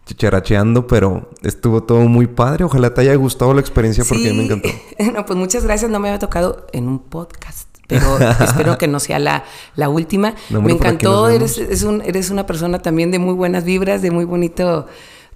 chicharacheando, 0.05 0.87
pero 0.87 1.29
estuvo 1.43 1.83
todo 1.83 2.01
muy 2.01 2.27
padre. 2.27 2.63
Ojalá 2.63 2.93
te 2.93 3.01
haya 3.01 3.15
gustado 3.15 3.53
la 3.53 3.61
experiencia 3.61 4.03
porque 4.03 4.33
me 4.33 4.45
encantó. 4.45 4.69
no, 5.13 5.25
pues 5.25 5.37
muchas 5.37 5.63
gracias. 5.63 5.89
No 5.91 5.99
me 5.99 6.09
había 6.09 6.19
tocado 6.19 6.67
en 6.73 6.87
un 6.87 6.99
podcast 6.99 7.73
pero 7.87 8.17
espero 8.43 8.77
que 8.77 8.87
no 8.87 8.99
sea 8.99 9.19
la, 9.19 9.43
la 9.75 9.89
última. 9.89 10.35
me 10.49 10.71
encantó, 10.71 11.29
eres, 11.29 11.57
eres 11.57 12.29
una 12.29 12.45
persona 12.45 12.79
también 12.79 13.11
de 13.11 13.19
muy 13.19 13.33
buenas 13.33 13.65
vibras, 13.65 14.01
de 14.01 14.11
muy 14.11 14.25
bonito 14.25 14.87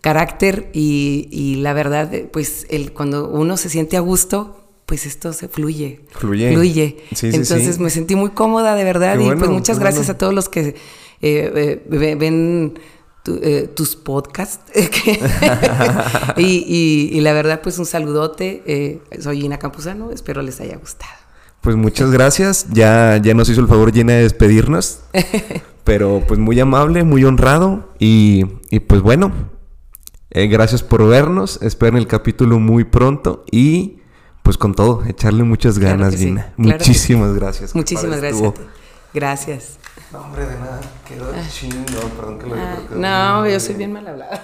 carácter 0.02 0.70
y, 0.74 1.28
y 1.32 1.56
la 1.56 1.74
verdad, 1.74 2.12
pues 2.32 2.66
el, 2.70 2.94
cuando 2.94 3.30
uno 3.30 3.58
se 3.58 3.70
siente 3.70 3.98
a 3.98 4.00
gusto, 4.00 4.67
pues 4.88 5.06
esto 5.06 5.34
se 5.34 5.50
fluye. 5.50 6.00
Fluye. 6.12 6.54
Fluye. 6.54 6.98
Entonces 7.22 7.78
me 7.78 7.90
sentí 7.90 8.16
muy 8.16 8.30
cómoda, 8.30 8.74
de 8.74 8.86
verdad. 8.86 9.20
y 9.20 9.36
pues 9.36 9.52
muchas 9.52 9.80
gracias 9.80 10.10
a 10.10 10.18
todos 10.18 10.34
los 10.34 10.48
que 10.48 10.76
eh, 11.22 11.84
eh, 11.92 12.16
ven 12.18 12.80
eh, 13.28 13.70
tus 13.76 13.98
podcasts. 13.98 14.62
y, 16.38 17.10
y, 17.12 17.20
la 17.20 17.34
verdad, 17.34 17.60
pues 17.62 17.78
un 17.80 17.86
saludote. 17.86 19.02
soy 19.20 19.44
Ina 19.44 19.60
Campuzano. 19.60 20.10
Espero 20.12 20.42
les 20.42 20.62
haya 20.62 20.78
gustado. 20.78 21.12
Pues 21.60 21.76
muchas 21.76 22.10
gracias. 22.10 22.68
Ya, 22.72 23.18
ya 23.22 23.34
nos 23.34 23.50
hizo 23.50 23.60
el 23.60 23.68
favor 23.68 23.92
llena 23.92 24.14
de 24.14 24.24
despedirnos. 24.24 25.02
pero 25.84 26.24
pues 26.26 26.40
muy 26.40 26.58
amable, 26.62 27.04
muy 27.04 27.26
honrado. 27.26 27.92
Y, 28.00 28.46
y 28.70 28.80
pues 28.80 29.02
bueno, 29.02 29.34
gracias 30.32 30.82
por 30.82 31.06
vernos. 31.06 31.62
Esperen 31.62 31.98
el 31.98 32.08
capítulo 32.08 32.58
muy 32.58 32.86
pronto. 32.86 33.44
Y 33.52 33.97
pues 34.48 34.58
con 34.58 34.74
todo, 34.74 35.04
echarle 35.06 35.44
muchas 35.44 35.78
ganas, 35.78 36.16
Gina. 36.16 36.54
Muchísimas 36.56 37.34
gracias. 37.34 37.76
Muchísimas 37.76 38.22
gracias. 38.22 38.54
Gracias. 39.14 39.78
No, 40.14 40.20
hombre, 40.20 40.46
de 40.46 40.58
nada. 40.58 40.80
Quedó 41.06 41.34
ah. 41.36 41.44
chingo. 41.52 42.00
Perdón 42.16 42.40
que 42.40 42.48
lo 42.48 42.56
ah, 42.56 42.78
No, 43.44 43.50
yo 43.50 43.60
soy 43.60 43.76
bien 43.76 43.92
mal 43.92 44.08
hablada. 44.08 44.40